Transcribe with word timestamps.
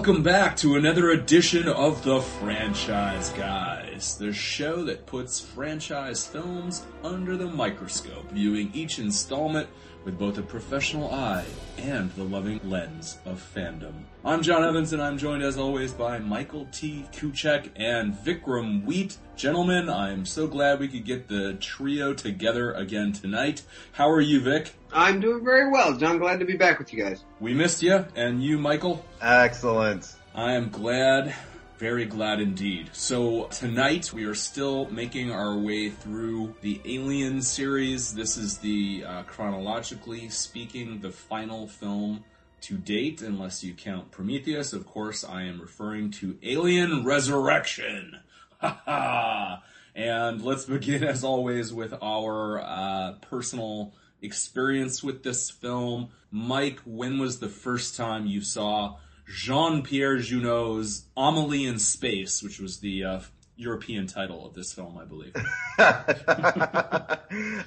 Welcome 0.00 0.22
back 0.22 0.56
to 0.56 0.76
another 0.76 1.10
edition 1.10 1.68
of 1.68 2.02
the 2.04 2.22
Franchise 2.22 3.28
Guys, 3.34 3.89
the 4.00 4.32
show 4.32 4.82
that 4.84 5.04
puts 5.04 5.38
franchise 5.38 6.26
films 6.26 6.86
under 7.04 7.36
the 7.36 7.46
microscope, 7.46 8.30
viewing 8.30 8.70
each 8.72 8.98
installment 8.98 9.68
with 10.04 10.18
both 10.18 10.38
a 10.38 10.42
professional 10.42 11.12
eye 11.12 11.44
and 11.76 12.10
the 12.12 12.24
loving 12.24 12.58
lens 12.64 13.18
of 13.26 13.46
fandom. 13.54 13.92
I'm 14.24 14.40
John 14.42 14.64
Evans 14.64 14.94
and 14.94 15.02
I'm 15.02 15.18
joined 15.18 15.42
as 15.42 15.58
always 15.58 15.92
by 15.92 16.18
Michael 16.18 16.66
T. 16.72 17.04
Kuchek 17.12 17.68
and 17.76 18.14
Vikram 18.14 18.84
Wheat. 18.86 19.18
Gentlemen, 19.36 19.90
I'm 19.90 20.24
so 20.24 20.46
glad 20.46 20.80
we 20.80 20.88
could 20.88 21.04
get 21.04 21.28
the 21.28 21.54
trio 21.60 22.14
together 22.14 22.72
again 22.72 23.12
tonight. 23.12 23.62
How 23.92 24.10
are 24.10 24.22
you, 24.22 24.40
Vic? 24.40 24.72
I'm 24.94 25.20
doing 25.20 25.44
very 25.44 25.70
well, 25.70 25.94
John. 25.94 26.18
Glad 26.18 26.40
to 26.40 26.46
be 26.46 26.56
back 26.56 26.78
with 26.78 26.94
you 26.94 27.04
guys. 27.04 27.22
We 27.38 27.52
missed 27.52 27.82
you, 27.82 28.06
and 28.16 28.42
you, 28.42 28.58
Michael? 28.58 29.04
Excellent. 29.20 30.14
I 30.34 30.52
am 30.52 30.70
glad, 30.70 31.34
very 31.80 32.04
glad 32.04 32.40
indeed. 32.40 32.90
So 32.92 33.46
tonight 33.46 34.12
we 34.12 34.26
are 34.26 34.34
still 34.34 34.90
making 34.90 35.32
our 35.32 35.56
way 35.56 35.88
through 35.88 36.54
the 36.60 36.78
Alien 36.84 37.40
series. 37.40 38.12
This 38.12 38.36
is 38.36 38.58
the, 38.58 39.02
uh, 39.06 39.22
chronologically 39.22 40.28
speaking, 40.28 41.00
the 41.00 41.10
final 41.10 41.66
film 41.66 42.22
to 42.60 42.76
date, 42.76 43.22
unless 43.22 43.64
you 43.64 43.72
count 43.72 44.10
Prometheus. 44.10 44.74
Of 44.74 44.86
course, 44.86 45.24
I 45.24 45.44
am 45.44 45.58
referring 45.58 46.10
to 46.20 46.36
Alien 46.42 47.02
Resurrection. 47.02 48.18
Ha 48.60 48.82
ha! 48.84 49.62
And 49.94 50.42
let's 50.42 50.66
begin 50.66 51.02
as 51.02 51.24
always 51.24 51.72
with 51.72 51.94
our, 52.02 52.60
uh, 52.60 53.12
personal 53.22 53.94
experience 54.20 55.02
with 55.02 55.22
this 55.22 55.48
film. 55.48 56.10
Mike, 56.30 56.80
when 56.84 57.18
was 57.18 57.38
the 57.38 57.48
first 57.48 57.96
time 57.96 58.26
you 58.26 58.42
saw 58.42 58.98
Jean-Pierre 59.30 60.18
Jeunet's 60.18 61.04
Amelie 61.16 61.64
in 61.64 61.78
Space, 61.78 62.42
which 62.42 62.58
was 62.58 62.80
the 62.80 63.04
uh, 63.04 63.20
European 63.56 64.06
title 64.06 64.44
of 64.46 64.54
this 64.54 64.72
film, 64.72 64.98
I 64.98 65.04
believe. 65.04 65.34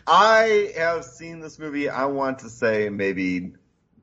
I 0.07 0.73
have 0.75 1.05
seen 1.05 1.39
this 1.39 1.57
movie, 1.57 1.87
I 1.89 2.05
want 2.05 2.39
to 2.39 2.49
say 2.49 2.89
maybe 2.89 3.53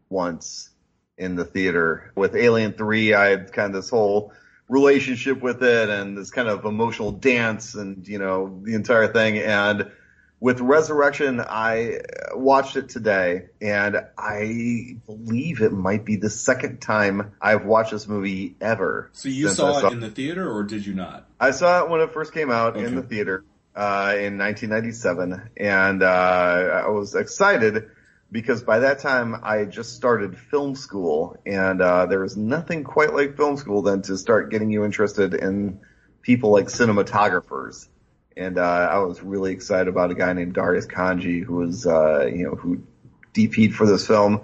once 0.09 0.71
in 1.19 1.37
the 1.37 1.45
theater. 1.45 2.13
With 2.15 2.35
Alien 2.35 2.73
3, 2.73 3.15
I 3.15 3.27
had 3.27 3.53
kind 3.53 3.75
of 3.75 3.83
this 3.83 3.91
whole 3.91 4.33
relationship 4.69 5.43
with 5.43 5.63
it 5.63 5.91
and 5.91 6.17
this 6.17 6.31
kind 6.31 6.49
of 6.49 6.65
emotional 6.65 7.13
dance 7.13 7.75
and, 7.75 8.07
you 8.09 8.19
know, 8.19 8.61
the 8.63 8.75
entire 8.75 9.09
thing. 9.09 9.39
And 9.39 9.91
with 10.41 10.61
Resurrection, 10.61 11.39
I 11.39 12.01
watched 12.33 12.77
it 12.77 12.89
today 12.89 13.49
and 13.61 13.97
I 14.17 14.97
believe 15.07 15.61
it 15.61 15.73
might 15.73 16.07
be 16.07 16.17
the 16.17 16.31
second 16.31 16.81
time 16.81 17.33
I've 17.41 17.67
watched 17.67 17.93
this 17.93 18.09
movie 18.09 18.57
ever. 18.61 19.11
So 19.13 19.29
you 19.29 19.51
saw, 19.51 19.79
saw, 19.79 19.89
it 19.89 19.93
in 19.93 20.01
the 20.01 20.11
theater 20.11 20.51
or 20.51 20.63
did 20.63 20.87
you 20.87 20.95
not? 20.95 21.29
I 21.39 21.51
saw 21.51 21.85
it 21.85 21.91
when 21.91 22.01
it 22.01 22.13
first 22.15 22.33
came 22.33 22.51
out 22.51 22.77
okay. 22.77 22.87
in 22.87 22.95
the 22.95 23.03
theater, 23.03 23.45
uh, 23.77 24.15
in 24.17 24.39
1997 24.39 25.51
and, 25.59 26.03
uh, 26.03 26.07
I 26.07 26.89
was 26.89 27.15
excited 27.15 27.91
because 28.33 28.63
by 28.63 28.79
that 28.81 29.01
time 29.01 29.37
I 29.43 29.67
just 29.67 29.95
started 29.95 30.39
film 30.39 30.75
school 30.75 31.37
and, 31.45 31.83
uh, 31.83 32.07
there 32.07 32.21
was 32.21 32.39
nothing 32.39 32.83
quite 32.83 33.13
like 33.13 33.37
film 33.37 33.59
school 33.59 33.83
then 33.83 34.01
to 34.03 34.17
start 34.17 34.51
getting 34.51 34.71
you 34.71 34.87
interested 34.87 35.35
in 35.35 35.81
people 36.23 36.51
like 36.51 36.67
cinematographers 36.67 37.89
and 38.37 38.59
uh, 38.59 38.89
I 38.91 38.99
was 38.99 39.23
really 39.23 39.53
excited 39.53 39.89
about 39.89 40.11
a 40.11 40.15
guy 40.15 40.33
named 40.33 40.55
Darius 40.55 40.87
Khondji 40.87 41.45
who 41.45 41.57
was 41.57 41.87
uh, 41.87 42.27
you 42.27 42.45
know 42.45 42.55
who 42.55 42.83
DP'd 43.35 43.75
for 43.75 43.87
this 43.87 44.07
film, 44.07 44.43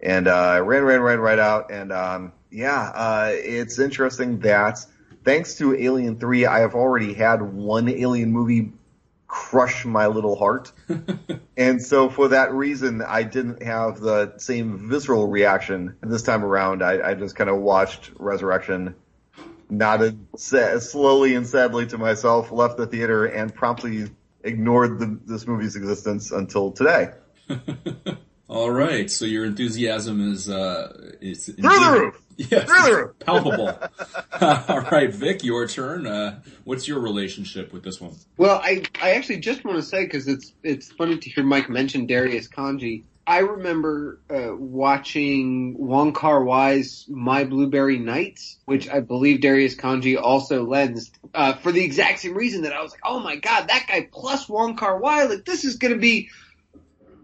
and 0.00 0.28
uh, 0.28 0.60
ran 0.64 0.82
ran 0.82 1.00
ran 1.00 1.20
right 1.20 1.38
out, 1.38 1.70
and 1.70 1.92
um, 1.92 2.32
yeah, 2.50 2.80
uh, 2.80 3.30
it's 3.32 3.78
interesting 3.78 4.40
that 4.40 4.78
thanks 5.24 5.56
to 5.56 5.74
Alien 5.74 6.18
Three, 6.18 6.46
I 6.46 6.60
have 6.60 6.74
already 6.74 7.14
had 7.14 7.42
one 7.42 7.88
Alien 7.88 8.32
movie 8.32 8.72
crush 9.26 9.84
my 9.84 10.06
little 10.06 10.36
heart, 10.36 10.72
and 11.56 11.82
so 11.82 12.08
for 12.08 12.28
that 12.28 12.52
reason, 12.52 13.02
I 13.02 13.22
didn't 13.22 13.62
have 13.62 14.00
the 14.00 14.34
same 14.38 14.88
visceral 14.88 15.28
reaction 15.28 15.96
this 16.00 16.22
time 16.22 16.44
around. 16.44 16.82
I, 16.82 17.10
I 17.10 17.14
just 17.14 17.36
kind 17.36 17.50
of 17.50 17.56
watched 17.56 18.10
Resurrection 18.18 18.94
nodded 19.70 20.26
slowly 20.36 21.34
and 21.34 21.46
sadly 21.46 21.86
to 21.86 21.98
myself, 21.98 22.52
left 22.52 22.76
the 22.76 22.86
theater, 22.86 23.26
and 23.26 23.54
promptly 23.54 24.10
ignored 24.42 24.98
the, 24.98 25.18
this 25.26 25.46
movie's 25.46 25.76
existence 25.76 26.30
until 26.30 26.72
today. 26.72 27.10
All 28.48 28.70
right, 28.70 29.10
so 29.10 29.24
your 29.24 29.44
enthusiasm 29.44 30.32
is 30.32 30.48
uh, 30.48 31.14
is 31.20 31.46
through 31.46 31.56
the 31.56 32.00
roof. 32.00 32.22
Yes, 32.38 32.68
through 32.68 32.82
the 32.82 32.96
roof. 32.96 33.18
palpable. 33.18 33.78
All 34.68 34.80
right, 34.92 35.10
Vic, 35.12 35.42
your 35.42 35.66
turn. 35.66 36.06
Uh, 36.06 36.40
what's 36.64 36.86
your 36.86 37.00
relationship 37.00 37.72
with 37.72 37.82
this 37.82 37.98
one? 37.98 38.14
Well, 38.36 38.60
I 38.62 38.82
I 39.00 39.12
actually 39.12 39.38
just 39.38 39.64
want 39.64 39.78
to 39.78 39.82
say 39.82 40.04
because 40.04 40.28
it's 40.28 40.52
it's 40.62 40.92
funny 40.92 41.16
to 41.16 41.30
hear 41.30 41.42
Mike 41.42 41.70
mention 41.70 42.06
Darius 42.06 42.46
Khondji. 42.46 43.04
I 43.26 43.38
remember 43.38 44.20
uh, 44.30 44.54
watching 44.54 45.76
Wong 45.78 46.12
Kar 46.12 46.44
Wai's 46.44 47.06
My 47.08 47.42
Blueberry 47.44 47.98
Nights, 47.98 48.58
which 48.66 48.88
I 48.88 49.00
believe 49.00 49.40
Darius 49.40 49.74
Khondji 49.74 50.20
also 50.20 50.64
lensed, 50.64 51.18
uh, 51.34 51.54
for 51.54 51.72
the 51.72 51.82
exact 51.82 52.20
same 52.20 52.34
reason 52.34 52.62
that 52.62 52.72
I 52.72 52.82
was 52.82 52.92
like, 52.92 53.00
oh 53.04 53.18
my 53.18 53.36
god, 53.36 53.68
that 53.68 53.86
guy 53.88 54.08
plus 54.10 54.48
Wong 54.48 54.76
Kar 54.76 54.98
Wai, 54.98 55.24
like 55.24 55.44
this 55.44 55.64
is 55.64 55.76
gonna 55.76 55.98
be, 55.98 56.28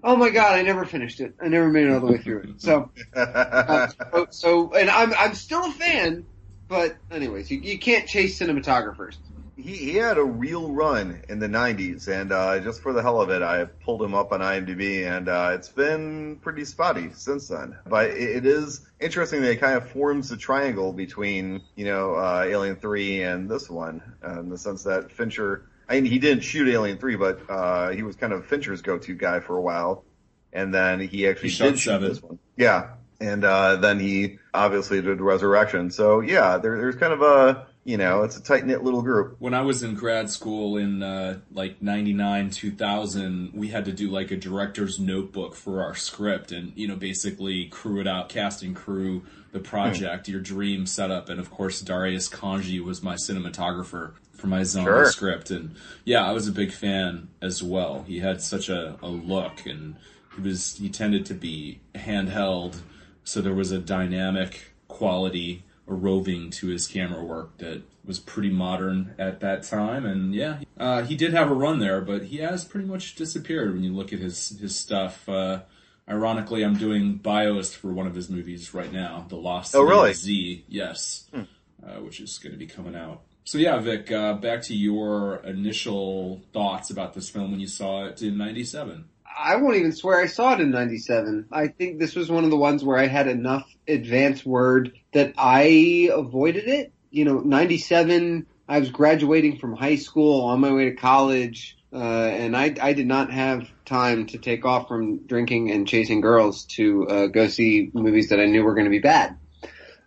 oh 0.03 0.17
my 0.17 0.31
god, 0.31 0.55
I 0.55 0.63
never 0.63 0.85
finished 0.85 1.21
it. 1.21 1.35
I 1.41 1.47
never 1.47 1.69
made 1.69 1.87
it 1.87 1.93
all 1.93 2.01
the 2.01 2.07
way 2.07 2.19
through 2.19 2.43
it. 2.43 2.61
So, 2.61 2.91
uh, 3.15 3.87
so, 3.87 4.27
so, 4.31 4.73
and 4.75 4.91
I'm 4.91 5.13
I'm 5.15 5.35
still 5.35 5.67
a 5.67 5.73
fan, 5.73 6.27
but 6.67 6.97
anyways, 7.13 7.49
you, 7.49 7.61
you 7.61 7.79
can't 7.79 8.09
chase 8.09 8.41
cinematographers 8.41 9.17
he, 9.63 9.77
he 9.77 9.95
had 9.95 10.19
a 10.19 10.25
real 10.25 10.73
run 10.73 11.23
in 11.29 11.39
the 11.39 11.47
90s, 11.47 12.09
and 12.09 12.33
uh, 12.33 12.59
just 12.61 12.83
for 12.83 12.93
the 12.93 13.01
hell 13.01 13.21
of 13.21 13.31
it, 13.31 13.43
I 13.43 13.65
pulled 13.65 14.03
him 14.03 14.15
up 14.15 14.33
on 14.33 14.41
IMDb, 14.41 15.07
and 15.07 15.29
uh, 15.29 15.53
it's 15.55 15.69
been 15.69 16.37
pretty 16.37 16.65
spotty 16.65 17.11
since 17.15 17.49
then. 17.49 17.77
But 17.87 18.11
it, 18.11 18.37
it 18.37 18.47
is 18.47 18.81
interesting 19.01 19.43
that 19.43 19.53
it 19.53 19.61
kind 19.61 19.77
of 19.77 19.89
forms 19.91 20.31
a 20.33 20.37
triangle 20.37 20.93
between, 20.93 21.63
you 21.77 21.85
know, 21.85 22.15
uh, 22.15 22.45
Alien 22.47 22.77
3 22.77 23.23
and 23.23 23.49
this 23.49 23.71
one, 23.71 24.03
uh, 24.27 24.41
in 24.41 24.49
the 24.49 24.59
sense 24.59 24.83
that 24.85 25.13
Fincher, 25.13 25.69
I 25.89 26.01
mean, 26.01 26.11
he 26.11 26.19
didn't 26.19 26.43
shoot 26.43 26.69
Alien 26.69 26.99
3, 26.99 27.17
but 27.17 27.41
uh, 27.49 27.91
he 27.91 28.03
was 28.03 28.17
kind 28.17 28.33
of 28.33 28.47
Fincher's 28.47 28.83
go-to 28.83 29.15
guy 29.15 29.41
for 29.41 29.57
a 29.57 29.63
while, 29.63 30.05
and 30.53 30.75
then 30.75 31.01
he 31.01 31.29
actually 31.29 31.51
he 31.51 31.63
did 31.63 31.79
shoot 31.79 32.01
this 32.01 32.23
one. 32.23 32.39
Yeah, 32.57 32.95
and 33.21 33.45
uh, 33.45 33.77
then 33.77 34.01
he 34.01 34.39
obviously 34.53 35.01
did 35.01 35.21
Resurrection. 35.21 35.91
So 35.93 36.21
yeah, 36.21 36.59
there, 36.59 36.77
there's 36.77 36.97
kind 36.97 37.13
of 37.13 37.23
a 37.23 37.69
you 37.85 37.97
know, 37.97 38.23
it's 38.23 38.37
a 38.37 38.43
tight 38.43 38.65
knit 38.65 38.85
little 38.85 39.03
group. 39.03 39.37
When 39.41 39.55
I 39.55 39.63
was 39.63 39.83
in 39.83 39.95
grad 39.95 40.31
school 40.31 40.77
in 40.77 41.03
uh, 41.03 41.41
like 41.53 41.83
'99, 41.83 42.51
2000, 42.51 43.53
we 43.55 43.69
had 43.69 43.85
to 43.87 43.93
do 43.93 44.09
like 44.09 44.31
a 44.31 44.37
director's 44.37 45.01
notebook 45.01 45.57
for 45.57 45.83
our 45.83 45.95
script, 45.95 46.53
and 46.53 46.73
you 46.77 46.87
know, 46.87 46.95
basically 46.95 47.67
crew 47.67 48.01
it 48.01 48.07
out, 48.07 48.29
casting 48.29 48.75
crew 48.75 49.23
the 49.51 49.61
project, 49.61 50.29
your 50.29 50.41
dream 50.41 50.87
setup, 50.87 51.29
and 51.29 51.41
of 51.41 51.51
course, 51.51 51.81
Darius 51.81 52.29
Khondji 52.29 52.83
was 52.83 53.03
my 53.03 53.15
cinematographer 53.15 54.13
for 54.33 54.47
my 54.47 54.63
zombie 54.63 54.87
sure. 54.87 55.07
script, 55.07 55.51
and 55.51 55.75
yeah, 56.05 56.25
I 56.25 56.33
was 56.33 56.47
a 56.49 56.53
big 56.53 56.73
fan 56.73 57.29
as 57.41 57.63
well. 57.63 58.05
He 58.07 58.21
had 58.21 58.41
such 58.41 58.69
a, 58.69 58.97
a 59.03 59.09
look, 59.09 59.67
and 59.67 59.97
he 60.37 60.41
was 60.41 60.77
he 60.77 60.89
tended 60.89 61.27
to 61.27 61.35
be 61.35 61.81
handheld, 61.97 62.77
so 63.25 63.41
there 63.41 63.55
was 63.55 63.73
a 63.73 63.79
dynamic 63.79 64.73
quality 64.87 65.65
a 65.89 65.95
roving 65.95 66.51
to 66.51 66.69
his 66.69 66.87
camera 66.87 67.25
work 67.25 67.59
that 67.59 67.83
was 68.05 68.19
pretty 68.19 68.51
modern 68.51 69.15
at 69.19 69.41
that 69.41 69.63
time. 69.63 70.05
And 70.07 70.35
yeah, 70.35 70.61
uh, 70.79 71.03
he 71.03 71.17
did 71.17 71.33
have 71.33 71.51
a 71.51 71.55
run 71.55 71.79
there, 71.79 72.01
but 72.01 72.25
he 72.25 72.39
has 72.39 72.65
pretty 72.65 72.87
much 72.87 73.15
disappeared 73.15 73.73
when 73.73 73.83
you 73.83 73.93
look 73.93 74.13
at 74.13 74.19
his 74.19 74.59
his 74.61 74.77
stuff. 74.77 75.29
Uh, 75.29 75.63
ironically, 76.09 76.63
I'm 76.63 76.77
doing 76.77 77.17
bios 77.17 77.75
for 77.75 77.93
one 77.93 78.07
of 78.07 78.15
his 78.15 78.31
movies 78.31 78.75
right 78.75 78.93
now, 78.93 79.27
The 79.29 79.37
Lost 79.37 79.75
oh, 79.75 79.83
really? 79.83 80.13
Z. 80.13 80.65
Yes, 80.69 81.29
hmm. 81.33 81.43
uh, 81.85 82.01
which 82.01 82.21
is 82.21 82.39
going 82.39 82.53
to 82.53 82.59
be 82.59 82.67
coming 82.67 82.97
out. 82.97 83.23
So 83.45 83.59
yeah, 83.59 83.79
Vic, 83.79 84.11
uh, 84.13 84.35
back 84.35 84.63
to 84.63 84.75
your 84.75 85.37
initial 85.45 86.43
thoughts 86.53 86.91
about 86.91 87.15
this 87.15 87.29
film 87.29 87.51
when 87.51 87.61
you 87.61 87.67
saw 87.67 88.07
it 88.07 88.23
in 88.23 88.39
'97. 88.39 89.07
I 89.39 89.57
won't 89.57 89.77
even 89.77 89.93
swear 89.93 90.21
I 90.21 90.27
saw 90.27 90.55
it 90.55 90.61
in 90.61 90.71
97. 90.71 91.49
I 91.53 91.69
think 91.69 91.99
this 91.99 92.15
was 92.15 92.31
one 92.31 92.45
of 92.45 92.51
the 92.51 92.57
ones 92.57 92.85
where 92.85 92.99
I 92.99 93.07
had 93.07 93.29
enough 93.29 93.69
advance 93.89 94.45
word 94.45 94.93
that 95.13 95.35
I 95.37 96.11
avoided 96.13 96.69
it. 96.69 96.93
You 97.11 97.25
know, 97.25 97.41
97, 97.41 98.47
I 98.69 98.79
was 98.79 98.91
graduating 98.91 99.59
from 99.59 99.77
high 99.77 99.97
school 99.97 100.45
on 100.47 100.61
my 100.61 100.73
way 100.73 100.87
to 100.87 100.95
college. 100.95 101.77
Uh, 101.93 101.99
and 101.99 102.57
I, 102.57 102.75
I 102.81 102.95
did 102.95 103.07
not 103.07 103.31
have 103.31 103.69
time 103.85 104.27
to 104.29 104.39
take 104.39 104.65
off 104.65 104.89
from 104.89 105.27
drinking 105.27 105.71
and 105.71 105.87
chasing 105.87 106.23
girls 106.23 106.65
to 106.77 107.07
uh, 107.07 107.27
go 107.27 107.49
see 107.49 107.91
movies 107.93 108.31
that 108.31 108.41
I 108.41 108.47
knew 108.47 108.65
were 108.65 108.75
going 108.75 108.87
to 108.87 108.91
be 108.91 108.99
bad. 108.99 109.37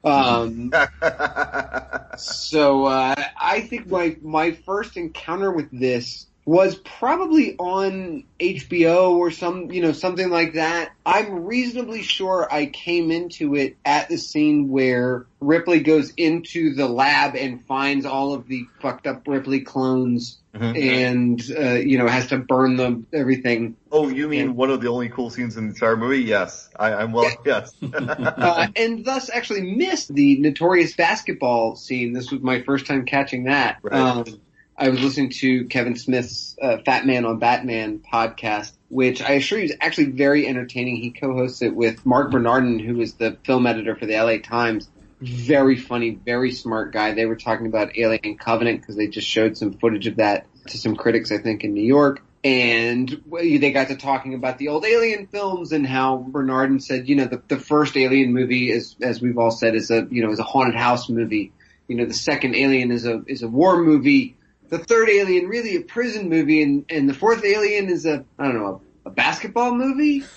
Um, 0.04 0.72
so 2.18 2.86
uh, 2.86 3.16
I 3.40 3.62
think 3.62 3.88
my 3.88 4.16
my 4.22 4.52
first 4.52 4.98
encounter 4.98 5.52
with 5.52 5.70
this 5.72 6.28
was 6.46 6.76
probably 6.76 7.56
on 7.58 8.24
HBO 8.40 9.14
or 9.14 9.32
some, 9.32 9.72
you 9.72 9.82
know, 9.82 9.94
something 9.94 10.30
like 10.30 10.54
that. 10.54 10.92
I'm 11.04 11.46
reasonably 11.46 12.04
sure 12.04 12.48
I 12.52 12.68
came 12.68 13.10
into 13.10 13.56
it 13.56 13.78
at 13.84 14.10
the 14.10 14.18
scene 14.18 14.70
where 14.70 15.26
Ripley 15.40 15.80
goes 15.80 16.14
into 16.16 16.76
the 16.76 16.88
lab 16.88 17.36
and 17.36 17.66
finds 17.66 18.06
all 18.06 18.36
of 18.36 18.48
the 18.48 18.66
fucked 18.80 19.08
up 19.08 19.28
Ripley 19.28 19.62
clones 19.62 20.38
mm-hmm. 20.54 20.76
and, 20.76 21.42
uh, 21.58 21.80
you 21.80 21.98
know, 21.98 22.08
has 22.08 22.28
to 22.28 22.38
burn 22.38 22.76
them, 22.76 23.08
everything. 23.12 23.76
Oh, 23.92 24.10
you 24.10 24.28
mean 24.28 24.42
and, 24.42 24.56
one 24.56 24.70
of 24.70 24.82
the 24.82 24.90
only 24.90 25.10
cool 25.10 25.32
scenes 25.32 25.58
in 25.58 25.70
the 25.70 25.74
entire 25.74 25.98
movie? 25.98 26.22
Yes. 26.22 26.70
I, 26.76 27.02
am 27.02 27.12
well, 27.12 27.32
yes. 27.44 27.74
uh, 27.94 28.68
and 28.76 29.04
thus 29.04 29.32
actually 29.32 29.76
missed 29.76 30.14
the 30.14 30.38
notorious 30.38 30.96
basketball 30.96 31.76
scene. 31.76 32.14
This 32.14 32.32
was 32.32 32.42
my 32.42 32.62
first 32.62 32.86
time 32.86 33.06
catching 33.06 33.46
that. 33.46 33.80
Right. 33.82 34.00
Um, 34.00 34.26
I 34.78 34.90
was 34.90 35.02
listening 35.02 35.30
to 35.30 35.66
Kevin 35.66 35.96
Smith's 35.96 36.58
uh, 36.62 36.80
Fat 36.86 37.06
Man 37.06 37.24
on 37.26 37.40
Batman 37.40 38.00
podcast, 38.00 38.74
which 38.90 39.22
I 39.22 39.34
assure 39.34 39.58
you 39.58 39.66
is 39.66 39.76
actually 39.80 40.12
very 40.12 40.46
entertaining. 40.46 40.98
He 40.98 41.12
co-hosts 41.12 41.62
it 41.62 41.74
with 41.74 42.06
Marc 42.06 42.30
Bernardin, 42.32 42.80
who 42.80 43.00
is 43.00 43.14
the 43.14 43.38
film 43.46 43.68
editor 43.68 43.96
for 43.96 44.06
the 44.06 44.18
LA 44.18 44.40
Times. 44.40 44.90
Very 45.22 45.78
funny, 45.78 46.12
very 46.12 46.52
smart 46.52 46.92
guy. 46.92 47.14
They 47.14 47.26
were 47.26 47.38
talking 47.38 47.68
about 47.68 47.98
Alien 47.98 48.38
Covenant 48.38 48.82
because 48.82 48.98
they 48.98 49.08
just 49.08 49.28
showed 49.28 49.58
some 49.58 49.72
footage 49.78 50.08
of 50.08 50.18
that 50.18 50.46
to 50.68 50.78
some 50.78 50.98
critics, 50.98 51.32
I 51.32 51.38
think, 51.38 51.64
in 51.64 51.74
New 51.74 51.86
York. 51.86 52.22
And 52.44 53.24
they 53.32 53.72
got 53.72 53.88
to 53.88 53.96
talking 53.96 54.34
about 54.34 54.58
the 54.58 54.68
old 54.68 54.86
Alien 54.86 55.28
films 55.28 55.72
and 55.72 55.88
how 55.88 56.18
Bernardin 56.18 56.82
said, 56.82 57.08
you 57.08 57.16
know, 57.16 57.26
the, 57.26 57.42
the 57.48 57.58
first 57.58 57.96
Alien 57.96 58.34
movie 58.34 58.72
is, 58.72 58.98
as 59.02 59.22
we've 59.22 59.38
all 59.38 59.52
said, 59.52 59.74
is 59.74 59.90
a, 59.90 60.06
you 60.12 60.22
know, 60.22 60.32
is 60.32 60.40
a 60.40 60.44
haunted 60.44 60.76
house 60.76 61.08
movie. 61.08 61.54
You 61.88 61.96
know, 61.96 62.06
the 62.06 62.14
second 62.14 62.56
Alien 62.56 62.92
is 62.92 63.06
a, 63.06 63.24
is 63.26 63.42
a 63.42 63.48
war 63.48 63.82
movie 63.82 64.36
the 64.70 64.80
third 64.80 65.10
Alien 65.10 65.48
really 65.48 65.76
a 65.76 65.82
prison 65.82 66.30
movie, 66.30 66.62
and, 66.64 66.86
and 66.90 67.10
the 67.10 67.14
fourth 67.14 67.44
Alien 67.44 67.90
is 67.90 68.06
a 68.06 68.26
I 68.38 68.46
don't 68.46 68.56
know 68.56 68.82
a, 69.06 69.10
a 69.10 69.12
basketball 69.12 69.74
movie. 69.74 70.24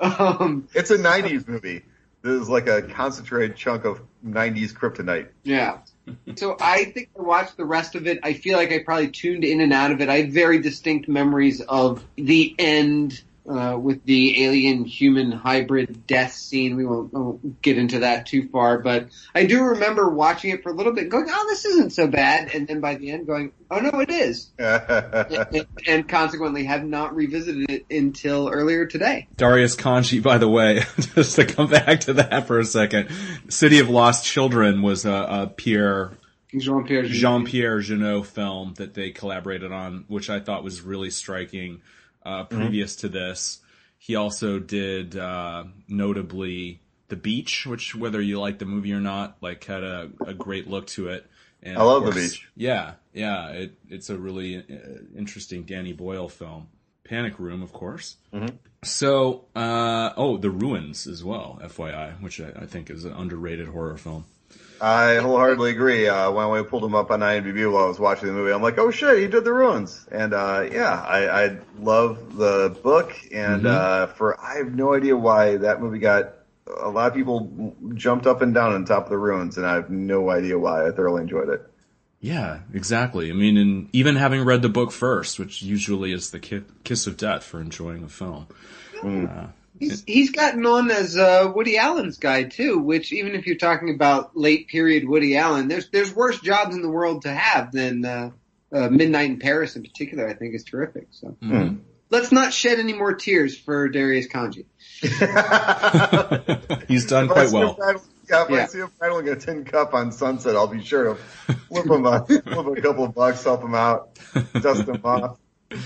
um, 0.00 0.68
it's 0.74 0.90
a 0.90 0.98
'90s 0.98 1.48
movie. 1.48 1.82
This 2.22 2.42
is 2.42 2.48
like 2.48 2.66
a 2.66 2.82
concentrated 2.82 3.56
chunk 3.56 3.84
of 3.84 4.00
'90s 4.26 4.72
kryptonite. 4.72 5.28
Yeah. 5.42 5.78
So 6.36 6.56
I 6.60 6.84
think 6.84 7.08
I 7.18 7.22
watched 7.22 7.56
the 7.56 7.64
rest 7.64 7.96
of 7.96 8.06
it. 8.06 8.20
I 8.22 8.34
feel 8.34 8.56
like 8.56 8.70
I 8.70 8.78
probably 8.78 9.08
tuned 9.08 9.42
in 9.42 9.60
and 9.60 9.72
out 9.72 9.90
of 9.90 10.00
it. 10.00 10.08
I 10.08 10.18
have 10.18 10.28
very 10.28 10.60
distinct 10.60 11.08
memories 11.08 11.60
of 11.62 12.04
the 12.14 12.54
end 12.60 13.22
uh, 13.48 13.78
with 13.78 14.04
the 14.04 14.44
alien 14.44 14.84
human 14.84 15.30
hybrid 15.30 16.06
death 16.06 16.32
scene. 16.32 16.76
We 16.76 16.84
won't, 16.84 17.12
won't, 17.12 17.62
get 17.62 17.78
into 17.78 18.00
that 18.00 18.26
too 18.26 18.48
far, 18.48 18.78
but 18.78 19.08
I 19.34 19.46
do 19.46 19.62
remember 19.62 20.08
watching 20.08 20.50
it 20.50 20.62
for 20.62 20.70
a 20.70 20.74
little 20.74 20.92
bit, 20.92 21.08
going, 21.08 21.26
"Oh, 21.28 21.46
this 21.48 21.64
isn't 21.64 21.90
so 21.90 22.06
bad," 22.06 22.54
and 22.54 22.66
then 22.66 22.80
by 22.80 22.96
the 22.96 23.10
end, 23.10 23.26
going, 23.26 23.52
"Oh 23.70 23.78
no, 23.78 24.00
it 24.00 24.10
is," 24.10 24.50
and, 24.58 25.66
and, 25.86 26.08
consequently 26.08 26.64
have 26.64 26.84
not 26.84 27.14
revisited 27.14 27.70
it 27.70 27.86
until 27.90 28.48
earlier 28.48 28.86
today. 28.86 29.28
Darius 29.36 29.76
Khondji, 29.76 30.22
by 30.22 30.38
the 30.38 30.48
way, 30.48 30.82
just 31.14 31.36
to 31.36 31.44
come 31.44 31.68
back 31.68 32.00
to 32.00 32.14
that 32.14 32.46
for 32.46 32.58
a 32.58 32.64
second, 32.64 33.10
City 33.48 33.78
of 33.78 33.88
Lost 33.88 34.24
Children 34.24 34.82
was 34.82 35.04
a, 35.04 35.12
a 35.12 35.46
Pierre. 35.46 36.12
Jean-Pierre 36.56 37.04
Jean-Pierre 37.04 37.80
Jeunet 37.80 38.24
film 38.24 38.74
that 38.78 38.94
they 38.94 39.10
collaborated 39.10 39.72
on, 39.72 40.04
which 40.08 40.30
I 40.30 40.40
thought 40.40 40.64
was 40.64 40.80
really 40.80 41.10
striking 41.10 41.82
uh, 42.26 42.44
mm-hmm. 42.44 42.56
previous 42.56 42.96
mm-hmm. 42.96 43.08
to 43.08 43.12
this. 43.12 43.60
He 43.98 44.16
also 44.16 44.58
did 44.58 45.16
uh, 45.16 45.64
notably 45.88 46.80
The 47.08 47.16
Beach, 47.16 47.66
which 47.66 47.94
whether 47.94 48.20
you 48.20 48.40
like 48.40 48.58
the 48.58 48.66
movie 48.66 48.92
or 48.92 49.00
not, 49.00 49.36
like 49.40 49.64
had 49.64 49.82
a, 49.82 50.10
a 50.26 50.34
great 50.34 50.68
look 50.68 50.86
to 50.88 51.08
it. 51.08 51.26
And 51.62 51.78
I 51.78 51.82
love 51.82 52.02
course, 52.02 52.14
The 52.14 52.20
Beach. 52.20 52.48
Yeah, 52.56 52.92
yeah, 53.12 53.48
it, 53.50 53.78
it's 53.88 54.10
a 54.10 54.16
really 54.16 54.58
uh, 54.58 54.62
interesting 55.16 55.62
Danny 55.62 55.92
Boyle 55.92 56.28
film. 56.28 56.68
Panic 57.04 57.38
Room, 57.38 57.62
of 57.62 57.72
course. 57.72 58.16
Mm-hmm. 58.34 58.56
So, 58.82 59.44
uh, 59.54 60.12
oh, 60.16 60.36
The 60.36 60.50
Ruins 60.50 61.06
as 61.06 61.24
well, 61.24 61.58
FYI, 61.62 62.20
which 62.20 62.40
I, 62.40 62.52
I 62.56 62.66
think 62.66 62.90
is 62.90 63.04
an 63.04 63.12
underrated 63.12 63.68
horror 63.68 63.96
film. 63.96 64.24
I 64.80 65.16
wholeheartedly 65.16 65.70
agree. 65.70 66.06
Uh, 66.06 66.30
when 66.30 66.50
we 66.50 66.62
pulled 66.62 66.84
him 66.84 66.94
up 66.94 67.10
on 67.10 67.20
IMDb 67.20 67.70
while 67.70 67.84
I 67.84 67.88
was 67.88 67.98
watching 67.98 68.28
the 68.28 68.34
movie, 68.34 68.52
I'm 68.52 68.62
like, 68.62 68.78
oh 68.78 68.90
shit, 68.90 69.18
he 69.18 69.26
did 69.26 69.44
the 69.44 69.52
ruins. 69.52 70.06
And, 70.10 70.34
uh, 70.34 70.68
yeah, 70.70 71.00
I, 71.00 71.44
I 71.44 71.58
love 71.80 72.36
the 72.36 72.76
book 72.82 73.12
and, 73.32 73.62
mm-hmm. 73.62 73.66
uh, 73.66 74.06
for, 74.14 74.38
I 74.40 74.58
have 74.58 74.74
no 74.74 74.94
idea 74.94 75.16
why 75.16 75.56
that 75.58 75.80
movie 75.80 75.98
got, 75.98 76.34
a 76.66 76.90
lot 76.90 77.08
of 77.08 77.14
people 77.14 77.74
jumped 77.94 78.26
up 78.26 78.42
and 78.42 78.52
down 78.52 78.72
on 78.74 78.84
top 78.84 79.04
of 79.04 79.10
the 79.10 79.18
ruins 79.18 79.56
and 79.56 79.66
I 79.66 79.74
have 79.74 79.88
no 79.90 80.30
idea 80.30 80.58
why. 80.58 80.86
I 80.86 80.90
thoroughly 80.90 81.22
enjoyed 81.22 81.48
it. 81.48 81.70
Yeah, 82.20 82.60
exactly. 82.74 83.30
I 83.30 83.34
mean, 83.34 83.56
and 83.56 83.88
even 83.92 84.16
having 84.16 84.44
read 84.44 84.62
the 84.62 84.68
book 84.68 84.90
first, 84.90 85.38
which 85.38 85.62
usually 85.62 86.12
is 86.12 86.30
the 86.30 86.40
kiss 86.82 87.06
of 87.06 87.16
death 87.16 87.44
for 87.44 87.60
enjoying 87.60 88.02
a 88.02 88.08
film. 88.08 88.48
Mm. 89.02 89.52
He's 89.78 90.02
he's 90.04 90.30
gotten 90.30 90.64
on 90.64 90.90
as 90.90 91.16
uh, 91.16 91.52
Woody 91.54 91.76
Allen's 91.76 92.18
guy 92.18 92.44
too, 92.44 92.78
which 92.78 93.12
even 93.12 93.34
if 93.34 93.46
you're 93.46 93.56
talking 93.56 93.94
about 93.94 94.36
late 94.36 94.68
period 94.68 95.08
Woody 95.08 95.36
Allen, 95.36 95.68
there's 95.68 95.88
there's 95.90 96.14
worse 96.14 96.40
jobs 96.40 96.74
in 96.74 96.82
the 96.82 96.88
world 96.88 97.22
to 97.22 97.32
have 97.32 97.72
than 97.72 98.04
uh, 98.04 98.30
uh, 98.72 98.88
Midnight 98.88 99.30
in 99.30 99.38
Paris 99.38 99.76
in 99.76 99.82
particular. 99.82 100.26
I 100.28 100.34
think 100.34 100.54
is 100.54 100.64
terrific. 100.64 101.08
So 101.10 101.36
mm. 101.42 101.80
let's 102.10 102.32
not 102.32 102.52
shed 102.52 102.78
any 102.78 102.94
more 102.94 103.14
tears 103.14 103.56
for 103.56 103.88
Darius 103.88 104.28
Khondji. 104.28 104.64
he's 106.88 107.06
done 107.06 107.28
quite 107.28 107.50
well. 107.50 107.76
yeah, 107.78 108.44
if 108.44 108.50
yeah. 108.50 108.62
I 108.62 108.66
see 108.66 108.78
him 108.78 108.90
rattling 108.98 109.28
a 109.28 109.36
tin 109.36 109.64
cup 109.64 109.92
on 109.94 110.10
Sunset, 110.10 110.56
I'll 110.56 110.68
be 110.68 110.82
sure 110.82 111.14
to 111.14 111.54
flip 111.54 111.86
him 111.86 112.06
a, 112.06 112.24
flip 112.24 112.46
a 112.46 112.80
couple 112.80 113.04
of 113.04 113.14
bucks, 113.14 113.44
help 113.44 113.62
him 113.62 113.74
out, 113.74 114.18
dust 114.54 114.88
him 114.88 115.00
off. 115.04 115.38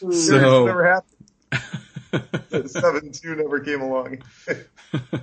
So, 0.00 0.66
never 0.66 0.84
happened. 0.84 1.13
Seven 2.66 3.12
two 3.12 3.36
never 3.36 3.60
came 3.60 3.80
along. 3.80 4.22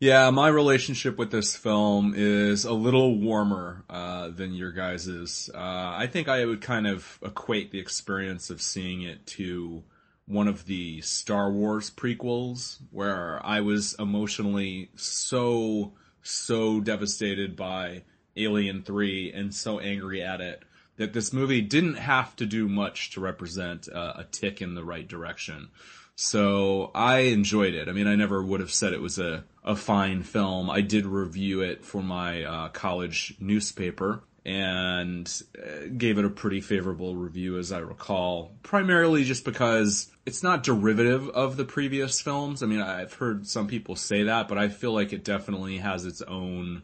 yeah, 0.00 0.30
my 0.30 0.48
relationship 0.48 1.18
with 1.18 1.30
this 1.30 1.56
film 1.56 2.14
is 2.16 2.64
a 2.64 2.72
little 2.72 3.18
warmer 3.18 3.84
uh, 3.90 4.28
than 4.28 4.54
your 4.54 4.72
guys's. 4.72 5.50
Uh, 5.54 5.58
I 5.58 6.08
think 6.10 6.28
I 6.28 6.44
would 6.44 6.60
kind 6.60 6.86
of 6.86 7.18
equate 7.22 7.70
the 7.70 7.78
experience 7.78 8.50
of 8.50 8.62
seeing 8.62 9.02
it 9.02 9.26
to 9.28 9.82
one 10.26 10.48
of 10.48 10.66
the 10.66 11.00
Star 11.00 11.50
Wars 11.50 11.90
prequels, 11.90 12.78
where 12.90 13.44
I 13.44 13.60
was 13.60 13.94
emotionally 13.98 14.90
so 14.96 15.92
so 16.22 16.80
devastated 16.80 17.56
by 17.56 18.04
Alien 18.36 18.82
Three 18.82 19.32
and 19.32 19.54
so 19.54 19.80
angry 19.80 20.22
at 20.22 20.40
it 20.40 20.62
that 21.00 21.14
this 21.14 21.32
movie 21.32 21.62
didn't 21.62 21.94
have 21.94 22.36
to 22.36 22.44
do 22.44 22.68
much 22.68 23.12
to 23.12 23.20
represent 23.20 23.88
uh, 23.88 24.12
a 24.16 24.24
tick 24.24 24.60
in 24.60 24.74
the 24.74 24.84
right 24.84 25.08
direction. 25.08 25.70
So 26.14 26.90
I 26.94 27.20
enjoyed 27.20 27.72
it. 27.72 27.88
I 27.88 27.92
mean, 27.92 28.06
I 28.06 28.16
never 28.16 28.42
would 28.42 28.60
have 28.60 28.70
said 28.70 28.92
it 28.92 29.00
was 29.00 29.18
a, 29.18 29.44
a 29.64 29.74
fine 29.74 30.22
film. 30.22 30.68
I 30.68 30.82
did 30.82 31.06
review 31.06 31.62
it 31.62 31.86
for 31.86 32.02
my 32.02 32.44
uh, 32.44 32.68
college 32.68 33.34
newspaper 33.40 34.22
and 34.44 35.42
uh, 35.58 35.86
gave 35.96 36.18
it 36.18 36.26
a 36.26 36.30
pretty 36.30 36.60
favorable 36.60 37.16
review 37.16 37.56
as 37.56 37.72
I 37.72 37.78
recall, 37.78 38.52
primarily 38.62 39.24
just 39.24 39.46
because 39.46 40.10
it's 40.26 40.42
not 40.42 40.64
derivative 40.64 41.30
of 41.30 41.56
the 41.56 41.64
previous 41.64 42.20
films. 42.20 42.62
I 42.62 42.66
mean, 42.66 42.82
I've 42.82 43.14
heard 43.14 43.46
some 43.46 43.68
people 43.68 43.96
say 43.96 44.24
that, 44.24 44.48
but 44.48 44.58
I 44.58 44.68
feel 44.68 44.92
like 44.92 45.14
it 45.14 45.24
definitely 45.24 45.78
has 45.78 46.04
its 46.04 46.20
own 46.20 46.82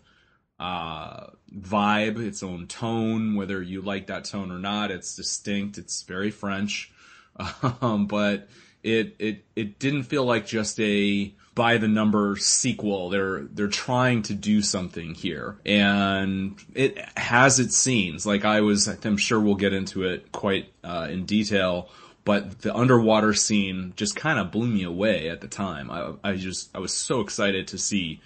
uh, 0.59 1.27
vibe, 1.55 2.19
its 2.19 2.43
own 2.43 2.67
tone, 2.67 3.35
whether 3.37 3.63
you 3.63 3.83
like 3.83 4.07
that 4.07 4.25
tone 4.25 4.51
or 4.51 4.59
not. 4.59 4.91
It's 4.91 5.17
distinct. 5.17 5.79
It's 5.79 6.03
very 6.03 6.31
French. 6.31 6.93
Um, 7.83 8.07
but 8.07 8.49
it, 8.83 9.15
it, 9.19 9.45
it 9.55 9.79
didn't 9.79 10.05
feel 10.05 10.25
like 10.25 10.47
just 10.47 10.81
a 10.81 11.35
by 11.55 11.77
the 11.77 11.87
number 11.87 12.37
sequel. 12.37 13.11
They're, 13.11 13.43
they're 13.43 13.69
trying 13.69 14.23
to 14.23 14.35
do 14.35 14.63
something 14.63 15.13
here 15.13 15.59
and 15.67 16.59
it 16.75 16.99
has 17.19 17.61
its 17.61 17.77
scenes. 17.77 18.25
Like 18.25 18.47
I 18.47 18.63
was, 18.63 18.89
I'm 18.89 19.19
sure 19.19 19.39
we'll 19.39 19.57
get 19.57 19.75
into 19.75 20.05
it 20.05 20.33
quite, 20.33 20.73
uh, 20.83 21.09
in 21.11 21.27
detail 21.27 21.91
but 22.27 22.63
the 22.63 22.75
underwater 22.75 23.33
scene 23.33 23.93
just 23.95 24.17
kind 24.17 24.41
of 24.41 24.51
blew 24.51 24.67
me 24.67 24.83
away 24.83 25.29
at 25.29 25.41
the 25.41 25.47
time. 25.47 25.93
I, 25.93 26.13
I 26.25 26.35
just, 26.35 26.75
I 26.75 26.81
was 26.81 26.93
so 26.93 27.21
excited 27.21 27.69
to 27.69 27.79
see 27.79 28.21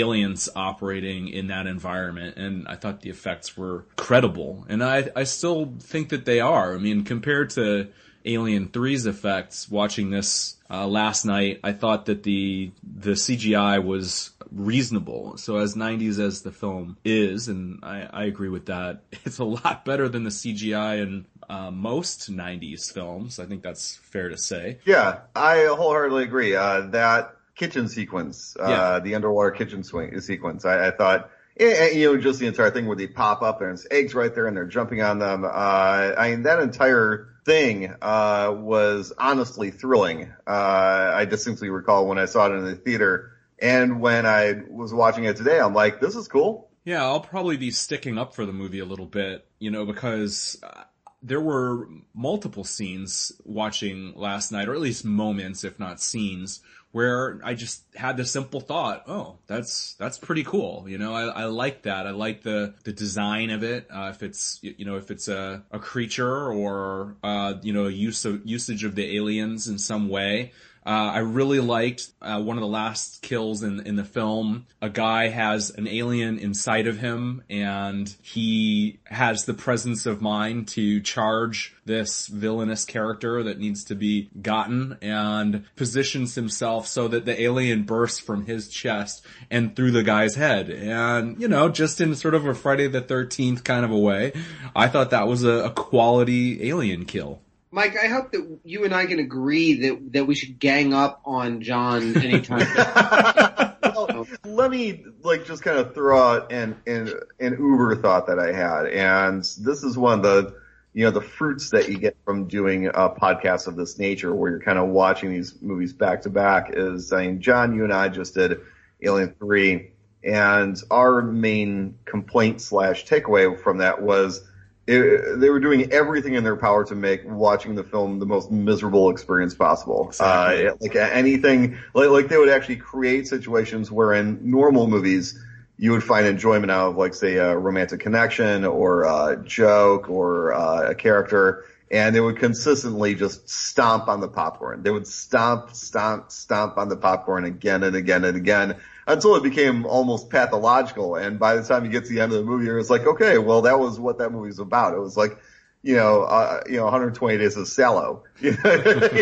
aliens 0.00 0.48
operating 0.56 1.28
in 1.28 1.48
that 1.48 1.66
environment 1.66 2.36
and 2.36 2.66
I 2.66 2.76
thought 2.76 3.00
the 3.00 3.10
effects 3.10 3.56
were 3.56 3.84
credible 3.96 4.64
and 4.68 4.82
I, 4.82 5.10
I 5.14 5.24
still 5.24 5.74
think 5.80 6.08
that 6.10 6.24
they 6.24 6.40
are. 6.40 6.74
I 6.74 6.78
mean, 6.78 7.04
compared 7.04 7.50
to 7.50 7.88
Alien 8.24 8.68
3's 8.68 9.06
effects, 9.06 9.68
watching 9.68 10.10
this 10.10 10.56
uh, 10.70 10.86
last 10.86 11.24
night, 11.24 11.60
I 11.64 11.72
thought 11.72 12.06
that 12.06 12.22
the 12.22 12.72
the 12.82 13.12
CGI 13.12 13.82
was 13.82 14.30
reasonable. 14.50 15.36
So 15.38 15.56
as 15.56 15.74
90s 15.74 16.18
as 16.18 16.42
the 16.42 16.52
film 16.52 16.96
is, 17.04 17.48
and 17.48 17.80
I, 17.82 18.08
I 18.12 18.24
agree 18.24 18.48
with 18.48 18.66
that, 18.66 19.02
it's 19.24 19.38
a 19.38 19.44
lot 19.44 19.84
better 19.84 20.08
than 20.08 20.24
the 20.24 20.30
CGI 20.30 21.02
in 21.02 21.26
uh, 21.48 21.70
most 21.70 22.30
90s 22.30 22.92
films. 22.92 23.38
I 23.38 23.46
think 23.46 23.62
that's 23.62 23.96
fair 23.96 24.28
to 24.28 24.38
say. 24.38 24.78
Yeah, 24.84 25.20
I 25.34 25.66
wholeheartedly 25.66 26.24
agree. 26.24 26.54
Uh, 26.54 26.82
that 26.92 27.36
kitchen 27.54 27.88
sequence, 27.88 28.56
uh, 28.58 28.68
yeah. 28.68 29.00
the 29.00 29.14
underwater 29.14 29.50
kitchen 29.50 29.82
swing 29.82 30.18
sequence. 30.20 30.64
I, 30.64 30.88
I, 30.88 30.90
thought 30.90 31.30
and, 31.56 31.72
and, 31.72 31.98
you 31.98 32.12
know, 32.12 32.20
just 32.20 32.40
the 32.40 32.46
entire 32.46 32.70
thing 32.70 32.86
where 32.86 32.96
they 32.96 33.06
pop 33.06 33.42
up 33.42 33.60
and 33.60 33.70
there's 33.70 33.86
eggs 33.90 34.14
right 34.14 34.34
there 34.34 34.46
and 34.46 34.56
they're 34.56 34.66
jumping 34.66 35.02
on 35.02 35.18
them. 35.18 35.44
Uh, 35.44 35.48
I 35.48 36.30
mean, 36.30 36.42
that 36.44 36.60
entire 36.60 37.28
thing, 37.44 37.94
uh, 38.00 38.54
was 38.56 39.12
honestly 39.18 39.70
thrilling. 39.70 40.32
Uh, 40.46 41.12
I 41.14 41.24
distinctly 41.24 41.68
recall 41.68 42.06
when 42.06 42.18
I 42.18 42.26
saw 42.26 42.46
it 42.46 42.56
in 42.56 42.64
the 42.64 42.74
theater 42.74 43.32
and 43.60 44.00
when 44.00 44.26
I 44.26 44.62
was 44.68 44.92
watching 44.92 45.24
it 45.24 45.36
today, 45.36 45.60
I'm 45.60 45.74
like, 45.74 46.00
this 46.00 46.16
is 46.16 46.26
cool. 46.28 46.68
Yeah, 46.84 47.04
I'll 47.04 47.20
probably 47.20 47.56
be 47.56 47.70
sticking 47.70 48.18
up 48.18 48.34
for 48.34 48.44
the 48.44 48.52
movie 48.52 48.80
a 48.80 48.84
little 48.84 49.06
bit, 49.06 49.46
you 49.60 49.70
know, 49.70 49.86
because 49.86 50.58
uh, 50.64 50.82
there 51.22 51.40
were 51.40 51.88
multiple 52.14 52.64
scenes 52.64 53.32
watching 53.44 54.12
last 54.16 54.50
night, 54.50 54.68
or 54.68 54.74
at 54.74 54.80
least 54.80 55.04
moments, 55.04 55.62
if 55.64 55.78
not 55.78 56.00
scenes, 56.00 56.60
where 56.90 57.40
I 57.42 57.54
just 57.54 57.84
had 57.94 58.16
the 58.16 58.24
simple 58.24 58.60
thought, 58.60 59.04
oh, 59.06 59.38
that's, 59.46 59.94
that's 59.94 60.18
pretty 60.18 60.44
cool. 60.44 60.84
You 60.86 60.98
know, 60.98 61.14
I, 61.14 61.24
I 61.24 61.44
like 61.44 61.82
that. 61.82 62.06
I 62.06 62.10
like 62.10 62.42
the, 62.42 62.74
the 62.84 62.92
design 62.92 63.50
of 63.50 63.62
it. 63.62 63.86
Uh, 63.90 64.10
if 64.14 64.22
it's, 64.22 64.58
you 64.62 64.84
know, 64.84 64.96
if 64.96 65.10
it's 65.10 65.28
a, 65.28 65.62
a 65.70 65.78
creature 65.78 66.52
or, 66.52 67.16
uh, 67.22 67.54
you 67.62 67.72
know, 67.72 67.86
use 67.86 68.24
of, 68.24 68.42
usage 68.44 68.84
of 68.84 68.94
the 68.94 69.16
aliens 69.16 69.68
in 69.68 69.78
some 69.78 70.08
way. 70.08 70.52
Uh, 70.84 71.12
I 71.14 71.18
really 71.18 71.60
liked 71.60 72.08
uh, 72.20 72.42
one 72.42 72.56
of 72.56 72.60
the 72.60 72.66
last 72.66 73.22
kills 73.22 73.62
in 73.62 73.80
in 73.86 73.96
the 73.96 74.04
film. 74.04 74.66
A 74.80 74.90
guy 74.90 75.28
has 75.28 75.70
an 75.70 75.86
alien 75.86 76.38
inside 76.38 76.88
of 76.88 76.98
him, 76.98 77.44
and 77.48 78.12
he 78.22 78.98
has 79.04 79.44
the 79.44 79.54
presence 79.54 80.06
of 80.06 80.20
mind 80.20 80.68
to 80.68 81.00
charge 81.00 81.74
this 81.84 82.26
villainous 82.26 82.84
character 82.84 83.42
that 83.44 83.58
needs 83.58 83.84
to 83.84 83.94
be 83.94 84.28
gotten, 84.40 84.98
and 85.00 85.64
positions 85.76 86.34
himself 86.34 86.86
so 86.86 87.06
that 87.08 87.26
the 87.26 87.40
alien 87.40 87.84
bursts 87.84 88.18
from 88.18 88.46
his 88.46 88.68
chest 88.68 89.24
and 89.50 89.76
through 89.76 89.92
the 89.92 90.02
guy's 90.02 90.34
head. 90.34 90.68
And 90.68 91.40
you 91.40 91.46
know, 91.46 91.68
just 91.68 92.00
in 92.00 92.14
sort 92.16 92.34
of 92.34 92.44
a 92.46 92.54
Friday 92.54 92.88
the 92.88 93.00
Thirteenth 93.00 93.62
kind 93.62 93.84
of 93.84 93.92
a 93.92 93.98
way, 93.98 94.32
I 94.74 94.88
thought 94.88 95.10
that 95.10 95.28
was 95.28 95.44
a, 95.44 95.66
a 95.66 95.70
quality 95.70 96.68
alien 96.68 97.04
kill. 97.04 97.40
Mike, 97.74 97.96
I 97.96 98.06
hope 98.08 98.32
that 98.32 98.58
you 98.64 98.84
and 98.84 98.94
I 98.94 99.06
can 99.06 99.18
agree 99.18 99.88
that 99.88 100.12
that 100.12 100.26
we 100.26 100.34
should 100.34 100.58
gang 100.58 100.92
up 100.92 101.22
on 101.24 101.62
John 101.62 102.14
anytime. 102.18 102.66
well, 103.82 104.26
let 104.44 104.70
me 104.70 105.06
like 105.22 105.46
just 105.46 105.62
kind 105.62 105.78
of 105.78 105.94
throw 105.94 106.22
out 106.22 106.52
an, 106.52 106.76
an 106.86 107.14
an 107.40 107.56
Uber 107.58 107.96
thought 107.96 108.26
that 108.26 108.38
I 108.38 108.52
had, 108.52 108.88
and 108.88 109.42
this 109.42 109.82
is 109.84 109.96
one 109.96 110.18
of 110.18 110.22
the 110.22 110.54
you 110.92 111.06
know 111.06 111.10
the 111.10 111.22
fruits 111.22 111.70
that 111.70 111.88
you 111.88 111.96
get 111.96 112.14
from 112.26 112.46
doing 112.46 112.88
a 112.88 113.08
podcast 113.08 113.66
of 113.66 113.74
this 113.74 113.98
nature, 113.98 114.34
where 114.34 114.50
you're 114.50 114.60
kind 114.60 114.78
of 114.78 114.90
watching 114.90 115.30
these 115.30 115.60
movies 115.62 115.94
back 115.94 116.20
to 116.22 116.30
back. 116.30 116.72
Is 116.74 117.08
saying, 117.08 117.40
John, 117.40 117.74
you 117.74 117.84
and 117.84 117.92
I 117.92 118.10
just 118.10 118.34
did 118.34 118.60
Alien 119.00 119.34
Three, 119.38 119.92
and 120.22 120.76
our 120.90 121.22
main 121.22 121.96
complaint 122.04 122.60
slash 122.60 123.06
takeaway 123.06 123.58
from 123.58 123.78
that 123.78 124.02
was 124.02 124.46
it, 124.86 125.38
they 125.38 125.50
were 125.50 125.60
doing 125.60 125.92
everything 125.92 126.34
in 126.34 126.42
their 126.42 126.56
power 126.56 126.84
to 126.84 126.94
make 126.94 127.22
watching 127.24 127.74
the 127.74 127.84
film 127.84 128.18
the 128.18 128.26
most 128.26 128.50
miserable 128.50 129.10
experience 129.10 129.54
possible. 129.54 130.08
Exactly. 130.08 130.66
Uh, 130.66 130.74
like 130.80 130.96
anything, 130.96 131.78
like, 131.94 132.10
like 132.10 132.28
they 132.28 132.36
would 132.36 132.48
actually 132.48 132.76
create 132.76 133.28
situations 133.28 133.90
where 133.90 134.12
in 134.12 134.38
normal 134.42 134.88
movies 134.88 135.38
you 135.78 135.92
would 135.92 136.02
find 136.02 136.26
enjoyment 136.26 136.70
out 136.70 136.90
of, 136.90 136.96
like, 136.96 137.14
say, 137.14 137.36
a 137.36 137.56
romantic 137.56 138.00
connection 138.00 138.64
or 138.64 139.02
a 139.02 139.42
joke 139.44 140.08
or 140.08 140.52
uh, 140.52 140.90
a 140.90 140.94
character, 140.94 141.64
and 141.90 142.14
they 142.14 142.20
would 142.20 142.38
consistently 142.38 143.14
just 143.14 143.48
stomp 143.48 144.08
on 144.08 144.20
the 144.20 144.28
popcorn. 144.28 144.82
They 144.82 144.90
would 144.90 145.06
stomp, 145.06 145.74
stomp, 145.74 146.30
stomp 146.30 146.78
on 146.78 146.88
the 146.88 146.96
popcorn 146.96 147.44
again 147.44 147.82
and 147.82 147.96
again 147.96 148.24
and 148.24 148.36
again 148.36 148.76
until 149.06 149.36
it 149.36 149.42
became 149.42 149.84
almost 149.86 150.30
pathological. 150.30 151.16
And 151.16 151.38
by 151.38 151.56
the 151.56 151.62
time 151.62 151.84
you 151.84 151.90
get 151.90 152.04
to 152.04 152.10
the 152.10 152.20
end 152.20 152.32
of 152.32 152.38
the 152.38 152.44
movie, 152.44 152.68
it's 152.68 152.90
like, 152.90 153.06
okay, 153.06 153.38
well, 153.38 153.62
that 153.62 153.78
was 153.78 153.98
what 153.98 154.18
that 154.18 154.30
movie 154.30 154.48
was 154.48 154.58
about. 154.58 154.94
It 154.94 155.00
was 155.00 155.16
like, 155.16 155.38
you 155.82 155.96
know, 155.96 156.22
uh, 156.22 156.62
you 156.66 156.76
know, 156.76 156.84
120 156.84 157.38
days 157.38 157.56
of 157.56 157.66
Salò. 157.66 158.22
you 158.40 158.56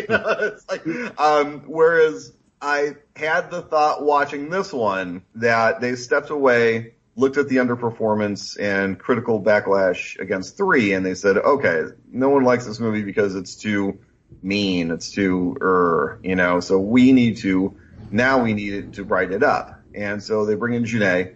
know, 0.08 0.58
like, 0.68 1.18
um, 1.18 1.62
whereas 1.66 2.32
I 2.60 2.96
had 3.16 3.50
the 3.50 3.62
thought 3.62 4.02
watching 4.02 4.50
this 4.50 4.72
one 4.72 5.22
that 5.36 5.80
they 5.80 5.96
stepped 5.96 6.30
away, 6.30 6.94
looked 7.16 7.38
at 7.38 7.48
the 7.48 7.56
underperformance 7.56 8.60
and 8.60 8.98
critical 8.98 9.42
backlash 9.42 10.18
against 10.18 10.58
three, 10.58 10.92
and 10.92 11.04
they 11.04 11.14
said, 11.14 11.38
okay, 11.38 11.84
no 12.10 12.28
one 12.28 12.44
likes 12.44 12.66
this 12.66 12.78
movie 12.78 13.02
because 13.02 13.34
it's 13.34 13.54
too 13.54 13.98
mean, 14.42 14.90
it's 14.90 15.10
too 15.10 15.56
er, 15.60 16.20
you 16.22 16.36
know, 16.36 16.60
so 16.60 16.78
we 16.78 17.12
need 17.12 17.38
to 17.38 17.79
now 18.10 18.42
we 18.42 18.54
needed 18.54 18.94
to 18.94 19.04
write 19.04 19.32
it 19.32 19.42
up. 19.42 19.80
And 19.94 20.22
so 20.22 20.46
they 20.46 20.54
bring 20.54 20.74
in 20.74 20.84
Jeunet 20.84 21.34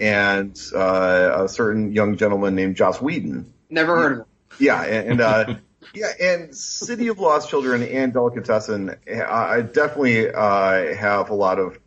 and 0.00 0.58
uh, 0.74 1.44
a 1.44 1.48
certain 1.48 1.92
young 1.92 2.16
gentleman 2.16 2.54
named 2.54 2.76
Joss 2.76 3.00
Whedon. 3.00 3.52
Never 3.70 3.96
heard 3.96 4.12
of 4.12 4.18
him. 4.18 4.24
Yeah, 4.58 4.82
and, 4.82 5.10
and 5.10 5.20
uh, 5.20 5.54
yeah, 5.94 6.12
and 6.20 6.54
City 6.54 7.08
of 7.08 7.18
Lost 7.18 7.48
Children 7.48 7.82
and 7.82 8.12
Delicatessen, 8.12 8.96
I 9.08 9.62
definitely 9.62 10.30
uh, 10.30 10.94
have 10.94 11.30
a 11.30 11.34
lot 11.34 11.58
of 11.58 11.78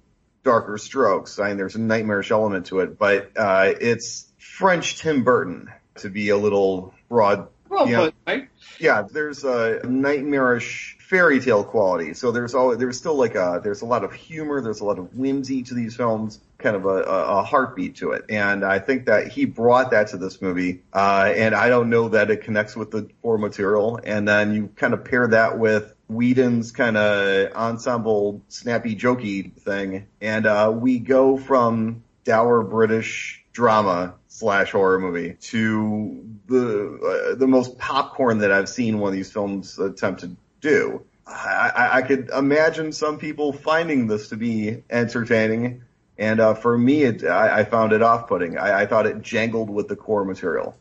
darker 0.43 0.77
strokes. 0.77 1.39
I 1.39 1.49
mean, 1.49 1.57
there's 1.57 1.75
a 1.75 1.81
nightmarish 1.81 2.31
element 2.31 2.67
to 2.67 2.79
it, 2.79 2.97
but 2.97 3.31
uh, 3.37 3.73
it's 3.79 4.27
French 4.37 4.99
Tim 4.99 5.23
Burton 5.23 5.69
to 5.95 6.09
be 6.09 6.29
a 6.29 6.37
little 6.37 6.93
broad. 7.07 7.47
Well 7.69 7.87
you 7.87 7.93
know, 7.93 8.05
put, 8.05 8.15
right? 8.27 8.49
Yeah, 8.79 9.03
there's 9.03 9.43
a 9.43 9.81
nightmarish 9.87 10.97
fairy 10.99 11.39
tale 11.39 11.63
quality. 11.63 12.13
So 12.13 12.31
there's 12.31 12.53
all 12.53 12.75
there's 12.75 12.97
still 12.97 13.15
like 13.15 13.35
a 13.35 13.61
there's 13.63 13.81
a 13.81 13.85
lot 13.85 14.03
of 14.03 14.13
humor, 14.13 14.61
there's 14.61 14.81
a 14.81 14.85
lot 14.85 14.99
of 14.99 15.15
whimsy 15.15 15.63
to 15.63 15.73
these 15.73 15.95
films, 15.95 16.39
kind 16.57 16.75
of 16.75 16.85
a, 16.85 17.03
a 17.03 17.43
heartbeat 17.43 17.95
to 17.97 18.11
it. 18.11 18.25
And 18.29 18.63
I 18.63 18.79
think 18.79 19.05
that 19.05 19.29
he 19.29 19.45
brought 19.45 19.91
that 19.91 20.09
to 20.09 20.17
this 20.17 20.41
movie. 20.41 20.83
Uh, 20.93 21.31
and 21.35 21.55
I 21.55 21.69
don't 21.69 21.89
know 21.89 22.09
that 22.09 22.29
it 22.29 22.43
connects 22.43 22.75
with 22.75 22.91
the 22.91 23.09
core 23.21 23.37
material. 23.37 23.99
And 24.03 24.27
then 24.27 24.53
you 24.53 24.67
kind 24.75 24.93
of 24.93 25.03
pair 25.03 25.27
that 25.29 25.57
with 25.57 25.93
Whedon's 26.09 26.71
kind 26.71 26.97
of 26.97 27.53
ensemble 27.53 28.41
snappy 28.47 28.95
jokey 28.95 29.53
thing, 29.53 30.07
and 30.19 30.47
uh, 30.47 30.73
we 30.75 30.99
go 30.99 31.37
from 31.37 32.03
dour 32.23 32.63
British 32.63 33.38
drama 33.51 34.15
slash 34.27 34.71
horror 34.71 34.99
movie 34.99 35.33
to 35.41 36.25
the 36.47 37.31
uh, 37.31 37.35
the 37.35 37.47
most 37.47 37.77
popcorn 37.77 38.39
that 38.39 38.51
I've 38.51 38.69
seen 38.69 38.99
one 38.99 39.09
of 39.09 39.15
these 39.15 39.31
films 39.31 39.79
attempt 39.79 40.21
to 40.21 40.35
do. 40.61 41.03
I, 41.25 41.89
I 41.93 42.01
could 42.01 42.29
imagine 42.29 42.91
some 42.91 43.19
people 43.19 43.53
finding 43.53 44.07
this 44.07 44.29
to 44.29 44.37
be 44.37 44.83
entertaining, 44.89 45.83
and 46.17 46.39
uh, 46.39 46.55
for 46.55 46.77
me, 46.77 47.03
it, 47.03 47.23
I, 47.23 47.59
I, 47.59 47.63
found 47.65 47.93
it 47.93 48.01
off-putting. 48.01 48.57
I, 48.57 48.81
I 48.81 48.85
thought 48.87 49.05
it 49.05 49.21
jangled 49.21 49.69
with 49.69 49.87
the 49.87 49.95
core 49.95 50.25
material. 50.25 50.75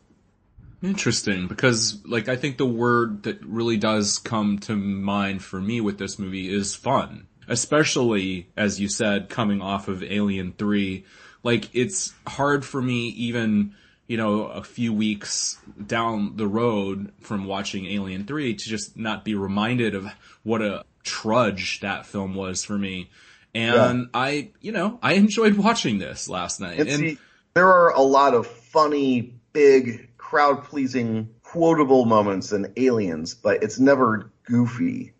Interesting, 0.81 1.47
because 1.47 1.99
like 2.05 2.29
I 2.29 2.35
think 2.35 2.57
the 2.57 2.65
word 2.65 3.23
that 3.23 3.43
really 3.45 3.77
does 3.77 4.17
come 4.17 4.59
to 4.59 4.75
mind 4.75 5.43
for 5.43 5.59
me 5.59 5.81
with 5.81 5.97
this 5.97 6.17
movie 6.17 6.51
is 6.51 6.73
fun, 6.73 7.27
especially 7.47 8.47
as 8.55 8.79
you 8.79 8.87
said, 8.87 9.29
coming 9.29 9.61
off 9.61 9.87
of 9.87 10.01
Alien 10.01 10.53
Three. 10.57 11.05
Like 11.43 11.73
it's 11.73 12.13
hard 12.27 12.65
for 12.65 12.81
me 12.81 13.09
even 13.09 13.73
you 14.09 14.17
know, 14.17 14.45
a 14.45 14.63
few 14.63 14.91
weeks 14.91 15.59
down 15.85 16.35
the 16.35 16.47
road 16.47 17.13
from 17.21 17.45
watching 17.45 17.85
Alien 17.85 18.25
3 18.25 18.55
to 18.55 18.65
just 18.67 18.97
not 18.97 19.23
be 19.23 19.35
reminded 19.35 19.93
of 19.93 20.07
what 20.41 20.63
a 20.63 20.83
trudge 21.03 21.79
that 21.81 22.07
film 22.07 22.33
was 22.33 22.65
for 22.65 22.75
me. 22.75 23.11
And 23.53 23.99
yeah. 23.99 24.05
I, 24.15 24.49
you 24.61 24.71
know, 24.71 24.97
I 25.03 25.13
enjoyed 25.13 25.57
watching 25.57 25.99
this 25.99 26.27
last 26.27 26.59
night. 26.59 26.79
And, 26.79 26.89
and 26.89 26.97
see, 26.97 27.17
there 27.53 27.67
are 27.67 27.91
a 27.91 28.01
lot 28.01 28.33
of 28.33 28.47
funny, 28.47 29.35
big, 29.53 30.09
crowd 30.17 30.63
pleasing, 30.63 31.29
quotable 31.43 32.05
moments 32.05 32.51
in 32.51 32.73
Aliens, 32.77 33.35
but 33.35 33.61
it's 33.61 33.79
never 33.79 34.31
goofy. 34.43 35.13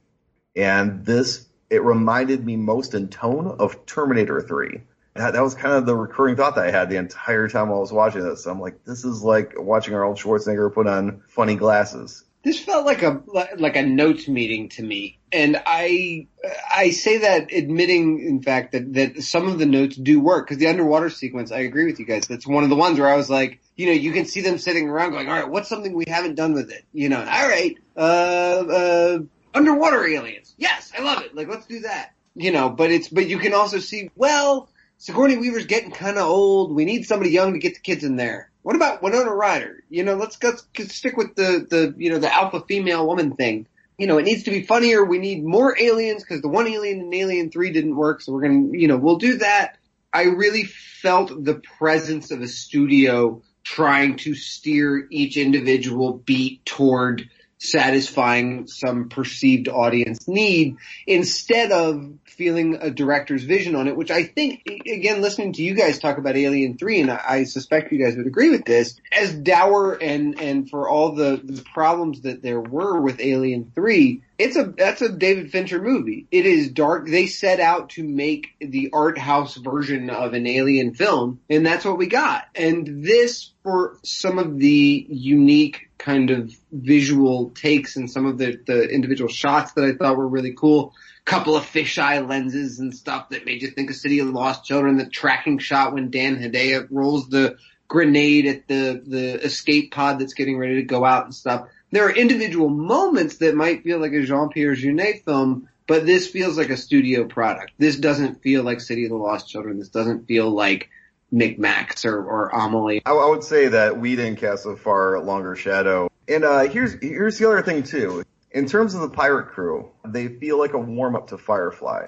And 0.55 1.05
this, 1.05 1.47
it 1.69 1.83
reminded 1.83 2.43
me 2.43 2.55
most 2.55 2.95
in 2.95 3.09
tone 3.09 3.55
of 3.59 3.85
Terminator 3.85 4.41
3 4.41 4.81
that, 5.19 5.33
that 5.33 5.43
was 5.43 5.53
kind 5.53 5.73
of 5.73 5.85
the 5.85 5.95
recurring 5.95 6.37
thought 6.37 6.55
that 6.55 6.65
I 6.65 6.71
had 6.71 6.89
the 6.89 6.95
entire 6.95 7.49
time 7.49 7.67
while 7.67 7.79
I 7.79 7.81
was 7.81 7.91
watching 7.91 8.23
this. 8.23 8.45
I'm 8.45 8.61
like, 8.61 8.85
this 8.85 9.03
is 9.03 9.21
like 9.21 9.53
watching 9.57 9.93
Arnold 9.93 10.17
Schwarzenegger 10.17 10.73
put 10.73 10.87
on 10.87 11.23
funny 11.27 11.55
glasses. 11.55 12.23
This 12.41 12.57
felt 12.57 12.85
like 12.85 13.03
a 13.03 13.21
like 13.57 13.75
a 13.75 13.81
notes 13.81 14.29
meeting 14.29 14.69
to 14.69 14.81
me, 14.81 15.19
and 15.33 15.61
I 15.65 16.27
I 16.73 16.91
say 16.91 17.17
that 17.17 17.51
admitting, 17.51 18.25
in 18.25 18.41
fact, 18.41 18.71
that 18.71 18.93
that 18.93 19.21
some 19.23 19.49
of 19.49 19.59
the 19.59 19.65
notes 19.65 19.97
do 19.97 20.21
work 20.21 20.47
because 20.47 20.57
the 20.57 20.67
underwater 20.67 21.09
sequence. 21.09 21.51
I 21.51 21.59
agree 21.59 21.85
with 21.85 21.99
you 21.99 22.05
guys. 22.05 22.27
That's 22.27 22.47
one 22.47 22.63
of 22.63 22.69
the 22.69 22.77
ones 22.77 22.97
where 22.97 23.09
I 23.09 23.17
was 23.17 23.29
like, 23.29 23.59
you 23.75 23.87
know, 23.87 23.91
you 23.91 24.13
can 24.13 24.23
see 24.23 24.39
them 24.39 24.57
sitting 24.57 24.87
around 24.87 25.11
going, 25.11 25.27
all 25.27 25.33
right, 25.35 25.49
what's 25.49 25.67
something 25.67 25.93
we 25.93 26.05
haven't 26.07 26.35
done 26.35 26.53
with 26.53 26.71
it? 26.71 26.85
You 26.93 27.09
know, 27.09 27.19
all 27.19 27.25
right, 27.49 27.77
uh, 27.97 27.99
uh, 27.99 29.19
underwater 29.53 30.07
aliens. 30.07 30.55
Yes, 30.57 30.93
I 30.97 31.01
love 31.01 31.21
it. 31.23 31.35
Like, 31.35 31.49
let's 31.49 31.65
do 31.65 31.81
that. 31.81 32.13
You 32.35 32.53
know, 32.53 32.69
but 32.69 32.89
it's 32.89 33.09
but 33.09 33.27
you 33.27 33.37
can 33.37 33.53
also 33.53 33.79
see 33.79 34.11
well 34.15 34.69
Sigourney 34.99 35.37
Weaver's 35.37 35.65
getting 35.65 35.91
kind 35.91 36.17
of 36.17 36.27
old. 36.27 36.75
We 36.75 36.83
need 36.83 37.05
somebody 37.05 37.31
young 37.31 37.53
to 37.53 37.59
get 37.59 37.73
the 37.73 37.79
kids 37.79 38.03
in 38.03 38.17
there. 38.17 38.51
What 38.63 38.75
about 38.75 39.01
Winona 39.01 39.33
Ryder? 39.33 39.81
You 39.89 40.03
know, 40.03 40.15
let's, 40.15 40.37
let's 40.43 40.67
stick 40.93 41.15
with 41.15 41.35
the, 41.35 41.65
the, 41.69 41.95
you 41.97 42.09
know, 42.09 42.19
the 42.19 42.33
alpha 42.33 42.61
female 42.67 43.07
woman 43.07 43.31
thing. 43.31 43.65
You 43.97 44.07
know, 44.07 44.17
it 44.17 44.23
needs 44.23 44.43
to 44.43 44.51
be 44.51 44.63
funnier. 44.63 45.03
We 45.03 45.17
need 45.17 45.43
more 45.43 45.75
aliens 45.79 46.23
because 46.23 46.41
the 46.41 46.49
one 46.49 46.67
alien 46.67 46.99
in 46.99 47.13
Alien 47.13 47.49
3 47.49 47.71
didn't 47.71 47.95
work. 47.95 48.21
So 48.21 48.33
we're 48.33 48.47
to, 48.47 48.77
you 48.77 48.89
know, 48.89 48.97
we'll 48.97 49.17
do 49.17 49.37
that. 49.37 49.77
I 50.11 50.23
really 50.23 50.65
felt 50.65 51.45
the 51.45 51.55
presence 51.55 52.31
of 52.31 52.41
a 52.41 52.47
studio 52.47 53.41
trying 53.63 54.17
to 54.17 54.35
steer 54.35 55.07
each 55.09 55.37
individual 55.37 56.13
beat 56.13 56.65
toward 56.65 57.29
satisfying 57.59 58.67
some 58.67 59.09
perceived 59.09 59.67
audience 59.67 60.27
need 60.27 60.77
instead 61.05 61.71
of 61.71 62.13
feeling 62.25 62.77
a 62.79 62.89
director's 62.89 63.43
vision 63.43 63.75
on 63.75 63.87
it, 63.87 63.97
which 63.97 64.11
I 64.11 64.23
think, 64.23 64.63
again, 64.87 65.21
listening 65.21 65.53
to 65.53 65.61
you 65.61 65.75
guys 65.75 65.99
talk 65.99 66.17
about 66.17 66.37
Alien 66.37 66.77
3, 66.77 67.01
and 67.01 67.11
I, 67.11 67.43
suspect 67.43 67.91
you 67.91 68.03
guys 68.03 68.15
would 68.15 68.27
agree 68.27 68.49
with 68.49 68.63
this, 68.63 68.95
as 69.11 69.33
dour 69.33 69.93
and, 69.93 70.39
and 70.39 70.69
for 70.69 70.87
all 70.87 71.13
the, 71.13 71.41
the 71.43 71.61
problems 71.61 72.21
that 72.21 72.41
there 72.41 72.61
were 72.61 72.99
with 73.01 73.19
Alien 73.19 73.71
3, 73.75 74.21
it's 74.39 74.55
a 74.55 74.63
that's 74.63 75.01
a 75.01 75.09
David 75.09 75.51
Fincher 75.51 75.81
movie. 75.81 76.25
It 76.31 76.45
is 76.45 76.69
dark. 76.69 77.07
They 77.07 77.27
set 77.27 77.59
out 77.59 77.89
to 77.91 78.03
make 78.03 78.55
the 78.61 78.89
art 78.93 79.17
house 79.17 79.55
version 79.55 80.09
of 80.09 80.33
an 80.33 80.47
alien 80.47 80.93
film, 80.93 81.41
and 81.49 81.65
that's 81.65 81.83
what 81.83 81.97
we 81.97 82.07
got. 82.07 82.47
And 82.55 83.03
this, 83.03 83.51
for 83.63 83.97
some 84.03 84.39
of 84.39 84.57
the 84.57 85.05
unique 85.09 85.89
kind 85.97 86.31
of 86.31 86.57
visual 86.71 87.49
takes 87.49 87.97
and 87.97 88.09
some 88.09 88.25
of 88.25 88.37
the 88.37 88.57
the 88.65 88.87
individual 88.87 89.29
shots 89.29 89.73
that 89.73 89.83
I 89.83 89.91
thought 89.91 90.17
were 90.17 90.27
really 90.27 90.53
cool. 90.53 90.93
Couple 91.25 91.57
of 91.57 91.65
fisheye 91.65 92.27
lenses 92.27 92.79
and 92.79 92.95
stuff 92.95 93.29
that 93.29 93.45
made 93.45 93.61
you 93.61 93.69
think 93.69 93.89
of 93.89 93.97
City 93.97 94.19
of 94.19 94.29
Lost 94.29 94.63
Children. 94.63 94.95
The 94.95 95.05
tracking 95.05 95.59
shot 95.59 95.93
when 95.93 96.11
Dan 96.11 96.37
Hedaya 96.41 96.87
rolls 96.89 97.27
the 97.27 97.57
grenade 97.89 98.45
at 98.45 98.67
the 98.69 99.03
the 99.05 99.43
escape 99.43 99.91
pod 99.91 100.19
that's 100.19 100.33
getting 100.33 100.57
ready 100.57 100.75
to 100.75 100.83
go 100.83 101.03
out 101.03 101.25
and 101.25 101.35
stuff 101.35 101.67
there 101.91 102.05
are 102.05 102.11
individual 102.11 102.69
moments 102.69 103.37
that 103.37 103.55
might 103.55 103.83
feel 103.83 103.99
like 103.99 104.13
a 104.13 104.23
Jean-Pierre 104.23 104.75
Jeunet 104.75 105.23
film, 105.25 105.69
but 105.87 106.05
this 106.05 106.27
feels 106.27 106.57
like 106.57 106.69
a 106.69 106.77
studio 106.77 107.25
product. 107.25 107.71
This 107.77 107.97
doesn't 107.97 108.41
feel 108.41 108.63
like 108.63 108.79
City 108.79 109.05
of 109.05 109.09
the 109.09 109.17
Lost 109.17 109.49
Children. 109.49 109.79
This 109.79 109.89
doesn't 109.89 110.27
feel 110.27 110.49
like 110.49 110.89
Micmacs 111.33 112.05
or, 112.05 112.23
or 112.23 112.49
Amelie. 112.49 113.01
I, 113.05 113.11
I 113.11 113.29
would 113.29 113.43
say 113.43 113.69
that 113.69 113.99
Whedon 113.99 114.35
casts 114.35 114.65
a 114.65 114.75
far 114.75 115.19
longer 115.19 115.55
shadow. 115.55 116.09
And 116.27 116.43
uh, 116.43 116.61
here's 116.61 116.93
here's 117.01 117.37
the 117.39 117.47
other 117.47 117.63
thing 117.63 117.83
too. 117.83 118.23
In 118.51 118.67
terms 118.67 118.95
of 118.95 119.01
the 119.01 119.09
pirate 119.09 119.47
crew, 119.49 119.91
they 120.07 120.27
feel 120.27 120.57
like 120.57 120.73
a 120.73 120.79
warm 120.79 121.15
up 121.15 121.27
to 121.29 121.37
Firefly. 121.37 122.07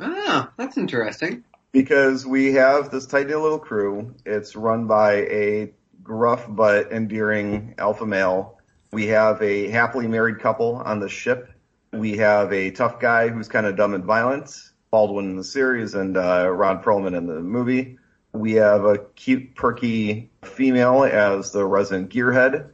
Ah, 0.00 0.52
that's 0.56 0.76
interesting. 0.76 1.44
Because 1.72 2.26
we 2.26 2.54
have 2.54 2.90
this 2.90 3.06
tight 3.06 3.26
knit 3.28 3.38
little 3.38 3.58
crew. 3.58 4.14
It's 4.24 4.56
run 4.56 4.86
by 4.86 5.14
a 5.14 5.72
gruff 6.06 6.46
but 6.48 6.92
endearing 6.92 7.74
alpha 7.78 8.06
male. 8.06 8.58
We 8.92 9.08
have 9.08 9.42
a 9.42 9.68
happily 9.68 10.06
married 10.06 10.38
couple 10.38 10.76
on 10.76 11.00
the 11.00 11.08
ship. 11.08 11.50
We 11.92 12.16
have 12.18 12.52
a 12.52 12.70
tough 12.70 13.00
guy 13.00 13.28
who's 13.28 13.48
kind 13.48 13.66
of 13.66 13.76
dumb 13.76 13.94
and 13.94 14.04
violent, 14.04 14.56
Baldwin 14.90 15.30
in 15.30 15.36
the 15.36 15.44
series 15.44 15.94
and 15.94 16.16
uh, 16.16 16.48
Ron 16.50 16.82
Perlman 16.82 17.16
in 17.16 17.26
the 17.26 17.40
movie. 17.40 17.98
We 18.32 18.52
have 18.52 18.84
a 18.84 18.98
cute, 18.98 19.54
perky 19.54 20.30
female 20.42 21.04
as 21.04 21.52
the 21.52 21.64
resident 21.64 22.10
gearhead, 22.10 22.70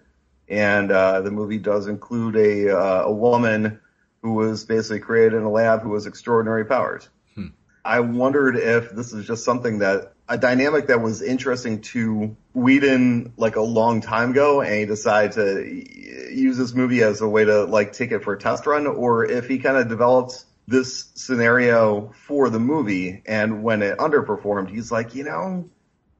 and 0.49 0.91
uh, 0.91 1.21
the 1.21 1.31
movie 1.31 1.59
does 1.59 1.87
include 1.87 2.37
a 2.37 2.77
uh, 2.77 3.03
a 3.05 3.13
woman 3.13 3.81
who 4.23 4.35
was 4.35 4.65
basically 4.65 5.01
created 5.01 5.35
in 5.35 5.43
a 5.43 5.51
lab 5.51 5.83
who 5.83 5.95
has 5.95 6.07
extraordinary 6.07 6.65
powers. 6.65 7.09
Hmm. 7.35 7.49
I 7.85 8.01
wondered 8.01 8.57
if 8.57 8.91
this 8.91 9.13
is 9.13 9.27
just 9.27 9.45
something 9.45 9.79
that 9.79 10.12
a 10.29 10.39
dynamic 10.39 10.87
that 10.87 11.01
was 11.01 11.23
interesting 11.23 11.81
to 11.81 12.37
Whedon 12.55 13.33
like 13.37 13.57
a 13.57 13.61
long 13.61 14.01
time 14.01 14.31
ago, 14.31 14.61
and 14.61 14.75
he 14.75 14.87
decided 14.87 15.33
to 15.33 16.35
use 16.35 16.57
this 16.57 16.75
movie 16.75 17.03
as 17.03 17.21
a 17.21 17.29
way 17.29 17.45
to 17.45 17.65
like 17.65 17.93
take 17.93 18.13
it 18.13 18.23
for 18.23 18.35
a 18.35 18.39
test 18.39 18.67
run, 18.67 18.87
or 18.87 19.25
if 19.25 19.49
he 19.49 19.59
kind 19.59 19.77
of 19.77 19.89
developed 19.89 20.45
this 20.69 21.11
scenario 21.15 22.13
for 22.27 22.49
the 22.49 22.61
movie, 22.61 23.23
and 23.27 23.63
when 23.63 23.83
it 23.83 23.99
underperformed, 23.99 24.71
he's 24.71 24.93
like, 24.93 25.15
you 25.15 25.25
know, 25.25 25.69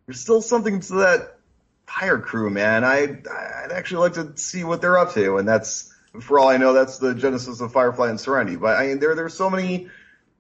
there's 0.07 0.21
still 0.21 0.43
something 0.43 0.81
to 0.81 0.95
that 0.95 1.39
fire 1.87 2.19
crew, 2.19 2.51
man. 2.51 2.85
I 2.85 3.03
I'd 3.03 3.73
actually 3.73 4.09
like 4.09 4.15
to 4.15 4.37
see 4.37 4.65
what 4.65 4.81
they're 4.81 4.99
up 4.99 5.15
to, 5.15 5.37
and 5.37 5.49
that's 5.49 5.95
for 6.21 6.39
all 6.39 6.49
I 6.49 6.57
know, 6.57 6.73
that's 6.73 6.99
the 6.99 7.15
genesis 7.15 7.61
of 7.61 7.73
Firefly 7.73 8.11
and 8.11 8.21
Serenity. 8.21 8.57
But 8.57 8.79
I 8.79 8.89
mean, 8.89 8.99
there 8.99 9.15
there's 9.15 9.35
so 9.35 9.49
many 9.49 9.89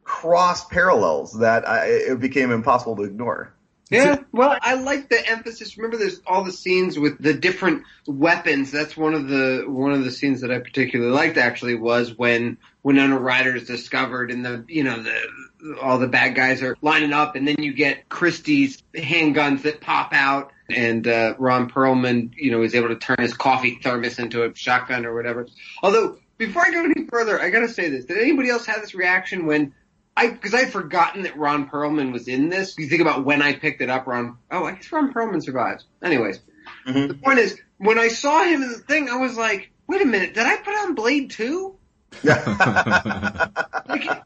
cross 0.05 0.67
parallels 0.67 1.39
that 1.39 1.69
I, 1.69 1.87
it 1.87 2.21
became 2.21 2.51
impossible 2.51 2.97
to 2.97 3.05
ignore. 3.05 3.55
Yeah, 3.93 4.19
well, 4.33 4.57
I 4.61 4.75
like 4.75 5.09
the 5.09 5.29
emphasis. 5.29 5.77
Remember, 5.77 5.97
there's 5.97 6.21
all 6.27 6.45
the 6.45 6.53
scenes 6.53 6.99
with 6.99 7.23
the 7.23 7.35
different 7.35 7.83
weapons. 8.07 8.71
That's 8.71 8.97
one 8.97 9.15
of 9.15 9.29
the 9.29 9.65
one 9.67 9.93
of 9.93 10.05
the 10.05 10.11
scenes 10.11 10.41
that 10.41 10.51
I 10.51 10.59
particularly 10.59 11.13
liked. 11.13 11.37
Actually, 11.37 11.75
was 11.75 12.17
when 12.17 12.57
Winona 12.83 13.19
Ryder 13.19 13.57
is 13.57 13.67
discovered, 13.67 14.31
and 14.31 14.45
the 14.45 14.65
you 14.69 14.85
know 14.85 15.03
the 15.03 15.77
all 15.81 15.99
the 15.99 16.09
bad 16.09 16.35
guys 16.35 16.63
are 16.63 16.77
lining 16.83 17.13
up, 17.13 17.37
and 17.37 17.47
then 17.47 17.57
you 17.59 17.73
get 17.73 18.09
Christie's 18.09 18.83
handguns 18.95 19.63
that 19.63 19.81
pop 19.81 20.13
out, 20.13 20.53
and 20.69 21.07
uh, 21.07 21.35
Ron 21.39 21.71
Perlman, 21.71 22.33
you 22.37 22.51
know, 22.51 22.63
is 22.63 22.75
able 22.75 22.89
to 22.89 22.97
turn 22.97 23.17
his 23.19 23.35
coffee 23.35 23.79
thermos 23.83 24.19
into 24.19 24.45
a 24.45 24.55
shotgun 24.55 25.07
or 25.07 25.15
whatever. 25.15 25.47
Although, 25.83 26.19
before 26.39 26.67
I 26.67 26.71
go 26.71 26.85
any 26.85 27.07
further, 27.07 27.41
I 27.41 27.51
gotta 27.51 27.69
say 27.69 27.89
this: 27.89 28.07
Did 28.07 28.19
anybody 28.19 28.49
else 28.49 28.67
have 28.67 28.81
this 28.81 28.95
reaction 28.95 29.47
when 29.47 29.75
I 30.17 30.29
because 30.29 30.55
I'd 30.55 30.73
forgotten 30.73 31.23
that 31.23 31.37
Ron 31.37 31.69
Perlman 31.69 32.13
was 32.13 32.29
in 32.29 32.49
this. 32.49 32.77
You 32.77 32.89
think 32.89 33.01
about 33.01 33.25
when 33.25 33.43
I 33.43 33.55
picked 33.55 33.81
it 33.81 33.89
up, 33.89 34.07
Ron. 34.07 34.37
Oh, 34.51 34.65
I 34.65 34.73
guess 34.73 34.93
Ron 34.93 35.13
Perlman 35.13 35.43
survives. 35.43 35.85
Anyways, 36.03 36.41
mm-hmm. 36.87 37.09
the 37.09 37.15
point 37.15 37.39
is, 37.39 37.59
when 37.79 37.99
I 37.99 38.09
saw 38.09 38.45
him 38.45 38.63
in 38.63 38.71
the 38.71 38.79
thing, 38.79 39.09
I 39.09 39.17
was 39.17 39.37
like, 39.37 39.71
wait 39.87 40.03
a 40.03 40.07
minute, 40.07 40.35
did 40.35 40.47
I 40.47 40.57
put 40.57 40.75
on 40.75 40.95
Blade 40.95 41.31
Two? 41.31 41.77
like 42.25 42.37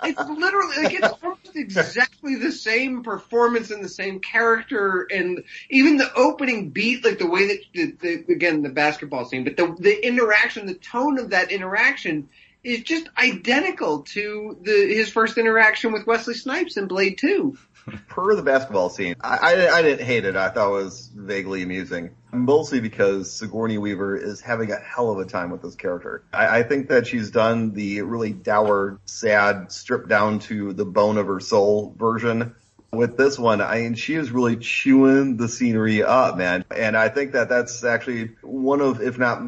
it's 0.02 0.28
literally 0.28 0.76
like 0.82 0.92
it's 0.92 1.14
almost 1.22 1.54
exactly 1.54 2.34
the 2.34 2.50
same 2.50 3.04
performance 3.04 3.70
and 3.70 3.82
the 3.82 3.88
same 3.88 4.18
character 4.18 5.06
and 5.10 5.44
even 5.70 5.96
the 5.96 6.12
opening 6.14 6.70
beat 6.70 7.04
like 7.04 7.18
the 7.18 7.26
way 7.26 7.46
that 7.46 7.58
the, 7.72 7.92
the, 8.00 8.32
again 8.32 8.62
the 8.62 8.68
basketball 8.68 9.24
scene 9.24 9.44
but 9.44 9.56
the 9.56 9.74
the 9.78 10.06
interaction 10.06 10.66
the 10.66 10.74
tone 10.74 11.18
of 11.18 11.30
that 11.30 11.52
interaction 11.52 12.28
is 12.66 12.82
just 12.82 13.08
identical 13.16 14.02
to 14.02 14.58
the 14.60 14.94
his 14.94 15.08
first 15.08 15.38
interaction 15.38 15.92
with 15.92 16.06
Wesley 16.06 16.34
Snipes 16.34 16.76
in 16.76 16.88
Blade 16.88 17.16
Two. 17.16 17.56
Per 18.08 18.34
the 18.34 18.42
basketball 18.42 18.90
scene, 18.90 19.14
I, 19.20 19.36
I, 19.36 19.76
I, 19.76 19.82
didn't 19.82 20.04
hate 20.04 20.24
it. 20.24 20.34
I 20.34 20.48
thought 20.48 20.70
it 20.70 20.82
was 20.84 21.08
vaguely 21.14 21.62
amusing, 21.62 22.10
mostly 22.32 22.80
because 22.80 23.32
Sigourney 23.32 23.78
Weaver 23.78 24.16
is 24.16 24.40
having 24.40 24.72
a 24.72 24.80
hell 24.80 25.12
of 25.12 25.20
a 25.20 25.24
time 25.24 25.50
with 25.50 25.62
this 25.62 25.76
character. 25.76 26.24
I, 26.32 26.58
I 26.58 26.62
think 26.64 26.88
that 26.88 27.06
she's 27.06 27.30
done 27.30 27.74
the 27.74 28.02
really 28.02 28.32
dour, 28.32 28.98
sad, 29.04 29.70
stripped 29.70 30.08
down 30.08 30.40
to 30.40 30.72
the 30.72 30.84
bone 30.84 31.16
of 31.16 31.28
her 31.28 31.38
soul 31.38 31.94
version 31.96 32.56
with 32.96 33.16
this 33.16 33.38
one, 33.38 33.60
I 33.60 33.80
mean, 33.80 33.94
she 33.94 34.14
is 34.14 34.30
really 34.30 34.56
chewing 34.56 35.36
the 35.36 35.48
scenery 35.48 36.02
up, 36.02 36.36
man. 36.36 36.64
And 36.74 36.96
I 36.96 37.08
think 37.08 37.32
that 37.32 37.48
that's 37.48 37.84
actually 37.84 38.36
one 38.42 38.80
of, 38.80 39.00
if 39.00 39.18
not 39.18 39.40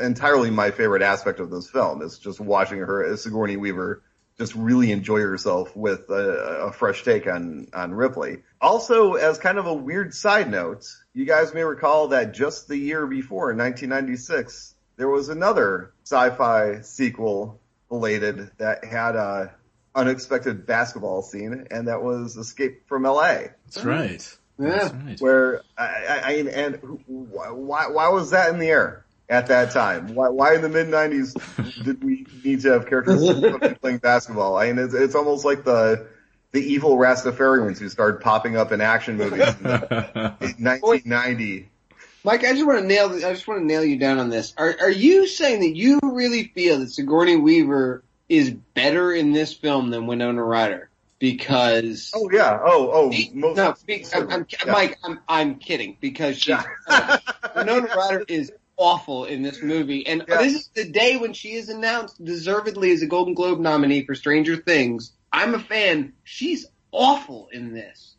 entirely 0.00 0.50
my 0.50 0.70
favorite 0.70 1.02
aspect 1.02 1.40
of 1.40 1.50
this 1.50 1.68
film 1.70 2.02
is 2.02 2.18
just 2.18 2.40
watching 2.40 2.78
her 2.78 3.16
Sigourney 3.16 3.56
Weaver 3.56 4.02
just 4.38 4.54
really 4.54 4.90
enjoy 4.92 5.20
herself 5.20 5.76
with 5.76 6.08
a, 6.08 6.64
a, 6.66 6.72
fresh 6.72 7.04
take 7.04 7.26
on, 7.26 7.68
on 7.74 7.92
Ripley. 7.92 8.38
Also, 8.60 9.14
as 9.14 9.38
kind 9.38 9.58
of 9.58 9.66
a 9.66 9.74
weird 9.74 10.14
side 10.14 10.50
note, 10.50 10.86
you 11.12 11.26
guys 11.26 11.52
may 11.52 11.62
recall 11.62 12.08
that 12.08 12.32
just 12.32 12.66
the 12.66 12.76
year 12.76 13.06
before, 13.06 13.50
in 13.50 13.58
1996, 13.58 14.74
there 14.96 15.08
was 15.08 15.28
another 15.28 15.92
sci-fi 16.04 16.80
sequel 16.80 17.60
related 17.90 18.50
that 18.58 18.84
had 18.84 19.16
a 19.16 19.54
unexpected 19.94 20.66
basketball 20.66 21.22
scene, 21.22 21.66
and 21.70 21.88
that 21.88 22.02
was 22.02 22.36
Escape 22.36 22.86
from 22.88 23.04
L.A. 23.06 23.50
That's 23.66 23.84
right. 23.84 24.36
Yeah. 24.58 24.68
That's 24.68 24.92
right. 24.92 25.20
Where 25.20 25.62
I, 25.76 26.20
I, 26.24 26.32
and 26.52 26.78
why 27.06 27.88
why 27.88 28.08
was 28.08 28.30
that 28.30 28.50
in 28.50 28.58
the 28.58 28.68
air 28.68 29.04
at 29.28 29.46
that 29.48 29.72
time? 29.72 30.14
Why 30.14 30.28
why 30.28 30.54
in 30.54 30.62
the 30.62 30.68
mid 30.68 30.88
'90s 30.88 31.84
did 31.84 32.02
we 32.02 32.26
need 32.44 32.60
to 32.62 32.72
have 32.72 32.86
characters 32.86 33.78
playing 33.80 33.98
basketball? 33.98 34.56
I 34.56 34.72
mean, 34.72 34.84
it's, 34.84 34.94
it's 34.94 35.14
almost 35.14 35.44
like 35.44 35.64
the 35.64 36.06
the 36.52 36.60
evil 36.60 36.96
Rastafarians 36.96 37.78
who 37.78 37.88
started 37.88 38.20
popping 38.20 38.56
up 38.56 38.72
in 38.72 38.80
action 38.80 39.16
movies 39.16 39.48
in, 39.60 39.66
in 39.66 40.64
1990. 40.64 41.68
Mike, 42.24 42.44
I 42.44 42.52
just 42.52 42.66
want 42.66 42.78
to 42.78 42.86
nail. 42.86 43.10
I 43.10 43.32
just 43.32 43.48
want 43.48 43.60
to 43.60 43.66
nail 43.66 43.84
you 43.84 43.98
down 43.98 44.20
on 44.20 44.30
this. 44.30 44.54
Are 44.56 44.76
are 44.80 44.90
you 44.90 45.26
saying 45.26 45.60
that 45.60 45.74
you 45.74 45.98
really 46.02 46.44
feel 46.44 46.78
that 46.78 46.90
Sigourney 46.90 47.36
Weaver 47.36 48.04
is 48.32 48.50
better 48.50 49.12
in 49.12 49.32
this 49.32 49.52
film 49.52 49.90
than 49.90 50.06
Winona 50.06 50.42
Ryder 50.42 50.88
because. 51.18 52.10
Oh 52.14 52.30
yeah. 52.32 52.58
Oh 52.64 52.90
oh. 52.90 53.12
Most, 53.34 53.56
no, 53.56 53.74
I'm, 54.14 54.30
I'm, 54.30 54.46
yeah. 54.48 54.72
Mike, 54.72 54.98
I'm 55.04 55.20
I'm 55.28 55.54
kidding 55.56 55.98
because 56.00 56.38
she's 56.38 56.56
uh, 56.86 57.18
Winona 57.56 57.88
Ryder 57.94 58.24
is 58.28 58.50
awful 58.78 59.26
in 59.26 59.42
this 59.42 59.62
movie, 59.62 60.06
and 60.06 60.24
yeah. 60.26 60.38
this 60.38 60.54
is 60.54 60.70
the 60.74 60.88
day 60.88 61.18
when 61.18 61.34
she 61.34 61.52
is 61.52 61.68
announced 61.68 62.24
deservedly 62.24 62.90
as 62.90 63.02
a 63.02 63.06
Golden 63.06 63.34
Globe 63.34 63.60
nominee 63.60 64.06
for 64.06 64.14
Stranger 64.14 64.56
Things. 64.56 65.12
I'm 65.30 65.54
a 65.54 65.58
fan. 65.58 66.14
She's 66.24 66.66
awful 66.90 67.50
in 67.52 67.74
this. 67.74 68.11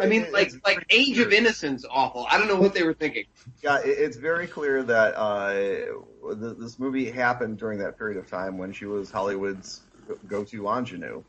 I 0.00 0.06
mean, 0.06 0.30
like 0.32 0.52
like 0.66 0.84
Age 0.90 1.18
of 1.18 1.32
Innocence, 1.32 1.84
awful. 1.90 2.26
I 2.30 2.38
don't 2.38 2.48
know 2.48 2.56
what 2.60 2.74
they 2.74 2.82
were 2.82 2.94
thinking. 2.94 3.24
Yeah, 3.62 3.78
it's 3.82 4.16
very 4.16 4.46
clear 4.46 4.82
that 4.82 5.14
uh, 5.16 6.34
this 6.34 6.78
movie 6.78 7.10
happened 7.10 7.58
during 7.58 7.78
that 7.78 7.96
period 7.98 8.18
of 8.18 8.28
time 8.28 8.58
when 8.58 8.72
she 8.72 8.84
was 8.84 9.10
Hollywood's 9.10 9.80
go-to 10.28 10.68
ingenue, 10.68 11.22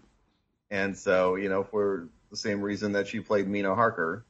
and 0.71 0.97
so 0.97 1.35
you 1.35 1.47
know, 1.49 1.63
for 1.63 2.09
the 2.31 2.37
same 2.37 2.61
reason 2.61 2.93
that 2.93 3.07
she 3.07 3.19
played 3.21 3.47
Mina 3.47 3.75
Harker. 3.75 4.25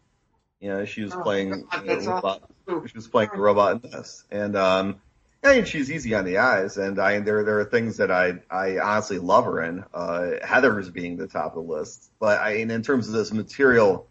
You 0.60 0.70
know, 0.70 0.86
she 0.86 1.04
was 1.04 1.14
Oh, 1.14 1.22
playing 1.24 1.68
God, 1.72 1.82
the 1.84 1.88
that's 1.88 2.06
robot. 2.06 2.44
awesome. 2.68 2.88
She 2.88 2.98
was 2.98 3.08
playing 3.08 3.30
the 3.34 3.40
robot 3.40 3.84
in 3.84 3.90
this, 3.92 4.26
and 4.30 4.56
um, 4.58 5.02
I 5.44 5.56
mean, 5.56 5.66
she's 5.66 5.90
easy 5.90 6.14
on 6.14 6.26
the 6.26 6.40
eyes, 6.40 6.78
and 6.78 7.00
I 7.00 7.20
there 7.20 7.44
there 7.46 7.60
are 7.62 7.66
things 7.66 7.98
that 7.98 8.12
I 8.12 8.34
I 8.52 8.78
honestly 8.78 9.18
love 9.20 9.46
her 9.46 9.64
in. 9.64 9.86
Uh, 9.94 10.32
Heathers 10.44 10.92
being 10.94 11.16
the 11.18 11.28
top 11.28 11.56
of 11.56 11.66
the 11.66 11.74
list, 11.74 12.12
but 12.20 12.40
I 12.42 12.56
in 12.58 12.84
terms 12.84 13.08
of 13.08 13.14
this 13.14 13.32
material, 13.32 14.06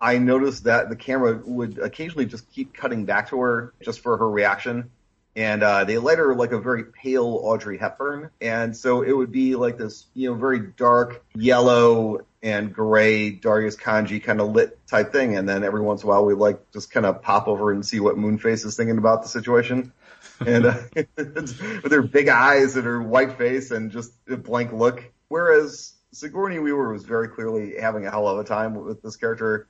I 0.00 0.18
noticed 0.18 0.64
that 0.64 0.88
the 0.88 0.96
camera 0.96 1.40
would 1.44 1.78
occasionally 1.78 2.26
just 2.26 2.50
keep 2.50 2.74
cutting 2.74 3.04
back 3.04 3.30
to 3.30 3.40
her 3.40 3.72
just 3.82 4.00
for 4.00 4.16
her 4.16 4.28
reaction. 4.28 4.90
And 5.36 5.62
uh, 5.62 5.84
they 5.84 5.98
let 5.98 6.18
her 6.18 6.34
like 6.34 6.52
a 6.52 6.60
very 6.60 6.84
pale 6.84 7.40
Audrey 7.42 7.76
Hepburn, 7.76 8.30
and 8.40 8.76
so 8.76 9.02
it 9.02 9.10
would 9.10 9.32
be 9.32 9.56
like 9.56 9.76
this, 9.76 10.06
you 10.14 10.30
know, 10.30 10.36
very 10.36 10.60
dark 10.60 11.24
yellow 11.34 12.24
and 12.40 12.72
gray 12.72 13.30
Darius 13.30 13.74
Khondji 13.74 14.22
kind 14.22 14.40
of 14.40 14.50
lit 14.50 14.86
type 14.86 15.10
thing. 15.10 15.36
And 15.36 15.48
then 15.48 15.64
every 15.64 15.80
once 15.80 16.02
in 16.02 16.08
a 16.08 16.10
while, 16.10 16.24
we 16.24 16.34
like 16.34 16.70
just 16.72 16.92
kind 16.92 17.06
of 17.06 17.22
pop 17.22 17.48
over 17.48 17.72
and 17.72 17.84
see 17.84 17.98
what 17.98 18.16
Moonface 18.16 18.64
is 18.66 18.76
thinking 18.76 18.98
about 18.98 19.22
the 19.22 19.28
situation. 19.28 19.92
and 20.46 20.66
uh, 20.66 20.76
with 21.16 21.92
her 21.92 22.02
big 22.02 22.28
eyes 22.28 22.76
and 22.76 22.84
her 22.84 23.02
white 23.02 23.38
face 23.38 23.70
and 23.70 23.90
just 23.90 24.12
a 24.28 24.36
blank 24.36 24.72
look. 24.72 25.02
Whereas 25.28 25.94
Sigourney 26.12 26.58
Weaver 26.58 26.92
was 26.92 27.04
very 27.04 27.28
clearly 27.28 27.74
having 27.80 28.06
a 28.06 28.10
hell 28.10 28.28
of 28.28 28.38
a 28.38 28.44
time 28.44 28.74
with 28.74 29.02
this 29.02 29.16
character. 29.16 29.68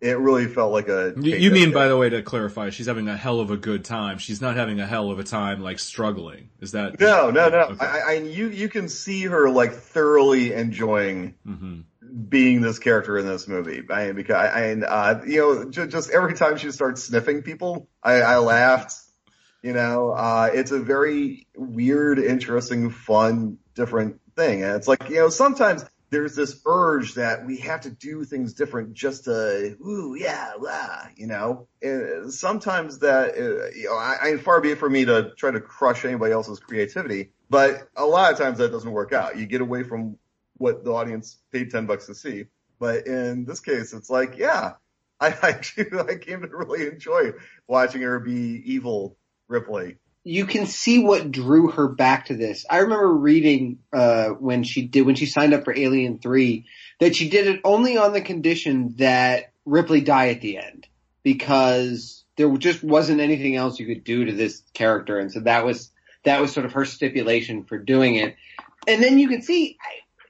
It 0.00 0.18
really 0.18 0.46
felt 0.46 0.72
like 0.72 0.88
a. 0.88 1.12
You, 1.16 1.50
mean, 1.50 1.72
by 1.72 1.88
the 1.88 1.96
way, 1.96 2.08
to 2.08 2.22
clarify, 2.22 2.70
she's 2.70 2.86
having 2.86 3.08
a 3.08 3.16
hell 3.16 3.40
of 3.40 3.50
a 3.50 3.56
good 3.56 3.84
time. 3.84 4.18
She's 4.18 4.40
not 4.40 4.54
having 4.54 4.78
a 4.78 4.86
hell 4.86 5.10
of 5.10 5.18
a 5.18 5.24
time, 5.24 5.60
like 5.60 5.80
struggling. 5.80 6.50
Is 6.60 6.72
that? 6.72 7.00
No, 7.00 7.30
no, 7.30 7.48
no. 7.48 7.62
Okay. 7.62 7.84
I, 7.84 8.00
I, 8.00 8.12
you, 8.14 8.48
you 8.48 8.68
can 8.68 8.88
see 8.88 9.24
her 9.24 9.50
like 9.50 9.72
thoroughly 9.72 10.52
enjoying 10.52 11.34
hmm 11.44 11.80
being 12.28 12.60
this 12.60 12.78
character 12.78 13.18
in 13.18 13.26
this 13.26 13.46
movie. 13.48 13.82
I 13.90 14.06
mean, 14.06 14.16
because 14.16 14.36
I, 14.36 14.60
and 14.66 14.84
uh, 14.84 15.20
you 15.26 15.40
know, 15.40 15.70
just, 15.70 15.90
just 15.90 16.10
every 16.10 16.34
time 16.34 16.56
she 16.56 16.70
starts 16.70 17.04
sniffing 17.04 17.42
people, 17.42 17.88
I, 18.02 18.22
I 18.22 18.38
laughed. 18.38 18.94
You 19.62 19.72
know, 19.72 20.10
uh, 20.10 20.50
it's 20.52 20.70
a 20.70 20.78
very 20.78 21.46
weird, 21.56 22.18
interesting, 22.20 22.90
fun, 22.90 23.58
different 23.74 24.20
thing, 24.36 24.62
and 24.62 24.76
it's 24.76 24.86
like 24.86 25.08
you 25.08 25.16
know, 25.16 25.28
sometimes 25.28 25.84
there's 26.10 26.34
this 26.34 26.60
urge 26.66 27.14
that 27.14 27.44
we 27.44 27.58
have 27.58 27.82
to 27.82 27.90
do 27.90 28.24
things 28.24 28.54
different 28.54 28.94
just 28.94 29.24
to, 29.24 29.76
ooh, 29.84 30.16
yeah, 30.18 30.52
blah, 30.58 31.08
you 31.16 31.26
know. 31.26 31.68
And 31.82 32.32
sometimes 32.32 33.00
that, 33.00 33.30
uh, 33.36 33.70
you 33.76 33.84
know, 33.84 33.96
I, 33.96 34.16
I 34.22 34.36
far 34.38 34.60
be 34.60 34.70
it 34.70 34.78
for 34.78 34.88
me 34.88 35.04
to 35.04 35.32
try 35.36 35.50
to 35.50 35.60
crush 35.60 36.04
anybody 36.04 36.32
else's 36.32 36.60
creativity, 36.60 37.32
but 37.50 37.88
a 37.96 38.06
lot 38.06 38.32
of 38.32 38.38
times 38.38 38.58
that 38.58 38.72
doesn't 38.72 38.90
work 38.90 39.12
out. 39.12 39.36
You 39.36 39.46
get 39.46 39.60
away 39.60 39.82
from 39.82 40.16
what 40.56 40.84
the 40.84 40.92
audience 40.92 41.36
paid 41.52 41.70
10 41.70 41.86
bucks 41.86 42.06
to 42.06 42.14
see. 42.14 42.46
But 42.78 43.06
in 43.06 43.44
this 43.44 43.60
case, 43.60 43.92
it's 43.92 44.10
like, 44.10 44.38
yeah, 44.38 44.74
I 45.20 45.28
actually, 45.42 45.98
I 45.98 46.16
came 46.16 46.42
to 46.42 46.48
really 46.48 46.86
enjoy 46.86 47.32
watching 47.66 48.02
her 48.02 48.20
be 48.20 48.62
evil 48.64 49.16
Ripley. 49.48 49.96
You 50.28 50.44
can 50.44 50.66
see 50.66 50.98
what 50.98 51.30
drew 51.30 51.70
her 51.70 51.88
back 51.88 52.26
to 52.26 52.36
this. 52.36 52.66
I 52.68 52.80
remember 52.80 53.10
reading 53.14 53.78
uh, 53.94 54.28
when 54.28 54.62
she 54.62 54.82
did 54.82 55.06
when 55.06 55.14
she 55.14 55.24
signed 55.24 55.54
up 55.54 55.64
for 55.64 55.74
Alien 55.74 56.18
Three 56.18 56.66
that 57.00 57.16
she 57.16 57.30
did 57.30 57.46
it 57.46 57.62
only 57.64 57.96
on 57.96 58.12
the 58.12 58.20
condition 58.20 58.94
that 58.98 59.52
Ripley 59.64 60.02
die 60.02 60.28
at 60.28 60.42
the 60.42 60.58
end 60.58 60.86
because 61.22 62.24
there 62.36 62.54
just 62.58 62.84
wasn't 62.84 63.22
anything 63.22 63.56
else 63.56 63.80
you 63.80 63.86
could 63.86 64.04
do 64.04 64.26
to 64.26 64.32
this 64.32 64.62
character, 64.74 65.18
and 65.18 65.32
so 65.32 65.40
that 65.40 65.64
was 65.64 65.90
that 66.24 66.42
was 66.42 66.52
sort 66.52 66.66
of 66.66 66.74
her 66.74 66.84
stipulation 66.84 67.64
for 67.64 67.78
doing 67.78 68.16
it. 68.16 68.36
And 68.86 69.02
then 69.02 69.18
you 69.18 69.28
can 69.28 69.40
see, 69.40 69.78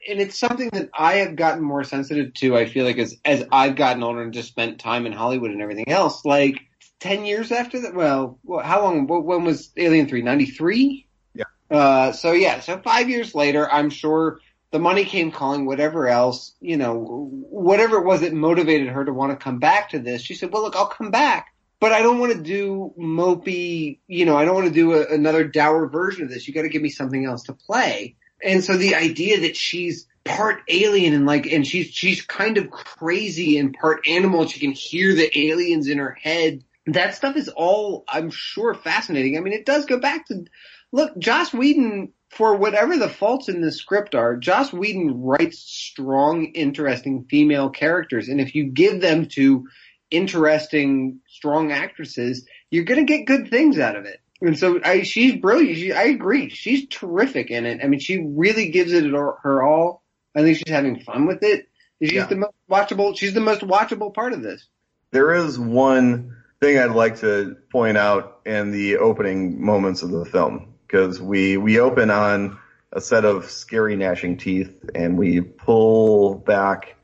and 0.09 0.21
it's 0.21 0.39
something 0.39 0.71
that 0.75 0.91
I 0.97 1.15
have 1.15 1.35
gotten 1.35 1.65
more 1.65 1.83
sensitive 1.83 2.35
to. 2.35 2.57
I 2.57 2.67
feel 2.67 2.85
like 2.85 2.99
as 2.99 3.17
as 3.25 3.45
I've 3.51 3.75
gotten 3.75 4.05
older 4.05 4.23
and 4.23 4.33
just 4.33 4.47
spent 4.47 4.79
time 4.79 5.07
in 5.07 5.13
Hollywood 5.13 5.51
and 5.51 5.61
everything 5.61 5.89
else, 5.89 6.25
like. 6.25 6.61
10 7.01 7.25
years 7.25 7.53
after 7.53 7.81
that? 7.83 7.95
Well, 7.95 8.39
how 8.63 8.83
long, 8.83 9.07
when 9.07 9.45
was 9.45 9.71
Alien 9.77 10.09
3? 10.09 10.23
93? 10.23 11.07
Yeah. 11.35 11.45
Uh, 11.71 12.13
so 12.13 12.33
yeah, 12.33 12.61
so 12.61 12.79
five 12.79 13.09
years 13.09 13.35
later, 13.35 13.71
I'm 13.71 13.91
sure 13.91 14.41
the 14.71 14.79
money 14.79 15.05
came 15.05 15.31
calling, 15.31 15.65
whatever 15.65 16.09
else, 16.09 16.55
you 16.61 16.77
know, 16.77 17.31
whatever 17.31 17.99
it 17.99 18.05
was 18.05 18.21
that 18.21 18.33
motivated 18.33 18.89
her 18.89 19.05
to 19.05 19.13
want 19.13 19.33
to 19.33 19.43
come 19.43 19.59
back 19.59 19.91
to 19.91 19.99
this. 19.99 20.23
She 20.23 20.35
said, 20.35 20.53
well, 20.53 20.63
look, 20.63 20.77
I'll 20.77 20.87
come 20.87 21.11
back, 21.11 21.55
but 21.81 21.93
I 21.93 22.03
don't 22.03 22.19
want 22.19 22.33
to 22.33 22.43
do 22.43 22.93
mopey, 22.99 23.99
you 24.07 24.27
know, 24.27 24.37
I 24.37 24.45
don't 24.45 24.55
want 24.55 24.67
to 24.67 24.73
do 24.73 24.93
a, 24.95 25.07
another 25.07 25.45
dour 25.45 25.87
version 25.89 26.25
of 26.25 26.31
this. 26.31 26.47
You 26.47 26.55
got 26.55 26.63
to 26.63 26.69
give 26.69 26.83
me 26.83 26.91
something 26.91 27.25
else 27.25 27.45
to 27.45 27.55
play. 27.55 28.17
And 28.43 28.63
so 28.63 28.77
the 28.77 28.95
idea 28.95 29.41
that 29.41 29.57
she's 29.57 30.07
part 30.25 30.61
alien 30.69 31.15
and 31.15 31.25
like, 31.25 31.47
and 31.47 31.67
she's, 31.67 31.87
she's 31.87 32.21
kind 32.23 32.59
of 32.59 32.71
crazy 32.71 33.59
and 33.59 33.75
part 33.75 34.07
animal. 34.07 34.47
She 34.47 34.61
can 34.61 34.73
hear 34.73 35.15
the 35.15 35.37
aliens 35.37 35.89
in 35.89 35.99
her 35.99 36.13
head. 36.13 36.63
That 36.93 37.15
stuff 37.15 37.37
is 37.37 37.49
all, 37.49 38.05
I'm 38.09 38.31
sure, 38.31 38.75
fascinating. 38.75 39.37
I 39.37 39.41
mean, 39.41 39.53
it 39.53 39.67
does 39.67 39.87
go 39.87 39.99
back 39.99 40.27
to, 40.27 40.45
look, 40.93 41.19
Joss 41.19 41.53
Whedon, 41.53 42.13
for 42.31 42.57
whatever 42.57 42.97
the 42.97 43.09
faults 43.09 43.49
in 43.49 43.61
the 43.61 43.73
script 43.73 44.15
are, 44.15 44.37
Joss 44.37 44.73
Whedon 44.73 45.23
writes 45.23 45.59
strong, 45.59 46.47
interesting 46.47 47.27
female 47.29 47.71
characters. 47.71 48.29
And 48.29 48.41
if 48.41 48.55
you 48.55 48.65
give 48.65 49.01
them 49.01 49.27
to 49.33 49.67
interesting, 50.11 51.21
strong 51.29 51.73
actresses, 51.73 52.47
you're 52.71 52.85
going 52.85 53.05
to 53.07 53.13
get 53.13 53.27
good 53.27 53.49
things 53.51 53.79
out 53.79 53.97
of 53.97 54.05
it. 54.05 54.21
And 54.41 54.59
so 54.59 54.81
I, 54.85 55.03
she's 55.03 55.35
brilliant. 55.37 55.77
She, 55.79 55.93
I 55.93 56.05
agree. 56.05 56.49
She's 56.51 56.87
terrific 56.89 57.51
in 57.51 57.67
it. 57.67 57.81
I 57.83 57.89
mean, 57.89 58.01
she 58.01 58.19
really 58.25 58.71
gives 58.71 58.93
it 58.93 59.05
her 59.05 59.63
all. 59.63 60.03
I 60.35 60.43
think 60.43 60.59
she's 60.59 60.73
having 60.73 61.01
fun 61.01 61.27
with 61.27 61.43
it. 61.43 61.69
She's 62.01 62.13
Yeah. 62.13 62.27
the 62.27 62.37
most 62.37 62.55
watchable. 62.71 63.19
She's 63.19 63.35
the 63.35 63.41
most 63.41 63.63
watchable 63.63 64.15
part 64.15 64.33
of 64.33 64.43
this. 64.43 64.65
There 65.11 65.35
is 65.35 65.59
one 65.59 66.37
thing 66.61 66.79
I'd 66.79 66.91
like 66.91 67.21
to 67.21 67.57
point 67.71 67.97
out 67.97 68.41
in 68.45 68.73
the 68.73 68.99
opening 68.99 69.65
moments 69.65 70.03
of 70.03 70.11
the 70.11 70.25
film 70.25 70.75
because 70.87 71.21
we 71.21 71.57
we 71.57 71.79
open 71.79 72.11
on 72.11 72.59
a 72.93 73.01
set 73.01 73.25
of 73.25 73.51
scary 73.51 73.97
gnashing 73.97 74.39
teeth 74.39 74.91
and 74.95 75.19
we 75.19 75.41
pull 75.41 76.35
back 76.35 76.97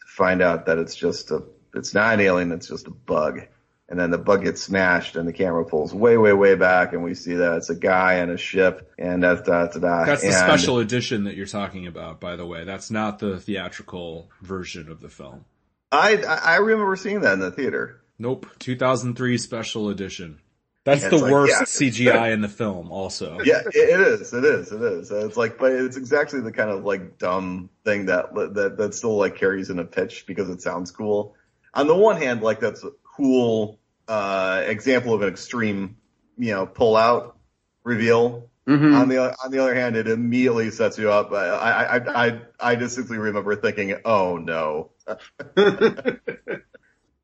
to 0.00 0.06
find 0.06 0.42
out 0.42 0.66
that 0.66 0.78
it's 0.78 0.94
just 0.94 1.30
a 1.30 1.42
it's 1.74 1.94
not 1.94 2.14
an 2.14 2.20
alien 2.20 2.52
it's 2.52 2.68
just 2.68 2.86
a 2.86 2.90
bug 2.90 3.40
and 3.88 3.98
then 3.98 4.10
the 4.10 4.18
bug 4.18 4.44
gets 4.44 4.62
smashed 4.62 5.16
and 5.16 5.26
the 5.26 5.32
camera 5.32 5.64
pulls 5.64 5.94
way 5.94 6.18
way 6.18 6.32
way 6.32 6.54
back 6.54 6.92
and 6.92 7.02
we 7.02 7.14
see 7.14 7.34
that 7.34 7.56
it's 7.56 7.70
a 7.70 7.74
guy 7.74 8.20
on 8.20 8.30
a 8.30 8.36
ship 8.36 8.92
and 8.98 9.22
da 9.22 9.34
da 9.36 9.66
da 9.66 9.78
da 9.78 10.04
That's 10.04 10.22
the 10.22 10.28
and 10.28 10.36
special 10.36 10.78
edition 10.78 11.24
that 11.24 11.36
you're 11.36 11.46
talking 11.46 11.86
about, 11.86 12.20
by 12.20 12.36
the 12.36 12.44
way. 12.44 12.64
That's 12.64 12.90
not 12.90 13.18
the 13.18 13.40
theatrical 13.40 14.30
version 14.42 14.90
of 14.90 15.00
the 15.00 15.08
film. 15.08 15.44
I 15.90 16.16
I 16.16 16.34
I 16.34 16.56
remember 16.56 16.96
seeing 16.96 17.20
that 17.20 17.34
in 17.34 17.40
the 17.40 17.50
theater 17.50 18.02
Nope, 18.18 18.46
2003 18.58 19.38
special 19.38 19.90
edition. 19.90 20.40
That's 20.84 21.04
It's 21.04 21.10
the 21.10 21.22
like, 21.22 21.32
worst 21.32 21.52
yeah. 21.52 22.12
CGI 22.12 22.32
in 22.32 22.40
the 22.40 22.48
film, 22.48 22.90
also. 22.90 23.40
yeah, 23.44 23.60
it, 23.66 23.76
it 23.76 24.00
is. 24.00 24.32
It 24.32 24.44
is. 24.44 24.72
It 24.72 24.80
is. 24.80 25.10
It's 25.10 25.36
like, 25.36 25.58
but 25.58 25.72
it's 25.72 25.96
exactly 25.98 26.40
the 26.40 26.50
kind 26.50 26.70
of 26.70 26.84
like 26.84 27.18
dumb 27.18 27.68
thing 27.84 28.06
that 28.06 28.34
that 28.34 28.76
that 28.78 28.94
still 28.94 29.18
like 29.18 29.36
carries 29.36 29.68
in 29.70 29.78
a 29.78 29.84
pitch 29.84 30.24
because 30.26 30.48
it 30.48 30.62
sounds 30.62 30.90
cool. 30.90 31.34
On 31.74 31.86
the 31.86 31.94
one 31.94 32.16
hand, 32.16 32.40
like 32.42 32.58
that's 32.58 32.82
a 32.84 32.90
cool 33.16 33.78
uh, 34.08 34.62
example 34.66 35.12
of 35.12 35.20
an 35.22 35.28
extreme, 35.28 35.98
you 36.38 36.52
know, 36.52 36.64
pull 36.64 36.96
out 36.96 37.36
reveal. 37.84 38.48
Mm-hmm. 38.66 38.94
On 38.94 39.08
the 39.08 39.36
on 39.44 39.50
the 39.50 39.58
other 39.58 39.74
hand, 39.74 39.94
it 39.94 40.08
immediately 40.08 40.70
sets 40.70 40.96
you 40.98 41.10
up. 41.10 41.32
I 41.32 41.48
I 41.48 41.96
I 41.96 42.26
I, 42.26 42.40
I 42.60 42.74
distinctly 42.76 43.18
remember 43.18 43.56
thinking, 43.56 43.94
oh 44.06 44.38
no. 44.38 44.90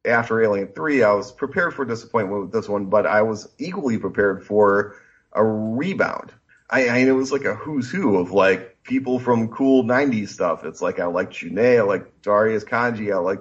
After 0.04 0.42
Alien 0.42 0.68
Three, 0.68 1.02
I 1.02 1.12
was 1.12 1.32
prepared 1.32 1.74
for 1.74 1.84
disappointment 1.84 2.42
with 2.42 2.52
this 2.52 2.68
one, 2.68 2.86
but 2.86 3.06
I 3.06 3.22
was 3.22 3.48
equally 3.58 3.98
prepared 3.98 4.44
for 4.44 4.96
a 5.32 5.44
rebound. 5.44 6.32
I, 6.70 6.88
I 6.88 6.96
it 6.98 7.12
was 7.12 7.32
like 7.32 7.44
a 7.44 7.54
who's 7.54 7.90
who 7.90 8.16
of 8.18 8.32
like 8.32 8.82
people 8.82 9.18
from 9.18 9.48
cool 9.48 9.84
'90s 9.84 10.28
stuff. 10.28 10.64
It's 10.64 10.82
like 10.82 11.00
I 11.00 11.06
like 11.06 11.30
Jeunet, 11.30 11.78
I 11.78 11.82
like 11.82 12.22
Darius 12.22 12.64
Khondji, 12.64 13.12
I 13.12 13.18
like 13.18 13.40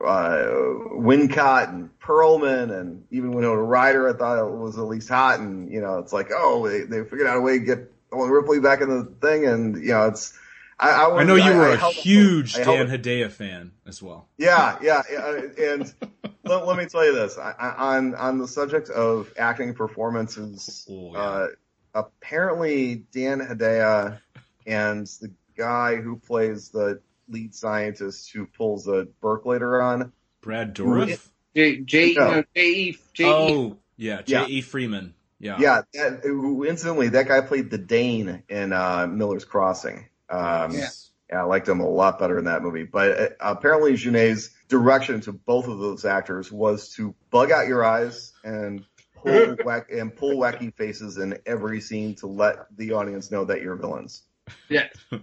uh, 0.00 0.46
Wincott 0.92 1.70
and 1.70 1.90
Perlman, 2.00 2.78
and 2.78 3.04
even 3.10 3.32
Winona 3.32 3.62
Ryder. 3.62 4.08
I 4.08 4.12
thought 4.12 4.38
it 4.38 4.50
was 4.50 4.78
at 4.78 4.84
least 4.84 5.08
hot, 5.08 5.40
and 5.40 5.72
you 5.72 5.80
know, 5.80 5.98
it's 5.98 6.12
like 6.12 6.30
oh, 6.34 6.68
they 6.68 6.82
they 6.82 7.02
figured 7.04 7.26
out 7.26 7.38
a 7.38 7.40
way 7.40 7.58
to 7.58 7.64
get 7.64 7.92
Owen 8.12 8.30
Ripley 8.30 8.60
back 8.60 8.80
in 8.80 8.88
the 8.90 9.04
thing, 9.26 9.46
and 9.46 9.82
you 9.82 9.92
know, 9.92 10.08
it's. 10.08 10.38
I, 10.78 10.90
I, 10.90 11.08
was, 11.08 11.20
I 11.22 11.24
know 11.24 11.36
you 11.36 11.54
were 11.54 11.70
I 11.70 11.74
a 11.74 11.90
huge 11.90 12.56
I 12.56 12.64
Dan 12.64 12.88
Hedaya 12.88 13.30
fan 13.30 13.72
as 13.86 14.02
well. 14.02 14.28
yeah, 14.36 14.78
yeah, 14.82 15.02
yeah, 15.10 15.40
and 15.72 15.94
let, 16.44 16.66
let 16.66 16.76
me 16.76 16.84
tell 16.84 17.04
you 17.04 17.14
this: 17.14 17.38
I, 17.38 17.52
I, 17.58 17.96
on 17.96 18.14
on 18.14 18.38
the 18.38 18.46
subject 18.48 18.90
of 18.90 19.32
acting 19.38 19.74
performances, 19.74 20.86
Oh, 20.90 21.12
yeah. 21.12 21.18
uh, 21.18 21.46
apparently 21.94 22.96
Dan 23.10 23.40
Hedaya 23.40 24.20
and 24.66 25.06
the 25.06 25.32
guy 25.56 25.96
who 25.96 26.16
plays 26.18 26.68
the 26.68 27.00
lead 27.28 27.54
scientist 27.54 28.30
who 28.32 28.46
pulls 28.46 28.84
the 28.84 29.08
Burklater 29.22 29.82
on, 29.82 30.12
Brad 30.42 30.74
Dourif? 30.74 31.26
J 31.54 31.78
J 31.80 32.14
No. 32.14 32.30
no, 32.30 32.44
J 32.54 32.68
E 32.70 32.98
J 33.14 33.24
E. 33.24 33.28
Oh, 33.28 33.78
yeah, 33.96 34.20
Yeah. 34.26 34.44
J.E. 34.44 34.60
Freeman. 34.60 35.14
Yeah. 35.38 35.56
yeah, 35.58 35.82
that, 35.94 36.20
who 36.22 36.64
incidentally 36.64 37.08
that 37.10 37.28
guy 37.28 37.40
played 37.42 37.70
the 37.70 37.78
Dane 37.78 38.42
in 38.48 38.72
uh, 38.72 39.06
Miller's 39.06 39.44
Crossing. 39.44 40.06
Um, 40.28 40.72
Yeah. 40.72 40.88
Yeah, 41.30 41.40
I 41.40 41.44
liked 41.44 41.68
him 41.68 41.80
a 41.80 41.88
lot 41.88 42.20
better 42.20 42.38
in 42.38 42.44
that 42.44 42.62
movie. 42.62 42.84
But 42.84 43.18
uh, 43.18 43.28
apparently, 43.40 43.96
Jeunet's 43.96 44.50
direction 44.68 45.20
to 45.22 45.32
both 45.32 45.66
of 45.66 45.78
those 45.78 46.04
actors 46.04 46.52
was 46.52 46.90
to 46.94 47.14
bug 47.30 47.50
out 47.50 47.66
your 47.66 47.84
eyes 47.84 48.32
and 48.44 48.84
pull 49.16 49.56
whack 49.64 49.90
and 49.90 50.14
pull 50.14 50.36
wacky 50.36 50.72
faces 50.74 51.18
in 51.18 51.38
every 51.44 51.80
scene 51.80 52.14
to 52.16 52.26
let 52.28 52.66
the 52.76 52.92
audience 52.92 53.30
know 53.30 53.44
that 53.46 53.60
you're 53.60 53.74
villains. 53.74 54.22
Yeah. 54.68 54.86
um, 55.12 55.22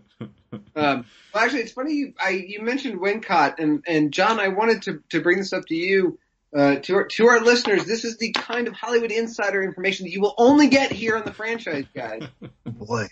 well, 0.76 1.06
actually, 1.36 1.62
it's 1.62 1.72
funny 1.72 1.94
you 1.94 2.13
I, 2.20 2.32
you 2.32 2.62
mentioned 2.62 3.00
Wincott 3.00 3.60
and 3.60 3.84
and 3.88 4.12
John. 4.12 4.39
I 4.39 4.50
wanted 4.50 4.82
to 4.84 5.04
to 5.10 5.22
bring 5.22 5.38
this 5.38 5.54
up 5.54 5.66
to 5.68 5.76
you. 5.76 6.20
Uh, 6.56 6.76
to 6.76 6.94
our, 6.94 7.06
to 7.06 7.26
our 7.26 7.39
listeners, 7.39 7.86
this 7.86 8.06
is 8.06 8.18
the 8.18 8.32
kind 8.32 8.68
of 8.68 8.76
Hollywood 8.76 9.12
insider 9.12 9.63
information 9.63 10.06
that 10.06 10.12
you 10.12 10.22
will 10.22 10.36
only 10.38 10.68
get 10.68 10.92
here 10.92 11.18
on 11.18 11.26
the 11.26 11.34
franchise 11.34 11.86
guys. 11.96 12.22
Boy, 12.68 13.08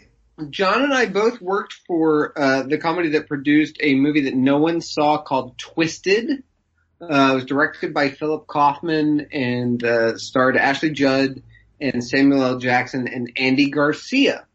John 0.49 0.83
and 0.83 0.93
I 0.93 1.05
both 1.07 1.39
worked 1.41 1.73
for 1.87 2.37
uh, 2.37 2.63
the 2.63 2.77
comedy 2.77 3.09
that 3.09 3.27
produced 3.27 3.77
a 3.79 3.95
movie 3.95 4.21
that 4.21 4.33
no 4.35 4.57
one 4.57 4.81
saw 4.81 5.21
called 5.21 5.57
Twisted. 5.57 6.43
Uh, 7.01 7.29
it 7.31 7.35
was 7.35 7.45
directed 7.45 7.93
by 7.93 8.09
Philip 8.09 8.47
Kaufman 8.47 9.27
and 9.31 9.83
uh, 9.83 10.17
starred 10.17 10.55
Ashley 10.57 10.91
Judd 10.91 11.41
and 11.79 12.03
Samuel 12.03 12.43
L. 12.43 12.57
Jackson 12.59 13.07
and 13.07 13.31
Andy 13.37 13.69
Garcia. 13.71 14.45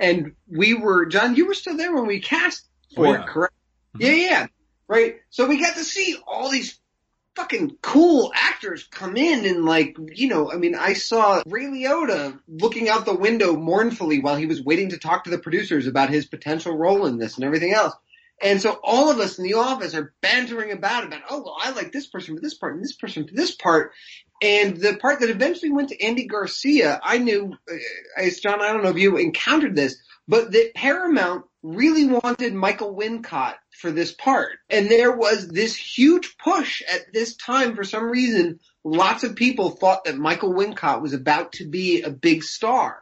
And 0.00 0.32
we 0.50 0.74
were, 0.74 1.06
John, 1.06 1.36
you 1.36 1.46
were 1.46 1.54
still 1.54 1.76
there 1.76 1.94
when 1.94 2.06
we 2.06 2.20
cast 2.20 2.66
for 2.94 3.06
Oh, 3.06 3.12
yeah. 3.12 3.20
it, 3.22 3.26
correct? 3.26 3.54
Yeah, 3.98 4.12
yeah, 4.12 4.46
right. 4.88 5.16
So 5.30 5.46
we 5.46 5.60
got 5.60 5.74
to 5.74 5.84
see 5.84 6.16
all 6.26 6.48
these 6.50 6.78
fucking 7.34 7.78
cool 7.80 8.30
actors 8.34 8.86
come 8.90 9.16
in 9.16 9.46
and 9.46 9.64
like, 9.64 9.96
you 10.14 10.28
know, 10.28 10.52
I 10.52 10.56
mean, 10.56 10.74
I 10.74 10.92
saw 10.92 11.42
Ray 11.46 11.64
Liotta 11.64 12.38
looking 12.46 12.88
out 12.88 13.06
the 13.06 13.14
window 13.14 13.56
mournfully 13.56 14.20
while 14.20 14.36
he 14.36 14.46
was 14.46 14.62
waiting 14.62 14.90
to 14.90 14.98
talk 14.98 15.24
to 15.24 15.30
the 15.30 15.38
producers 15.38 15.86
about 15.86 16.10
his 16.10 16.26
potential 16.26 16.76
role 16.76 17.06
in 17.06 17.18
this 17.18 17.36
and 17.36 17.44
everything 17.44 17.72
else. 17.72 17.94
And 18.42 18.60
so 18.60 18.78
all 18.82 19.10
of 19.10 19.20
us 19.20 19.38
in 19.38 19.44
the 19.44 19.54
office 19.54 19.94
are 19.94 20.12
bantering 20.20 20.72
about 20.72 21.04
about, 21.04 21.22
oh, 21.30 21.42
well, 21.42 21.56
I 21.60 21.70
like 21.70 21.92
this 21.92 22.08
person 22.08 22.34
for 22.34 22.40
this 22.40 22.54
part 22.54 22.74
and 22.74 22.82
this 22.82 22.96
person 22.96 23.26
for 23.26 23.34
this 23.34 23.54
part. 23.54 23.92
And 24.42 24.76
the 24.76 24.96
part 24.96 25.20
that 25.20 25.30
eventually 25.30 25.70
went 25.70 25.90
to 25.90 26.02
Andy 26.02 26.26
Garcia, 26.26 27.00
I 27.02 27.18
knew, 27.18 27.56
uh, 27.70 27.76
as 28.16 28.40
John, 28.40 28.60
I 28.60 28.72
don't 28.72 28.82
know 28.82 28.90
if 28.90 28.98
you 28.98 29.16
encountered 29.16 29.76
this, 29.76 29.96
but 30.26 30.50
that 30.50 30.74
Paramount 30.74 31.44
really 31.62 32.06
wanted 32.06 32.54
Michael 32.54 32.94
Wincott 32.94 33.54
for 33.70 33.90
this 33.90 34.12
part. 34.12 34.58
And 34.68 34.90
there 34.90 35.12
was 35.12 35.48
this 35.48 35.76
huge 35.76 36.36
push 36.38 36.82
at 36.82 37.12
this 37.12 37.36
time 37.36 37.76
for 37.76 37.84
some 37.84 38.10
reason. 38.10 38.58
Lots 38.84 39.22
of 39.22 39.36
people 39.36 39.70
thought 39.70 40.04
that 40.04 40.16
Michael 40.16 40.52
Wincott 40.52 41.00
was 41.02 41.12
about 41.12 41.52
to 41.52 41.68
be 41.68 42.02
a 42.02 42.10
big 42.10 42.42
star. 42.42 43.00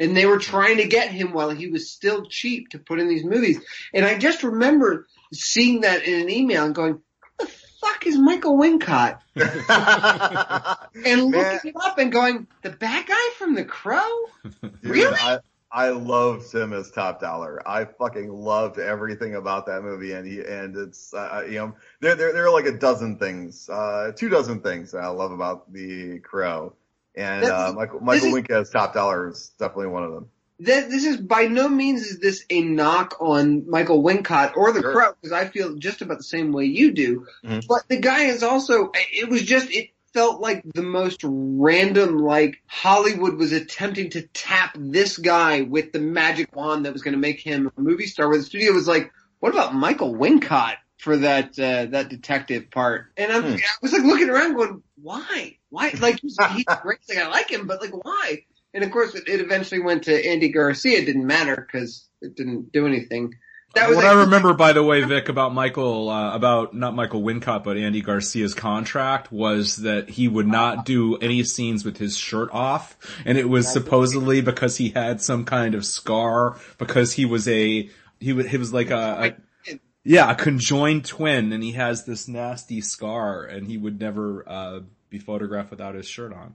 And 0.00 0.16
they 0.16 0.26
were 0.26 0.38
trying 0.38 0.76
to 0.78 0.86
get 0.86 1.10
him 1.10 1.32
while 1.32 1.50
he 1.50 1.66
was 1.68 1.90
still 1.90 2.26
cheap 2.26 2.70
to 2.70 2.78
put 2.78 3.00
in 3.00 3.08
these 3.08 3.24
movies. 3.24 3.58
And 3.92 4.06
I 4.06 4.16
just 4.16 4.42
remember 4.44 5.06
seeing 5.32 5.80
that 5.82 6.04
in 6.04 6.20
an 6.20 6.30
email 6.30 6.64
and 6.64 6.74
going, 6.74 7.00
who 7.38 7.44
the 7.44 7.52
fuck 7.80 8.06
is 8.06 8.16
Michael 8.16 8.56
Wincott? 8.56 9.18
And 11.04 11.22
looking 11.22 11.32
Man. 11.32 11.60
it 11.64 11.74
up 11.80 11.98
and 11.98 12.10
going, 12.10 12.46
the 12.62 12.70
bad 12.70 13.06
guy 13.06 13.28
from 13.38 13.54
The 13.54 13.64
Crow? 13.64 14.08
Dude, 14.62 14.72
Really? 14.82 15.16
I, 15.20 15.38
I 15.70 15.90
loved 15.90 16.52
him 16.54 16.72
as 16.72 16.90
Top 16.90 17.20
Dollar. 17.20 17.60
I 17.68 17.84
fucking 17.84 18.30
loved 18.30 18.78
everything 18.78 19.34
about 19.34 19.66
that 19.66 19.82
movie, 19.82 20.12
and 20.12 20.26
he 20.26 20.40
and 20.40 20.74
it's 20.76 21.12
uh, 21.12 21.44
you 21.46 21.58
know 21.58 21.74
there 22.00 22.14
there 22.14 22.32
there 22.32 22.46
are 22.46 22.52
like 22.52 22.66
a 22.66 22.72
dozen 22.78 23.18
things, 23.18 23.68
uh, 23.68 24.12
two 24.16 24.28
dozen 24.30 24.60
things 24.60 24.92
that 24.92 24.98
I 25.04 25.08
love 25.08 25.30
about 25.32 25.70
the 25.72 26.20
Crow, 26.20 26.72
and 27.14 27.44
uh, 27.44 27.72
Michael 27.74 28.00
Michael 28.00 28.36
is- 28.36 28.44
as 28.50 28.70
Top 28.70 28.94
Dollar 28.94 29.28
is 29.28 29.50
definitely 29.58 29.88
one 29.88 30.04
of 30.04 30.12
them. 30.12 30.30
That 30.60 30.90
this 30.90 31.04
is 31.04 31.18
by 31.18 31.42
no 31.46 31.68
means 31.68 32.02
is 32.02 32.18
this 32.18 32.44
a 32.50 32.62
knock 32.62 33.16
on 33.20 33.70
Michael 33.70 34.02
Wincott 34.02 34.56
or 34.56 34.72
the 34.72 34.80
Sure. 34.80 34.92
Crow 34.92 35.12
because 35.20 35.32
I 35.32 35.46
feel 35.46 35.76
just 35.76 36.02
about 36.02 36.16
the 36.18 36.24
same 36.24 36.50
way 36.50 36.64
you 36.64 36.90
do. 36.90 37.26
Mhm. 37.44 37.64
But 37.68 37.86
the 37.88 37.98
guy 38.00 38.24
is 38.24 38.42
also 38.42 38.90
it 38.94 39.28
was 39.28 39.42
just 39.42 39.70
it 39.70 39.90
felt 40.12 40.40
like 40.40 40.62
the 40.74 40.82
most 40.82 41.20
random 41.22 42.18
like 42.18 42.62
Hollywood 42.66 43.34
was 43.34 43.52
attempting 43.52 44.10
to 44.10 44.22
tap 44.28 44.76
this 44.78 45.18
guy 45.18 45.62
with 45.62 45.92
the 45.92 46.00
magic 46.00 46.54
wand 46.54 46.84
that 46.84 46.92
was 46.92 47.02
going 47.02 47.12
to 47.14 47.20
make 47.20 47.40
him 47.40 47.70
a 47.76 47.80
movie 47.80 48.06
star 48.06 48.28
where 48.28 48.38
the 48.38 48.44
studio 48.44 48.72
was 48.72 48.88
like 48.88 49.12
what 49.40 49.52
about 49.52 49.74
Michael 49.74 50.14
Wincott 50.14 50.76
for 50.96 51.18
that 51.18 51.58
uh, 51.58 51.86
that 51.86 52.08
detective 52.08 52.70
part 52.70 53.06
and 53.16 53.32
I'm, 53.32 53.42
Hmm. 53.42 53.54
I 53.54 53.78
was 53.82 53.92
like 53.92 54.02
looking 54.02 54.30
around 54.30 54.54
going 54.54 54.82
why 55.00 55.56
why 55.70 55.92
like 56.00 56.20
he's, 56.20 56.36
he's 56.52 56.64
great 56.82 56.98
like 57.08 57.18
I 57.18 57.28
like 57.28 57.50
him 57.50 57.66
but 57.66 57.80
like 57.80 57.92
why 58.04 58.44
and 58.74 58.84
of 58.84 58.90
course, 58.90 59.14
it, 59.14 59.28
it 59.28 59.40
eventually 59.40 59.80
went 59.80 60.04
to 60.04 60.26
Andy 60.26 60.50
Garcia. 60.50 60.98
It 60.98 61.06
didn't 61.06 61.26
matter 61.26 61.56
because 61.56 62.06
it 62.20 62.36
didn't 62.36 62.72
do 62.72 62.86
anything. 62.86 63.34
That 63.74 63.88
was 63.88 63.96
what 63.96 64.06
I 64.06 64.20
remember, 64.20 64.54
by 64.54 64.72
the 64.72 64.82
way, 64.82 65.02
Vic, 65.02 65.28
about 65.28 65.52
Michael, 65.52 66.08
uh, 66.08 66.34
about 66.34 66.74
not 66.74 66.94
Michael 66.94 67.22
Wincott, 67.22 67.64
but 67.64 67.76
Andy 67.76 68.00
Garcia's 68.00 68.54
contract 68.54 69.30
was 69.30 69.76
that 69.76 70.08
he 70.08 70.26
would 70.26 70.46
not 70.48 70.86
do 70.86 71.16
any 71.18 71.44
scenes 71.44 71.84
with 71.84 71.98
his 71.98 72.16
shirt 72.16 72.48
off, 72.50 72.96
and 73.26 73.36
it 73.36 73.48
was 73.48 73.70
supposedly 73.70 74.40
because 74.40 74.78
he 74.78 74.88
had 74.90 75.20
some 75.20 75.44
kind 75.44 75.74
of 75.74 75.84
scar 75.84 76.58
because 76.78 77.12
he 77.12 77.26
was 77.26 77.46
a 77.46 77.88
he 78.20 78.32
was 78.32 78.46
he 78.46 78.56
was 78.56 78.72
like 78.72 78.90
a, 78.90 79.36
a 79.68 79.80
yeah 80.02 80.30
a 80.30 80.34
conjoined 80.34 81.04
twin, 81.04 81.52
and 81.52 81.62
he 81.62 81.72
has 81.72 82.06
this 82.06 82.26
nasty 82.26 82.80
scar, 82.80 83.44
and 83.44 83.66
he 83.66 83.76
would 83.76 84.00
never 84.00 84.48
uh, 84.48 84.80
be 85.10 85.18
photographed 85.18 85.70
without 85.70 85.94
his 85.94 86.08
shirt 86.08 86.32
on 86.32 86.54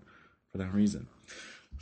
for 0.51 0.57
that 0.57 0.73
reason. 0.73 1.07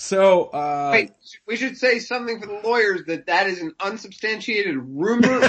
So, 0.01 0.45
uh, 0.45 0.89
Wait, 0.93 1.11
we 1.45 1.55
should 1.55 1.77
say 1.77 1.99
something 1.99 2.41
for 2.41 2.47
the 2.47 2.59
lawyers 2.63 3.01
that 3.05 3.27
that 3.27 3.45
is 3.45 3.61
an 3.61 3.75
unsubstantiated 3.79 4.75
rumor. 4.75 5.21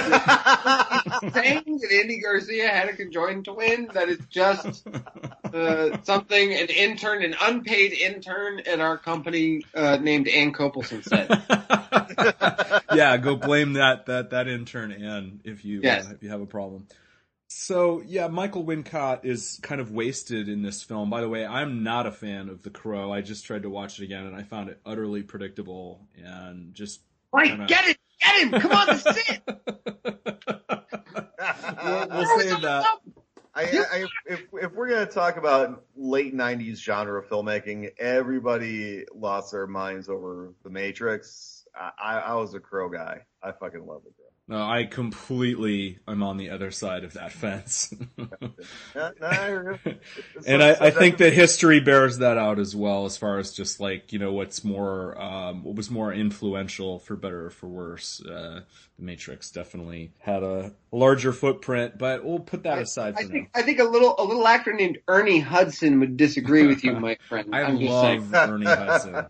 saying 1.33 1.63
that 1.65 1.89
Andy 1.91 2.21
Garcia 2.21 2.69
had 2.69 2.87
a 2.87 2.93
conjoined 2.93 3.45
twin. 3.45 3.89
That 3.95 4.09
is 4.09 4.19
just 4.29 4.87
uh, 5.51 5.97
something 6.03 6.53
an 6.53 6.67
intern, 6.67 7.23
an 7.23 7.35
unpaid 7.41 7.93
intern 7.93 8.59
at 8.59 8.79
our 8.79 8.99
company 8.99 9.63
uh, 9.73 9.97
named 9.99 10.27
Ann 10.27 10.53
Copelson 10.53 11.01
said. 11.01 11.29
yeah, 12.93 13.17
go 13.17 13.35
blame 13.35 13.73
that 13.73 14.05
that 14.05 14.29
that 14.29 14.47
intern 14.47 14.91
Ann 14.91 15.39
if 15.43 15.65
you 15.65 15.81
Yes. 15.81 16.07
if 16.11 16.21
you 16.21 16.29
have 16.29 16.41
a 16.41 16.45
problem. 16.45 16.85
So 17.55 18.01
yeah, 18.05 18.27
Michael 18.27 18.65
Wincott 18.65 19.25
is 19.25 19.59
kind 19.61 19.79
of 19.79 19.91
wasted 19.91 20.49
in 20.49 20.63
this 20.63 20.81
film. 20.83 21.09
By 21.09 21.21
the 21.21 21.29
way, 21.29 21.45
I'm 21.45 21.83
not 21.83 22.07
a 22.07 22.11
fan 22.11 22.49
of 22.49 22.61
The 22.63 22.69
Crow. 22.69 23.11
I 23.11 23.21
just 23.21 23.45
tried 23.45 23.61
to 23.63 23.69
watch 23.69 23.99
it 23.99 24.03
again 24.03 24.25
and 24.25 24.35
I 24.35 24.43
found 24.43 24.69
it 24.69 24.79
utterly 24.85 25.21
predictable 25.23 26.07
and 26.17 26.73
just 26.73 27.01
Like, 27.31 27.49
Kinda- 27.49 27.65
get 27.67 27.87
it, 27.87 27.97
get 28.19 28.41
him! 28.41 28.59
Come 28.59 28.71
on, 28.71 28.87
this 28.87 29.05
is 29.05 29.17
it. 29.29 29.41
we'll, 31.83 32.07
we'll 32.09 32.39
save 32.39 32.61
that. 32.61 32.85
I, 33.55 33.61
I, 33.61 34.05
if 34.25 34.41
if 34.53 34.71
we're 34.73 34.89
gonna 34.89 35.05
talk 35.05 35.37
about 35.37 35.85
late 35.95 36.35
'90s 36.35 36.77
genre 36.77 37.21
filmmaking, 37.23 37.91
everybody 37.99 39.05
lost 39.13 39.51
their 39.51 39.67
minds 39.67 40.09
over 40.09 40.53
The 40.63 40.71
Matrix. 40.71 41.65
I, 41.79 41.91
I, 41.97 42.19
I 42.19 42.33
was 42.33 42.55
a 42.55 42.59
Crow 42.59 42.89
guy. 42.89 43.21
I 43.43 43.51
fucking 43.51 43.85
love 43.85 44.01
The 44.03 44.11
Crow. 44.11 44.32
No, 44.53 44.61
I 44.61 44.83
completely 44.83 45.97
am 46.07 46.21
on 46.21 46.37
the 46.37 46.51
other 46.51 46.69
side 46.69 47.03
of 47.03 47.13
that 47.13 47.31
fence. 47.31 47.91
Yeah, 48.95 49.09
no, 49.19 49.27
I 49.27 49.47
hear 49.47 49.79
you. 49.83 49.95
It's 50.35 50.45
and 50.47 50.61
I, 50.61 50.77
I 50.79 50.91
think 50.91 51.17
that 51.17 51.33
history 51.33 51.79
bears 51.79 52.19
that 52.19 52.37
out 52.37 52.59
as 52.59 52.75
well, 52.75 53.05
as 53.05 53.17
far 53.17 53.39
as 53.39 53.51
just 53.51 53.79
like 53.79 54.13
you 54.13 54.19
know 54.19 54.31
what's 54.31 54.63
more, 54.63 55.19
um, 55.19 55.63
what 55.63 55.75
was 55.75 55.89
more 55.89 56.13
influential 56.13 56.99
for 56.99 57.15
better 57.15 57.47
or 57.47 57.49
for 57.49 57.67
worse. 57.67 58.21
Uh, 58.23 58.61
the 58.97 59.03
Matrix 59.03 59.49
definitely 59.49 60.11
had 60.19 60.43
a 60.43 60.71
larger 60.91 61.33
footprint, 61.33 61.97
but 61.97 62.23
we'll 62.23 62.39
put 62.39 62.63
that 62.63 62.77
aside 62.77 63.15
I 63.17 63.23
for 63.23 63.27
now. 63.27 63.33
think 63.33 63.49
I 63.55 63.61
think 63.63 63.79
a 63.79 63.85
little 63.85 64.15
a 64.19 64.23
little 64.23 64.47
actor 64.47 64.73
named 64.73 64.99
Ernie 65.07 65.39
Hudson 65.39 65.99
would 65.99 66.15
disagree 66.15 66.67
with 66.67 66.83
you, 66.83 66.93
my 66.93 67.17
friend. 67.27 67.49
I 67.55 67.63
I'm 67.63 67.79
love 67.79 68.31
Ernie 68.33 68.65
Hudson, 68.67 69.25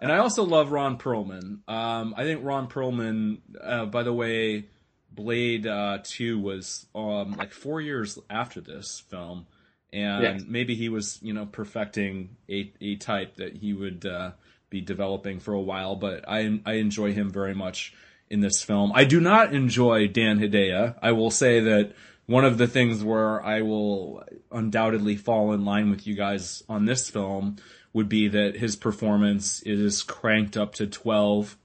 and 0.00 0.10
I 0.12 0.18
also 0.18 0.44
love 0.44 0.72
Ron 0.72 0.98
Perlman. 0.98 1.60
Um, 1.68 2.14
I 2.16 2.24
think 2.24 2.44
Ron 2.44 2.68
Perlman, 2.68 3.38
uh, 3.62 3.86
by 3.86 4.02
the 4.02 4.12
way, 4.12 4.66
Blade 5.12 5.66
uh, 5.66 5.98
Two 6.04 6.38
was 6.38 6.86
um, 6.94 7.32
like 7.32 7.52
four 7.52 7.80
years 7.80 8.18
after 8.30 8.60
this 8.60 9.02
film, 9.08 9.46
and 9.92 10.22
Yes. 10.22 10.42
maybe 10.46 10.74
he 10.74 10.88
was 10.88 11.18
you 11.22 11.32
know 11.32 11.46
perfecting 11.46 12.36
a 12.48 12.72
a 12.80 12.96
type 12.96 13.36
that 13.36 13.56
he 13.56 13.72
would 13.72 14.06
uh, 14.06 14.32
be 14.70 14.80
developing 14.80 15.40
for 15.40 15.54
a 15.54 15.60
while. 15.60 15.96
But 15.96 16.24
I 16.28 16.60
I 16.64 16.74
enjoy 16.74 17.12
him 17.12 17.30
very 17.30 17.54
much 17.54 17.94
in 18.30 18.40
this 18.40 18.62
film. 18.62 18.92
I 18.94 19.04
do 19.04 19.20
not 19.20 19.54
enjoy 19.54 20.06
Dan 20.06 20.38
Hedaya. 20.38 20.94
I 21.02 21.12
will 21.12 21.30
say 21.30 21.60
that 21.60 21.92
one 22.26 22.44
of 22.44 22.58
the 22.58 22.66
things 22.66 23.02
where 23.02 23.42
I 23.42 23.62
will 23.62 24.22
undoubtedly 24.52 25.16
fall 25.16 25.52
in 25.54 25.64
line 25.64 25.88
with 25.90 26.06
you 26.06 26.14
guys 26.14 26.62
on 26.68 26.84
this 26.84 27.08
film 27.08 27.56
would 27.98 28.08
be 28.08 28.28
that 28.28 28.54
his 28.54 28.76
performance 28.76 29.60
is 29.62 30.04
cranked 30.04 30.56
up 30.56 30.72
to 30.72 30.86
12 30.86 31.58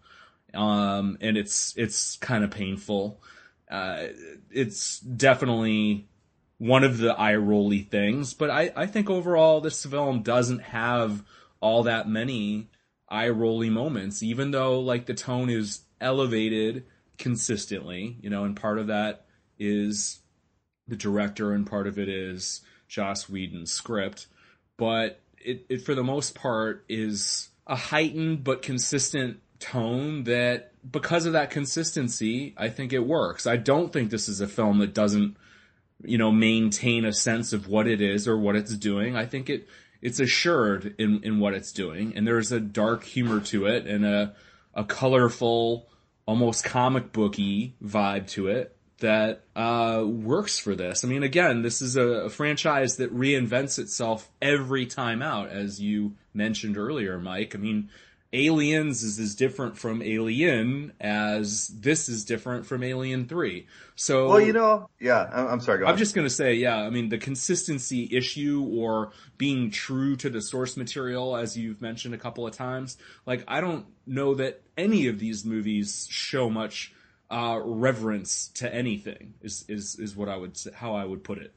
um, 0.56 1.16
and 1.22 1.38
it's 1.38 1.76
it's 1.78 2.18
kind 2.18 2.44
of 2.44 2.50
painful. 2.50 3.22
Uh, 3.70 4.08
it's 4.50 5.00
definitely 5.00 6.08
one 6.58 6.84
of 6.84 6.98
the 6.98 7.14
eye 7.14 7.36
rolly 7.36 7.82
things, 7.82 8.34
but 8.34 8.50
I, 8.50 8.72
I 8.76 8.88
think 8.88 9.12
overall 9.12 9.62
this 9.62 9.86
film 9.86 10.24
doesn't 10.24 10.64
have 10.64 11.24
all 11.60 11.84
that 11.84 12.10
many 12.10 12.72
eye 13.08 13.30
rolly 13.30 13.70
moments, 13.70 14.24
even 14.24 14.50
though 14.50 14.80
like 14.80 15.06
the 15.06 15.14
tone 15.14 15.52
is 15.52 15.82
elevated 16.02 16.86
consistently, 17.20 18.18
you 18.22 18.32
know, 18.32 18.44
and 18.44 18.56
part 18.56 18.80
of 18.80 18.88
that 18.88 19.26
is 19.60 20.22
the 20.88 20.96
director 20.96 21.52
and 21.52 21.68
part 21.68 21.86
of 21.86 22.00
it 22.00 22.10
is 22.10 22.62
Joss 22.88 23.30
Whedon's 23.30 23.72
script, 23.72 24.26
but 24.78 25.23
it, 25.46 25.66
it 25.70 25.86
for 25.86 25.96
the 25.96 26.04
most 26.04 26.36
part 26.36 26.86
is 26.90 27.50
a 27.68 27.76
heightened 27.76 28.44
but 28.44 28.62
consistent 28.62 29.40
tone 29.60 30.24
that 30.26 30.72
because 30.90 31.26
of 31.26 31.34
that 31.34 31.50
consistency, 31.50 32.54
I 32.58 32.70
think 32.70 32.92
it 32.92 33.00
works. 33.00 33.48
I 33.48 33.58
don't 33.58 33.94
think 33.94 34.10
this 34.10 34.28
is 34.28 34.42
a 34.42 34.48
film 34.48 34.80
that 34.80 34.94
doesn't, 34.94 35.38
you 36.04 36.18
know, 36.18 36.32
maintain 36.32 37.06
a 37.06 37.14
sense 37.14 37.54
of 37.54 37.68
what 37.68 37.88
it 37.88 38.02
is 38.02 38.28
or 38.28 38.38
what 38.38 38.56
it's 38.56 38.76
doing. 38.76 39.16
I 39.16 39.26
think 39.26 39.50
it 39.50 39.68
it's 40.02 40.20
assured 40.20 40.96
in 40.98 41.24
in 41.24 41.40
what 41.40 41.54
it's 41.54 41.72
doing, 41.72 42.14
and 42.16 42.28
there's 42.28 42.52
a 42.52 42.60
dark 42.60 43.04
humor 43.04 43.40
to 43.42 43.68
it 43.68 43.88
and 43.88 44.06
a 44.06 44.36
a 44.74 44.84
colorful, 44.84 45.88
almost 46.26 46.66
comic 46.66 47.14
booky 47.14 47.76
vibe 47.82 48.28
to 48.28 48.48
it 48.48 48.76
that 49.04 49.44
uh, 49.54 50.02
works 50.06 50.58
for 50.58 50.76
this. 50.76 51.04
I 51.04 51.10
mean, 51.10 51.24
again, 51.24 51.62
this 51.62 51.82
is 51.82 51.98
a, 51.98 52.08
a, 52.08 52.30
franchise 52.30 52.96
that 52.98 53.14
reinvents 53.14 53.78
itself 53.78 54.32
every 54.42 54.86
time 54.86 55.22
out, 55.22 55.50
as 55.50 55.82
you 55.82 56.14
mentioned 56.34 56.78
earlier, 56.78 57.20
Mike. 57.20 57.54
I 57.54 57.58
mean, 57.58 57.90
Aliens 58.32 59.04
is 59.04 59.20
as 59.20 59.36
different 59.36 59.78
from 59.78 60.02
Alien 60.02 60.94
as 61.02 61.68
this 61.68 62.08
is 62.08 62.24
different 62.24 62.66
from 62.66 62.82
Alien 62.82 63.28
3. 63.28 63.68
So, 63.96 64.30
well, 64.30 64.40
you 64.40 64.54
know, 64.54 64.90
yeah, 65.02 65.30
I'm, 65.34 65.48
I'm 65.48 65.60
sorry. 65.60 65.84
I'm 65.84 65.92
on. 65.92 65.98
just 65.98 66.16
going 66.16 66.26
to 66.26 66.34
say, 66.34 66.54
yeah, 66.54 66.78
I 66.78 66.90
mean, 66.90 67.10
the 67.10 67.18
consistency 67.18 68.08
issue 68.10 68.66
or 68.72 69.12
being 69.38 69.70
true 69.70 70.16
to 70.16 70.30
the 70.30 70.42
source 70.42 70.78
material, 70.78 71.36
as 71.36 71.58
you've 71.58 71.82
mentioned 71.82 72.16
a 72.16 72.18
couple 72.18 72.48
of 72.48 72.56
times, 72.56 72.96
like, 73.26 73.44
I 73.50 73.60
don't 73.60 73.86
know 74.08 74.36
that 74.36 74.62
any 74.78 75.08
of 75.08 75.20
these 75.20 75.44
movies 75.44 76.08
show 76.10 76.50
much 76.50 76.94
uh, 77.30 77.60
reverence 77.64 78.50
to 78.56 78.74
anything 78.74 79.34
is, 79.42 79.66
is, 79.68 79.96
is 80.00 80.16
what 80.16 80.30
I 80.30 80.38
would 80.38 80.58
say, 80.58 80.72
how 80.74 80.96
I 80.96 81.06
would 81.06 81.24
put 81.24 81.38
it. 81.38 81.54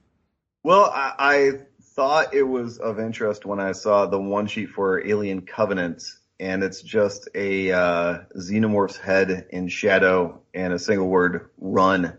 Well, 0.62 0.90
I, 0.92 1.12
I 1.18 1.50
thought 1.94 2.34
it 2.34 2.42
was 2.42 2.78
of 2.78 2.98
interest 2.98 3.46
when 3.46 3.60
I 3.60 3.72
saw 3.72 4.06
the 4.06 4.20
one 4.20 4.46
sheet 4.46 4.70
for 4.70 5.06
Alien 5.06 5.42
Covenant 5.42 6.02
and 6.38 6.62
it's 6.62 6.82
just 6.82 7.28
a 7.34 7.72
uh, 7.72 8.18
xenomorph's 8.36 8.96
head 8.96 9.46
in 9.50 9.68
shadow 9.68 10.40
and 10.52 10.72
a 10.72 10.78
single 10.78 11.08
word 11.08 11.48
"run" 11.58 12.16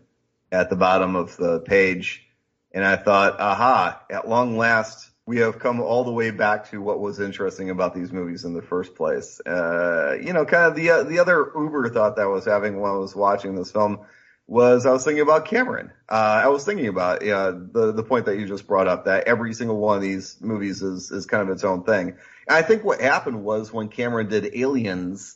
at 0.51 0.69
the 0.69 0.75
bottom 0.75 1.15
of 1.15 1.37
the 1.37 1.59
page. 1.59 2.23
And 2.71 2.83
I 2.83 2.95
thought, 2.95 3.39
aha! 3.39 4.01
At 4.09 4.27
long 4.27 4.57
last, 4.57 5.06
we 5.27 5.39
have 5.39 5.59
come 5.59 5.81
all 5.81 6.05
the 6.05 6.11
way 6.11 6.31
back 6.31 6.71
to 6.71 6.81
what 6.81 7.01
was 7.01 7.19
interesting 7.19 7.69
about 7.69 7.93
these 7.93 8.13
movies 8.13 8.45
in 8.45 8.53
the 8.53 8.61
first 8.61 8.95
place. 8.95 9.41
Uh, 9.45 10.15
you 10.19 10.31
know, 10.31 10.45
kind 10.45 10.65
of 10.65 10.75
the 10.75 10.89
uh, 10.89 11.03
the 11.03 11.19
other 11.19 11.51
Uber 11.53 11.89
thought 11.89 12.15
that 12.15 12.23
I 12.23 12.27
was 12.27 12.45
having 12.45 12.79
while 12.79 12.95
I 12.95 12.99
was 12.99 13.15
watching 13.15 13.53
this 13.53 13.71
film 13.71 13.99
was 14.47 14.85
I 14.85 14.93
was 14.93 15.03
thinking 15.03 15.21
about 15.21 15.43
Cameron. 15.45 15.91
Uh, 16.07 16.41
I 16.45 16.47
was 16.47 16.63
thinking 16.63 16.87
about 16.87 17.21
uh, 17.27 17.51
the 17.51 17.91
the 17.91 18.03
point 18.03 18.25
that 18.27 18.39
you 18.39 18.47
just 18.47 18.65
brought 18.65 18.87
up 18.87 19.03
that 19.05 19.27
every 19.27 19.53
single 19.53 19.77
one 19.77 19.97
of 19.97 20.01
these 20.01 20.37
movies 20.39 20.81
is 20.81 21.11
is 21.11 21.25
kind 21.25 21.43
of 21.43 21.49
its 21.49 21.65
own 21.65 21.83
thing. 21.83 22.15
And 22.47 22.57
I 22.57 22.61
think 22.61 22.85
what 22.85 23.01
happened 23.01 23.43
was 23.43 23.73
when 23.73 23.89
Cameron 23.89 24.29
did 24.29 24.55
Aliens, 24.55 25.35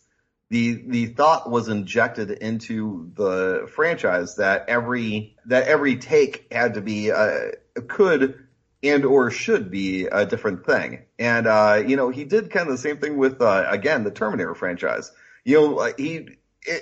the 0.49 0.81
the 0.87 1.07
thought 1.07 1.51
was 1.51 1.67
injected 1.67 2.31
into 2.31 3.11
the 3.15 3.69
franchise 3.75 4.37
that 4.37 4.69
every 4.69 5.35
that 5.47 5.67
every 5.67 5.97
take 5.97 6.47
had 6.49 6.75
to 6.75 6.81
be 6.81 7.11
uh, 7.11 7.49
could 7.89 8.47
and 8.83 9.05
or 9.05 9.29
should 9.31 9.69
be 9.69 10.05
a 10.05 10.25
different 10.25 10.65
thing. 10.65 11.03
And 11.19 11.47
uh, 11.47 11.83
you 11.85 11.95
know 11.95 12.09
he 12.09 12.23
did 12.23 12.51
kind 12.51 12.67
of 12.67 12.73
the 12.73 12.81
same 12.81 12.97
thing 12.97 13.17
with 13.17 13.41
uh, 13.41 13.65
again 13.67 14.03
the 14.03 14.11
Terminator 14.11 14.55
franchise. 14.55 15.11
You 15.45 15.61
know 15.61 15.93
he 15.97 16.37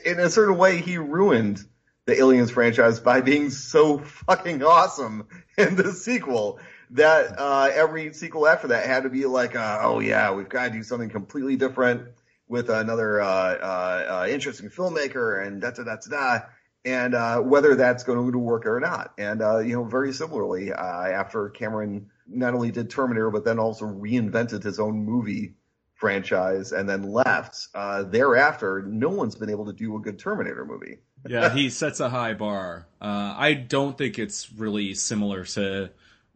in 0.06 0.20
a 0.20 0.30
certain 0.30 0.58
way 0.58 0.82
he 0.82 0.98
ruined 0.98 1.64
the 2.06 2.18
Aliens 2.18 2.52
franchise 2.52 3.00
by 3.00 3.22
being 3.22 3.50
so 3.50 4.00
fucking 4.00 4.64
awesome 4.64 5.28
in 5.58 5.76
the 5.76 5.94
sequel 5.94 6.60
that 6.92 7.38
uh, 7.38 7.70
every 7.72 8.14
sequel 8.14 8.48
after 8.48 8.70
that 8.70 8.86
had 8.86 9.04
to 9.04 9.10
be 9.10 9.26
like, 9.26 9.56
uh, 9.56 9.80
oh 9.82 10.00
yeah, 10.00 10.34
we've 10.34 10.50
got 10.50 10.66
to 10.66 10.72
do 10.72 10.84
something 10.84 11.10
completely 11.10 11.56
different 11.56 12.08
with 12.48 12.70
another 12.70 13.22
uh, 13.22 13.28
uh, 13.28 14.28
interesting 14.28 14.70
filmmaker 14.70 15.46
and 15.46 15.62
da 15.62 15.70
da 15.72 15.84
da 15.84 15.96
da. 16.10 16.40
And 16.86 17.14
uh, 17.14 17.42
whether 17.42 17.76
that's 17.76 18.04
going 18.04 18.32
to 18.32 18.38
work 18.38 18.66
or 18.66 18.80
not. 18.80 19.14
And 19.18 19.42
you 19.68 19.76
know, 19.76 19.84
very 19.84 20.14
similarly, 20.14 20.72
after 20.72 21.50
Cameron 21.50 22.10
not 22.28 22.54
only 22.54 22.72
did 22.72 22.90
Terminator, 22.90 23.30
but 23.30 23.44
then 23.44 23.60
also 23.60 23.86
reinvented 23.86 24.64
his 24.64 24.80
own 24.80 25.04
movie 25.04 25.56
franchise 25.96 26.72
and 26.72 26.88
then 26.88 27.04
left. 27.04 27.68
thereafter, 27.74 28.82
no 28.84 29.10
one's 29.10 29.36
been 29.36 29.50
able 29.50 29.66
to 29.66 29.74
do 29.74 29.96
a 29.98 30.00
good 30.00 30.18
Terminator 30.20 30.66
movie 30.66 31.00
yeah, 31.28 31.50
he 31.54 31.70
sets 31.70 32.00
a 32.00 32.10
high 32.10 32.34
bar. 32.34 32.88
Uh, 33.02 33.34
I 33.38 33.54
don't 33.54 33.98
think 33.98 34.20
it's 34.20 34.52
really 34.54 34.94
similar 34.94 35.44
to 35.46 35.90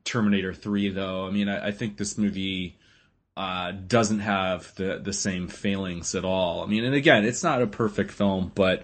Terminator 0.04 0.54
3, 0.54 0.90
though. 0.90 1.26
I 1.28 1.32
mean, 1.32 1.48
I, 1.48 1.68
I 1.68 1.72
think 1.72 1.98
this 1.98 2.18
movie 2.18 2.78
uh, 3.38 3.72
doesn't 3.72 4.20
have 4.20 4.76
the 4.76 5.00
the 5.04 5.14
same 5.14 5.48
failings 5.48 6.16
at 6.16 6.26
all. 6.26 6.64
I 6.64 6.68
mean, 6.68 6.84
and 6.84 6.94
again, 6.94 7.26
it's 7.26 7.44
not 7.44 7.62
a 7.62 7.68
perfect 7.68 8.12
film, 8.12 8.52
but 8.54 8.84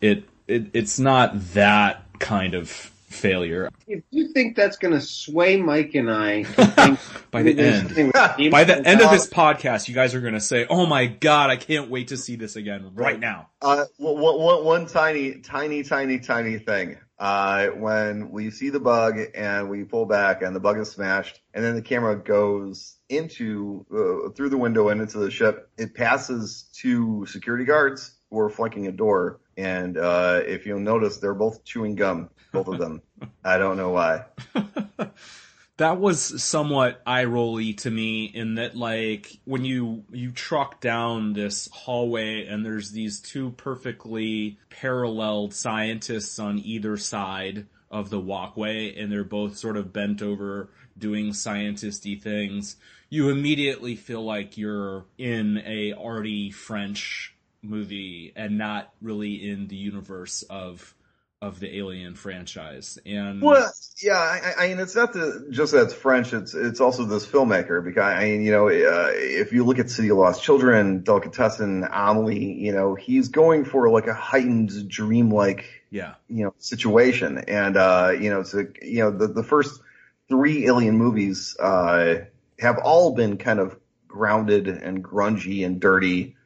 it, 0.00 0.24
it 0.50 0.70
it's 0.72 0.98
not 0.98 1.32
that 1.54 2.04
kind 2.18 2.54
of 2.54 2.68
failure. 2.68 3.68
If 3.86 4.04
you 4.10 4.28
think 4.28 4.56
that's 4.56 4.76
going 4.76 4.94
to 4.94 5.00
sway 5.00 5.56
Mike 5.56 5.94
and 5.94 6.10
I, 6.10 6.44
by 7.30 7.42
the 7.42 7.58
end, 7.58 8.12
by 8.50 8.64
the 8.64 8.82
end 8.84 9.00
of 9.00 9.10
this 9.10 9.28
podcast, 9.28 9.88
you 9.88 9.94
guys 9.94 10.14
are 10.14 10.20
going 10.20 10.34
to 10.34 10.40
say, 10.40 10.66
"Oh 10.70 10.86
my 10.86 11.06
god, 11.06 11.50
I 11.50 11.56
can't 11.56 11.90
wait 11.90 12.08
to 12.08 12.16
see 12.16 12.36
this 12.36 12.56
again 12.56 12.92
right 12.94 13.18
now." 13.18 13.48
Uh, 13.60 13.84
one, 13.98 14.38
one, 14.38 14.64
one 14.64 14.86
tiny, 14.86 15.40
tiny, 15.40 15.82
tiny, 15.82 16.18
tiny 16.20 16.58
thing. 16.58 16.98
Uh, 17.18 17.66
when 17.68 18.30
we 18.30 18.50
see 18.50 18.70
the 18.70 18.80
bug 18.80 19.18
and 19.34 19.68
we 19.68 19.84
pull 19.84 20.06
back 20.06 20.40
and 20.40 20.56
the 20.56 20.60
bug 20.60 20.78
is 20.78 20.90
smashed, 20.90 21.40
and 21.52 21.62
then 21.62 21.74
the 21.74 21.82
camera 21.82 22.16
goes 22.16 22.96
into 23.10 23.84
uh, 23.92 24.30
through 24.30 24.48
the 24.48 24.56
window 24.56 24.88
and 24.88 25.02
into 25.02 25.18
the 25.18 25.30
ship, 25.30 25.68
it 25.76 25.94
passes 25.94 26.70
two 26.72 27.26
security 27.26 27.64
guards 27.64 28.19
who 28.30 28.38
are 28.38 28.50
flanking 28.50 28.86
a 28.86 28.92
door. 28.92 29.40
And 29.56 29.98
uh, 29.98 30.42
if 30.46 30.66
you'll 30.66 30.80
notice, 30.80 31.18
they're 31.18 31.34
both 31.34 31.64
chewing 31.64 31.96
gum 31.96 32.30
both 32.52 32.68
of 32.68 32.78
them. 32.78 33.02
I 33.44 33.58
don't 33.58 33.76
know 33.76 33.90
why. 33.90 34.24
that 35.76 35.98
was 35.98 36.42
somewhat 36.42 37.00
eye 37.06 37.24
rolly 37.24 37.72
to 37.74 37.90
me 37.90 38.24
in 38.24 38.56
that 38.56 38.76
like 38.76 39.40
when 39.44 39.64
you 39.64 40.04
you 40.10 40.30
truck 40.30 40.80
down 40.80 41.32
this 41.32 41.68
hallway 41.72 42.46
and 42.46 42.64
there's 42.64 42.90
these 42.90 43.20
two 43.20 43.50
perfectly 43.52 44.58
paralleled 44.68 45.54
scientists 45.54 46.38
on 46.38 46.58
either 46.58 46.96
side 46.96 47.66
of 47.90 48.10
the 48.10 48.20
walkway 48.20 48.94
and 48.94 49.10
they're 49.10 49.24
both 49.24 49.56
sort 49.56 49.76
of 49.76 49.92
bent 49.92 50.22
over 50.22 50.70
doing 50.98 51.30
scientisty 51.30 52.20
things 52.20 52.76
you 53.08 53.30
immediately 53.30 53.96
feel 53.96 54.22
like 54.22 54.58
you're 54.58 55.06
in 55.16 55.62
a 55.64 55.94
arty 55.94 56.50
french 56.50 57.34
movie 57.62 58.32
and 58.36 58.58
not 58.58 58.92
really 59.00 59.50
in 59.50 59.68
the 59.68 59.76
universe 59.76 60.42
of 60.42 60.94
of 61.42 61.58
the 61.58 61.78
Alien 61.78 62.14
franchise. 62.14 62.98
And 63.06 63.40
well, 63.40 63.72
yeah, 64.02 64.18
I, 64.18 64.52
I 64.58 64.68
mean, 64.68 64.78
it's 64.78 64.94
not 64.94 65.14
the, 65.14 65.48
just 65.50 65.72
that 65.72 65.84
it's 65.84 65.94
French. 65.94 66.34
It's 66.34 66.54
it's 66.54 66.80
also 66.80 67.04
this 67.04 67.26
filmmaker 67.26 67.82
because 67.82 68.02
I 68.02 68.24
mean, 68.24 68.42
you 68.42 68.52
know, 68.52 68.68
uh, 68.68 69.10
if 69.14 69.52
you 69.52 69.64
look 69.64 69.78
at 69.78 69.88
City 69.88 70.10
of 70.10 70.18
Lost 70.18 70.42
Children, 70.42 71.02
Delicatessen, 71.02 71.86
Amelie, 71.90 72.52
you 72.52 72.72
know, 72.72 72.94
he's 72.94 73.28
going 73.28 73.64
for 73.64 73.88
like 73.88 74.06
a 74.06 74.14
heightened, 74.14 74.88
dreamlike, 74.88 75.64
yeah, 75.90 76.14
you 76.28 76.44
know, 76.44 76.54
situation. 76.58 77.38
And 77.38 77.76
uh, 77.76 78.12
you 78.18 78.30
know, 78.30 78.40
it's 78.40 78.52
a, 78.52 78.66
you 78.82 79.00
know, 79.00 79.10
the 79.10 79.28
the 79.28 79.44
first 79.44 79.80
three 80.28 80.66
Alien 80.66 80.98
movies 80.98 81.56
uh, 81.58 82.26
have 82.58 82.78
all 82.78 83.14
been 83.14 83.38
kind 83.38 83.60
of 83.60 83.78
grounded 84.08 84.68
and 84.68 85.02
grungy 85.02 85.64
and 85.64 85.80
dirty 85.80 86.36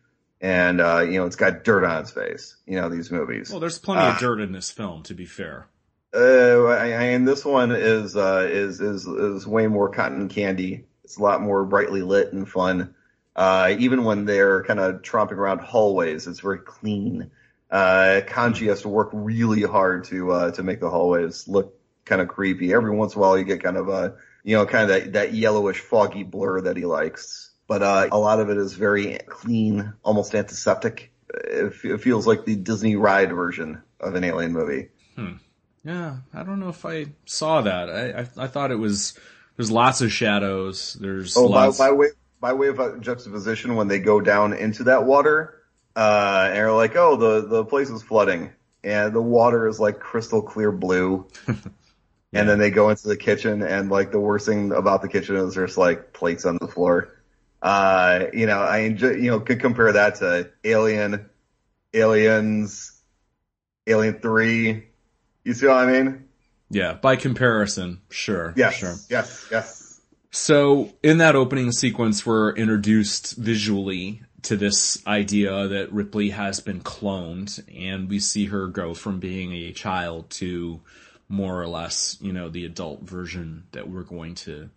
and 0.45 0.83
uh, 0.83 1.01
you 1.01 1.19
know 1.19 1.25
it's 1.25 1.37
got 1.37 1.65
dirt 1.65 1.85
on 1.85 2.03
its 2.03 2.11
face. 2.11 2.57
You 2.67 2.79
know 2.79 2.91
these 2.91 3.11
movies. 3.11 3.51
Well, 3.51 3.61
there's 3.61 3.79
plenty 3.79 4.03
uh, 4.03 4.13
of 4.13 4.19
dirt 4.19 4.41
in 4.41 4.53
this 4.53 4.71
film, 4.71 5.03
to 5.05 5.15
be 5.15 5.25
fair. 5.25 5.69
Uh, 6.15 6.69
and 6.77 7.27
this 7.27 7.47
one 7.47 7.73
is 7.73 8.15
uh, 8.15 8.47
is 8.51 8.79
is 8.79 9.07
is 9.07 9.47
way 9.47 9.67
more 9.69 9.89
cotton 9.89 10.29
candy. 10.29 10.85
It's 11.03 11.17
a 11.17 11.23
lot 11.23 11.41
more 11.41 11.65
brightly 11.65 12.03
lit 12.03 12.35
and 12.35 12.47
fun. 12.47 12.95
Uh, 13.35 13.75
even 13.79 14.05
when 14.05 14.27
they're 14.27 14.63
kind 14.65 14.81
of 14.81 15.01
tromping 15.01 15.33
around 15.33 15.61
hallways, 15.61 16.27
it's 16.27 16.41
very 16.41 16.59
clean. 16.59 17.31
Uh, 17.71 18.21
Khondji 18.27 18.69
has 18.69 18.83
to 18.83 18.89
work 18.89 19.09
really 19.15 19.63
hard 19.63 20.05
to 20.05 20.31
uh, 20.31 20.51
to 20.53 20.63
make 20.63 20.79
the 20.79 20.91
hallways 20.91 21.49
look 21.49 21.75
kind 22.05 22.21
of 22.21 22.29
creepy. 22.29 22.75
Every 22.75 22.91
once 22.91 23.15
in 23.15 23.19
a 23.19 23.23
while, 23.23 23.39
you 23.39 23.45
get 23.45 23.63
kind 23.63 23.79
of 23.79 23.89
a 23.89 24.17
you 24.43 24.57
know 24.57 24.67
kind 24.67 24.91
of 24.91 25.05
that, 25.05 25.13
that 25.15 25.33
yellowish 25.33 25.81
foggy 25.81 26.23
blur 26.23 26.61
that 26.61 26.77
he 26.77 26.85
likes 26.85 27.51
but 27.67 27.83
uh, 27.83 28.09
a 28.13 28.19
lot 28.19 28.41
of 28.41 28.51
it 28.51 28.57
is 28.57 28.75
very 28.75 29.19
clean, 29.27 29.95
almost 30.03 30.35
antiseptic. 30.35 31.13
It, 31.33 31.75
it, 31.85 32.01
feels 32.01 32.27
like 32.27 32.45
the 32.45 32.57
Disney 32.57 32.97
ride 32.97 33.33
version 33.33 33.83
of 34.01 34.15
an 34.15 34.25
alien 34.25 34.53
movie. 34.53 34.89
Hmm. 35.17 35.35
Yeah, 35.85 36.19
I 36.33 36.43
don't 36.43 36.61
know 36.61 36.69
if 36.69 36.85
I 36.85 37.07
saw 37.27 37.63
that. 37.63 37.91
I 37.91 38.21
I, 38.21 38.45
I 38.45 38.47
thought 38.47 38.71
it 38.71 38.79
was 38.79 39.19
there's 39.57 39.71
lots 39.71 40.01
of 40.01 40.13
shadows. 40.13 40.97
There's 41.01 41.37
oh 41.37 41.47
lots... 41.47 41.79
by, 41.79 41.89
by 41.89 41.93
way 41.93 42.09
by 42.41 42.53
way 42.53 42.69
of 42.69 43.01
juxtaposition 43.01 43.75
when 43.75 43.89
they 43.89 43.99
go 43.99 44.21
down 44.21 44.53
into 44.53 44.85
that 44.85 45.05
water, 45.05 45.63
uh, 45.97 46.45
and 46.49 46.57
they're 46.57 46.73
like, 46.73 46.97
oh 46.97 47.17
the 47.17 47.47
the 47.47 47.65
place 47.65 47.91
is 47.91 48.03
flooding, 48.03 48.53
and 48.83 49.15
the 49.15 49.23
water 49.23 49.67
is 49.67 49.81
like 49.81 49.99
crystal 49.99 50.43
clear 50.43 50.73
blue. 50.73 51.27
And 52.35 52.49
then 52.49 52.59
they 52.59 52.71
go 52.71 52.91
into 52.91 53.07
the 53.07 53.17
kitchen 53.17 53.63
and 53.63 53.89
like 53.91 54.11
the 54.11 54.19
worst 54.19 54.47
thing 54.47 54.73
about 54.73 55.03
the 55.03 55.09
kitchen 55.09 55.37
is 55.37 55.55
there's 55.55 55.79
like 55.79 56.13
plates 56.13 56.45
on 56.45 56.59
the 56.61 56.67
floor. 56.67 57.14
Uh, 57.65 58.27
you 58.35 58.45
know, 58.45 58.61
I 58.61 58.81
enjoy, 58.81 59.13
you 59.13 59.31
know, 59.31 59.41
could 59.41 59.59
compare 59.59 59.91
that 59.91 60.17
to 60.17 60.51
Alien, 60.65 61.31
Aliens, 61.95 63.01
Alien 63.87 64.21
3. 64.21 64.85
You 65.45 65.55
see 65.55 65.67
what 65.67 65.77
I 65.79 65.91
mean? 65.91 66.29
Yeah, 66.69 66.93
by 66.93 67.17
comparison, 67.17 68.03
sure. 68.11 68.53
Yes, 68.55 68.75
sure. 68.75 68.95
yes, 69.09 69.49
yes. 69.51 70.01
So 70.31 70.93
in 71.03 71.19
that 71.19 71.37
opening 71.37 71.73
sequence, 71.73 72.27
we're 72.27 72.53
introduced 72.53 73.37
visually 73.37 74.21
to 74.43 74.59
this 74.59 75.05
idea 75.07 75.69
that 75.69 75.91
Ripley 75.91 76.31
has 76.31 76.61
been 76.61 76.81
cloned, 76.83 77.65
and 77.75 78.11
we 78.11 78.19
see 78.19 78.47
her 78.47 78.67
go 78.67 78.93
from 78.93 79.21
being 79.21 79.55
a 79.55 79.73
child 79.73 80.29
to 80.31 80.83
more 81.31 81.63
or 81.63 81.67
less, 81.67 82.19
you 82.21 82.33
know, 82.33 82.51
the 82.51 82.67
adult 82.67 83.03
version 83.03 83.65
that 83.73 83.89
we're 83.89 84.03
going 84.03 84.35
to 84.35 84.69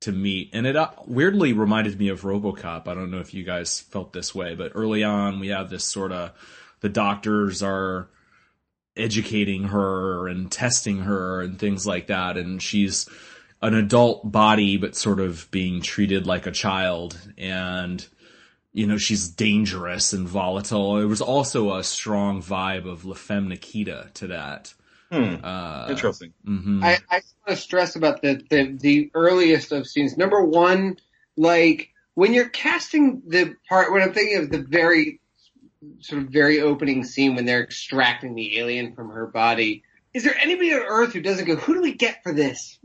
to 0.00 0.12
meet. 0.12 0.50
And 0.52 0.66
it 0.66 0.76
uh, 0.76 0.90
weirdly 1.06 1.52
reminded 1.52 1.98
me 1.98 2.08
of 2.08 2.22
RoboCop. 2.22 2.86
I 2.86 2.94
don't 2.94 3.10
know 3.10 3.20
if 3.20 3.34
you 3.34 3.44
guys 3.44 3.80
felt 3.80 4.12
this 4.12 4.34
way, 4.34 4.54
but 4.54 4.72
early 4.74 5.02
on 5.02 5.40
we 5.40 5.48
have 5.48 5.70
this 5.70 5.84
sort 5.84 6.12
of 6.12 6.32
the 6.80 6.88
doctors 6.88 7.62
are 7.62 8.08
educating 8.96 9.64
her 9.64 10.28
and 10.28 10.50
testing 10.50 11.00
her 11.00 11.40
and 11.40 11.58
things 11.58 11.86
like 11.86 12.08
that, 12.08 12.36
and 12.36 12.62
she's 12.62 13.08
an 13.60 13.74
adult 13.74 14.30
body 14.30 14.76
but 14.76 14.94
sort 14.94 15.18
of 15.18 15.50
being 15.50 15.82
treated 15.82 16.26
like 16.26 16.46
a 16.46 16.52
child 16.52 17.18
and 17.36 18.06
you 18.72 18.86
know, 18.86 18.98
she's 18.98 19.28
dangerous 19.28 20.12
and 20.12 20.28
volatile. 20.28 20.96
There 20.96 21.08
was 21.08 21.20
also 21.20 21.76
a 21.76 21.82
strong 21.82 22.42
vibe 22.42 22.88
of 22.88 23.04
La 23.04 23.14
Femme 23.14 23.48
Nikita 23.48 24.10
to 24.14 24.26
that. 24.28 24.74
Hmm. 25.10 25.36
Uh, 25.42 25.86
Interesting. 25.90 26.32
Mm-hmm. 26.46 26.84
I, 26.84 26.98
I 27.10 27.14
want 27.14 27.48
to 27.48 27.56
stress 27.56 27.96
about 27.96 28.20
the, 28.20 28.42
the, 28.50 28.76
the 28.78 29.10
earliest 29.14 29.72
of 29.72 29.86
scenes. 29.86 30.16
Number 30.16 30.44
one, 30.44 30.98
like 31.36 31.90
when 32.14 32.34
you're 32.34 32.48
casting 32.48 33.22
the 33.26 33.54
part, 33.68 33.92
when 33.92 34.02
I'm 34.02 34.12
thinking 34.12 34.42
of 34.42 34.50
the 34.50 34.58
very 34.58 35.20
sort 36.00 36.22
of 36.22 36.28
very 36.28 36.60
opening 36.60 37.04
scene 37.04 37.36
when 37.36 37.46
they're 37.46 37.62
extracting 37.62 38.34
the 38.34 38.58
alien 38.58 38.94
from 38.94 39.10
her 39.10 39.26
body, 39.26 39.82
is 40.12 40.24
there 40.24 40.36
anybody 40.36 40.72
on 40.74 40.82
Earth 40.82 41.12
who 41.12 41.20
doesn't 41.20 41.46
go, 41.46 41.56
who 41.56 41.74
do 41.74 41.80
we 41.80 41.94
get 41.94 42.22
for 42.22 42.34
this? 42.34 42.78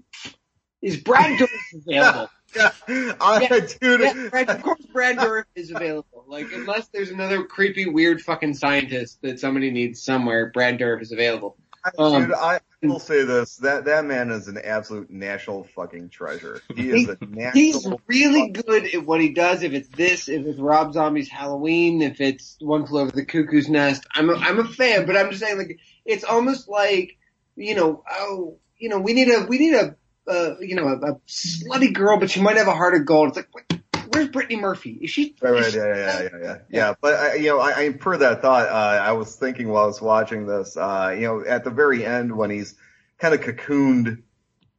Is 0.81 0.97
Brad 0.97 1.39
Dourif 1.39 1.87
available? 1.87 2.29
yeah, 2.55 2.71
I, 3.19 3.47
Yeah, 3.49 3.59
dude. 3.81 4.01
Yeah, 4.01 4.27
Brad, 4.29 4.49
of 4.49 4.61
course 4.61 4.85
Brad 4.91 5.17
Dourif 5.17 5.45
is 5.55 5.71
available. 5.71 6.25
Like, 6.27 6.47
unless 6.53 6.89
there's 6.89 7.09
another 7.09 7.43
creepy, 7.43 7.89
weird 7.89 8.21
fucking 8.21 8.53
scientist 8.53 9.21
that 9.23 9.39
somebody 9.39 9.71
needs 9.71 10.03
somewhere, 10.03 10.51
Brad 10.53 10.77
Dourif 10.77 11.01
is 11.01 11.11
available. 11.11 11.57
Um, 11.97 12.27
Dude, 12.27 12.33
I 12.33 12.59
will 12.81 12.99
say 12.99 13.23
this: 13.23 13.57
that 13.57 13.85
that 13.85 14.05
man 14.05 14.31
is 14.31 14.47
an 14.47 14.57
absolute 14.63 15.09
national 15.09 15.65
fucking 15.65 16.09
treasure. 16.09 16.61
He 16.75 16.89
is 16.89 17.09
a 17.09 17.17
national. 17.25 17.51
He's 17.53 17.87
really 18.07 18.49
good 18.49 18.85
at 18.93 19.05
what 19.05 19.19
he 19.19 19.33
does. 19.33 19.63
If 19.63 19.73
it's 19.73 19.89
this, 19.89 20.29
if 20.29 20.45
it's 20.45 20.59
Rob 20.59 20.93
Zombie's 20.93 21.29
Halloween, 21.29 22.01
if 22.01 22.21
it's 22.21 22.55
One 22.61 22.85
Flew 22.87 23.01
Over 23.01 23.11
the 23.11 23.25
Cuckoo's 23.25 23.67
Nest, 23.67 24.05
I'm 24.15 24.29
a, 24.29 24.35
I'm 24.35 24.59
a 24.59 24.67
fan. 24.67 25.05
But 25.05 25.17
I'm 25.17 25.29
just 25.29 25.41
saying, 25.41 25.57
like, 25.57 25.79
it's 26.05 26.23
almost 26.23 26.69
like, 26.69 27.17
you 27.55 27.75
know, 27.75 28.03
oh, 28.09 28.57
you 28.77 28.89
know, 28.89 28.99
we 28.99 29.13
need 29.13 29.29
a 29.29 29.45
we 29.47 29.57
need 29.57 29.73
a, 29.73 29.95
uh, 30.27 30.55
you 30.61 30.75
know, 30.75 30.87
a, 30.87 30.95
a 30.95 31.15
slutty 31.27 31.93
girl, 31.93 32.17
but 32.17 32.31
she 32.31 32.41
might 32.41 32.57
have 32.57 32.67
a 32.67 32.75
heart 32.75 32.95
of 32.95 33.05
gold. 33.05 33.29
It's 33.29 33.47
like, 33.53 33.82
where's 34.13 34.29
Brittany 34.29 34.59
Murphy? 34.59 34.99
Is 35.01 35.09
she? 35.09 35.35
Right, 35.41 35.53
is 35.53 35.65
right, 35.65 35.71
she- 35.73 35.77
yeah, 35.77 35.93
yeah, 35.95 36.21
yeah, 36.21 36.37
yeah, 36.43 36.57
yeah. 36.69 36.93
But 37.01 37.13
I, 37.15 37.33
you 37.35 37.47
know, 37.49 37.59
I, 37.59 37.77
I 37.85 37.89
per 37.93 38.17
that 38.17 38.41
thought, 38.41 38.67
uh, 38.69 38.71
I 39.03 39.11
was 39.13 39.35
thinking 39.35 39.67
while 39.69 39.83
I 39.83 39.87
was 39.87 40.01
watching 40.01 40.45
this, 40.45 40.77
uh, 40.77 41.13
you 41.15 41.27
know, 41.27 41.43
at 41.45 41.63
the 41.63 41.69
very 41.71 42.05
end 42.05 42.35
when 42.35 42.49
he's 42.49 42.75
kind 43.17 43.33
of 43.33 43.41
cocooned 43.41 44.21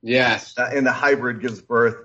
Yes. 0.03 0.55
uh, 0.59 0.69
and 0.73 0.87
the 0.87 0.93
hybrid 0.93 1.41
gives 1.41 1.61
birth, 1.63 1.97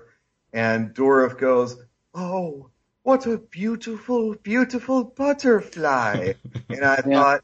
and 0.52 0.94
Dourif 0.94 1.38
goes, 1.38 1.76
"Oh, 2.14 2.70
what 3.02 3.26
a 3.26 3.36
beautiful, 3.38 4.34
beautiful 4.42 5.04
butterfly!" 5.04 6.32
and 6.70 6.84
I 6.84 7.02
Yeah. 7.06 7.20
thought, 7.20 7.40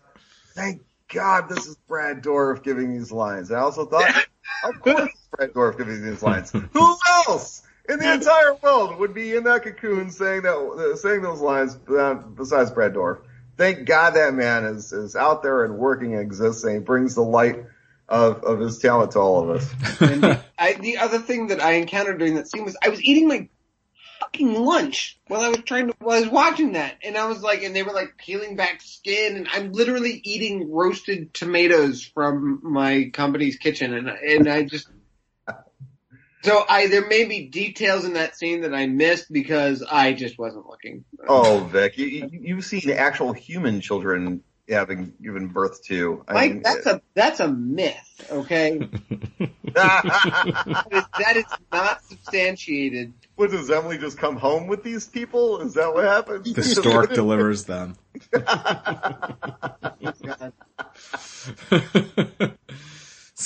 "Thank 0.55 0.83
God 1.13 1.49
this 1.51 1.67
is 1.67 1.77
Brad 1.89 2.23
Dourif 2.23 2.63
giving 2.63 2.91
these 2.91 3.13
lines." 3.13 3.51
I 3.53 3.61
also 3.61 3.85
thought, 3.85 4.11
"Of 4.65 4.81
course, 4.81 5.11
it's 5.13 5.29
Brad 5.37 5.53
Dourif 5.53 5.77
giving 5.79 6.03
these 6.03 6.23
lines. 6.23 6.53
Who 6.73 6.97
else 7.29 7.63
in 7.89 7.99
the 7.99 8.13
entire 8.13 8.55
world 8.55 8.99
would 8.99 9.15
be 9.15 9.35
in 9.37 9.45
that 9.45 9.63
cocoon 9.63 10.11
saying 10.11 10.43
that, 10.43 10.57
uh, 10.57 10.97
saying 10.97 11.23
those 11.23 11.41
lines 11.41 11.77
uh, 11.89 12.15
besides 12.15 12.71
Brad 12.71 12.95
Dourif. 12.95 13.21
Thank 13.57 13.87
God 13.87 14.15
that 14.15 14.35
man 14.35 14.65
is 14.65 14.93
is 14.93 15.17
out 15.17 15.43
there 15.43 15.65
and 15.65 15.79
working 15.79 16.13
and 16.13 16.23
exists, 16.23 16.65
and 16.65 16.75
he 16.75 16.81
brings 16.81 17.15
the 17.15 17.23
light 17.23 17.65
of 18.09 18.45
of 18.45 18.61
his 18.61 18.79
talent 18.79 19.13
to 19.13 19.19
all 19.19 19.43
of 19.43 19.57
us. 19.57 20.01
And 20.01 20.23
the, 20.23 20.41
I, 20.59 20.75
the 20.75 20.99
other 20.99 21.19
thing 21.19 21.49
that 21.49 21.63
I 21.63 21.73
encountered 21.73 22.19
during 22.19 22.35
that 22.35 22.49
scene 22.49 22.65
was 22.65 22.77
I 22.83 22.91
was 22.91 23.03
eating 23.03 23.29
my 23.29 23.49
fucking 24.21 24.55
lunch 24.55 25.19
while 25.29 25.41
I 25.41 25.49
was 25.49 25.59
trying 25.59 25.89
to 25.89 25.95
while 25.99 26.19
I 26.19 26.21
was 26.21 26.31
watching 26.31 26.73
that, 26.73 26.97
and 27.03 27.17
I 27.17 27.27
was 27.27 27.43
like, 27.43 27.63
and 27.63 27.75
they 27.75 27.83
were 27.83 27.93
like 27.93 28.17
peeling 28.19 28.57
back 28.57 28.83
skin, 28.83 29.37
and 29.37 29.49
I'm 29.53 29.73
literally 29.73 30.21
eating 30.25 30.71
roasted 30.71 31.33
tomatoes 31.33 32.05
from 32.05 32.61
my 32.63 33.11
company's 33.13 33.57
kitchen, 33.57 33.95
and 33.95 34.09
and 34.09 34.49
I 34.49 34.65
just. 34.65 34.89
So 36.43 36.65
I 36.69 36.87
there 36.87 37.07
may 37.07 37.25
be 37.25 37.47
details 37.47 38.05
in 38.05 38.15
that 38.15 38.37
scene 38.37 38.63
that 38.63 38.75
I 38.75 38.87
missed 38.87 39.33
because 39.33 39.83
I 39.83 40.13
just 40.13 40.39
wasn't 40.39 40.67
looking. 40.67 41.05
Oh, 41.29 41.69
Vic, 41.73 41.99
you, 41.99 42.07
you, 42.07 42.29
you've 42.33 42.65
seen 42.65 42.91
actual 42.91 43.33
human 43.33 43.81
children 43.81 44.43
having 44.69 45.13
given 45.23 45.49
birth 45.49 45.83
to. 45.85 46.25
I 46.29 46.35
Mike, 46.35 46.53
mean, 46.53 46.63
that's 46.63 46.87
a 46.87 47.01
that's 47.15 47.41
a 47.41 47.49
myth, 47.49 48.29
okay? 48.31 48.79
that, 49.75 50.87
is, 50.91 51.05
that 51.19 51.37
is 51.37 51.45
not 51.73 52.05
substantiated. 52.05 53.13
what 53.37 53.51
does 53.51 53.71
Emily 53.71 53.99
just 53.99 54.19
come 54.19 54.37
home 54.37 54.67
with 54.67 54.83
these 54.83 55.07
people? 55.07 55.61
Is 55.61 55.75
that 55.75 55.95
what 55.95 56.05
happens? 56.05 56.53
The 56.53 56.63
stork 56.63 57.15
delivers 57.15 57.65
them. 57.65 57.97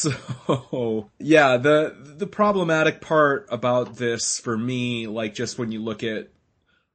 So 0.46 1.10
yeah, 1.18 1.56
the 1.56 1.94
the 2.16 2.26
problematic 2.26 3.00
part 3.00 3.46
about 3.50 3.96
this 3.96 4.40
for 4.40 4.56
me, 4.56 5.06
like 5.06 5.34
just 5.34 5.58
when 5.58 5.70
you 5.70 5.80
look 5.80 6.02
at 6.02 6.28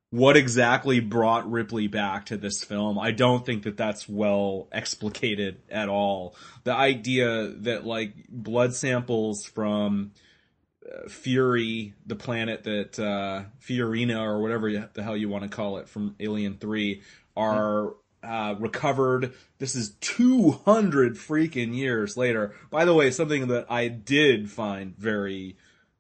what 0.10 0.38
exactly 0.38 1.00
brought 1.00 1.50
Ripley 1.50 1.88
back 1.88 2.28
to 2.28 2.38
this 2.38 2.64
film, 2.64 2.98
I 3.00 3.12
don't 3.12 3.46
think 3.46 3.64
that 3.64 3.78
that's 3.78 4.08
well 4.08 4.68
explicated 4.72 5.58
at 5.70 5.90
all. 5.90 6.36
The 6.64 6.74
idea 6.74 7.48
that 7.48 7.86
like 7.86 8.14
blood 8.30 8.74
samples 8.74 9.46
from 9.46 10.12
uh, 10.86 11.10
Fury, 11.10 11.94
the 12.06 12.16
planet 12.16 12.64
that 12.64 13.00
uh, 13.00 13.44
Fiorina 13.62 14.22
or 14.22 14.42
whatever 14.42 14.72
the 14.94 15.04
hell 15.04 15.18
you 15.18 15.30
want 15.30 15.44
to 15.44 15.50
call 15.50 15.78
it 15.78 15.90
from 15.90 16.16
Alien 16.20 16.58
Three, 16.58 17.02
are 17.36 17.94
uh, 18.26 18.56
recovered. 18.60 19.34
This 19.60 19.76
is 19.76 19.92
200 20.02 21.16
freaking 21.16 21.76
years 21.76 22.18
later. 22.18 22.54
By 22.70 22.86
the 22.86 22.94
way, 22.94 23.12
something 23.12 23.48
that 23.48 23.66
I 23.70 23.88
did 23.88 24.50
find 24.50 24.96
very, 24.98 25.58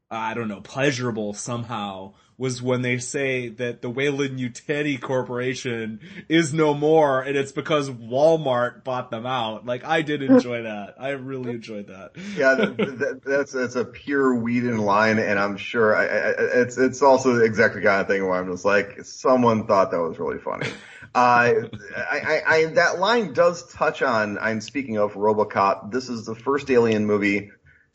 I 0.09 0.34
don't 0.34 0.47
know, 0.47 0.61
pleasurable 0.61 1.34
somehow 1.34 2.13
was 2.38 2.62
when 2.62 2.82
they 2.82 2.98
say 2.98 3.48
that 3.48 3.82
the 3.82 3.90
Weyland-Yutani 3.90 5.00
Corporation 5.00 6.02
is 6.28 6.54
no 6.54 6.74
more 6.74 7.22
and 7.22 7.38
it's 7.38 7.54
because 7.54 7.90
Walmart 7.90 8.84
bought 8.84 9.10
them 9.10 9.26
out. 9.26 9.66
Like, 9.66 9.86
I 9.86 10.02
did 10.02 10.22
enjoy 10.30 10.64
that. 10.64 10.96
I 11.00 11.10
really 11.12 11.52
enjoyed 11.52 11.88
that. 11.88 12.12
yeah, 12.36 12.56
that, 12.56 12.78
that, 12.78 13.22
that's 13.26 13.52
that's 13.54 13.76
a 13.76 13.86
pure 13.86 14.36
Whedon 14.36 14.80
line, 14.80 15.20
and 15.20 15.40
I'm 15.40 15.58
sure 15.58 15.96
I, 15.96 16.06
I, 16.06 16.34
it's 16.62 16.78
it's 16.78 17.02
also 17.02 17.36
the 17.36 17.46
exact 17.46 17.76
kind 17.76 18.02
of 18.02 18.08
thing 18.08 18.26
where 18.26 18.36
I'm 18.40 18.52
just 18.52 18.66
like, 18.66 19.04
someone 19.06 19.68
thought 19.68 19.92
that 19.92 20.02
was 20.02 20.20
really 20.20 20.40
funny. 20.40 20.68
Uh, 21.14 21.70
I, 21.96 22.20
I, 22.20 22.42
I 22.46 22.66
that 22.74 23.00
line 23.00 23.32
does 23.32 23.72
touch 23.72 24.02
on. 24.02 24.38
I'm 24.38 24.60
speaking 24.60 24.98
of 24.98 25.14
RoboCop. 25.14 25.90
This 25.90 26.10
is 26.10 26.26
the 26.26 26.36
first 26.36 26.70
Alien 26.70 27.06
movie 27.06 27.52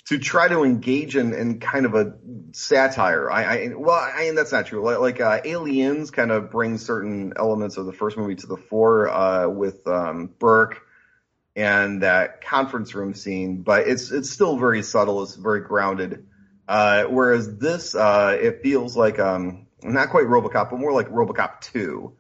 to 0.07 0.19
try 0.19 0.49
to 0.49 0.65
engage 0.65 1.17
in, 1.17 1.35
in 1.35 1.61
kind 1.61 1.87
of 1.87 1.95
a 1.95 2.15
satire. 2.53 3.31
I, 3.31 3.45
I 3.45 3.69
well, 3.77 3.97
I 3.97 4.23
mean 4.23 4.35
that's 4.35 4.53
not 4.53 4.67
true. 4.67 4.83
Like, 4.83 4.99
like 4.99 5.21
uh, 5.21 5.41
Aliens 5.45 6.11
kind 6.11 6.31
of 6.31 6.51
brings 6.51 6.85
certain 6.85 7.33
elements 7.37 7.77
of 7.77 7.87
the 7.87 7.93
first 7.93 8.17
movie 8.17 8.37
to 8.37 8.47
the 8.47 8.57
fore 8.57 9.09
uh, 9.09 9.49
with 9.49 9.87
um, 9.87 10.31
Burke 10.39 10.83
and 11.57 12.03
that 12.03 12.43
conference 12.43 12.95
room 12.95 13.15
scene, 13.15 13.63
but 13.63 13.87
it's 13.87 14.11
it's 14.11 14.31
still 14.31 14.57
very 14.57 14.83
subtle. 14.83 15.23
It's 15.23 15.35
very 15.35 15.61
grounded. 15.61 16.27
Uh, 16.67 17.05
whereas 17.05 17.57
this, 17.59 17.97
uh, 17.97 18.39
it 18.41 18.63
feels 18.63 18.97
like 18.97 19.19
um, 19.19 19.67
not 19.83 20.11
quite 20.11 20.27
RoboCop, 20.27 20.71
but 20.71 20.79
more 20.79 20.93
like 20.93 21.09
RoboCop 21.09 21.61
Two, 21.61 22.13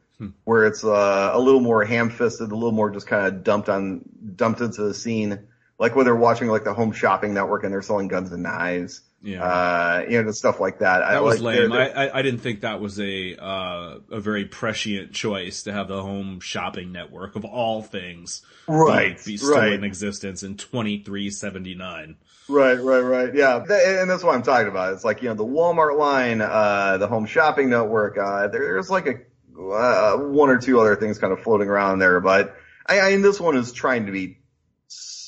where 0.44 0.66
it's 0.66 0.82
uh, 0.82 1.30
a 1.32 1.38
little 1.38 1.60
more 1.60 1.84
ham-fisted, 1.84 2.50
a 2.50 2.54
little 2.54 2.72
more 2.72 2.90
just 2.90 3.06
kind 3.06 3.26
of 3.26 3.44
dumped 3.44 3.68
on 3.68 4.02
dumped 4.34 4.60
into 4.60 4.82
the 4.82 4.92
scene, 4.92 5.46
like 5.80 5.96
when 5.96 6.04
they're 6.04 6.14
watching 6.14 6.48
like 6.48 6.62
the 6.62 6.74
Home 6.74 6.92
Shopping 6.92 7.32
Network 7.32 7.64
and 7.64 7.72
they're 7.72 7.80
selling 7.80 8.06
guns 8.06 8.30
and 8.32 8.42
knives. 8.42 9.00
Yeah. 9.22 9.42
Uh, 9.42 10.04
you 10.08 10.22
know, 10.22 10.30
stuff 10.30 10.60
like 10.60 10.80
that. 10.80 10.98
That 10.98 11.08
I, 11.08 11.20
was 11.20 11.40
like, 11.40 11.56
lame. 11.56 11.70
They're, 11.70 11.88
they're, 11.88 11.98
I, 12.14 12.18
I 12.18 12.22
didn't 12.22 12.40
think 12.40 12.60
that 12.60 12.80
was 12.80 13.00
a, 13.00 13.34
uh, 13.36 13.98
a 14.10 14.20
very 14.20 14.44
prescient 14.44 15.12
choice 15.12 15.62
to 15.62 15.72
have 15.72 15.88
the 15.88 16.02
home 16.02 16.40
shopping 16.40 16.92
network 16.92 17.34
of 17.34 17.46
all 17.46 17.82
things. 17.82 18.42
Right. 18.68 19.22
Be 19.24 19.38
still 19.38 19.56
right. 19.56 19.72
in 19.72 19.82
existence 19.82 20.42
in 20.42 20.58
2379. 20.58 22.16
Right, 22.50 22.74
right, 22.74 23.00
right. 23.00 23.34
Yeah. 23.34 23.56
And 23.56 24.10
that's 24.10 24.22
what 24.22 24.34
I'm 24.34 24.42
talking 24.42 24.68
about. 24.68 24.92
It's 24.92 25.04
like, 25.04 25.22
you 25.22 25.30
know, 25.30 25.34
the 25.34 25.46
Walmart 25.46 25.98
line, 25.98 26.42
uh, 26.42 26.98
the 26.98 27.06
home 27.06 27.24
shopping 27.24 27.70
network, 27.70 28.18
uh, 28.18 28.48
there's 28.48 28.90
like 28.90 29.06
a, 29.06 29.14
uh, 29.58 30.18
one 30.18 30.50
or 30.50 30.58
two 30.58 30.78
other 30.78 30.96
things 30.96 31.18
kind 31.18 31.32
of 31.32 31.42
floating 31.42 31.68
around 31.68 32.00
there, 32.00 32.20
but 32.20 32.54
I, 32.86 33.00
I 33.00 33.10
mean, 33.12 33.22
this 33.22 33.40
one 33.40 33.56
is 33.56 33.72
trying 33.72 34.06
to 34.06 34.12
be 34.12 34.39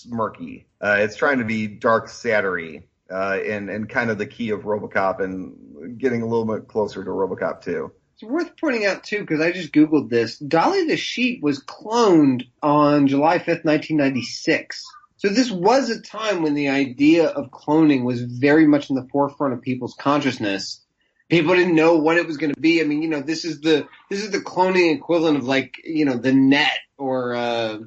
smirky. 0.06 0.64
Uh, 0.80 0.96
it's 1.00 1.16
trying 1.16 1.38
to 1.38 1.44
be 1.44 1.66
dark 1.66 2.08
satire 2.08 2.82
uh, 3.10 3.38
and 3.44 3.68
and 3.68 3.88
kind 3.88 4.10
of 4.10 4.18
the 4.18 4.26
key 4.26 4.50
of 4.50 4.62
RoboCop 4.62 5.20
and 5.20 5.98
getting 5.98 6.22
a 6.22 6.26
little 6.26 6.46
bit 6.46 6.68
closer 6.68 7.04
to 7.04 7.10
RoboCop 7.10 7.62
2. 7.62 7.92
It's 8.14 8.22
worth 8.22 8.56
pointing 8.58 8.86
out 8.86 9.04
too 9.04 9.20
because 9.20 9.40
I 9.40 9.52
just 9.52 9.72
googled 9.72 10.08
this. 10.08 10.38
Dolly 10.38 10.86
the 10.86 10.96
sheep 10.96 11.42
was 11.42 11.62
cloned 11.62 12.44
on 12.62 13.06
July 13.08 13.38
5th, 13.38 13.64
1996. 13.64 14.84
So 15.16 15.28
this 15.28 15.50
was 15.50 15.88
a 15.88 16.00
time 16.00 16.42
when 16.42 16.54
the 16.54 16.68
idea 16.68 17.28
of 17.28 17.50
cloning 17.50 18.04
was 18.04 18.22
very 18.22 18.66
much 18.66 18.90
in 18.90 18.96
the 18.96 19.08
forefront 19.12 19.54
of 19.54 19.62
people's 19.62 19.94
consciousness. 19.94 20.80
People 21.28 21.54
didn't 21.54 21.76
know 21.76 21.96
what 21.96 22.16
it 22.16 22.26
was 22.26 22.36
going 22.36 22.52
to 22.52 22.60
be. 22.60 22.80
I 22.80 22.84
mean, 22.84 23.02
you 23.02 23.08
know, 23.08 23.20
this 23.20 23.44
is 23.44 23.60
the 23.60 23.86
this 24.10 24.22
is 24.22 24.30
the 24.30 24.40
cloning 24.40 24.94
equivalent 24.94 25.38
of 25.38 25.44
like, 25.44 25.76
you 25.84 26.04
know, 26.04 26.16
the 26.16 26.32
net 26.32 26.76
or 26.98 27.34
uh, 27.34 27.78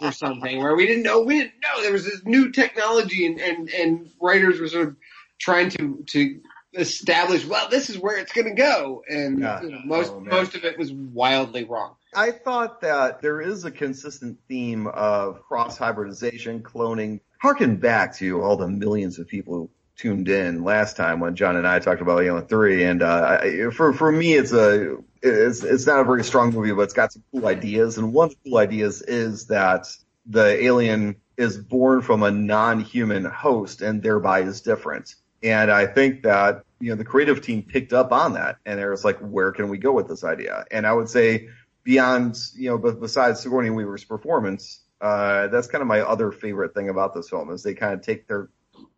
or 0.00 0.12
something 0.12 0.58
where 0.58 0.76
we 0.76 0.86
didn't 0.86 1.02
know 1.02 1.22
we 1.22 1.40
didn't 1.40 1.60
know 1.60 1.82
there 1.82 1.92
was 1.92 2.04
this 2.04 2.24
new 2.24 2.52
technology 2.52 3.26
and, 3.26 3.40
and, 3.40 3.68
and 3.70 4.10
writers 4.20 4.60
were 4.60 4.68
sort 4.68 4.88
of 4.88 4.96
trying 5.38 5.68
to 5.70 6.04
to 6.06 6.40
establish 6.74 7.44
well 7.46 7.68
this 7.68 7.90
is 7.90 7.98
where 7.98 8.16
it's 8.16 8.32
going 8.32 8.46
to 8.46 8.54
go 8.54 9.02
and 9.08 9.40
yeah. 9.40 9.60
you 9.62 9.70
know, 9.70 9.80
most 9.84 10.12
oh, 10.12 10.20
most 10.20 10.54
of 10.54 10.64
it 10.64 10.78
was 10.78 10.92
wildly 10.92 11.64
wrong. 11.64 11.96
I 12.14 12.30
thought 12.30 12.80
that 12.82 13.20
there 13.20 13.40
is 13.40 13.64
a 13.64 13.70
consistent 13.70 14.38
theme 14.48 14.86
of 14.86 15.42
cross 15.42 15.76
hybridization, 15.76 16.62
cloning. 16.62 17.20
Harken 17.38 17.76
back 17.76 18.14
to 18.16 18.40
all 18.40 18.56
the 18.56 18.68
millions 18.68 19.18
of 19.18 19.26
people 19.26 19.54
who 19.54 19.70
tuned 19.96 20.28
in 20.28 20.64
last 20.64 20.96
time 20.96 21.20
when 21.20 21.36
John 21.36 21.56
and 21.56 21.66
I 21.66 21.78
talked 21.78 22.00
about 22.00 22.22
Alien 22.22 22.46
Three, 22.46 22.84
and 22.84 23.02
uh, 23.02 23.70
for 23.70 23.92
for 23.92 24.10
me, 24.10 24.34
it's 24.34 24.52
a 24.52 24.96
it's 25.24 25.64
it's 25.64 25.86
not 25.86 26.00
a 26.00 26.04
very 26.04 26.22
strong 26.22 26.52
movie, 26.52 26.72
but 26.72 26.82
it's 26.82 26.92
got 26.92 27.12
some 27.12 27.22
cool 27.32 27.46
ideas. 27.46 27.96
And 27.96 28.12
one 28.12 28.28
of 28.28 28.30
the 28.30 28.50
cool 28.50 28.58
ideas 28.58 29.02
is 29.02 29.46
that 29.46 29.86
the 30.26 30.62
alien 30.64 31.16
is 31.36 31.56
born 31.56 32.02
from 32.02 32.22
a 32.22 32.30
non-human 32.30 33.24
host 33.24 33.82
and 33.82 34.02
thereby 34.02 34.42
is 34.42 34.60
different. 34.60 35.14
And 35.42 35.70
I 35.70 35.86
think 35.86 36.22
that 36.22 36.64
you 36.78 36.90
know 36.90 36.96
the 36.96 37.04
creative 37.04 37.40
team 37.40 37.62
picked 37.62 37.92
up 37.92 38.12
on 38.12 38.34
that, 38.34 38.58
and 38.66 38.78
it 38.78 38.88
was 38.88 39.04
like, 39.04 39.18
where 39.18 39.52
can 39.52 39.68
we 39.70 39.78
go 39.78 39.92
with 39.92 40.08
this 40.08 40.24
idea? 40.24 40.66
And 40.70 40.86
I 40.86 40.92
would 40.92 41.08
say 41.08 41.48
beyond 41.82 42.38
you 42.54 42.70
know, 42.70 42.78
but 42.78 43.00
besides 43.00 43.40
Sigourney 43.40 43.70
Weaver's 43.70 44.04
performance, 44.04 44.82
uh, 45.00 45.48
that's 45.48 45.68
kind 45.68 45.80
of 45.80 45.88
my 45.88 46.00
other 46.00 46.32
favorite 46.32 46.74
thing 46.74 46.90
about 46.90 47.14
this 47.14 47.30
film 47.30 47.50
is 47.50 47.62
they 47.62 47.74
kind 47.74 47.94
of 47.94 48.02
take 48.02 48.28
their 48.28 48.50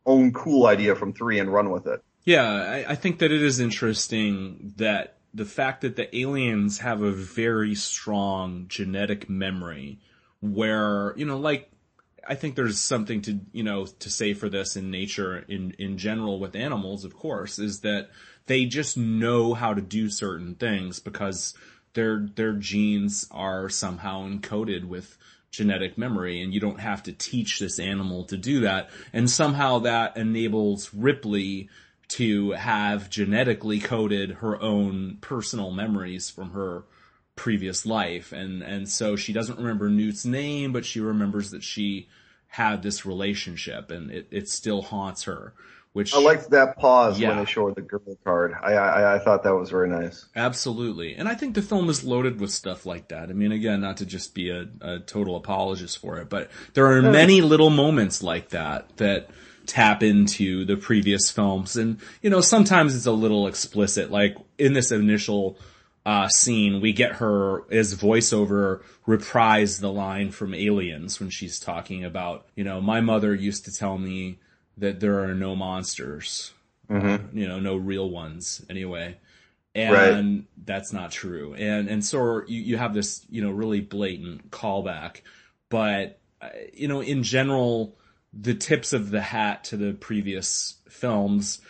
own 0.05 0.33
cool 0.33 0.67
idea 0.67 0.97
from 0.97 1.13
three 1.13 1.39
and 1.39 1.53
run 1.53 1.71
with 1.71 1.87
it. 1.87 2.01
Yeah, 2.25 2.45
I, 2.45 2.93
I 2.93 2.95
think 2.97 3.21
that 3.21 3.31
it 3.31 3.43
is 3.43 3.61
interesting 3.61 4.73
that 4.77 5.16
the 5.37 5.45
fact 5.45 5.83
that 5.83 5.97
the 5.97 6.17
aliens 6.17 6.79
have 6.79 7.03
a 7.03 7.13
very 7.13 7.75
strong 7.75 8.65
genetic 8.69 9.29
memory 9.29 9.99
where, 10.41 11.13
you 11.17 11.27
know, 11.27 11.37
like, 11.37 11.71
I 12.27 12.35
think 12.35 12.57
there's 12.57 12.81
something 12.81 13.21
to, 13.23 13.41
you 13.53 13.63
know, 13.63 13.85
to 13.85 14.11
say 14.11 14.33
for 14.33 14.49
this 14.49 14.77
in 14.77 14.91
nature 14.91 15.45
in, 15.47 15.73
in 15.79 15.99
general 15.99 16.41
with 16.41 16.57
animals, 16.57 17.05
of 17.05 17.15
course, 17.15 17.59
is 17.59 17.81
that 17.81 18.09
they 18.47 18.65
just 18.65 18.97
know 18.97 19.53
how 19.53 19.75
to 19.75 19.83
do 19.83 20.09
certain 20.09 20.55
things 20.55 21.01
because 21.01 21.55
their, 21.93 22.27
their 22.35 22.55
genes 22.55 23.29
are 23.31 23.69
somehow 23.69 24.27
encoded 24.27 24.87
with 24.87 25.19
genetic 25.51 25.99
memory 25.99 26.43
and 26.43 26.55
you 26.55 26.61
don't 26.61 26.81
have 26.81 27.03
to 27.03 27.13
teach 27.13 27.59
this 27.59 27.79
animal 27.79 28.25
to 28.25 28.39
do 28.39 28.61
that. 28.61 28.89
And 29.13 29.31
somehow 29.31 29.81
that 29.81 30.17
enables 30.17 30.93
Ripley 30.95 31.69
to 32.09 32.53
have 32.53 33.11
genetically 33.11 33.81
coded 33.81 34.31
her 34.33 34.61
own 34.63 35.19
personal 35.21 35.71
memories 35.71 36.31
from 36.31 36.51
her 36.53 36.85
previous 37.35 37.85
life 37.85 38.33
and 38.33 38.63
and 38.63 38.89
so 38.89 39.15
she 39.15 39.33
doesn't 39.33 39.59
remember 39.59 39.91
Newt's 39.91 40.25
name 40.25 40.73
but 40.73 40.87
she 40.87 41.01
remembers 41.01 41.51
that 41.51 41.63
she 41.63 42.09
had 42.47 42.83
this 42.83 43.05
relationship 43.05 43.91
and 43.91 44.11
it, 44.11 44.27
it 44.31 44.49
still 44.49 44.81
haunts 44.81 45.25
her 45.25 45.53
which 45.97 46.15
I 46.15 46.19
liked 46.19 46.51
that 46.51 46.77
pause 46.77 47.19
yeah. 47.19 47.31
when 47.31 47.39
they 47.39 47.45
showed 47.47 47.75
the 47.75 47.81
girl 47.81 48.03
card. 48.23 48.55
I, 48.63 48.75
I 48.75 49.15
I 49.15 49.19
thought 49.19 49.45
that 49.45 49.55
was 49.55 49.71
very 49.71 49.89
nice. 49.89 50.27
Absolutely, 50.37 51.15
and 51.15 51.27
I 51.27 51.35
think 51.35 51.55
the 51.55 51.63
film 51.63 51.89
is 51.89 52.05
loaded 52.05 52.39
with 52.39 52.51
stuff 52.51 52.85
like 52.85 53.09
that. 53.09 53.31
I 53.31 53.33
mean, 53.33 53.51
again, 53.51 53.81
not 53.81 53.97
to 53.97 54.05
just 54.05 54.35
be 54.35 54.51
a, 54.51 54.69
a 54.83 54.99
total 54.99 55.37
apologist 55.37 55.97
for 55.97 56.19
it, 56.19 56.29
but 56.29 56.51
there 56.75 56.85
are 56.93 57.01
many 57.01 57.41
little 57.41 57.71
moments 57.71 58.23
like 58.23 58.51
that 58.51 58.95
that 58.99 59.31
tap 59.67 60.03
into 60.03 60.65
the 60.65 60.77
previous 60.77 61.31
films. 61.31 61.77
And, 61.77 61.99
you 62.23 62.31
know, 62.31 62.41
sometimes 62.41 62.95
it's 62.95 63.07
a 63.07 63.13
little 63.13 63.47
explicit. 63.47 64.11
Like 64.11 64.37
in 64.59 64.73
this 64.73 64.93
initial 64.93 65.59
uh, 66.05 66.29
scene, 66.29 66.81
we 66.81 66.93
get 66.93 67.17
her 67.17 67.65
as 67.73 67.95
voiceover 67.95 68.83
reprise 69.07 69.81
the 69.81 69.91
line 69.91 70.31
from 70.31 70.55
Aliens 70.55 71.21
when 71.21 71.31
she's 71.31 71.59
talking 71.59 72.05
about, 72.05 72.47
you 72.55 72.65
know, 72.65 72.81
my 72.81 73.01
mother 73.01 73.35
used 73.35 73.65
to 73.65 73.73
tell 73.73 73.99
me 73.99 74.39
that 74.79 75.01
there 75.01 75.25
are 75.25 75.35
no 75.35 75.57
monsters, 75.57 76.53
mm-hmm. 76.89 77.07
uh, 77.07 77.19
you 77.33 77.49
know, 77.49 77.59
no 77.59 77.77
real 77.77 78.09
ones 78.09 78.65
anyway. 78.71 79.17
And 79.75 80.37
right. 80.39 80.45
that's 80.65 80.93
not 80.93 81.11
true. 81.11 81.55
And, 81.55 81.89
and 81.89 82.05
so 82.05 82.43
you, 82.47 82.63
you 82.63 82.77
have 82.79 82.95
this, 82.95 83.27
you 83.29 83.43
know, 83.43 83.51
really 83.51 83.81
blatant 83.81 84.51
callback, 84.51 85.21
but, 85.69 86.19
uh, 86.41 86.49
you 86.73 86.89
know, 86.89 87.01
in 87.01 87.23
general, 87.23 87.95
the 88.39 88.55
tips 88.55 88.93
of 88.93 89.11
the 89.11 89.21
hat 89.21 89.65
to 89.65 89.77
the 89.77 89.93
previous 89.93 90.75
films 90.89 91.61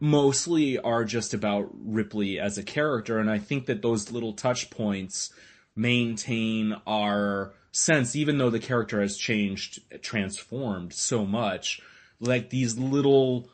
mostly 0.00 0.78
are 0.78 1.04
just 1.04 1.34
about 1.34 1.68
Ripley 1.72 2.38
as 2.38 2.58
a 2.58 2.62
character. 2.62 3.18
And 3.18 3.30
I 3.30 3.38
think 3.38 3.66
that 3.66 3.82
those 3.82 4.10
little 4.12 4.32
touch 4.32 4.70
points 4.70 5.32
maintain 5.74 6.76
our 6.86 7.52
sense, 7.72 8.16
even 8.16 8.38
though 8.38 8.50
the 8.50 8.58
character 8.58 9.00
has 9.00 9.16
changed, 9.16 9.80
transformed 10.02 10.92
so 10.92 11.26
much, 11.26 11.80
like 12.20 12.50
these 12.50 12.78
little 12.78 13.48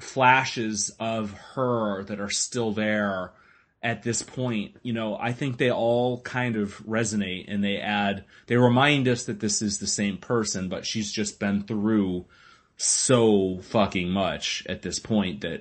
flashes 0.00 0.90
of 0.98 1.32
her 1.54 2.04
that 2.04 2.20
are 2.20 2.30
still 2.30 2.72
there 2.72 3.32
at 3.86 4.02
this 4.02 4.20
point, 4.20 4.74
you 4.82 4.92
know, 4.92 5.16
I 5.16 5.32
think 5.32 5.58
they 5.58 5.70
all 5.70 6.20
kind 6.22 6.56
of 6.56 6.76
resonate 6.80 7.44
and 7.46 7.62
they 7.62 7.76
add, 7.76 8.24
they 8.48 8.56
remind 8.56 9.06
us 9.06 9.26
that 9.26 9.38
this 9.38 9.62
is 9.62 9.78
the 9.78 9.86
same 9.86 10.18
person, 10.18 10.68
but 10.68 10.84
she's 10.84 11.12
just 11.12 11.38
been 11.38 11.62
through 11.62 12.24
so 12.76 13.60
fucking 13.62 14.10
much 14.10 14.66
at 14.68 14.82
this 14.82 14.98
point 14.98 15.42
that, 15.42 15.60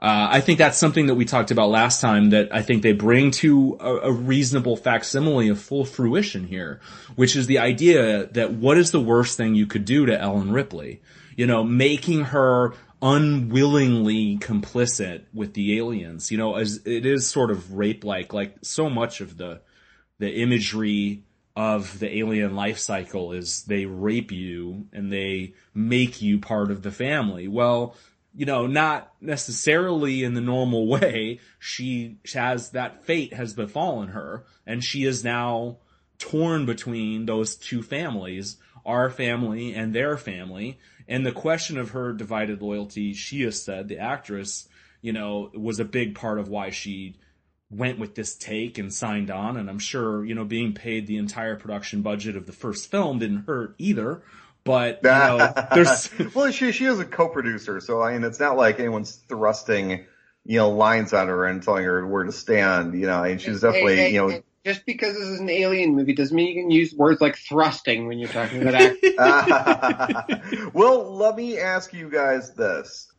uh, 0.00 0.28
I 0.30 0.40
think 0.40 0.58
that's 0.58 0.78
something 0.78 1.08
that 1.08 1.16
we 1.16 1.26
talked 1.26 1.50
about 1.50 1.68
last 1.68 2.00
time 2.00 2.30
that 2.30 2.48
I 2.50 2.62
think 2.62 2.82
they 2.82 2.92
bring 2.92 3.30
to 3.42 3.76
a, 3.78 3.96
a 4.08 4.12
reasonable 4.12 4.78
facsimile 4.78 5.48
of 5.48 5.60
full 5.60 5.84
fruition 5.84 6.46
here, 6.46 6.80
which 7.14 7.36
is 7.36 7.46
the 7.46 7.58
idea 7.58 8.24
that 8.28 8.54
what 8.54 8.78
is 8.78 8.90
the 8.90 9.00
worst 9.02 9.36
thing 9.36 9.54
you 9.54 9.66
could 9.66 9.84
do 9.84 10.06
to 10.06 10.18
Ellen 10.18 10.50
Ripley? 10.50 11.02
You 11.36 11.46
know, 11.46 11.62
making 11.62 12.24
her 12.24 12.72
unwillingly 13.02 14.38
complicit 14.38 15.24
with 15.34 15.54
the 15.54 15.78
aliens. 15.78 16.30
You 16.30 16.38
know, 16.38 16.56
as 16.56 16.80
it 16.84 17.06
is 17.06 17.28
sort 17.28 17.50
of 17.50 17.74
rape 17.74 18.04
like, 18.04 18.32
like 18.32 18.56
so 18.62 18.88
much 18.88 19.20
of 19.20 19.36
the, 19.36 19.60
the 20.18 20.32
imagery 20.32 21.24
of 21.56 21.98
the 21.98 22.18
alien 22.18 22.54
life 22.54 22.78
cycle 22.78 23.32
is 23.32 23.64
they 23.64 23.86
rape 23.86 24.30
you 24.30 24.86
and 24.92 25.10
they 25.10 25.54
make 25.74 26.20
you 26.20 26.38
part 26.38 26.70
of 26.70 26.82
the 26.82 26.90
family. 26.90 27.48
Well, 27.48 27.96
you 28.34 28.44
know, 28.44 28.66
not 28.66 29.12
necessarily 29.22 30.22
in 30.22 30.34
the 30.34 30.42
normal 30.42 30.86
way. 30.88 31.40
She 31.58 32.18
has 32.34 32.70
that 32.70 33.04
fate 33.04 33.32
has 33.32 33.54
befallen 33.54 34.08
her 34.08 34.44
and 34.66 34.84
she 34.84 35.04
is 35.04 35.24
now 35.24 35.78
torn 36.18 36.66
between 36.66 37.26
those 37.26 37.56
two 37.56 37.82
families, 37.82 38.58
our 38.84 39.08
family 39.08 39.74
and 39.74 39.94
their 39.94 40.18
family. 40.18 40.78
And 41.08 41.24
the 41.24 41.32
question 41.32 41.78
of 41.78 41.90
her 41.90 42.12
divided 42.12 42.62
loyalty, 42.62 43.12
she 43.12 43.42
has 43.42 43.62
said, 43.62 43.88
the 43.88 43.98
actress, 43.98 44.68
you 45.02 45.12
know, 45.12 45.50
was 45.54 45.78
a 45.78 45.84
big 45.84 46.14
part 46.14 46.38
of 46.38 46.48
why 46.48 46.70
she 46.70 47.16
went 47.70 47.98
with 47.98 48.14
this 48.14 48.36
take 48.36 48.78
and 48.78 48.92
signed 48.92 49.30
on. 49.30 49.56
And 49.56 49.68
I'm 49.68 49.78
sure, 49.78 50.24
you 50.24 50.34
know, 50.34 50.44
being 50.44 50.72
paid 50.72 51.06
the 51.06 51.16
entire 51.16 51.56
production 51.56 52.02
budget 52.02 52.36
of 52.36 52.46
the 52.46 52.52
first 52.52 52.90
film 52.90 53.18
didn't 53.18 53.44
hurt 53.46 53.74
either. 53.78 54.22
But, 54.64 55.00
you 55.04 55.10
know, 55.10 55.52
there's. 55.74 56.10
well, 56.34 56.50
she, 56.50 56.72
she 56.72 56.86
is 56.86 56.98
a 56.98 57.04
co-producer. 57.04 57.80
So, 57.80 58.02
I 58.02 58.12
mean, 58.12 58.24
it's 58.24 58.40
not 58.40 58.56
like 58.56 58.80
anyone's 58.80 59.14
thrusting, 59.14 60.06
you 60.44 60.58
know, 60.58 60.70
lines 60.70 61.12
on 61.12 61.28
her 61.28 61.46
and 61.46 61.62
telling 61.62 61.84
her 61.84 62.04
where 62.06 62.24
to 62.24 62.32
stand, 62.32 62.98
you 62.98 63.06
know, 63.06 63.22
and 63.22 63.40
she's 63.40 63.60
definitely, 63.60 63.96
hey, 63.96 64.08
hey, 64.08 64.14
you 64.14 64.28
know, 64.28 64.42
just 64.66 64.84
because 64.84 65.14
this 65.14 65.28
is 65.28 65.38
an 65.38 65.48
alien 65.48 65.94
movie 65.94 66.12
doesn't 66.12 66.34
mean 66.34 66.48
you 66.48 66.60
can 66.60 66.72
use 66.72 66.92
words 66.92 67.20
like 67.20 67.36
thrusting 67.36 68.08
when 68.08 68.18
you're 68.18 68.28
talking 68.28 68.62
about 68.62 68.74
acting. 68.74 69.14
well, 70.74 71.14
let 71.14 71.36
me 71.36 71.56
ask 71.60 71.94
you 71.94 72.10
guys 72.10 72.52
this. 72.52 73.12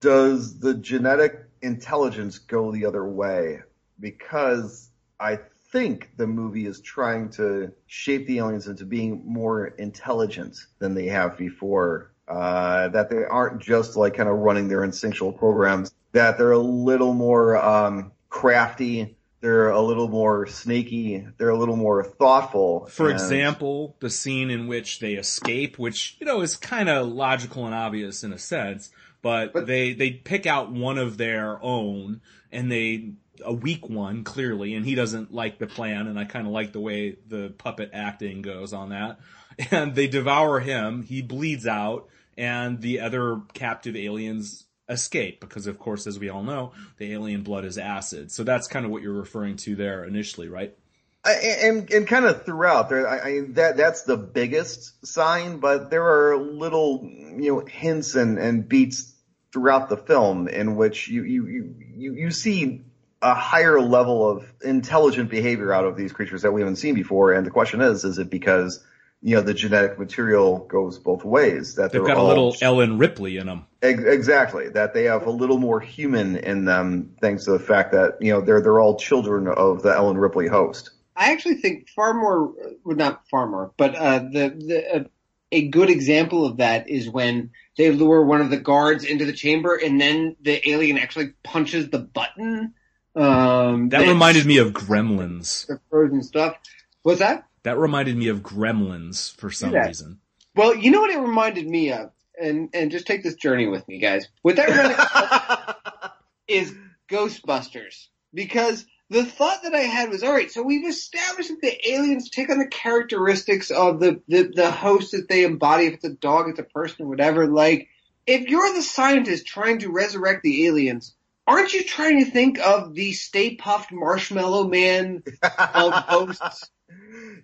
Does 0.00 0.58
the 0.58 0.74
genetic 0.74 1.44
intelligence 1.62 2.38
go 2.38 2.72
the 2.72 2.84
other 2.84 3.06
way? 3.06 3.60
Because 4.00 4.90
I 5.20 5.38
think 5.70 6.10
the 6.16 6.26
movie 6.26 6.66
is 6.66 6.80
trying 6.80 7.30
to 7.30 7.72
shape 7.86 8.26
the 8.26 8.38
aliens 8.38 8.66
into 8.66 8.84
being 8.84 9.22
more 9.24 9.66
intelligent 9.66 10.66
than 10.80 10.94
they 10.94 11.06
have 11.06 11.38
before. 11.38 12.12
Uh, 12.26 12.88
that 12.88 13.08
they 13.08 13.22
aren't 13.24 13.62
just 13.62 13.94
like 13.94 14.14
kind 14.14 14.28
of 14.28 14.34
running 14.36 14.66
their 14.66 14.82
instinctual 14.82 15.32
programs, 15.32 15.94
that 16.10 16.38
they're 16.38 16.50
a 16.50 16.58
little 16.58 17.12
more 17.12 17.56
um, 17.56 18.10
crafty, 18.30 19.16
they're 19.42 19.70
a 19.70 19.82
little 19.82 20.08
more 20.08 20.46
snaky, 20.46 21.26
they're 21.36 21.50
a 21.50 21.58
little 21.58 21.76
more 21.76 22.04
thoughtful. 22.04 22.86
For 22.86 23.10
and... 23.10 23.20
example, 23.20 23.96
the 24.00 24.08
scene 24.08 24.50
in 24.50 24.68
which 24.68 25.00
they 25.00 25.14
escape, 25.14 25.78
which, 25.78 26.16
you 26.20 26.26
know, 26.26 26.40
is 26.40 26.56
kind 26.56 26.88
of 26.88 27.08
logical 27.08 27.66
and 27.66 27.74
obvious 27.74 28.24
in 28.24 28.32
a 28.32 28.38
sense, 28.38 28.90
but, 29.20 29.52
but 29.52 29.66
they, 29.66 29.92
they 29.92 30.12
pick 30.12 30.46
out 30.46 30.70
one 30.70 30.96
of 30.96 31.18
their 31.18 31.58
own 31.62 32.20
and 32.50 32.70
they 32.70 33.12
a 33.44 33.52
weak 33.52 33.88
one 33.88 34.22
clearly, 34.22 34.74
and 34.74 34.86
he 34.86 34.94
doesn't 34.94 35.32
like 35.32 35.58
the 35.58 35.66
plan, 35.66 36.06
and 36.06 36.18
I 36.18 36.24
kind 36.24 36.46
of 36.46 36.52
like 36.52 36.72
the 36.72 36.80
way 36.80 37.16
the 37.26 37.52
puppet 37.58 37.90
acting 37.92 38.42
goes 38.42 38.72
on 38.72 38.90
that. 38.90 39.18
And 39.70 39.94
they 39.94 40.06
devour 40.06 40.60
him. 40.60 41.02
He 41.02 41.20
bleeds 41.20 41.66
out, 41.66 42.08
and 42.38 42.80
the 42.80 43.00
other 43.00 43.42
captive 43.52 43.94
aliens 43.94 44.64
escape 44.88 45.40
because, 45.40 45.66
of 45.66 45.78
course, 45.78 46.06
as 46.06 46.18
we 46.18 46.28
all 46.28 46.42
know, 46.42 46.72
the 46.98 47.12
alien 47.12 47.42
blood 47.42 47.64
is 47.64 47.78
acid. 47.78 48.30
So 48.30 48.44
that's 48.44 48.68
kind 48.68 48.84
of 48.84 48.90
what 48.90 49.02
you're 49.02 49.12
referring 49.12 49.56
to 49.58 49.76
there 49.76 50.04
initially, 50.04 50.48
right? 50.48 50.76
and 51.24 51.90
and 51.92 52.06
kind 52.06 52.24
of 52.24 52.44
throughout 52.44 52.88
there, 52.88 53.08
I, 53.08 53.18
I, 53.18 53.40
that 53.50 53.76
that's 53.76 54.02
the 54.02 54.16
biggest 54.16 55.06
sign, 55.06 55.58
but 55.58 55.90
there 55.90 56.04
are 56.04 56.36
little 56.36 57.00
you 57.04 57.54
know 57.54 57.60
hints 57.60 58.14
and 58.16 58.38
and 58.38 58.68
beats 58.68 59.12
throughout 59.52 59.88
the 59.88 59.96
film 59.96 60.48
in 60.48 60.76
which 60.76 61.08
you 61.08 61.22
you 61.22 61.74
you 61.96 62.14
you 62.14 62.30
see 62.30 62.82
a 63.20 63.34
higher 63.34 63.80
level 63.80 64.28
of 64.28 64.52
intelligent 64.64 65.30
behavior 65.30 65.72
out 65.72 65.84
of 65.84 65.96
these 65.96 66.12
creatures 66.12 66.42
that 66.42 66.50
we 66.50 66.60
haven't 66.60 66.76
seen 66.76 66.96
before. 66.96 67.32
And 67.32 67.46
the 67.46 67.52
question 67.52 67.80
is, 67.80 68.04
is 68.04 68.18
it 68.18 68.28
because 68.28 68.84
you 69.22 69.36
know 69.36 69.42
the 69.42 69.54
genetic 69.54 69.98
material 69.98 70.58
goes 70.58 70.98
both 70.98 71.24
ways? 71.24 71.76
That 71.76 71.92
they've 71.92 72.04
got 72.04 72.16
a 72.16 72.22
little 72.22 72.54
Ellen 72.60 72.98
Ripley 72.98 73.36
in 73.36 73.46
them. 73.46 73.66
Ex- 73.80 74.02
exactly. 74.02 74.68
That 74.68 74.94
they 74.94 75.04
have 75.04 75.26
a 75.26 75.30
little 75.30 75.58
more 75.58 75.80
human 75.80 76.36
in 76.36 76.64
them, 76.64 77.14
thanks 77.20 77.44
to 77.44 77.52
the 77.52 77.60
fact 77.60 77.92
that 77.92 78.18
you 78.20 78.32
know 78.32 78.40
they're 78.40 78.60
they're 78.60 78.80
all 78.80 78.96
children 78.96 79.48
of 79.48 79.82
the 79.82 79.94
Ellen 79.94 80.18
Ripley 80.18 80.48
host. 80.48 80.90
I 81.14 81.32
actually 81.32 81.56
think 81.56 81.88
far 81.90 82.14
more, 82.14 82.52
well, 82.84 82.96
not 82.96 83.28
far 83.28 83.46
more, 83.46 83.72
but 83.76 83.94
uh, 83.94 84.18
the 84.18 84.54
the 84.58 84.96
uh, 84.96 85.04
a 85.52 85.68
good 85.68 85.90
example 85.90 86.46
of 86.46 86.56
that 86.56 86.88
is 86.88 87.08
when 87.08 87.50
they 87.76 87.90
lure 87.90 88.24
one 88.24 88.40
of 88.40 88.50
the 88.50 88.56
guards 88.56 89.04
into 89.04 89.26
the 89.26 89.32
chamber 89.32 89.76
and 89.76 90.00
then 90.00 90.36
the 90.40 90.68
alien 90.68 90.98
actually 90.98 91.34
punches 91.42 91.90
the 91.90 91.98
button 91.98 92.72
um, 93.14 93.90
that 93.90 94.00
reminded 94.00 94.46
me 94.46 94.58
of 94.58 94.72
Gremlins. 94.72 95.66
The 95.66 95.80
frozen 95.90 96.22
stuff. 96.22 96.56
What's 97.02 97.18
that? 97.18 97.46
That 97.64 97.78
reminded 97.78 98.16
me 98.16 98.28
of 98.28 98.40
Gremlins 98.40 99.34
for 99.36 99.50
some 99.50 99.72
yeah. 99.72 99.86
reason. 99.86 100.18
Well, 100.54 100.74
you 100.74 100.90
know 100.90 101.00
what 101.00 101.10
it 101.10 101.18
reminded 101.18 101.66
me 101.66 101.92
of, 101.92 102.10
and 102.38 102.70
and 102.74 102.90
just 102.90 103.06
take 103.06 103.22
this 103.22 103.36
journey 103.36 103.66
with 103.66 103.86
me, 103.88 103.98
guys. 103.98 104.28
What 104.42 104.56
that 104.56 104.68
reminded 104.68 106.10
is 106.48 106.74
Ghostbusters, 107.08 108.08
because 108.34 108.84
the 109.12 109.24
thought 109.24 109.62
that 109.62 109.74
I 109.74 109.80
had 109.80 110.08
was, 110.08 110.22
all 110.22 110.32
right, 110.32 110.50
so 110.50 110.62
we've 110.62 110.88
established 110.88 111.50
that 111.50 111.60
the 111.60 111.92
aliens 111.92 112.30
take 112.30 112.50
on 112.50 112.58
the 112.58 112.66
characteristics 112.66 113.70
of 113.70 114.00
the, 114.00 114.22
the, 114.26 114.50
the 114.54 114.70
host 114.70 115.12
that 115.12 115.28
they 115.28 115.44
embody, 115.44 115.86
if 115.86 115.94
it's 115.94 116.04
a 116.04 116.10
dog, 116.10 116.48
it's 116.48 116.58
a 116.58 116.64
person, 116.64 117.04
or 117.04 117.08
whatever. 117.08 117.46
Like, 117.46 117.88
if 118.26 118.48
you're 118.48 118.72
the 118.72 118.82
scientist 118.82 119.46
trying 119.46 119.80
to 119.80 119.92
resurrect 119.92 120.42
the 120.42 120.66
aliens, 120.66 121.14
aren't 121.46 121.74
you 121.74 121.84
trying 121.84 122.24
to 122.24 122.30
think 122.30 122.58
of 122.58 122.94
the 122.94 123.12
Stay 123.12 123.56
Puft 123.56 123.92
Marshmallow 123.92 124.68
Man 124.68 125.22
of 125.42 125.92
hosts? 125.92 126.70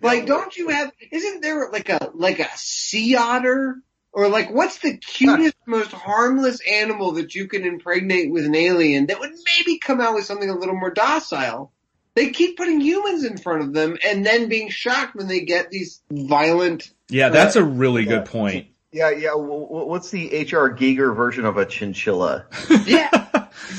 Like, 0.01 0.25
don't 0.25 0.55
you 0.55 0.69
have? 0.69 0.91
Isn't 1.11 1.41
there 1.41 1.69
like 1.71 1.89
a 1.89 2.11
like 2.13 2.39
a 2.39 2.47
sea 2.55 3.15
otter? 3.15 3.77
Or 4.11 4.27
like, 4.27 4.49
what's 4.51 4.79
the 4.79 4.97
cutest, 4.97 5.55
most 5.67 5.91
harmless 5.91 6.61
animal 6.67 7.11
that 7.13 7.35
you 7.35 7.47
can 7.47 7.63
impregnate 7.63 8.31
with 8.31 8.43
an 8.43 8.55
alien 8.55 9.05
that 9.05 9.19
would 9.19 9.29
maybe 9.29 9.77
come 9.77 10.01
out 10.01 10.15
with 10.15 10.25
something 10.25 10.49
a 10.49 10.57
little 10.57 10.75
more 10.75 10.89
docile? 10.89 11.71
They 12.15 12.31
keep 12.31 12.57
putting 12.57 12.81
humans 12.81 13.23
in 13.23 13.37
front 13.37 13.61
of 13.61 13.73
them 13.73 13.97
and 14.03 14.25
then 14.25 14.49
being 14.49 14.69
shocked 14.69 15.15
when 15.15 15.27
they 15.27 15.41
get 15.41 15.69
these 15.69 16.01
violent. 16.09 16.91
Yeah, 17.07 17.29
that's 17.29 17.55
uh, 17.55 17.61
a 17.61 17.63
really 17.63 18.05
good 18.05 18.25
point. 18.25 18.67
Yeah, 18.91 19.11
yeah. 19.11 19.35
What's 19.35 20.09
the 20.09 20.33
H.R. 20.33 20.71
Giger 20.71 21.15
version 21.15 21.45
of 21.45 21.57
a 21.57 21.65
chinchilla? 21.65 22.45
yeah. 22.85 23.27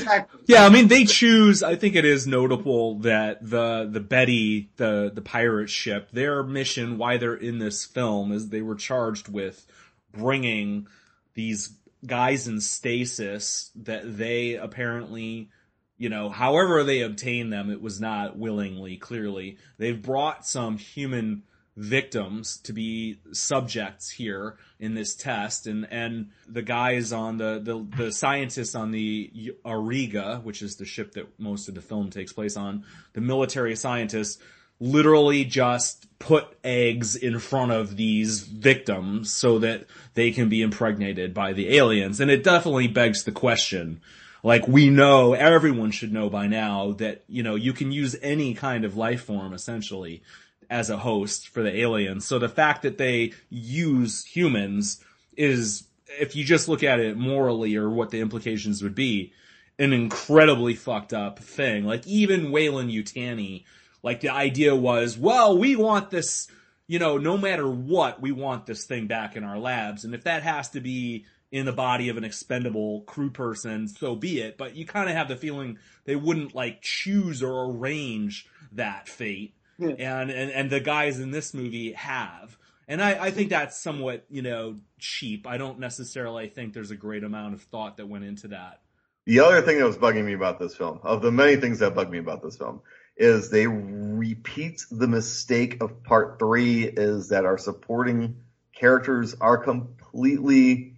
Exactly. 0.01 0.40
Yeah, 0.46 0.64
I 0.64 0.68
mean 0.68 0.88
they 0.88 1.05
choose. 1.05 1.62
I 1.62 1.76
think 1.76 1.94
it 1.94 2.05
is 2.05 2.26
notable 2.26 2.98
that 3.01 3.38
the 3.48 3.88
the 3.90 4.01
Betty, 4.01 4.70
the 4.76 5.11
the 5.12 5.22
pirate 5.22 5.70
ship, 5.70 6.11
their 6.12 6.42
mission, 6.42 6.98
why 6.98 7.16
they're 7.16 7.34
in 7.34 7.59
this 7.59 7.84
film, 7.84 8.32
is 8.32 8.48
they 8.48 8.62
were 8.62 8.74
charged 8.74 9.28
with 9.28 9.66
bringing 10.12 10.86
these 11.34 11.72
guys 12.07 12.48
in 12.48 12.61
stasis 12.61 13.70
that 13.76 14.16
they 14.18 14.55
apparently, 14.55 15.51
you 15.98 16.09
know, 16.09 16.30
however 16.30 16.82
they 16.82 17.03
obtained 17.03 17.53
them, 17.53 17.70
it 17.70 17.80
was 17.80 18.01
not 18.01 18.36
willingly. 18.38 18.96
Clearly, 18.96 19.59
they've 19.78 20.01
brought 20.01 20.46
some 20.46 20.78
human 20.78 21.42
victims 21.81 22.59
to 22.59 22.74
be 22.74 23.18
subjects 23.33 24.11
here 24.11 24.59
in 24.78 24.95
this 24.95 25.14
test. 25.14 25.66
And 25.66 25.89
and 25.91 26.31
the 26.47 26.62
guys 26.62 27.12
on 27.12 27.39
the 27.39 27.59
the, 27.62 28.05
the 28.05 28.12
scientists 28.12 28.74
on 28.74 28.91
the 28.91 29.55
Auriga 29.64 30.43
which 30.43 30.62
is 30.62 30.76
the 30.76 30.85
ship 30.85 31.12
that 31.12 31.41
most 31.41 31.68
of 31.68 31.74
the 31.74 31.81
film 31.81 32.11
takes 32.11 32.33
place 32.33 32.57
on. 32.57 32.85
The 33.14 33.22
military 33.22 33.74
scientists 33.76 34.39
literally 34.78 35.45
just 35.45 36.07
put 36.18 36.57
eggs 36.62 37.16
in 37.16 37.39
front 37.39 37.72
of 37.72 37.97
these 37.97 38.41
victims 38.41 39.33
so 39.33 39.59
that 39.59 39.87
they 40.14 40.31
can 40.31 40.49
be 40.49 40.62
impregnated 40.62 41.33
by 41.33 41.53
the 41.53 41.76
aliens. 41.76 42.20
And 42.20 42.31
it 42.31 42.45
definitely 42.45 42.89
begs 42.89 43.24
the 43.24 43.33
question 43.33 44.03
like 44.43 44.66
we 44.68 44.89
know 44.91 45.33
everyone 45.33 45.91
should 45.91 46.12
know 46.12 46.28
by 46.28 46.47
now 46.47 46.93
that 46.93 47.24
you 47.26 47.43
know 47.43 47.55
you 47.55 47.72
can 47.72 47.91
use 47.91 48.16
any 48.20 48.53
kind 48.53 48.85
of 48.85 48.99
life 48.99 49.24
form 49.24 49.55
essentially 49.55 50.22
as 50.71 50.89
a 50.89 50.97
host 50.97 51.49
for 51.49 51.62
the 51.62 51.81
aliens. 51.81 52.25
So 52.25 52.39
the 52.39 52.49
fact 52.49 52.83
that 52.83 52.97
they 52.97 53.33
use 53.51 54.25
humans 54.25 55.05
is, 55.37 55.83
if 56.21 56.37
you 56.37 56.45
just 56.45 56.68
look 56.68 56.85
at 56.85 57.01
it 57.01 57.16
morally 57.16 57.77
or 57.77 57.91
what 57.91 58.11
the 58.11 58.21
implications 58.21 58.81
would 58.83 58.95
be, 58.95 59.33
an 59.81 59.93
incredibly 59.93 60.75
fucked 60.75 61.12
up 61.12 61.41
thing. 61.41 61.85
Like 61.85 62.07
even 62.07 62.53
Weyland-Yutani, 62.53 63.64
like 64.03 64.21
the 64.21 64.29
idea 64.29 64.77
was, 64.77 65.18
well, 65.18 65.59
we 65.59 65.75
want 65.75 66.11
this, 66.11 66.49
you 66.87 66.99
know, 66.99 67.18
no 67.18 67.37
matter 67.37 67.68
what, 67.68 68.21
we 68.21 68.31
want 68.31 68.66
this 68.66 68.85
thing 68.85 69.09
back 69.09 69.37
in 69.37 69.43
our 69.43 69.59
labs. 69.59 70.05
And 70.05 70.14
if 70.14 70.25
that 70.25 70.43
has 70.43 70.68
to 70.71 70.81
be 70.81 71.25
in 71.51 71.66
the 71.66 71.73
body 71.73 72.11
of 72.11 72.16
an 72.16 72.25
expendable 72.25 73.01
crew 73.03 73.31
person, 73.31 73.89
so 73.89 74.14
be 74.14 74.41
it. 74.41 74.57
But 74.57 74.77
you 74.77 74.87
kind 74.87 75.09
of 75.09 75.16
have 75.16 75.27
the 75.27 75.37
feeling 75.37 75.79
they 76.05 76.14
wouldn't 76.14 76.55
like 76.55 76.81
choose 76.81 77.43
or 77.43 77.73
arrange 77.73 78.47
that 78.73 79.09
fate 79.09 79.55
and, 79.81 80.31
and 80.31 80.51
and 80.51 80.70
the 80.70 80.81
guys 80.81 81.18
in 81.20 81.31
this 81.31 81.55
movie 81.55 81.93
have. 81.93 82.57
And 82.89 83.01
I, 83.01 83.26
I 83.26 83.31
think 83.31 83.51
that's 83.51 83.81
somewhat, 83.81 84.24
you 84.28 84.43
know, 84.43 84.78
cheap. 84.99 85.47
I 85.47 85.59
don't 85.59 85.78
necessarily 85.78 86.49
think 86.49 86.74
there's 86.74 86.91
a 86.91 86.97
great 86.97 87.22
amount 87.22 87.55
of 87.55 87.62
thought 87.62 87.99
that 87.99 88.09
went 88.09 88.24
into 88.24 88.49
that. 88.49 88.81
The 89.26 89.41
other 89.41 89.62
thing 89.62 89.78
that 89.78 89.85
was 89.85 89.97
bugging 89.97 90.24
me 90.24 90.33
about 90.33 90.59
this 90.59 90.74
film, 90.74 90.99
of 91.05 91.22
the 91.22 91.31
many 91.31 91.55
things 91.55 91.78
that 91.78 91.95
bug 91.95 92.11
me 92.11 92.18
about 92.18 92.43
this 92.43 92.57
film, 92.57 92.81
is 93.16 93.49
they 93.49 93.68
repeat 93.68 94.85
the 94.91 95.07
mistake 95.07 95.81
of 95.81 96.03
part 96.03 96.41
three 96.41 96.85
is 96.85 97.28
that 97.28 97.45
our 97.45 97.59
supporting 97.59 98.37
characters 98.74 99.37
are 99.41 99.59
completely 99.59 100.97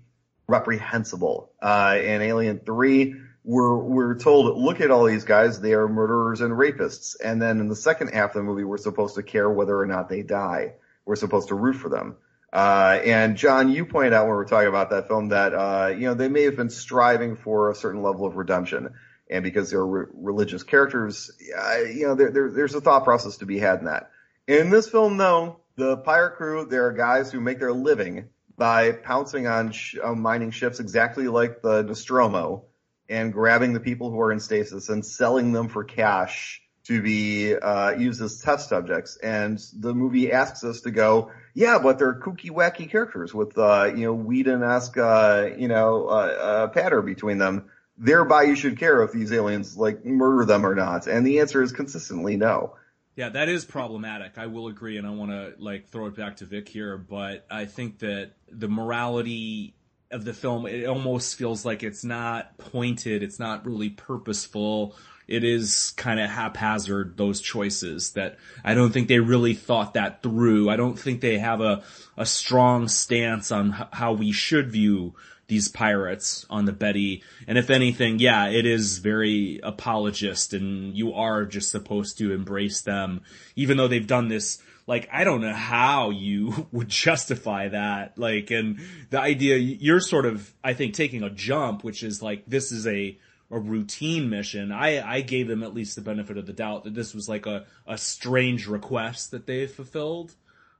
reprehensible. 0.49 1.51
Uh, 1.61 1.99
in 2.01 2.23
Alien 2.23 2.61
3, 2.65 3.17
we're 3.45 3.77
we're 3.77 4.19
told, 4.19 4.57
look 4.57 4.81
at 4.81 4.91
all 4.91 5.05
these 5.05 5.25
guys, 5.25 5.61
they 5.61 5.75
are 5.75 5.89
murderers 5.89 6.41
and 6.41 6.53
rapists. 6.53 7.17
And 7.23 7.43
then 7.43 7.61
in 7.61 7.69
the 7.69 7.77
second 7.77 8.09
half 8.09 8.31
of 8.31 8.35
the 8.35 8.43
movie, 8.43 8.65
we're 8.65 8.79
supposed 8.79 9.17
to 9.17 9.23
care 9.23 9.51
whether 9.51 9.79
or 9.79 9.87
not 9.87 10.09
they 10.09 10.23
die. 10.23 10.75
We're 11.05 11.17
supposed 11.17 11.49
to 11.49 11.55
root 11.55 11.75
for 11.75 11.89
them. 11.89 12.17
Uh, 12.53 13.01
and 13.05 13.37
John, 13.37 13.71
you 13.71 13.87
pointed 13.87 14.13
out 14.13 14.27
when 14.27 14.33
we 14.33 14.37
were 14.37 14.45
talking 14.45 14.69
about 14.69 14.91
that 14.91 15.09
film 15.09 15.31
that, 15.31 15.55
uh, 15.55 15.89
you 15.89 16.07
know, 16.07 16.15
they 16.15 16.29
may 16.29 16.43
have 16.43 16.55
been 16.55 16.71
striving 16.71 17.35
for 17.35 17.71
a 17.71 17.75
certain 17.75 18.03
level 18.03 18.27
of 18.27 18.37
redemption. 18.37 18.91
And 19.31 19.43
because 19.43 19.71
they're 19.71 19.85
re- 19.85 20.07
religious 20.13 20.63
characters, 20.63 21.31
uh, 21.57 21.79
you 21.79 22.07
know, 22.07 22.15
there, 22.15 22.31
there, 22.31 22.51
there's 22.51 22.75
a 22.75 22.81
thought 22.81 23.05
process 23.05 23.39
to 23.39 23.47
be 23.47 23.59
had 23.59 23.79
in 23.79 23.87
that. 23.87 24.11
In 24.47 24.69
this 24.69 24.89
film, 24.89 25.17
though, 25.17 25.61
the 25.77 25.97
pirate 25.97 26.37
crew, 26.37 26.67
there 26.67 26.87
are 26.87 26.93
guys 26.93 27.33
who 27.33 27.41
make 27.41 27.59
their 27.59 27.73
living 27.73 28.29
by 28.59 28.93
pouncing 28.93 29.47
on 29.47 29.73
sh- 29.73 29.97
mining 30.15 30.51
ships 30.51 30.79
exactly 30.79 31.29
like 31.29 31.63
the 31.63 31.83
Nostromo 31.83 32.67
and 33.13 33.33
grabbing 33.33 33.75
the 33.75 33.81
people 33.81 34.11
who 34.11 34.21
are 34.21 34.33
in 34.33 34.41
stasis 34.41 34.89
and 34.89 35.05
selling 35.05 35.53
them 35.53 35.69
for 35.69 35.85
cash 35.85 36.63
to 36.85 37.01
be 37.01 37.55
uh, 37.55 37.91
used 37.91 38.21
as 38.21 38.41
test 38.41 38.69
subjects, 38.69 39.17
and 39.23 39.63
the 39.79 39.95
movie 39.95 40.33
asks 40.33 40.65
us 40.65 40.81
to 40.81 40.91
go, 40.91 41.31
yeah, 41.55 41.79
but 41.79 41.99
they're 41.99 42.15
kooky, 42.15 42.51
wacky 42.51 42.91
characters 42.91 43.33
with 43.33 43.57
uh, 43.57 43.85
you 43.95 44.07
know 44.07 44.15
Whedon-esque 44.15 44.97
uh, 44.99 45.51
you 45.57 45.69
know 45.69 46.09
uh, 46.09 46.13
uh, 46.13 46.67
patter 46.69 47.03
between 47.03 47.39
them. 47.39 47.71
Thereby, 47.99 48.45
you 48.45 48.57
should 48.57 48.79
care 48.79 49.03
if 49.03 49.13
these 49.13 49.33
aliens 49.33 49.77
like 49.77 50.05
murder 50.05 50.45
them 50.45 50.67
or 50.67 50.75
not, 50.75 51.07
and 51.07 51.27
the 51.27 51.41
answer 51.41 51.63
is 51.63 51.71
consistently 51.73 52.37
no. 52.37 52.75
Yeah, 53.15 53.29
that 53.29 53.51
is 53.51 53.67
problematic. 53.67 54.39
I 54.39 54.47
will 54.47 54.69
agree, 54.69 54.97
and 54.97 55.07
I 55.07 55.11
want 55.11 55.31
to 55.31 55.55
like 55.59 55.89
throw 55.89 56.07
it 56.07 56.17
back 56.17 56.37
to 56.37 56.47
Vic 56.47 56.69
here, 56.69 56.97
but 56.97 57.45
I 57.51 57.67
think 57.67 57.99
that 57.99 58.33
the 58.51 58.69
morality 58.69 59.75
of 60.13 60.25
the 60.25 60.35
film 60.35 60.67
it 60.67 60.87
almost 60.87 61.37
feels 61.37 61.65
like 61.65 61.83
it's 61.83 62.05
not 62.05 62.57
pointed, 62.59 63.23
it's 63.23 63.39
not 63.39 63.67
really 63.67 63.91
purposeful. 63.91 64.95
It 65.29 65.45
is 65.45 65.95
kind 65.97 66.21
of 66.21 66.29
haphazard 66.29 67.17
those 67.17 67.41
choices 67.41 68.13
that 68.13 68.39
I 68.65 68.75
don't 68.75 68.93
think 68.93 69.09
they 69.09 69.21
really 69.21 69.55
thought 69.55 69.95
that 69.95 70.23
through. 70.23 70.69
I 70.69 70.77
don't 70.77 70.99
think 70.99 71.21
they 71.21 71.39
have 71.39 71.61
a 71.61 71.83
a 72.17 72.27
strong 72.27 72.89
stance 72.89 73.51
on 73.51 73.75
h- 73.79 73.87
how 73.93 74.13
we 74.13 74.33
should 74.33 74.71
view 74.71 75.15
these 75.49 75.69
pirates 75.69 76.47
on 76.49 76.65
the 76.65 76.73
Betty. 76.73 77.23
And 77.47 77.59
if 77.59 77.69
anything, 77.69 78.19
yeah, 78.19 78.49
it 78.49 78.65
is 78.65 78.99
very 78.99 79.61
apologist 79.63 80.55
and 80.55 80.97
you 80.97 81.13
are 81.13 81.45
just 81.45 81.71
supposed 81.71 82.19
to 82.19 82.33
embrace 82.33 82.81
them, 82.81 83.21
even 83.55 83.77
though 83.77 83.89
they've 83.89 84.07
done 84.07 84.29
this 84.29 84.63
like 84.87 85.09
I 85.13 85.25
don't 85.25 85.41
know 85.41 85.55
how 85.55 86.11
you 86.11 86.69
would 86.73 86.89
justify 86.89 87.69
that. 87.69 88.19
Like, 88.19 88.51
and 88.51 88.81
the 89.11 89.21
idea 89.21 89.57
you're 89.57 90.01
sort 90.01 90.27
of, 90.27 90.53
I 90.63 90.75
think, 90.75 90.95
taking 90.95 91.23
a 91.23 91.31
jump, 91.31 91.85
which 91.85 92.03
is 92.03 92.23
like 92.23 92.45
this 92.47 92.73
is 92.73 92.87
a 92.87 93.19
a 93.51 93.59
routine 93.59 94.31
mission. 94.31 94.73
I 94.73 95.01
I 95.07 95.21
gave 95.21 95.49
them 95.49 95.63
at 95.63 95.75
least 95.75 95.95
the 95.95 96.03
benefit 96.03 96.39
of 96.39 96.47
the 96.47 96.53
doubt 96.53 96.85
that 96.85 96.95
this 96.95 97.15
was 97.15 97.29
like 97.29 97.47
a 97.47 97.67
a 97.87 97.99
strange 97.99 98.67
request 98.67 99.31
that 99.31 99.47
they 99.47 99.67
fulfilled. 99.67 100.35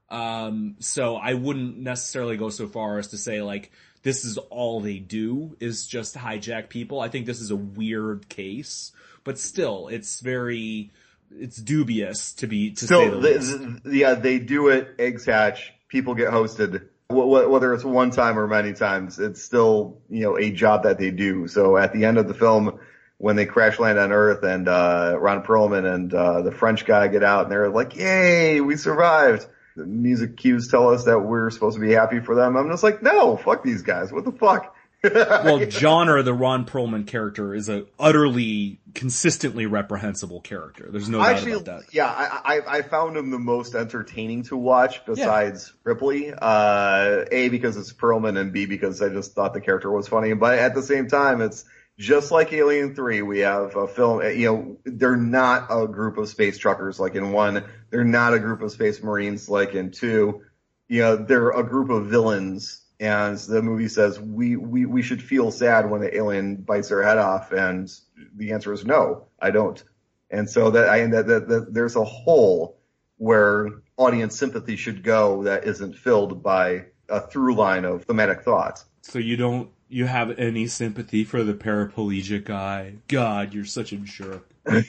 Um, 0.09 0.75
so 0.79 1.15
I 1.15 1.33
wouldn't 1.33 1.77
necessarily 1.77 2.37
go 2.37 2.49
so 2.49 2.67
far 2.67 2.99
as 2.99 3.07
to 3.09 3.17
say 3.17 3.41
like 3.41 3.71
this 4.03 4.25
is 4.25 4.37
all 4.37 4.81
they 4.81 4.99
do 4.99 5.55
is 5.59 5.87
just 5.87 6.15
hijack 6.15 6.69
people. 6.69 6.99
I 6.99 7.07
think 7.07 7.25
this 7.25 7.39
is 7.39 7.51
a 7.51 7.55
weird 7.55 8.27
case, 8.29 8.91
but 9.23 9.39
still, 9.39 9.87
it's 9.87 10.19
very 10.19 10.91
it's 11.39 11.57
dubious 11.57 12.33
to 12.33 12.47
be 12.47 12.71
to 12.71 12.85
Still, 12.85 13.21
say 13.21 13.33
the 13.37 13.79
the, 13.83 13.97
yeah, 13.97 14.13
they 14.15 14.39
do 14.39 14.69
it. 14.69 14.95
Eggs 14.99 15.25
hatch. 15.25 15.73
People 15.87 16.15
get 16.15 16.29
hosted. 16.31 16.85
Wh- 17.09 17.13
wh- 17.27 17.49
Whether 17.49 17.73
it's 17.73 17.83
one 17.83 18.11
time 18.11 18.39
or 18.39 18.47
many 18.47 18.73
times, 18.73 19.19
it's 19.19 19.41
still 19.41 19.99
you 20.09 20.21
know 20.23 20.37
a 20.37 20.51
job 20.51 20.83
that 20.83 20.97
they 20.97 21.11
do. 21.11 21.47
So 21.47 21.77
at 21.77 21.93
the 21.93 22.05
end 22.05 22.17
of 22.17 22.27
the 22.27 22.33
film, 22.33 22.79
when 23.17 23.35
they 23.35 23.45
crash 23.45 23.79
land 23.79 23.99
on 23.99 24.11
Earth 24.11 24.43
and 24.43 24.67
uh, 24.67 25.15
Ron 25.19 25.43
Perlman 25.43 25.91
and 25.91 26.13
uh, 26.13 26.41
the 26.41 26.51
French 26.51 26.85
guy 26.85 27.07
get 27.07 27.23
out 27.23 27.43
and 27.43 27.51
they're 27.51 27.69
like, 27.69 27.95
"Yay, 27.95 28.61
we 28.61 28.75
survived!" 28.75 29.45
The 29.75 29.85
music 29.85 30.37
cues 30.37 30.67
tell 30.69 30.89
us 30.89 31.05
that 31.05 31.19
we're 31.19 31.49
supposed 31.49 31.77
to 31.77 31.81
be 31.81 31.93
happy 31.93 32.19
for 32.19 32.35
them. 32.35 32.55
I'm 32.55 32.69
just 32.69 32.83
like, 32.83 33.01
no, 33.01 33.37
fuck 33.37 33.63
these 33.63 33.81
guys. 33.81 34.11
What 34.13 34.23
the 34.23 34.31
fuck? 34.31 34.75
well, 35.13 35.59
Johner, 35.59 36.23
the 36.23 36.33
Ron 36.33 36.65
Perlman 36.65 37.05
character, 37.05 37.53
is 37.53 37.67
a 37.67 37.85
utterly 37.99 38.79
consistently 38.95 39.65
reprehensible 39.65 40.39
character. 40.39 40.87
There's 40.89 41.09
no 41.09 41.17
doubt 41.17 41.35
Actually, 41.35 41.51
about 41.53 41.65
that. 41.65 41.93
yeah, 41.93 42.07
I, 42.07 42.55
I 42.57 42.77
I 42.77 42.81
found 42.83 43.17
him 43.17 43.29
the 43.29 43.39
most 43.39 43.75
entertaining 43.75 44.43
to 44.43 44.55
watch 44.55 45.05
besides 45.05 45.73
Ripley. 45.83 46.33
Uh, 46.33 47.25
a 47.29 47.49
because 47.49 47.75
it's 47.75 47.91
Perlman, 47.91 48.39
and 48.39 48.53
B 48.53 48.65
because 48.65 49.01
I 49.01 49.09
just 49.09 49.33
thought 49.33 49.53
the 49.53 49.59
character 49.59 49.91
was 49.91 50.07
funny. 50.07 50.33
But 50.35 50.57
at 50.59 50.73
the 50.73 50.83
same 50.83 51.09
time, 51.09 51.41
it's 51.41 51.65
just 51.97 52.31
like 52.31 52.53
Alien 52.53 52.95
Three. 52.95 53.21
We 53.21 53.39
have 53.39 53.75
a 53.75 53.89
film. 53.89 54.21
You 54.21 54.45
know, 54.45 54.77
they're 54.85 55.17
not 55.17 55.67
a 55.69 55.85
group 55.85 56.17
of 56.17 56.29
space 56.29 56.57
truckers 56.57 56.97
like 56.97 57.15
in 57.15 57.33
one. 57.33 57.65
They're 57.89 58.05
not 58.05 58.33
a 58.33 58.39
group 58.39 58.61
of 58.61 58.71
space 58.71 59.03
marines 59.03 59.49
like 59.49 59.73
in 59.73 59.91
two. 59.91 60.43
You 60.87 61.01
know, 61.01 61.15
they're 61.17 61.49
a 61.49 61.63
group 61.63 61.89
of 61.89 62.05
villains. 62.05 62.82
And 62.99 63.37
the 63.37 63.61
movie 63.61 63.87
says 63.87 64.19
we, 64.19 64.55
we, 64.55 64.85
we 64.85 65.01
should 65.01 65.21
feel 65.21 65.51
sad 65.51 65.89
when 65.89 66.01
the 66.01 66.15
alien 66.15 66.57
bites 66.57 66.91
our 66.91 67.03
head 67.03 67.17
off, 67.17 67.51
and 67.51 67.91
the 68.35 68.51
answer 68.53 68.71
is 68.71 68.85
no, 68.85 69.25
I 69.39 69.51
don't. 69.51 69.83
And 70.29 70.49
so 70.49 70.71
that 70.71 70.89
I 70.89 71.05
that, 71.07 71.27
that, 71.27 71.47
that 71.47 71.73
there's 71.73 71.95
a 71.95 72.03
hole 72.03 72.77
where 73.17 73.69
audience 73.97 74.37
sympathy 74.37 74.75
should 74.75 75.03
go 75.03 75.43
that 75.43 75.65
isn't 75.65 75.97
filled 75.97 76.41
by 76.41 76.85
a 77.09 77.21
through 77.21 77.55
line 77.55 77.85
of 77.85 78.05
thematic 78.05 78.41
thought. 78.41 78.83
So 79.01 79.19
you 79.19 79.37
don't 79.37 79.69
you 79.89 80.05
have 80.05 80.39
any 80.39 80.65
sympathy 80.67 81.23
for 81.23 81.43
the 81.43 81.53
paraplegic 81.53 82.45
guy? 82.45 82.95
God, 83.07 83.53
you're 83.53 83.65
such 83.65 83.93
a 83.93 83.97
jerk. 83.97 84.49
put 84.65 84.85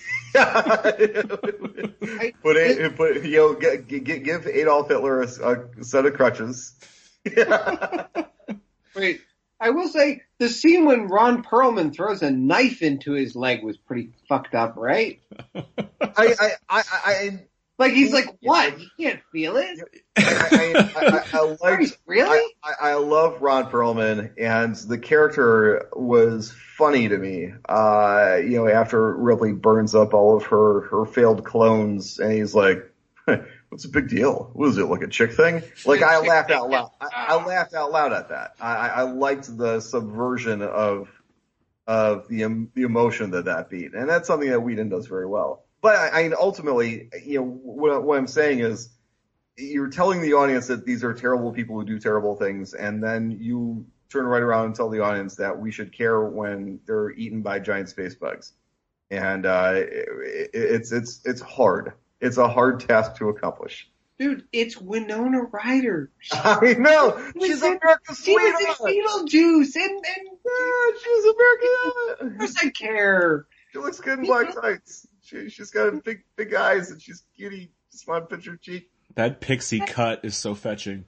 it, 2.57 2.97
put 2.97 3.25
you 3.25 3.37
know, 3.37 3.55
g- 3.61 4.01
g- 4.01 4.19
give 4.19 4.47
Adolf 4.47 4.89
Hitler 4.89 5.23
a, 5.23 5.27
a 5.27 5.85
set 5.85 6.07
of 6.07 6.15
crutches. 6.15 6.75
Wait, 8.95 9.21
I 9.61 9.71
will 9.71 9.89
say 9.89 10.23
the 10.39 10.49
scene 10.49 10.85
when 10.85 11.09
Ron 11.09 11.43
Perlman 11.43 11.95
throws 11.95 12.23
a 12.23 12.31
knife 12.31 12.83
into 12.83 13.13
his 13.13 13.35
leg 13.35 13.63
was 13.63 13.77
pretty 13.77 14.11
fucked 14.29 14.55
up, 14.55 14.75
right? 14.77 15.21
I, 15.55 15.65
I, 16.01 16.51
I, 16.69 16.83
I, 16.91 17.45
Like 17.79 17.93
he's 17.93 18.13
like, 18.13 18.27
what? 18.43 18.79
You 18.79 18.89
can't 18.99 19.21
feel 19.33 19.57
it? 19.57 19.81
I, 20.17 20.23
I, 20.53 20.91
I, 20.97 21.25
I 21.33 21.57
liked, 21.61 21.99
really? 22.07 22.55
I, 22.63 22.91
I, 22.91 22.95
love 22.95 23.41
Ron 23.43 23.71
Perlman, 23.71 24.33
and 24.39 24.77
the 24.77 24.99
character 24.99 25.89
was 25.95 26.55
funny 26.77 27.09
to 27.09 27.17
me. 27.17 27.53
Uh, 27.69 28.37
you 28.43 28.57
know, 28.59 28.69
after 28.69 29.17
Ripley 29.17 29.53
burns 29.53 29.95
up 29.95 30.15
all 30.15 30.37
of 30.37 30.45
her 30.45 30.83
her 30.83 31.07
failed 31.07 31.45
clones, 31.45 32.19
and 32.19 32.33
he's 32.33 32.55
like, 32.55 32.91
"What's 33.75 33.83
the 33.83 33.91
big 33.91 34.09
deal? 34.09 34.51
What 34.53 34.69
is 34.69 34.79
it 34.79 34.85
like 34.85 35.03
a 35.03 35.09
chick 35.09 35.33
thing?" 35.33 35.61
Like 35.85 36.01
I 36.01 36.21
laughed 36.21 36.53
out 36.53 36.71
loud. 36.71 36.93
I, 37.01 37.09
I 37.13 37.45
laughed 37.45 37.75
out 37.75 37.91
loud 37.91 38.13
at 38.13 38.29
that. 38.29 38.55
I, 38.61 38.89
I 38.89 39.03
liked 39.03 39.59
the 39.59 39.81
subversion 39.81 40.63
of 40.63 41.09
of 41.85 42.29
the 42.29 42.45
em- 42.45 42.71
the 42.77 42.83
emotion 42.83 43.33
that 43.33 43.47
that 43.47 43.71
beat, 43.71 43.93
and 43.93 44.09
that's 44.09 44.29
something 44.29 44.49
that 44.49 44.61
Whedon 44.61 44.91
does 44.91 45.09
very 45.09 45.27
well. 45.27 45.65
But 45.81 45.97
I, 45.97 46.21
I 46.21 46.23
mean, 46.23 46.35
ultimately, 46.41 47.11
you 47.27 47.41
know, 47.41 47.47
what, 47.47 48.05
what 48.05 48.17
I'm 48.17 48.29
saying 48.29 48.61
is, 48.61 48.91
you're 49.57 49.91
telling 49.91 50.23
the 50.23 50.35
audience 50.35 50.69
that 50.69 50.87
these 50.87 51.03
are 51.03 51.13
terrible 51.13 51.53
people 51.53 51.75
who 51.75 51.85
do 51.85 51.99
terrible 51.99 52.37
things, 52.37 52.75
and 52.75 53.03
then 53.03 53.33
you 53.33 53.87
turn 54.09 54.25
right 54.25 54.43
around 54.43 54.67
and 54.67 54.77
tell 54.77 54.89
the 54.89 55.01
audience 55.01 55.35
that 55.35 55.59
we 55.59 55.73
should 55.73 55.93
care 55.93 56.21
when 56.23 56.79
they're 56.87 57.11
eaten 57.11 57.43
by 57.43 57.59
giant 57.59 57.89
space 57.89 58.15
bugs. 58.15 58.53
And 59.11 59.45
uh, 59.47 59.73
it, 59.75 60.51
it's 60.55 60.93
it's 60.93 61.23
it's 61.25 61.41
hard. 61.41 61.95
It's 62.25 62.39
a 62.39 62.49
hard 62.49 62.81
task 62.81 63.17
to 63.17 63.29
accomplish. 63.29 63.89
Dude, 64.19 64.45
it's 64.53 64.79
Winona 64.79 65.43
Ryder. 65.43 66.11
I 66.33 66.75
know 66.79 67.23
she's 67.41 67.63
in- 67.63 67.79
America's 67.83 68.23
She 68.25 68.33
was 68.33 68.61
in 68.61 68.67
Beetlejuice, 68.87 69.77
and 69.77 70.05
and 70.07 70.29
Yeah, 70.47 70.99
she's 71.03 71.25
American. 71.25 72.33
of 72.33 72.39
course 72.39 72.57
I 72.63 72.71
care. 72.71 73.47
She 73.73 73.79
looks 73.79 74.01
good 74.01 74.21
in 74.21 74.25
black 74.25 74.55
tights. 74.55 75.07
She 75.23 75.51
she's 75.51 75.71
got 75.71 76.03
big 76.05 76.23
big 76.37 76.55
eyes 76.55 76.91
and 76.91 77.03
she's 77.03 77.25
cutie. 77.37 77.73
Just 77.93 78.07
want 78.09 78.29
to 78.29 78.35
pinch 78.37 78.47
her 78.47 78.57
cheek. 78.57 78.89
That 79.17 79.41
pixie 79.41 79.81
cut 79.81 80.25
is 80.25 80.37
so 80.37 80.55
fetching. 80.55 81.05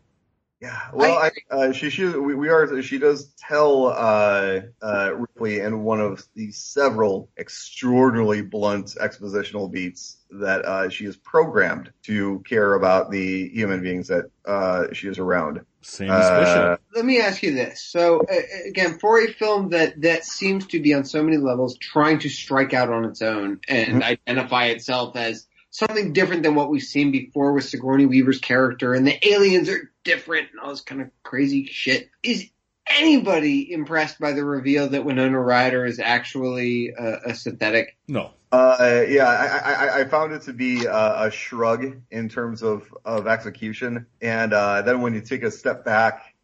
Yeah, 0.61 0.81
well, 0.95 1.19
I, 1.19 1.31
uh, 1.51 1.73
she 1.73 1.91
she 1.91 2.07
we, 2.07 2.35
we 2.35 2.49
are 2.49 2.81
she 2.81 2.99
does 2.99 3.35
tell 3.39 3.89
uh, 3.89 4.61
uh, 4.81 5.15
Ripley 5.15 5.61
in 5.61 5.83
one 5.83 6.01
of 6.01 6.27
the 6.35 6.51
several 6.51 7.29
extraordinarily 7.37 8.41
blunt 8.41 8.97
expositional 8.99 9.71
beats 9.71 10.17
that 10.31 10.65
uh, 10.65 10.89
she 10.89 11.05
is 11.05 11.15
programmed 11.19 11.93
to 12.05 12.43
care 12.49 12.73
about 12.73 13.11
the 13.11 13.49
human 13.51 13.83
beings 13.83 14.09
that 14.09 14.31
uh, 14.47 14.87
she 14.95 15.09
is 15.09 15.19
around. 15.19 15.61
Same 15.83 16.11
as 16.11 16.27
Uh, 16.31 16.77
Let 16.95 17.05
me 17.05 17.21
ask 17.21 17.43
you 17.43 17.55
this. 17.55 17.83
So 17.83 18.21
uh, 18.21 18.35
again, 18.67 18.99
for 18.99 19.21
a 19.21 19.31
film 19.31 19.69
that 19.71 20.01
that 20.01 20.25
seems 20.25 20.67
to 20.69 20.81
be 20.81 20.95
on 20.95 21.05
so 21.05 21.23
many 21.23 21.37
levels 21.37 21.77
trying 21.77 22.19
to 22.21 22.31
strike 22.31 22.73
out 22.73 22.89
on 22.89 23.05
its 23.05 23.21
own 23.21 23.61
and 23.69 24.03
identify 24.03 24.67
itself 24.67 25.17
as 25.17 25.46
something 25.77 26.15
different 26.15 26.43
than 26.43 26.55
what 26.55 26.71
we've 26.71 26.83
seen 26.83 27.13
before 27.13 27.53
with 27.53 27.65
Sigourney 27.65 28.07
Weaver's 28.07 28.39
character 28.39 28.95
and 28.95 29.07
the 29.07 29.29
aliens 29.29 29.69
are 29.69 29.93
different 30.05 30.49
and 30.51 30.61
all 30.61 30.71
this 30.71 30.81
kind 30.81 31.03
of 31.03 31.11
crazy 31.23 31.67
shit. 31.67 32.09
Is 32.23 32.49
anybody 32.89 33.71
impressed 33.71 34.19
by 34.19 34.33
the 34.33 34.43
reveal 34.43 34.89
that 34.89 35.05
Winona 35.05 35.39
Ryder 35.39 35.85
is 35.85 36.01
actually 36.01 36.95
a, 36.99 37.19
a 37.27 37.35
synthetic? 37.35 37.95
No. 38.09 38.31
Uh, 38.51 39.05
yeah, 39.07 39.27
I, 39.27 39.75
I, 39.75 40.01
I 40.01 40.05
found 40.05 40.33
it 40.33 40.43
to 40.43 40.55
be 40.55 40.87
a, 40.87 41.27
a 41.27 41.31
shrug 41.31 42.01
in 42.11 42.31
terms 42.31 42.63
of, 42.63 42.89
of 43.05 43.27
execution. 43.27 44.07
And, 44.23 44.55
uh, 44.55 44.81
then 44.81 45.03
when 45.03 45.13
you 45.13 45.21
take 45.21 45.43
a 45.43 45.51
step 45.51 45.85
back, 45.85 46.35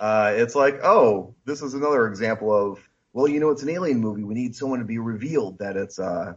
uh, 0.00 0.32
it's 0.34 0.54
like, 0.54 0.82
oh, 0.82 1.34
this 1.44 1.60
is 1.60 1.74
another 1.74 2.06
example 2.06 2.54
of, 2.54 2.80
well, 3.12 3.28
you 3.28 3.38
know, 3.38 3.50
it's 3.50 3.62
an 3.62 3.68
alien 3.68 4.00
movie. 4.00 4.24
We 4.24 4.34
need 4.34 4.56
someone 4.56 4.78
to 4.78 4.86
be 4.86 4.98
revealed 4.98 5.58
that 5.58 5.76
it's, 5.76 5.98
uh, 5.98 6.36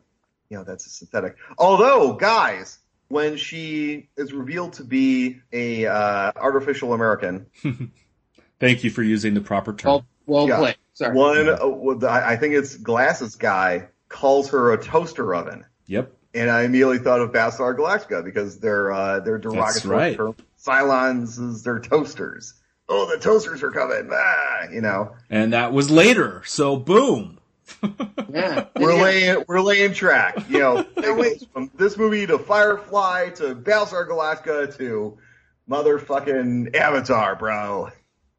you 0.51 0.57
know, 0.57 0.63
that's 0.65 0.85
a 0.85 0.89
synthetic. 0.89 1.37
Although, 1.57 2.13
guys, 2.13 2.77
when 3.07 3.37
she 3.37 4.09
is 4.17 4.33
revealed 4.33 4.73
to 4.73 4.83
be 4.83 5.39
a, 5.53 5.85
uh, 5.87 6.31
artificial 6.35 6.93
American, 6.93 7.45
Thank 8.59 8.83
you 8.83 8.91
for 8.91 9.01
using 9.01 9.33
the 9.33 9.41
proper 9.41 9.73
term. 9.73 9.89
Well, 9.91 10.05
well 10.27 10.47
Yeah. 10.49 10.57
played. 10.57 10.75
Sorry. 10.93 11.15
one, 11.15 11.49
uh, 11.49 12.07
I 12.07 12.33
I 12.33 12.35
think 12.35 12.53
it's 12.53 12.75
Glasses 12.75 13.35
guy 13.35 13.87
calls 14.09 14.49
her 14.49 14.73
a 14.73 14.77
toaster 14.83 15.33
oven. 15.33 15.65
Yep. 15.87 16.13
and 16.33 16.49
I 16.49 16.63
immediately 16.63 16.99
thought 16.99 17.21
of 17.21 17.31
Battlestar 17.31 17.75
Galactica 17.75 18.23
because 18.23 18.59
they're 18.59 18.91
uh, 18.91 19.19
they're 19.21 19.37
derogatory 19.39 19.95
right. 19.97 20.15
term. 20.17 20.35
Cylons 20.63 21.39
is 21.39 21.63
their 21.63 21.79
toasters. 21.79 22.53
Oh, 22.87 23.09
the 23.09 23.17
toasters 23.17 23.63
are 23.63 23.71
coming! 23.71 24.09
Ah, 24.13 24.67
you 24.71 24.81
know, 24.81 25.15
And 25.29 25.53
that 25.53 25.71
was 25.73 25.89
later, 25.89 26.41
so 26.45 26.75
boom. 26.77 27.39
Yeah. 28.32 28.67
we're 28.78 28.93
Yeah. 28.95 29.03
laying 29.03 29.43
we're 29.47 29.61
laying 29.61 29.93
track. 29.93 30.49
You 30.49 30.59
know, 30.59 30.86
it 30.97 31.47
from 31.51 31.69
this 31.76 31.97
movie 31.97 32.26
to 32.28 32.38
Firefly 32.39 33.30
to 33.36 33.55
Battlestar 33.55 34.07
Galactica 34.07 34.76
to 34.78 35.17
motherfucking 35.69 36.76
Avatar, 36.76 37.36
bro. 37.36 37.89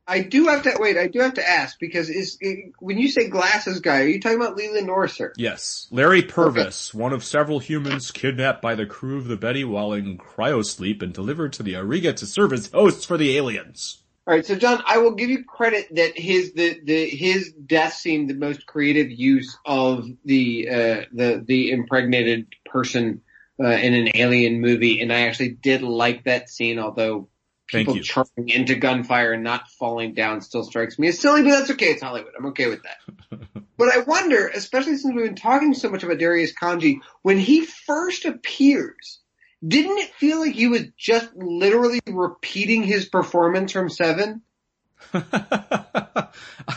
I 0.06 0.20
do 0.22 0.46
have 0.48 0.64
to 0.64 0.76
wait. 0.80 0.96
I 0.98 1.06
do 1.06 1.20
have 1.20 1.34
to 1.34 1.48
ask 1.48 1.78
because 1.78 2.10
is 2.10 2.36
when 2.80 2.98
you 2.98 3.08
say 3.08 3.28
glasses 3.28 3.80
guy, 3.80 4.00
are 4.00 4.06
you 4.06 4.20
talking 4.20 4.40
about 4.40 4.56
Leland 4.56 4.88
Orser? 4.88 5.30
Yes, 5.36 5.86
Larry 5.92 6.22
Purvis, 6.22 6.92
one 6.92 7.12
of 7.12 7.22
several 7.22 7.60
humans 7.60 8.10
kidnapped 8.10 8.60
by 8.60 8.74
the 8.74 8.84
crew 8.84 9.16
of 9.18 9.26
the 9.28 9.36
Betty 9.36 9.64
while 9.64 9.92
in 9.92 10.18
cryosleep 10.18 11.02
and 11.02 11.14
delivered 11.14 11.52
to 11.54 11.62
the 11.62 11.74
Auriga 11.74 12.14
to 12.16 12.26
serve 12.26 12.52
as 12.52 12.70
hosts 12.72 13.04
for 13.04 13.16
the 13.16 13.36
aliens. 13.36 14.01
All 14.24 14.34
right, 14.34 14.46
so 14.46 14.54
John, 14.54 14.80
I 14.86 14.98
will 14.98 15.12
give 15.12 15.30
you 15.30 15.44
credit 15.44 15.96
that 15.96 16.16
his 16.16 16.52
the, 16.52 16.80
the 16.84 17.08
his 17.08 17.52
death 17.52 17.94
seemed 17.94 18.30
the 18.30 18.34
most 18.34 18.66
creative 18.66 19.10
use 19.10 19.58
of 19.66 20.08
the 20.24 20.68
uh, 20.68 21.02
the 21.12 21.42
the 21.44 21.72
impregnated 21.72 22.46
person 22.64 23.22
uh, 23.58 23.66
in 23.66 23.94
an 23.94 24.10
alien 24.14 24.60
movie, 24.60 25.00
and 25.00 25.12
I 25.12 25.22
actually 25.22 25.50
did 25.50 25.82
like 25.82 26.24
that 26.24 26.50
scene. 26.50 26.78
Although 26.78 27.30
people 27.66 27.98
charging 27.98 28.48
into 28.48 28.76
gunfire 28.76 29.32
and 29.32 29.42
not 29.42 29.68
falling 29.70 30.14
down 30.14 30.40
still 30.40 30.62
strikes 30.62 31.00
me 31.00 31.08
as 31.08 31.18
silly, 31.18 31.42
but 31.42 31.50
that's 31.50 31.70
okay. 31.72 31.86
It's 31.86 32.02
Hollywood. 32.02 32.34
I'm 32.38 32.46
okay 32.46 32.68
with 32.68 32.82
that. 32.84 33.40
but 33.76 33.88
I 33.88 34.00
wonder, 34.00 34.46
especially 34.46 34.98
since 34.98 35.16
we've 35.16 35.24
been 35.24 35.34
talking 35.34 35.74
so 35.74 35.88
much 35.88 36.04
about 36.04 36.18
Darius 36.18 36.54
Khondji, 36.54 36.98
when 37.22 37.38
he 37.38 37.66
first 37.66 38.24
appears. 38.24 39.18
Didn't 39.66 39.98
it 39.98 40.10
feel 40.14 40.40
like 40.40 40.54
he 40.54 40.68
was 40.68 40.82
just 40.96 41.34
literally 41.34 42.00
repeating 42.06 42.82
his 42.82 43.06
performance 43.06 43.72
from 43.72 43.88
Seven? 43.88 44.42
I 45.14 46.28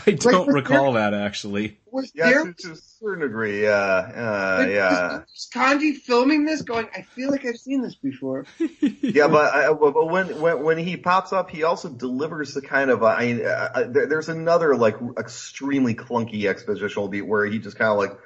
don't 0.06 0.46
was 0.46 0.54
recall 0.54 0.92
that 0.92 1.14
actually. 1.14 1.78
Was 1.90 2.12
Yeah, 2.14 2.30
there 2.30 2.44
to, 2.44 2.52
to 2.54 2.72
a 2.72 2.76
certain 2.76 3.20
degree. 3.20 3.62
Yeah, 3.62 3.70
uh, 3.72 4.66
yeah. 4.68 5.18
was 5.18 5.48
Khondji 5.54 5.96
filming 5.96 6.44
this 6.44 6.62
going, 6.62 6.88
I 6.94 7.02
feel 7.02 7.30
like 7.30 7.44
I've 7.46 7.56
seen 7.56 7.82
this 7.82 7.94
before. 7.94 8.46
Yeah, 9.00 9.28
but, 9.28 9.54
I, 9.54 9.72
but 9.72 10.10
when, 10.10 10.40
when 10.40 10.62
when 10.62 10.78
he 10.78 10.96
pops 10.96 11.32
up, 11.32 11.48
he 11.48 11.62
also 11.62 11.88
delivers 11.88 12.54
the 12.54 12.60
kind 12.60 12.90
of 12.90 13.02
uh, 13.02 13.06
I, 13.06 13.32
uh, 13.42 13.88
there, 13.88 14.06
there's 14.06 14.28
another 14.28 14.76
like 14.76 14.96
extremely 15.18 15.94
clunky 15.94 16.42
expositional 16.42 17.10
beat 17.10 17.22
where 17.22 17.46
he 17.46 17.58
just 17.58 17.78
kind 17.78 17.90
of 17.90 17.98
like 17.98 18.18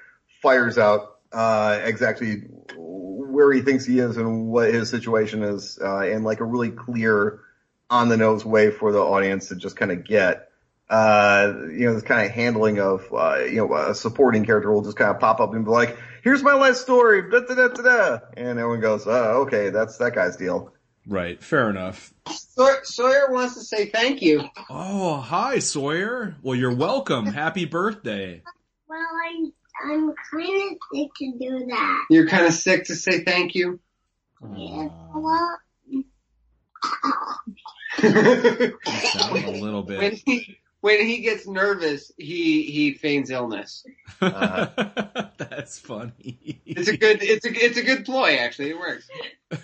fires 0.43 0.79
out 0.79 1.01
uh, 1.03 1.07
exactly 1.33 2.43
where 2.77 3.53
he 3.53 3.63
thinks 3.63 3.85
he 3.85 3.99
is 3.99 4.17
and 4.17 4.49
what 4.49 4.73
his 4.73 4.91
situation 4.91 5.43
is 5.43 5.79
uh, 5.83 6.01
in 6.01 6.23
like 6.25 6.41
a 6.41 6.45
really 6.45 6.71
clear, 6.71 7.41
on 7.91 8.09
the 8.09 8.17
nose 8.17 8.45
way 8.45 8.71
for 8.71 8.93
the 8.93 9.01
audience 9.01 9.49
to 9.49 9.57
just 9.57 9.77
kind 9.77 9.91
of 9.91 10.05
get. 10.05 10.49
Uh, 10.89 11.53
you 11.71 11.87
know, 11.87 11.95
this 11.95 12.03
kind 12.03 12.27
of 12.27 12.33
handling 12.33 12.81
of, 12.81 13.07
uh, 13.13 13.39
you 13.45 13.57
know, 13.57 13.73
a 13.75 13.95
supporting 13.95 14.45
character 14.45 14.73
will 14.73 14.83
just 14.83 14.97
kind 14.97 15.11
of 15.11 15.21
pop 15.21 15.39
up 15.39 15.55
and 15.55 15.65
be 15.65 15.71
like, 15.71 15.97
here's 16.25 16.43
my 16.43 16.55
life 16.55 16.75
story, 16.77 17.31
da 17.31 17.41
da 17.41 17.55
da 17.55 17.69
da 17.69 17.83
da. 17.83 18.19
And 18.37 18.59
everyone 18.59 18.81
goes, 18.81 19.07
oh, 19.07 19.43
okay, 19.43 19.71
that's 19.71 19.99
that 19.99 20.15
guy's 20.15 20.37
deal. 20.37 20.73
Right, 21.07 21.41
fair 21.43 21.71
enough. 21.71 22.13
Sawyer, 22.29 22.81
Sawyer 22.83 23.31
wants 23.31 23.55
to 23.55 23.61
say 23.61 23.87
thank 23.87 24.21
you. 24.21 24.45
Oh, 24.69 25.17
hi 25.17 25.61
Sawyer. 25.61 26.37
Well, 26.43 26.57
you're 26.57 26.75
welcome. 26.75 27.27
Happy 27.33 27.67
birthday. 27.67 28.43
Well, 28.89 28.99
I'm 28.99 29.53
I'm 29.83 30.15
kind 30.31 30.73
of 30.73 30.79
sick 30.93 31.09
to 31.19 31.39
do 31.39 31.67
that. 31.69 32.07
You're 32.11 32.29
kind 32.29 32.47
of 32.47 32.53
sick 32.53 32.85
to 32.85 32.95
say 32.95 33.25
thank 33.25 33.55
you. 33.55 33.81
Yes, 34.57 34.91
well, 35.15 35.59
when 38.03 39.45
a 39.45 39.51
little 39.51 39.83
bit. 39.83 40.23
he 40.25 40.59
when 40.81 41.05
he 41.05 41.21
gets 41.21 41.47
nervous, 41.47 42.11
he 42.17 42.63
he 42.63 42.95
feigns 42.95 43.31
illness. 43.31 43.85
That's 44.21 45.79
funny. 45.79 46.63
It's 46.65 46.89
a 46.89 46.97
good 46.97 47.23
it's 47.23 47.45
a 47.45 47.51
it's 47.53 47.77
a 47.77 47.83
good 47.83 48.05
ploy 48.05 48.37
actually. 48.37 48.71
It 48.71 48.79
works. 48.79 49.09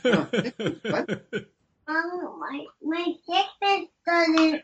What? 0.03 0.35
um, 1.89 2.41
my 2.41 2.65
my 2.83 3.15
sickness 3.27 3.89
doesn't 4.07 4.63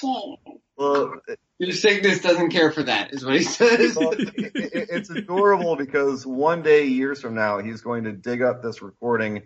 care. 0.00 0.56
Well, 0.76 1.14
Your 1.58 1.72
sickness 1.72 2.20
doesn't 2.20 2.50
care 2.50 2.70
for 2.70 2.84
that, 2.84 3.12
is 3.12 3.24
what 3.24 3.34
he 3.34 3.42
says. 3.42 3.96
Well, 3.96 4.12
it, 4.12 4.30
it, 4.36 4.88
it's 4.90 5.10
adorable 5.10 5.74
because 5.74 6.24
one 6.24 6.62
day, 6.62 6.86
years 6.86 7.20
from 7.20 7.34
now, 7.34 7.58
he's 7.58 7.80
going 7.80 8.04
to 8.04 8.12
dig 8.12 8.42
up 8.42 8.62
this 8.62 8.80
recording 8.80 9.42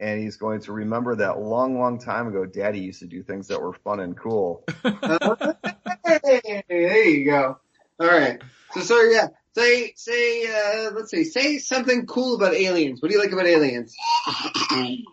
and 0.00 0.18
he's 0.18 0.36
going 0.36 0.60
to 0.62 0.72
remember 0.72 1.16
that 1.16 1.38
long, 1.38 1.78
long 1.78 1.98
time 1.98 2.26
ago, 2.26 2.46
Daddy 2.46 2.80
used 2.80 3.00
to 3.00 3.06
do 3.06 3.22
things 3.22 3.48
that 3.48 3.60
were 3.60 3.74
fun 3.74 4.00
and 4.00 4.16
cool. 4.16 4.64
hey, 4.82 6.64
there 6.68 7.04
you 7.04 7.26
go. 7.26 7.58
All 8.00 8.06
right. 8.06 8.40
So, 8.72 8.80
sorry, 8.80 9.12
yeah. 9.12 9.28
Say, 9.54 9.92
say, 9.96 10.46
uh, 10.46 10.92
let's 10.92 11.10
see. 11.10 11.24
Say 11.24 11.58
something 11.58 12.06
cool 12.06 12.36
about 12.36 12.54
aliens. 12.54 13.02
What 13.02 13.10
do 13.10 13.14
you 13.14 13.22
like 13.22 13.32
about 13.32 13.46
aliens? 13.46 13.94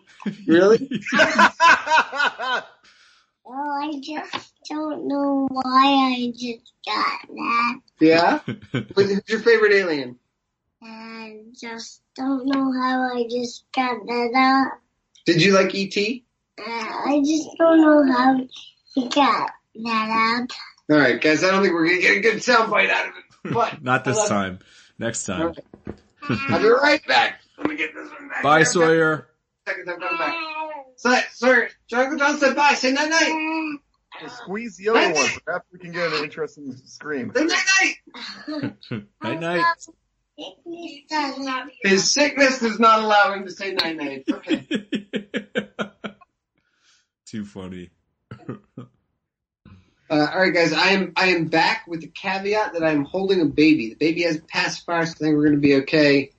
Really? 0.46 0.90
Well, 1.12 2.62
I 3.54 4.00
just 4.02 4.52
don't 4.68 5.06
know 5.08 5.46
why 5.50 5.62
I 6.16 6.32
just 6.36 6.72
got 6.86 7.20
that. 7.28 7.80
Yeah. 8.00 8.38
Who's 8.94 9.10
who's 9.12 9.22
your 9.28 9.40
favorite 9.40 9.72
alien? 9.72 10.16
I 10.82 11.40
just 11.60 12.02
don't 12.14 12.46
know 12.46 12.72
how 12.80 13.02
I 13.16 13.26
just 13.28 13.64
got 13.74 14.06
that 14.06 14.32
up. 14.72 14.80
Did 15.26 15.42
you 15.42 15.52
like 15.52 15.74
ET? 15.74 15.96
Uh, 16.58 16.62
I 16.64 17.22
just 17.24 17.48
don't 17.58 17.80
know 17.80 18.12
how 18.12 18.40
he 18.94 19.08
got 19.08 19.50
that 19.74 20.40
up. 20.42 20.50
All 20.90 20.96
right, 20.98 21.20
guys. 21.20 21.42
I 21.44 21.50
don't 21.50 21.62
think 21.62 21.74
we're 21.74 21.88
gonna 21.88 22.00
get 22.00 22.16
a 22.16 22.20
good 22.20 22.36
soundbite 22.36 22.90
out 22.90 23.08
of 23.08 23.14
it, 23.16 23.52
but 23.54 23.82
Not 23.82 24.04
this 24.04 24.16
I 24.16 24.20
love- 24.20 24.28
time. 24.28 24.58
Next 25.00 25.24
time. 25.26 25.54
I'll 26.28 26.60
be 26.60 26.68
right 26.68 27.04
back. 27.06 27.40
Let 27.56 27.68
me 27.68 27.76
get 27.76 27.94
this 27.94 28.08
one 28.10 28.28
back. 28.28 28.42
Bye. 28.42 28.62
Sawyer. 28.64 29.28
Seconds, 29.66 29.88
I'm 29.88 30.00
coming 30.00 30.18
back. 30.18 30.34
So, 30.96 31.16
sorry, 31.32 31.68
John 31.88 32.18
John 32.18 32.38
said 32.38 32.56
bye. 32.56 32.74
Say 32.74 32.92
night 32.92 33.10
night. 33.10 33.78
Squeeze 34.28 34.76
the 34.76 34.88
other 34.88 35.14
one. 35.14 35.28
Perhaps 35.44 35.66
we 35.72 35.78
can 35.78 35.92
get 35.92 36.12
an 36.12 36.24
interesting 36.24 36.74
scream. 36.84 37.32
Night 37.34 37.50
night. 38.48 38.74
Night 39.22 39.40
night. 39.40 39.64
His 41.82 42.12
sickness 42.12 42.60
does 42.60 42.78
not 42.78 43.02
allow 43.02 43.32
him 43.32 43.44
to 43.44 43.50
say 43.50 43.72
night 43.72 43.96
night. 43.96 44.24
Okay. 44.32 44.66
Too 47.26 47.44
funny. 47.44 47.90
Uh, 50.10 50.26
all 50.32 50.40
right, 50.40 50.54
guys. 50.54 50.72
I 50.72 50.92
am 50.92 51.12
I 51.16 51.26
am 51.26 51.48
back 51.48 51.84
with 51.86 52.00
the 52.00 52.06
caveat 52.06 52.72
that 52.72 52.82
I'm 52.82 53.04
holding 53.04 53.42
a 53.42 53.44
baby. 53.44 53.90
The 53.90 53.96
baby 53.96 54.22
has 54.22 54.38
passed 54.38 54.86
pacifier, 54.86 55.04
so 55.04 55.12
I 55.12 55.18
think 55.18 55.36
we're 55.36 55.44
going 55.44 55.56
to 55.56 55.60
be 55.60 55.74
okay. 55.82 56.30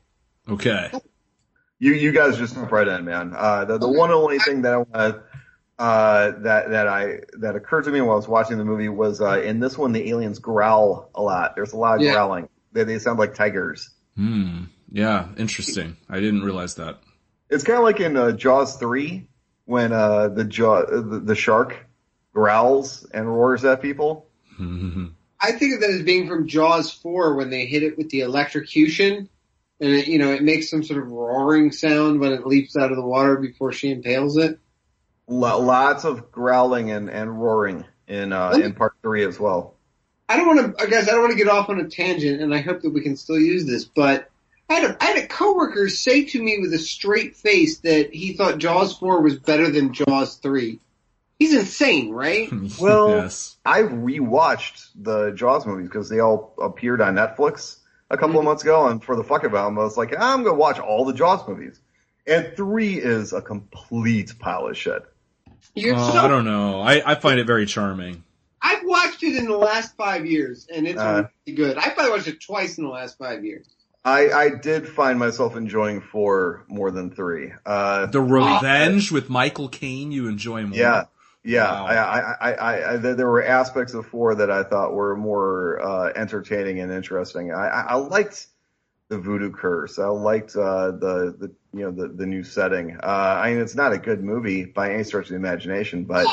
Okay. 0.50 0.92
You 1.78 1.94
you 1.94 2.12
guys 2.12 2.40
just 2.40 2.56
jump 2.56 2.72
right 2.72 2.88
in, 2.88 3.06
man. 3.06 3.34
Uh, 3.38 3.66
the 3.66 3.78
the 3.78 3.88
one 3.88 4.10
only 4.10 4.40
thing 4.40 4.64
that 4.64 4.74
I 4.74 4.78
want 4.78 5.22
uh, 5.80 6.32
that 6.42 6.70
that 6.72 6.88
I 6.88 7.22
that 7.40 7.56
occurred 7.56 7.86
to 7.86 7.92
me 7.92 8.02
while 8.02 8.12
I 8.12 8.16
was 8.16 8.28
watching 8.28 8.58
the 8.58 8.66
movie 8.66 8.90
was 8.90 9.22
uh, 9.22 9.42
in 9.42 9.60
this 9.60 9.78
one 9.78 9.94
the 9.94 10.10
aliens 10.10 10.40
growl 10.40 11.10
a 11.16 11.22
lot. 11.22 11.56
There's 11.56 11.72
a 11.74 11.78
lot 11.78 11.96
of 11.96 12.02
Yeah. 12.02 12.14
growling. 12.14 12.50
They 12.74 12.84
they 12.84 13.00
sound 13.00 13.18
like 13.18 13.34
tigers. 13.34 13.90
Hmm. 14.16 14.66
Yeah. 14.92 15.30
Interesting. 15.38 15.96
I 16.10 16.20
didn't 16.20 16.44
realize 16.44 16.76
that. 16.76 17.00
It's 17.50 17.64
kind 17.64 17.78
of 17.80 17.84
like 17.86 18.00
in 18.00 18.18
uh, 18.18 18.34
Jaws 18.34 18.76
three 18.78 19.30
when 19.66 19.94
uh, 19.94 20.28
the 20.28 20.44
jaw 20.44 20.86
the, 20.86 21.22
the 21.24 21.36
shark 21.36 21.78
growls 22.34 23.08
and 23.14 23.28
roars 23.28 23.64
at 23.66 23.82
people. 23.82 24.28
I 24.60 25.54
think 25.54 25.76
of 25.76 25.82
that 25.82 25.90
as 25.92 26.02
being 26.04 26.28
from 26.28 26.48
Jaws 26.48 26.92
four 26.92 27.36
when 27.36 27.50
they 27.50 27.66
hit 27.66 27.84
it 27.84 27.98
with 27.98 28.10
the 28.10 28.22
electrocution, 28.22 29.30
and 29.80 29.90
it, 29.94 30.08
you 30.08 30.20
know 30.20 30.34
it 30.34 30.44
makes 30.44 30.70
some 30.70 30.84
sort 30.84 31.02
of 31.02 31.10
roaring 31.10 31.72
sound 31.72 32.20
when 32.20 32.34
it 32.34 32.46
leaps 32.46 32.76
out 32.76 32.92
of 32.92 32.98
the 32.98 33.06
water 33.06 33.38
before 33.38 33.72
she 33.72 33.90
impales 33.90 34.36
it. 34.36 34.60
Lo- 35.30 35.60
lots 35.62 36.04
of 36.06 36.32
growling 36.32 36.90
and, 36.92 37.10
and 37.10 37.40
roaring 37.42 37.86
in 38.08 38.34
uh, 38.34 38.52
in 38.52 38.74
part 38.74 38.94
three 39.04 39.24
as 39.24 39.40
well. 39.40 39.76
I 40.28 40.38
don't 40.38 40.48
want 40.48 40.78
to, 40.78 40.88
guys. 40.88 41.08
I 41.08 41.12
don't 41.12 41.22
want 41.22 41.32
to 41.32 41.38
get 41.38 41.48
off 41.48 41.70
on 41.70 41.80
a 41.80 41.88
tangent, 41.88 42.42
and 42.42 42.54
I 42.54 42.62
hope 42.62 42.82
that 42.82 42.90
we 42.92 43.02
can 43.02 43.16
still 43.16 43.40
use 43.40 43.66
this. 43.66 43.86
But 43.86 44.30
I 44.70 44.74
had 44.76 44.92
a, 44.92 44.98
I 45.04 45.06
had 45.06 45.24
a 45.24 45.28
coworker 45.28 45.88
say 45.90 46.26
to 46.26 46.42
me 46.44 46.58
with 46.60 46.74
a 46.74 46.78
straight 46.80 47.36
face 47.36 47.80
that 47.80 48.14
he 48.14 48.34
thought 48.34 48.58
Jaws 48.58 48.98
four 48.98 49.22
was 49.22 49.38
better 49.38 49.70
than 49.72 49.94
Jaws 49.94 50.36
three. 50.38 50.80
He's 51.40 51.54
insane, 51.56 52.12
right? 52.12 52.50
Well- 52.82 53.10
yes. 53.10 53.56
I 53.66 53.82
rewatched 53.84 54.90
the 54.96 55.32
Jaws 55.32 55.66
movies 55.66 55.88
because 55.88 56.10
they 56.10 56.20
all 56.20 56.54
appeared 56.62 57.02
on 57.02 57.16
Netflix 57.16 57.78
a 58.10 58.18
couple 58.18 58.40
of 58.40 58.46
months 58.46 58.64
ago, 58.64 58.88
and 58.88 59.04
for 59.04 59.16
the 59.16 59.24
fuck 59.24 59.44
of 59.44 59.52
them, 59.52 59.78
I 59.80 59.84
was 59.84 59.96
like, 59.98 60.14
I'm 60.20 60.44
gonna 60.44 60.56
watch 60.56 60.80
all 60.80 61.06
the 61.06 61.14
Jaws 61.14 61.48
movies. 61.48 61.80
And 62.28 62.54
three 62.56 62.96
is 62.96 63.32
a 63.34 63.42
complete 63.42 64.38
pile 64.40 64.68
of 64.68 64.78
shit. 64.78 65.04
You're 65.76 65.96
Oh, 65.96 66.12
so, 66.12 66.18
I 66.20 66.28
don't 66.28 66.46
know. 66.46 66.82
I, 66.82 67.02
I 67.12 67.16
find 67.16 67.40
it 67.40 67.46
very 67.48 67.66
charming. 67.66 68.24
I've 68.62 68.84
watched 68.84 69.24
it 69.24 69.36
in 69.38 69.46
the 69.46 69.58
last 69.58 69.96
five 69.96 70.26
years, 70.26 70.68
and 70.74 70.86
it's 70.88 71.00
Uh. 71.00 71.24
really 71.46 71.58
good. 71.58 71.78
I 71.78 71.90
probably 71.92 72.12
watched 72.12 72.28
it 72.28 72.42
twice 72.42 72.78
in 72.78 72.84
the 72.84 72.90
last 72.90 73.18
five 73.18 73.44
years. 73.46 73.68
I, 74.06 74.30
I 74.32 74.50
did 74.50 74.88
find 74.88 75.20
myself 75.20 75.56
enjoying 75.58 76.00
four 76.02 76.64
more 76.70 76.90
than 76.90 77.12
three. 77.12 77.52
Uh, 77.66 78.06
the 78.06 78.22
Revenge 78.22 79.12
with 79.12 79.30
Michael 79.30 79.68
Caine, 79.70 80.12
you 80.12 80.28
enjoy 80.28 80.66
more. 80.66 80.78
Yeah, 80.78 81.04
yeah. 81.44 81.64
Wow. 81.70 81.86
I, 81.86 81.96
I, 81.96 82.52
I, 82.54 82.94
I, 82.94 82.98
there 82.98 83.16
there 83.16 83.28
were 83.28 83.44
aspects 83.44 83.94
of 83.94 84.06
four 84.08 84.36
that 84.36 84.50
I 84.50 84.64
thought 84.64 84.94
were 84.94 85.16
more 85.18 85.82
uh, 85.84 86.12
entertaining 86.16 86.80
and 86.80 86.92
interesting. 86.94 87.52
I, 87.54 87.68
I, 87.68 87.82
I 87.90 87.96
liked 87.96 88.48
the 89.10 89.18
Voodoo 89.18 89.52
Curse. 89.52 90.00
I 90.00 90.08
liked 90.08 90.56
uh, 90.56 90.92
the 90.92 91.36
the 91.38 91.52
you 91.74 91.84
know 91.86 91.92
the 91.92 92.08
the 92.08 92.26
new 92.26 92.44
setting. 92.44 92.98
Uh, 93.02 93.06
I 93.06 93.52
mean, 93.52 93.62
it's 93.62 93.76
not 93.76 93.92
a 93.92 93.98
good 93.98 94.24
movie 94.24 94.66
by 94.66 94.94
any 94.94 95.04
stretch 95.04 95.26
of 95.26 95.30
the 95.30 95.36
imagination, 95.36 96.06
but 96.06 96.26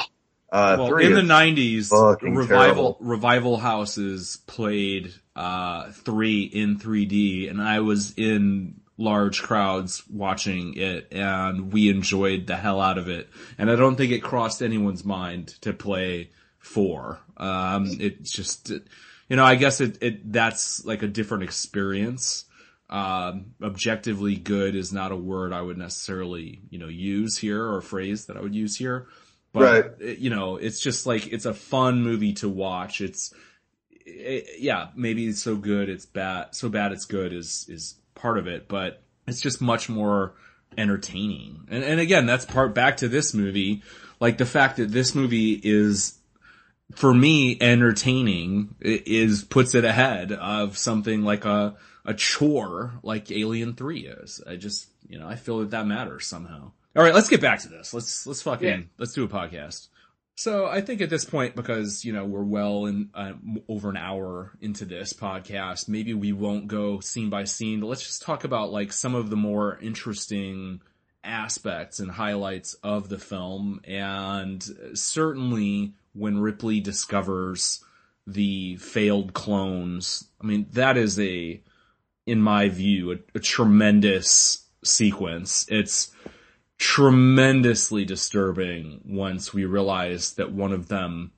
uh, 0.51 0.77
well, 0.79 0.97
in 0.97 1.14
the 1.14 1.20
'90s, 1.22 1.91
revival 2.22 2.47
terrible. 2.49 2.97
revival 3.01 3.57
houses 3.57 4.39
played 4.47 5.12
uh, 5.35 5.91
three 5.91 6.43
in 6.43 6.79
3D, 6.79 7.51
and 7.51 7.61
I 7.61 7.81
was 7.81 8.14
in 8.16 8.81
large 8.97 9.43
crowds 9.43 10.03
watching 10.09 10.74
it, 10.77 11.09
and 11.12 11.72
we 11.72 11.91
enjoyed 11.91 12.47
the 12.47 12.57
hell 12.57 12.81
out 12.81 12.97
of 12.97 13.09
it. 13.09 13.29
And 13.59 13.70
I 13.70 13.77
don't 13.77 13.97
think 13.97 14.12
it 14.12 14.20
crossed 14.20 14.62
anyone's 14.62 15.05
mind 15.05 15.49
to 15.62 15.72
play 15.72 16.31
four. 16.59 17.20
Um, 17.37 17.89
it's 18.01 18.33
just, 18.33 18.70
you 18.70 19.37
know, 19.37 19.45
I 19.45 19.57
guess 19.57 19.83
it, 19.83 20.03
it 20.03 20.33
that's 20.33 20.85
like 20.87 21.03
a 21.03 21.09
different 21.09 21.45
experience. 21.45 22.46
Um, 22.89 23.55
objectively 23.61 24.37
good 24.37 24.76
is 24.76 24.93
not 24.93 25.11
a 25.11 25.16
word 25.16 25.53
I 25.53 25.61
would 25.61 25.76
necessarily, 25.76 26.61
you 26.70 26.78
know, 26.78 26.87
use 26.87 27.37
here 27.37 27.61
or 27.61 27.78
a 27.78 27.82
phrase 27.82 28.26
that 28.26 28.37
I 28.37 28.41
would 28.41 28.55
use 28.55 28.76
here. 28.76 29.09
But 29.53 29.99
Right. 30.01 30.18
you 30.18 30.30
know, 30.30 30.57
it's 30.57 30.78
just 30.80 31.07
like 31.07 31.26
it's 31.32 31.47
a 31.47 31.55
fun 31.55 32.03
movie 32.03 32.34
to 32.34 32.49
watch. 32.49 33.01
It's 33.01 33.34
it, 33.91 34.61
yeah, 34.61 34.89
maybe 34.95 35.26
it's 35.26 35.43
so 35.43 35.57
good 35.57 35.89
it's 35.89 36.07
bad, 36.07 36.55
so 36.55 36.68
bad 36.68 36.93
it's 36.93 37.07
good 37.07 37.32
is 37.32 37.66
is 37.68 37.97
part 38.14 38.39
of 38.39 38.47
it, 38.47 38.68
but 38.68 39.03
it's 39.26 39.41
just 39.41 39.61
much 39.61 39.89
more 39.89 40.34
entertaining. 40.78 41.66
And 41.68 41.82
and 41.82 41.99
again, 41.99 42.26
that's 42.26 42.45
part 42.45 42.74
back 42.74 42.99
to 42.99 43.09
this 43.09 43.34
movie, 43.34 43.82
like 44.20 44.39
the 44.39 44.47
fact 44.47 44.76
that 44.76 44.93
this 44.93 45.14
movie 45.14 45.61
is 45.62 46.18
for 46.95 47.12
me 47.12 47.59
entertaining 47.61 48.74
is 48.80 49.43
puts 49.43 49.74
it 49.74 49.84
ahead 49.84 50.30
of 50.32 50.78
something 50.78 51.22
like 51.22 51.45
a 51.45 51.74
a 52.07 52.15
chore 52.15 52.95
like 53.03 53.31
Alien 53.31 53.75
3 53.75 54.07
is. 54.07 54.41
I 54.47 54.57
just, 54.57 54.87
you 55.09 55.19
know, 55.19 55.29
I 55.29 55.37
feel 55.37 55.59
that 55.59 55.71
that 55.73 55.87
matters 55.87 56.27
somehow. 56.27 56.71
All 56.97 57.03
right, 57.03 57.15
let's 57.15 57.29
get 57.29 57.43
back 57.43 57.61
to 57.61 57.69
this. 57.69 57.93
Let's 57.93 58.27
let's 58.27 58.41
fucking 58.41 58.67
Yeah. 58.69 58.81
let's 58.97 59.13
do 59.13 59.25
a 59.25 59.29
podcast. 59.29 59.89
So 60.39 60.67
I 60.67 60.81
think 60.83 61.01
at 61.01 61.11
this 61.11 61.25
point, 61.25 61.57
because 61.57 62.05
you 62.05 62.13
know 62.13 62.25
we're 62.25 62.43
well 62.43 62.87
in 62.87 63.11
uh, 63.15 63.33
over 63.69 63.91
an 63.91 63.97
hour 63.99 64.53
into 64.63 64.85
this 64.87 65.13
podcast, 65.13 65.89
maybe 65.89 66.15
we 66.15 66.33
won't 66.33 66.69
go 66.69 67.01
scene 67.01 67.29
by 67.29 67.45
scene. 67.45 67.81
But 67.81 67.89
let's 67.89 68.07
just 68.07 68.23
talk 68.23 68.45
about 68.45 68.71
like 68.73 68.93
some 68.93 69.15
of 69.15 69.29
the 69.31 69.37
more 69.37 69.79
interesting 69.83 70.81
aspects 71.25 71.99
and 71.99 72.11
highlights 72.11 72.75
of 72.83 73.09
the 73.09 73.19
film, 73.19 73.81
and 73.85 74.63
certainly 74.95 75.93
when 76.15 76.39
Ripley 76.39 76.81
discovers 76.81 77.83
the 78.27 78.77
failed 78.77 79.35
clones. 79.35 80.29
I 80.41 80.47
mean, 80.47 80.67
that 80.73 80.97
is 80.97 81.19
a, 81.21 81.61
in 82.27 82.41
my 82.41 82.68
view, 82.68 83.12
a, 83.12 83.16
a 83.35 83.41
tremendous 83.41 84.66
sequence. 84.85 85.66
It's 85.68 86.11
tremendously 86.79 88.05
disturbing 88.05 89.01
once 89.07 89.55
we 89.55 89.64
realize 89.64 90.35
that 90.35 90.53
one 90.53 90.72
of 90.72 90.89
them 90.89 91.33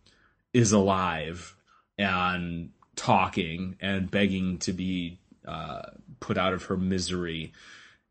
is 0.52 0.72
alive 0.72 1.54
and 1.96 2.70
talking 2.96 3.76
and 3.80 4.10
begging 4.10 4.58
to 4.58 4.72
be 4.72 5.20
uh, 5.46 5.82
put 6.20 6.36
out 6.36 6.54
of 6.54 6.64
her 6.64 6.76
misery. 6.76 7.52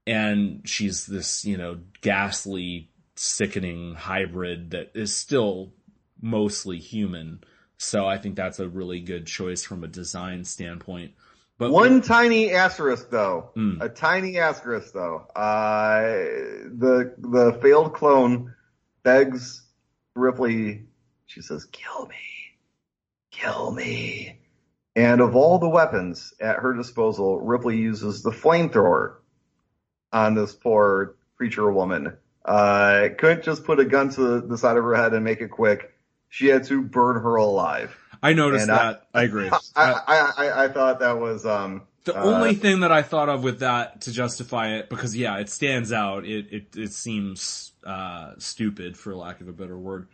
And 0.06 0.62
she's 0.64 1.06
this, 1.06 1.44
you 1.44 1.58
know, 1.58 1.80
ghastly, 2.02 2.90
sickening 3.16 3.96
hybrid 3.96 4.72
that 4.72 4.92
is 4.94 5.14
still 5.14 5.74
mostly 6.22 6.78
human. 6.78 7.42
So 7.78 8.08
I 8.08 8.18
think 8.18 8.36
that's 8.36 8.60
a 8.60 8.70
really 8.70 9.02
good 9.02 9.28
choice 9.28 9.64
from 9.64 9.84
a 9.84 9.88
design 9.88 10.46
standpoint. 10.46 11.14
But 11.60 11.72
One 11.72 12.02
tiny 12.02 12.52
asterisk 12.52 13.10
though, 13.10 13.50
Mm. 13.56 13.82
a 13.82 13.90
tiny 13.90 14.38
asterisk 14.38 14.94
though. 14.94 15.26
Uh, 15.36 16.02
the 16.72 17.16
the 17.18 17.58
failed 17.62 17.94
clone 17.94 18.54
begs 19.04 19.66
Ripley. 20.16 20.86
She 21.26 21.42
says, 21.42 21.66
"Kill 21.66 22.08
me, 22.08 22.16
kill 23.32 23.72
me." 23.72 24.40
And 24.96 25.20
of 25.22 25.36
all 25.36 25.58
the 25.60 25.70
weapons 25.70 26.34
at 26.40 26.58
her 26.58 26.74
disposal, 26.74 27.40
Ripley 27.40 27.78
uses 27.78 28.22
the 28.24 28.32
flamethrower 28.32 29.16
on 30.14 30.36
this 30.36 30.54
poor 30.54 31.16
creature 31.38 31.72
woman. 31.72 32.18
Uh, 32.46 33.10
couldn't 33.18 33.44
just 33.44 33.64
put 33.66 33.80
a 33.80 33.86
gun 33.86 34.10
to 34.10 34.42
the 34.42 34.58
side 34.58 34.78
of 34.78 34.84
her 34.84 34.96
head 34.96 35.14
and 35.14 35.24
make 35.24 35.42
it 35.42 35.50
quick. 35.50 35.94
She 36.30 36.48
had 36.48 36.64
to 36.66 36.82
burn 36.82 37.22
her 37.22 37.36
alive. 37.36 37.96
I 38.24 38.34
noticed 38.34 38.64
and 38.64 38.72
I- 38.72 38.92
that. 38.94 39.08
I, 39.14 39.24
agree. 39.24 39.50
I, 39.76 39.92
I, 40.08 40.34
I, 40.48 40.64
I 40.66 40.68
thought 40.70 41.00
that 41.00 41.20
was 41.20 41.46
um, 41.46 41.84
The 42.06 42.18
Uh, 42.18 42.24
only 42.24 42.56
thing 42.56 42.82
that 42.82 42.92
I 42.92 43.02
thought 43.02 43.30
of 43.30 43.44
with 43.44 43.60
that 43.60 44.02
to 44.02 44.12
justify 44.12 44.76
it, 44.78 44.90
because 44.90 45.16
yeah, 45.16 45.38
it 45.38 45.50
stands 45.50 45.92
out. 45.92 46.26
It 46.26 46.48
it 46.52 46.76
it 46.78 46.94
seems 46.94 47.74
uh, 47.86 48.34
stupid, 48.38 48.98
for 48.98 49.16
lack 49.16 49.42
of 49.42 49.48
a 49.48 49.54
better 49.54 49.78
word, 49.78 50.08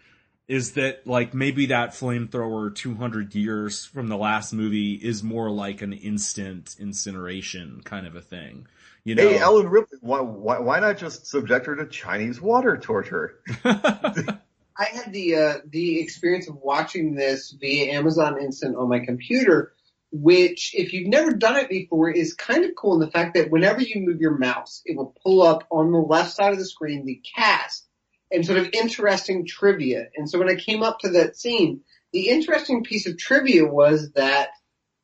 is 0.47 0.73
that 0.73 1.05
like 1.07 1.33
maybe 1.33 1.67
that 1.67 1.91
flamethrower 1.91 2.73
200 2.73 3.33
years 3.35 3.85
from 3.85 4.07
the 4.07 4.17
last 4.17 4.53
movie 4.53 4.93
is 4.93 5.23
more 5.23 5.49
like 5.49 5.81
an 5.81 5.93
instant 5.93 6.75
incineration 6.79 7.81
kind 7.83 8.05
of 8.07 8.15
a 8.15 8.21
thing. 8.21 8.67
You 9.05 9.15
know, 9.15 9.27
Hey, 9.27 9.37
Ellen 9.37 9.67
Ripley, 9.67 9.97
why, 10.01 10.21
why, 10.21 10.59
why 10.59 10.79
not 10.79 10.97
just 10.97 11.27
subject 11.27 11.65
her 11.65 11.75
to 11.75 11.85
Chinese 11.87 12.39
water 12.39 12.77
torture? 12.77 13.39
I 14.77 14.85
had 14.85 15.13
the 15.13 15.35
uh, 15.35 15.53
the 15.67 15.99
experience 15.99 16.47
of 16.47 16.55
watching 16.55 17.15
this 17.15 17.51
via 17.51 17.93
Amazon 17.93 18.41
Instant 18.41 18.75
on 18.75 18.89
my 18.89 18.99
computer, 18.99 19.73
which, 20.11 20.71
if 20.73 20.93
you've 20.93 21.07
never 21.07 21.31
done 21.31 21.57
it 21.57 21.69
before, 21.69 22.09
is 22.09 22.33
kind 22.33 22.65
of 22.65 22.75
cool 22.75 22.95
in 22.95 22.99
the 22.99 23.11
fact 23.11 23.35
that 23.35 23.51
whenever 23.51 23.81
you 23.81 24.01
move 24.01 24.19
your 24.19 24.37
mouse, 24.37 24.81
it 24.85 24.97
will 24.97 25.15
pull 25.23 25.41
up 25.41 25.65
on 25.69 25.91
the 25.91 25.99
left 25.99 26.33
side 26.33 26.53
of 26.53 26.59
the 26.59 26.65
screen 26.65 27.05
the 27.05 27.21
cast 27.35 27.85
and 28.31 28.45
sort 28.45 28.57
of 28.57 28.69
interesting 28.73 29.45
trivia. 29.45 30.07
And 30.15 30.29
so 30.29 30.39
when 30.39 30.49
I 30.49 30.55
came 30.55 30.81
up 30.81 30.99
to 30.99 31.09
that 31.09 31.37
scene, 31.37 31.81
the 32.11 32.29
interesting 32.29 32.83
piece 32.83 33.07
of 33.07 33.17
trivia 33.17 33.65
was 33.65 34.11
that 34.13 34.49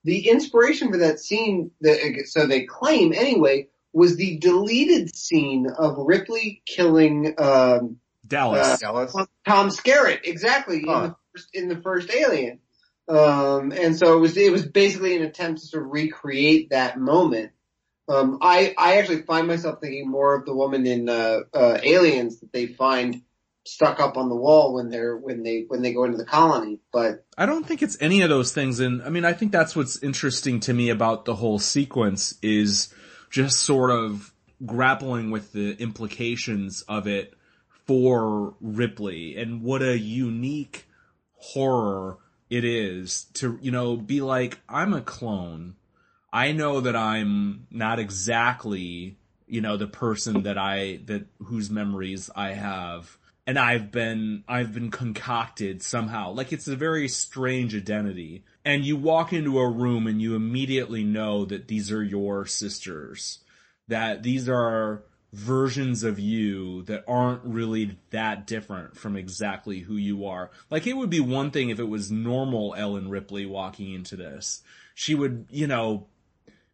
the 0.04 0.30
inspiration 0.30 0.92
for 0.92 0.98
that 0.98 1.20
scene, 1.20 1.72
so 2.26 2.48
they 2.48 2.66
claim 2.66 3.14
anyway, 3.14 3.68
was 3.94 4.16
the 4.16 4.38
deleted 4.38 5.16
scene 5.16 5.68
of 5.68 5.96
Ripley 5.98 6.64
killing. 6.66 7.36
Um, 7.38 7.98
Dallas. 8.30 8.80
Dallas? 8.80 9.14
Tom 9.48 9.70
Skerritt, 9.70 10.22
exactly 10.24 10.78
in 10.78 10.86
the 10.86 11.16
first, 11.34 11.50
in 11.54 11.68
the 11.68 11.82
first 11.82 12.14
Alien. 12.14 12.60
Um, 13.10 13.72
and 13.72 13.98
so 13.98 14.16
it 14.16 14.20
was 14.20 14.38
it 14.38 14.52
was 14.52 14.66
basically 14.66 15.16
an 15.16 15.24
attempt 15.24 15.62
to 15.62 15.68
sort 15.68 15.84
of 15.84 15.92
recreate 15.92 16.70
that 16.70 17.00
moment. 17.00 17.52
Um, 18.08 18.38
I 18.42 18.74
I 18.78 18.98
actually 18.98 19.24
find 19.24 19.48
myself 19.48 19.80
thinking 19.82 20.10
more 20.10 20.36
of 20.36 20.46
the 20.46 20.56
woman 20.56 20.86
in 20.86 21.10
uh, 21.10 21.40
uh, 21.54 21.80
Aliens 21.84 22.40
that 22.40 22.54
they 22.54 22.68
find 22.68 23.24
stuck 23.66 24.00
up 24.00 24.18
on 24.18 24.30
the 24.30 24.36
wall 24.36 24.74
when 24.74 24.90
they're 24.90 25.18
when 25.18 25.44
they 25.44 25.66
when 25.68 25.82
they 25.82 25.94
go 25.94 26.04
into 26.04 26.18
the 26.18 26.26
colony. 26.26 26.80
But 26.94 27.26
I 27.38 27.48
don't 27.48 27.66
think 27.66 27.82
it's 27.82 27.98
any 28.00 28.22
of 28.22 28.30
those 28.30 28.52
things. 28.52 28.80
And 28.80 29.02
I 29.02 29.10
mean, 29.10 29.26
I 29.26 29.34
think 29.34 29.52
that's 29.52 29.76
what's 29.76 30.02
interesting 30.04 30.60
to 30.62 30.74
me 30.74 30.90
about 30.90 31.26
the 31.26 31.36
whole 31.36 31.60
sequence 31.60 32.36
is 32.44 32.94
just 33.32 33.60
sort 33.60 33.92
of 33.92 34.34
grappling 34.66 35.32
with 35.32 35.52
the 35.52 35.72
implications 35.82 36.84
of 36.88 37.08
it 37.08 37.34
for 37.90 38.54
Ripley 38.62 39.36
and 39.36 39.64
what 39.64 39.82
a 39.82 39.98
unique 39.98 40.86
horror 41.38 42.20
it 42.48 42.64
is 42.64 43.24
to, 43.34 43.58
you 43.64 43.72
know, 43.72 43.98
be 43.98 44.22
like, 44.22 44.60
I'm 44.70 44.94
a 44.94 45.02
clone. 45.02 45.74
I 46.32 46.52
know 46.52 46.82
that 46.82 46.96
I'm 46.96 47.66
not 47.72 47.98
exactly, 47.98 49.18
you 49.48 49.62
know, 49.62 49.76
the 49.76 49.88
person 49.88 50.44
that 50.44 50.56
I, 50.56 51.00
that, 51.06 51.26
whose 51.40 51.72
memories 51.72 52.30
I 52.36 52.50
have. 52.50 53.18
And 53.48 53.58
I've 53.58 53.92
been, 53.92 54.44
I've 54.48 54.72
been 54.72 54.92
concocted 54.92 55.82
somehow. 55.82 56.34
Like 56.34 56.54
it's 56.54 56.68
a 56.68 56.76
very 56.76 57.08
strange 57.08 57.76
identity. 57.76 58.44
And 58.64 58.86
you 58.86 58.98
walk 58.98 59.34
into 59.34 59.58
a 59.58 59.68
room 59.68 60.06
and 60.06 60.22
you 60.22 60.36
immediately 60.36 61.04
know 61.04 61.44
that 61.46 61.68
these 61.68 61.92
are 61.92 62.04
your 62.04 62.46
sisters. 62.46 63.40
That 63.88 64.22
these 64.22 64.48
are 64.48 65.06
versions 65.32 66.04
of 66.04 66.20
you 66.20 66.82
that 66.84 67.04
aren't 67.08 67.44
really 67.44 67.98
that 68.10 68.48
different 68.48 68.98
from 68.98 69.16
exactly 69.16 69.80
who 69.80 69.96
you 69.96 70.26
are. 70.26 70.50
Like 70.70 70.88
it 70.88 70.98
would 70.98 71.10
be 71.10 71.20
one 71.20 71.52
thing 71.52 71.70
if 71.70 71.80
it 71.80 71.88
was 71.88 72.10
normal 72.10 72.74
Ellen 72.76 73.10
Ripley 73.10 73.46
walking 73.46 73.94
into 73.94 74.16
this. 74.16 74.64
She 74.96 75.14
would, 75.14 75.46
you 75.52 75.68
know, 75.68 76.08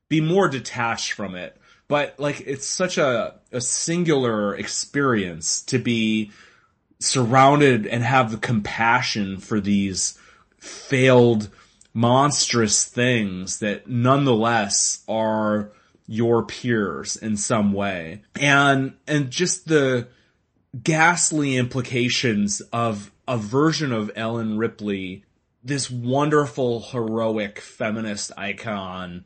be 0.08 0.22
more 0.22 0.48
detached 0.48 1.12
from 1.12 1.36
it. 1.36 1.58
But 1.88 2.20
like 2.20 2.42
it's 2.42 2.66
such 2.66 2.98
a, 2.98 3.36
a 3.52 3.62
singular 3.62 4.56
experience 4.56 5.62
to 5.64 5.78
be 5.78 6.32
surrounded 7.00 7.86
and 7.86 8.04
have 8.04 8.32
the 8.32 8.38
compassion 8.38 9.38
for 9.38 9.60
these 9.60 10.18
failed 10.58 11.50
monstrous 11.94 12.86
things 12.86 13.60
that 13.60 13.88
nonetheless 13.88 15.04
are 15.08 15.72
your 16.08 16.44
peers 16.44 17.16
in 17.16 17.38
some 17.38 17.74
way. 17.74 18.22
And, 18.40 18.94
and 19.08 19.30
just 19.32 19.68
the 19.68 20.08
ghastly 20.84 21.58
implications 21.58 22.62
of 22.74 23.12
a 23.28 23.38
version 23.38 23.92
of 23.92 24.12
Ellen 24.16 24.58
Ripley, 24.58 25.24
this 25.64 25.90
wonderful, 25.90 26.82
heroic 26.82 27.60
feminist 27.60 28.32
icon, 28.38 29.26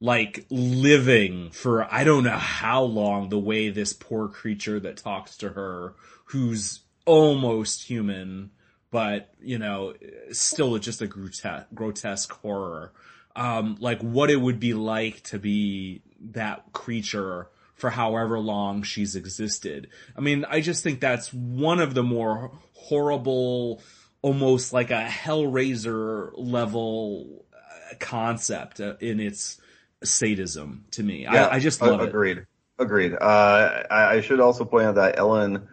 like 0.00 0.44
living 0.50 1.50
for 1.50 1.86
I 1.92 2.04
don't 2.04 2.24
know 2.24 2.30
how 2.30 2.82
long 2.82 3.28
the 3.28 3.38
way 3.38 3.70
this 3.70 3.92
poor 3.92 4.28
creature 4.28 4.80
that 4.80 4.98
talks 4.98 5.36
to 5.38 5.50
her, 5.50 5.94
who's 6.26 6.80
almost 7.06 7.84
human, 7.84 8.50
but 8.90 9.34
you 9.40 9.58
know, 9.58 9.94
still 10.32 10.76
just 10.78 11.02
a 11.02 11.06
grotesque, 11.06 11.66
grotesque 11.74 12.32
horror. 12.32 12.92
Um, 13.36 13.76
like 13.80 14.00
what 14.00 14.30
it 14.30 14.36
would 14.36 14.60
be 14.60 14.74
like 14.74 15.22
to 15.24 15.38
be 15.38 16.02
that 16.20 16.72
creature 16.72 17.48
for 17.74 17.90
however 17.90 18.38
long 18.38 18.82
she's 18.82 19.16
existed. 19.16 19.88
I 20.16 20.20
mean, 20.20 20.44
I 20.48 20.60
just 20.60 20.82
think 20.82 21.00
that's 21.00 21.32
one 21.32 21.80
of 21.80 21.94
the 21.94 22.02
more 22.02 22.52
horrible, 22.72 23.82
almost 24.22 24.72
like 24.72 24.90
a 24.90 25.04
Hellraiser 25.04 26.30
level 26.36 27.44
uh, 27.52 27.94
concept 27.98 28.80
uh, 28.80 28.94
in 29.00 29.20
its 29.20 29.60
sadism 30.02 30.84
to 30.92 31.02
me. 31.02 31.22
Yeah, 31.22 31.46
I, 31.46 31.56
I 31.56 31.58
just 31.58 31.80
love 31.82 32.00
agreed. 32.00 32.38
it. 32.38 32.46
Agreed. 32.78 33.12
Agreed. 33.12 33.14
Uh, 33.20 33.84
I, 33.90 34.16
I, 34.16 34.20
should 34.20 34.40
also 34.40 34.64
point 34.64 34.86
out 34.86 34.94
that 34.96 35.16
Ellen 35.16 35.68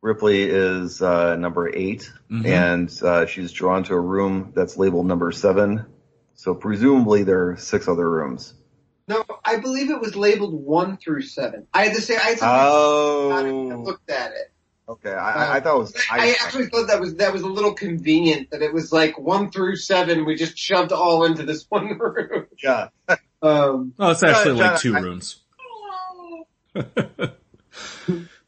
Ripley 0.00 0.42
is 0.42 1.00
uh, 1.00 1.36
number 1.36 1.68
8 1.72 2.10
mm-hmm. 2.30 2.46
and 2.46 3.02
uh, 3.02 3.26
she's 3.26 3.52
drawn 3.52 3.84
to 3.84 3.94
a 3.94 4.00
room 4.00 4.52
that's 4.54 4.76
labeled 4.76 5.06
number 5.06 5.30
seven. 5.30 5.86
So 6.34 6.54
presumably 6.54 7.22
there 7.22 7.50
are 7.50 7.56
six 7.56 7.86
other 7.86 8.08
rooms. 8.08 8.54
No, 9.08 9.24
I 9.44 9.56
believe 9.56 9.90
it 9.90 10.00
was 10.00 10.14
labeled 10.14 10.54
one 10.54 10.96
through 10.96 11.22
seven. 11.22 11.66
I 11.74 11.86
had 11.86 11.94
to 11.96 12.00
say 12.00 12.16
I 12.16 12.20
had 12.20 12.38
to 12.38 12.46
oh. 12.46 13.82
looked 13.84 14.10
at 14.10 14.32
it. 14.32 14.52
Okay, 14.88 15.12
I, 15.12 15.56
I 15.56 15.60
thought 15.60 15.76
it 15.76 15.78
was. 15.78 15.94
I, 16.10 16.30
I, 16.30 16.36
actually 16.42 16.66
thought 16.66 16.88
that 16.88 17.00
was 17.00 17.14
that 17.16 17.32
was 17.32 17.42
a 17.42 17.46
little 17.46 17.72
convenient 17.72 18.50
that 18.50 18.62
it 18.62 18.74
was 18.74 18.92
like 18.92 19.18
one 19.18 19.50
through 19.50 19.76
seven. 19.76 20.24
We 20.24 20.34
just 20.34 20.58
shoved 20.58 20.92
all 20.92 21.24
into 21.24 21.44
this 21.44 21.64
one 21.68 21.98
room. 21.98 22.46
Yeah. 22.62 22.88
Um, 23.40 23.94
oh, 23.98 24.10
it's 24.10 24.22
actually 24.22 24.54
like 24.54 24.80
two 24.80 24.94
rooms. 24.94 25.40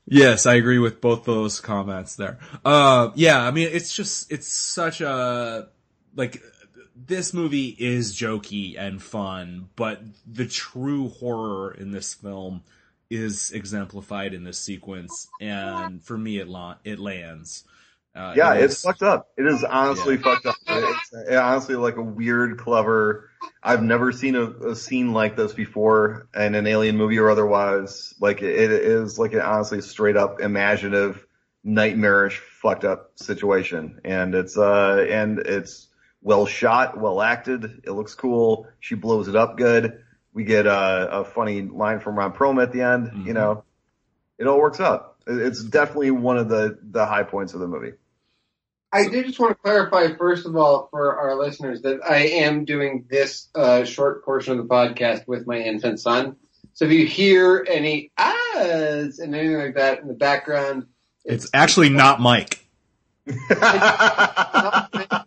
yes, 0.07 0.47
I 0.47 0.55
agree 0.55 0.79
with 0.79 1.01
both 1.01 1.25
those 1.25 1.61
comments 1.61 2.17
there. 2.17 2.39
Uh, 2.65 3.11
yeah, 3.15 3.41
I 3.41 3.51
mean, 3.51 3.69
it's 3.73 3.95
just 3.95 4.33
it's 4.33 4.49
such 4.49 5.01
a 5.01 5.69
like 6.17 6.43
this 6.95 7.35
movie 7.35 7.77
is 7.79 8.15
jokey 8.15 8.79
and 8.79 9.03
fun, 9.03 9.69
but 9.77 10.03
the 10.27 10.47
true 10.47 11.09
horror 11.09 11.73
in 11.73 11.91
this 11.91 12.15
film 12.15 12.63
is 13.11 13.53
exemplified 13.53 14.35
in 14.35 14.45
this 14.45 14.59
sequence, 14.59 15.29
and 15.41 16.03
for 16.03 16.17
me, 16.17 16.39
it 16.39 16.49
la- 16.49 16.77
it 16.85 16.99
lands. 16.99 17.65
Uh, 18.15 18.33
yeah, 18.37 18.55
it 18.55 18.65
it's 18.65 18.83
fucked 18.83 19.03
up. 19.03 19.29
It 19.37 19.47
is 19.47 19.65
honestly 19.65 20.15
yeah. 20.15 20.23
fucked 20.23 20.47
up. 20.47 20.55
It's, 20.69 21.13
it's 21.13 21.37
honestly 21.37 21.75
like 21.75 21.97
a 21.97 22.03
weird, 22.03 22.59
clever. 22.59 23.31
I've 23.63 23.83
never 23.83 24.13
seen 24.13 24.37
a, 24.37 24.45
a, 24.45 24.77
scene 24.77 25.13
like 25.13 25.37
this 25.37 25.53
before 25.53 26.29
in 26.35 26.55
an 26.55 26.67
alien 26.67 26.97
movie 26.97 27.19
or 27.19 27.29
otherwise. 27.29 28.15
Like 28.21 28.41
it, 28.41 28.55
it 28.55 28.71
is 28.71 29.19
like 29.19 29.33
an 29.33 29.41
honestly 29.41 29.81
straight 29.81 30.17
up 30.17 30.41
imaginative, 30.41 31.27
nightmarish, 31.65 32.39
fucked 32.39 32.85
up 32.85 33.13
situation, 33.17 34.01
and 34.05 34.35
it's 34.37 34.57
uh 34.57 35.05
and 35.11 35.41
it's 35.41 35.89
well 36.25 36.47
shot, 36.47 36.99
well 36.99 37.23
acted. 37.23 37.83
It 37.85 37.93
looks 37.93 38.15
cool. 38.17 38.67
She 38.81 38.97
blows 38.97 39.29
it 39.29 39.37
up 39.37 39.57
good. 39.57 40.01
We 40.33 40.43
get 40.43 40.67
a, 40.67 41.21
a 41.21 41.25
funny 41.25 41.63
line 41.63 42.01
from 42.01 42.19
Ron 42.19 42.33
Perlman 42.33 42.65
at 42.65 42.73
the 42.73 42.83
end. 42.83 43.07
Mm-hmm. 43.07 43.27
You 43.29 43.35
know, 43.35 43.65
it 44.39 44.49
all 44.49 44.59
works 44.59 44.81
out. 44.81 45.15
It's 45.29 45.63
definitely 45.63 46.11
one 46.11 46.39
of 46.39 46.49
the 46.49 46.77
the 46.83 47.07
high 47.07 47.23
points 47.23 47.55
of 47.55 47.61
the 47.61 47.69
movie. 47.69 47.93
I 48.93 49.09
did 49.09 49.27
just 49.27 49.41
want 49.41 49.51
to 49.53 49.57
clarify, 49.57 50.15
first 50.17 50.47
of 50.47 50.57
all, 50.57 50.89
for 50.91 51.17
our 51.17 51.35
listeners, 51.35 51.83
that 51.83 52.01
I 52.09 52.27
am 52.27 52.65
doing 52.65 53.07
this 53.11 53.49
uh, 53.55 53.85
short 53.85 54.25
portion 54.25 54.57
of 54.59 54.69
the 54.69 54.73
podcast 54.73 55.27
with 55.27 55.47
my 55.47 55.59
infant 55.59 55.99
son. 55.99 56.37
So 56.75 56.85
if 56.85 56.93
you 56.93 57.07
hear 57.07 57.67
any 57.69 58.13
ahs 58.17 59.19
and 59.19 59.35
anything 59.35 59.59
like 59.59 59.75
that 59.75 60.01
in 60.01 60.09
the 60.09 60.15
background, 60.15 60.87
it's, 61.25 61.47
it's 61.47 61.55
actually 61.55 61.89
not 61.89 62.21
Mike. 62.21 62.65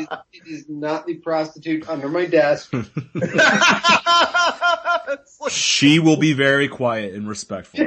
it, 0.00 0.08
is, 0.10 0.18
it 0.32 0.46
is 0.46 0.66
not 0.68 1.06
the 1.06 1.14
prostitute 1.14 1.88
under 1.88 2.08
my 2.08 2.26
desk. 2.26 2.70
she 5.50 5.98
will 5.98 6.16
be 6.16 6.32
very 6.32 6.68
quiet 6.68 7.14
and 7.14 7.28
respectful. 7.28 7.80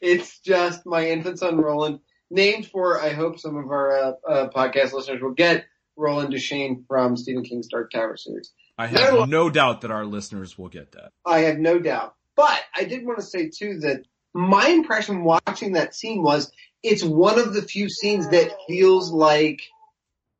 it's 0.00 0.40
just 0.40 0.86
my 0.86 1.08
infant 1.08 1.38
son 1.38 1.56
Roland, 1.56 2.00
named 2.30 2.66
for 2.66 3.00
I 3.00 3.10
hope 3.10 3.38
some 3.38 3.56
of 3.56 3.66
our 3.66 3.96
uh, 3.96 4.12
uh, 4.28 4.48
podcast 4.50 4.92
listeners 4.92 5.22
will 5.22 5.34
get 5.34 5.66
Roland 5.96 6.32
Deschain 6.32 6.86
from 6.86 7.16
Stephen 7.16 7.44
King's 7.44 7.68
Dark 7.68 7.90
Tower 7.90 8.16
series. 8.16 8.52
I 8.78 8.86
have 8.86 9.28
no 9.28 9.50
doubt 9.50 9.82
that 9.82 9.90
our 9.90 10.04
listeners 10.04 10.58
will 10.58 10.68
get 10.68 10.92
that. 10.92 11.12
I 11.26 11.40
have 11.40 11.58
no 11.58 11.78
doubt. 11.78 12.14
But 12.34 12.60
I 12.74 12.84
did 12.84 13.04
want 13.04 13.18
to 13.18 13.24
say 13.24 13.50
too 13.50 13.80
that 13.80 14.04
my 14.34 14.68
impression 14.68 15.24
watching 15.24 15.72
that 15.72 15.94
scene 15.94 16.22
was 16.22 16.50
it's 16.82 17.02
one 17.04 17.38
of 17.38 17.54
the 17.54 17.62
few 17.62 17.88
scenes 17.88 18.28
that 18.28 18.52
feels 18.66 19.10
like 19.10 19.62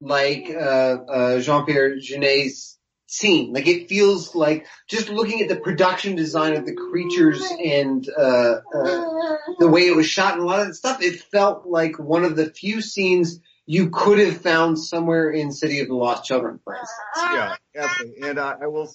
like 0.01 0.51
uh, 0.51 0.59
uh, 0.59 1.41
Jean 1.41 1.65
Pierre 1.65 1.97
Jeunet's 1.99 2.79
scene. 3.07 3.53
Like 3.53 3.69
it 3.69 3.89
feels 3.89 4.35
like 4.35 4.67
just 4.89 5.09
looking 5.09 5.43
at 5.43 5.49
the 5.49 5.57
production 5.57 6.17
design 6.17 6.57
of 6.57 6.67
the 6.67 6.75
creatures 6.75 7.45
and 7.65 8.07
uh, 8.09 8.61
uh, 8.75 9.37
the 9.59 9.69
way 9.69 9.83
it 9.83 9.95
was 9.95 10.07
shot 10.07 10.35
and 10.35 10.43
a 10.43 10.47
lot 10.47 10.61
of 10.61 10.69
that 10.69 10.75
stuff, 10.75 11.03
it 11.03 11.21
felt 11.21 11.67
like 11.67 11.99
one 11.99 12.25
of 12.25 12.37
the 12.37 12.51
few 12.51 12.81
scenes 12.81 13.41
you 13.65 13.91
could 13.91 14.19
have 14.19 14.39
found 14.39 14.79
somewhere 14.79 15.31
in 15.31 15.53
City 15.53 15.81
of 15.81 15.89
the 15.89 15.95
Lost 15.95 16.25
Children, 16.25 16.59
for 16.65 16.75
instance. 16.75 16.99
Yeah, 17.17 17.57
absolutely. 17.77 18.29
And 18.29 18.41
I 18.41 18.67
will. 18.67 18.93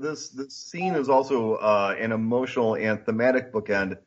This 0.00 0.30
this 0.30 0.54
scene 0.56 0.94
is 0.94 1.10
also 1.10 1.54
uh, 1.54 1.94
an 1.98 2.12
emotional 2.12 2.76
and 2.76 3.04
thematic 3.04 3.52
bookend 3.52 3.98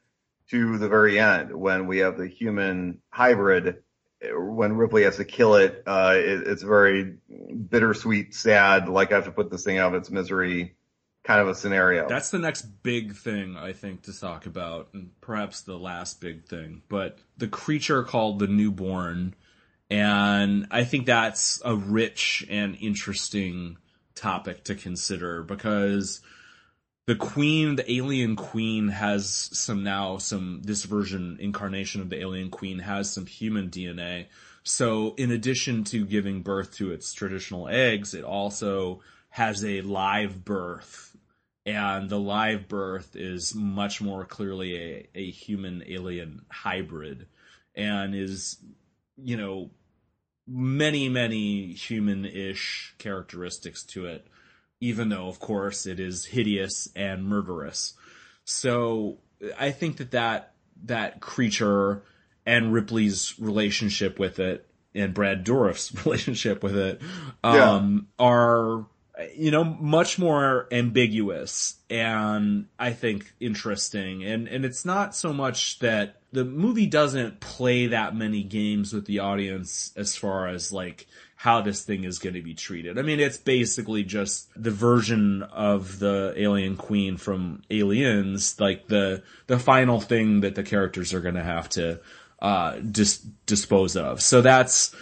to 0.51 0.77
the 0.77 0.89
very 0.89 1.19
end 1.19 1.53
when 1.53 1.87
we 1.87 1.99
have 1.99 2.17
the 2.17 2.27
human 2.27 3.01
hybrid 3.09 3.83
when 4.21 4.73
Ripley 4.73 5.03
has 5.03 5.17
to 5.17 5.25
kill 5.25 5.55
it, 5.55 5.83
uh, 5.87 6.13
it, 6.17 6.47
it's 6.47 6.61
very 6.61 7.15
bittersweet, 7.69 8.35
sad, 8.35 8.89
like 8.89 9.11
I 9.11 9.15
have 9.15 9.25
to 9.25 9.31
put 9.31 9.49
this 9.49 9.63
thing 9.63 9.77
out 9.77 9.93
of 9.93 10.01
its 10.01 10.09
misery 10.09 10.75
kind 11.23 11.41
of 11.41 11.47
a 11.47 11.55
scenario. 11.55 12.07
That's 12.07 12.31
the 12.31 12.39
next 12.39 12.63
big 12.83 13.15
thing 13.15 13.55
I 13.55 13.73
think 13.73 14.03
to 14.03 14.19
talk 14.19 14.45
about, 14.45 14.89
and 14.93 15.11
perhaps 15.21 15.61
the 15.61 15.77
last 15.77 16.21
big 16.21 16.45
thing. 16.45 16.81
But 16.89 17.19
the 17.37 17.47
creature 17.47 18.03
called 18.03 18.39
the 18.39 18.47
newborn, 18.47 19.35
and 19.89 20.67
I 20.71 20.83
think 20.83 21.05
that's 21.05 21.61
a 21.63 21.75
rich 21.75 22.45
and 22.49 22.77
interesting 22.79 23.77
topic 24.15 24.65
to 24.65 24.75
consider 24.75 25.43
because 25.43 26.21
the 27.09 27.15
queen, 27.15 27.75
the 27.75 27.91
alien 27.91 28.35
queen 28.35 28.89
has 28.89 29.49
some 29.51 29.83
now, 29.83 30.19
some, 30.19 30.61
this 30.61 30.83
version 30.83 31.37
incarnation 31.39 32.01
of 32.01 32.09
the 32.11 32.19
alien 32.19 32.51
queen 32.51 32.77
has 32.77 33.11
some 33.11 33.25
human 33.25 33.67
DNA. 33.71 34.27
So 34.61 35.15
in 35.17 35.31
addition 35.31 35.85
to 35.85 36.05
giving 36.05 36.43
birth 36.43 36.75
to 36.75 36.91
its 36.91 37.11
traditional 37.11 37.67
eggs, 37.67 38.13
it 38.13 38.23
also 38.23 39.01
has 39.29 39.65
a 39.65 39.81
live 39.81 40.45
birth. 40.45 41.17
And 41.65 42.11
the 42.11 42.19
live 42.19 42.67
birth 42.67 43.15
is 43.15 43.55
much 43.55 44.01
more 44.01 44.23
clearly 44.23 44.75
a, 44.77 45.07
a 45.15 45.31
human 45.31 45.83
alien 45.87 46.45
hybrid 46.51 47.25
and 47.73 48.13
is, 48.13 48.57
you 49.17 49.35
know, 49.35 49.71
many, 50.47 51.09
many 51.09 51.73
human-ish 51.73 52.93
characteristics 52.99 53.83
to 53.85 54.05
it 54.05 54.27
even 54.81 55.09
though, 55.09 55.27
of 55.27 55.39
course, 55.39 55.85
it 55.85 55.99
is 55.99 56.25
hideous 56.25 56.89
and 56.95 57.25
murderous. 57.25 57.93
So 58.45 59.17
I 59.57 59.71
think 59.71 59.97
that 59.97 60.11
that, 60.11 60.53
that 60.85 61.19
creature 61.19 62.03
and 62.45 62.73
Ripley's 62.73 63.37
relationship 63.39 64.17
with 64.19 64.39
it 64.39 64.67
and 64.95 65.13
Brad 65.13 65.43
Dourif's 65.43 65.93
relationship 66.05 66.63
with 66.63 66.77
it, 66.77 67.01
um, 67.43 68.07
yeah. 68.19 68.25
are, 68.25 68.85
you 69.35 69.51
know, 69.51 69.63
much 69.65 70.17
more 70.17 70.67
ambiguous 70.71 71.75
and 71.89 72.67
I 72.79 72.93
think 72.93 73.33
interesting. 73.39 74.23
And, 74.23 74.47
and 74.47 74.63
it's 74.63 74.85
not 74.85 75.13
so 75.13 75.33
much 75.33 75.79
that 75.79 76.21
the 76.31 76.45
movie 76.45 76.87
doesn't 76.87 77.39
play 77.41 77.87
that 77.87 78.15
many 78.15 78.43
games 78.43 78.93
with 78.93 79.05
the 79.05 79.19
audience 79.19 79.91
as 79.97 80.15
far 80.15 80.47
as 80.47 80.71
like, 80.71 81.07
how 81.39 81.61
this 81.61 81.85
thing 81.85 82.03
is 82.03 82.19
going 82.19 82.33
to 82.33 82.41
be 82.41 82.53
treated. 82.53 82.99
I 82.99 83.01
mean, 83.01 83.21
it's 83.21 83.37
basically 83.37 84.03
just 84.03 84.49
the 84.61 84.71
version 84.71 85.41
of 85.43 85.97
the 85.97 86.33
alien 86.35 86.75
queen 86.75 87.15
from 87.15 87.61
Aliens, 87.71 88.59
like 88.59 88.89
the 88.89 89.23
the 89.47 89.57
final 89.57 90.01
thing 90.01 90.41
that 90.41 90.55
the 90.55 90.63
characters 90.63 91.13
are 91.13 91.21
going 91.21 91.35
to 91.35 91.43
have 91.43 91.69
to 91.69 92.01
uh, 92.41 92.79
dis- 92.79 93.25
dispose 93.45 93.95
of. 93.95 94.21
So 94.21 94.41
that's 94.41 94.93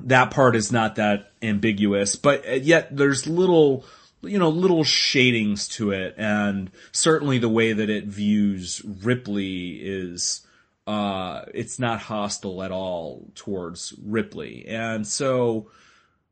that 0.00 0.32
part 0.32 0.56
is 0.56 0.72
not 0.72 0.96
that 0.96 1.30
ambiguous, 1.42 2.16
but 2.16 2.64
yet 2.64 2.96
there's 2.96 3.28
little 3.28 3.84
you 4.22 4.40
know, 4.40 4.48
little 4.48 4.82
shadings 4.82 5.68
to 5.68 5.92
it, 5.92 6.16
and 6.18 6.72
certainly 6.90 7.38
the 7.38 7.48
way 7.48 7.72
that 7.72 7.88
it 7.88 8.06
views 8.06 8.82
Ripley 8.84 9.74
is, 9.80 10.40
uh, 10.88 11.44
it's 11.52 11.78
not 11.78 12.00
hostile 12.00 12.62
at 12.62 12.72
all 12.72 13.28
towards 13.34 13.92
Ripley. 14.02 14.64
And 14.66 15.06
so, 15.06 15.70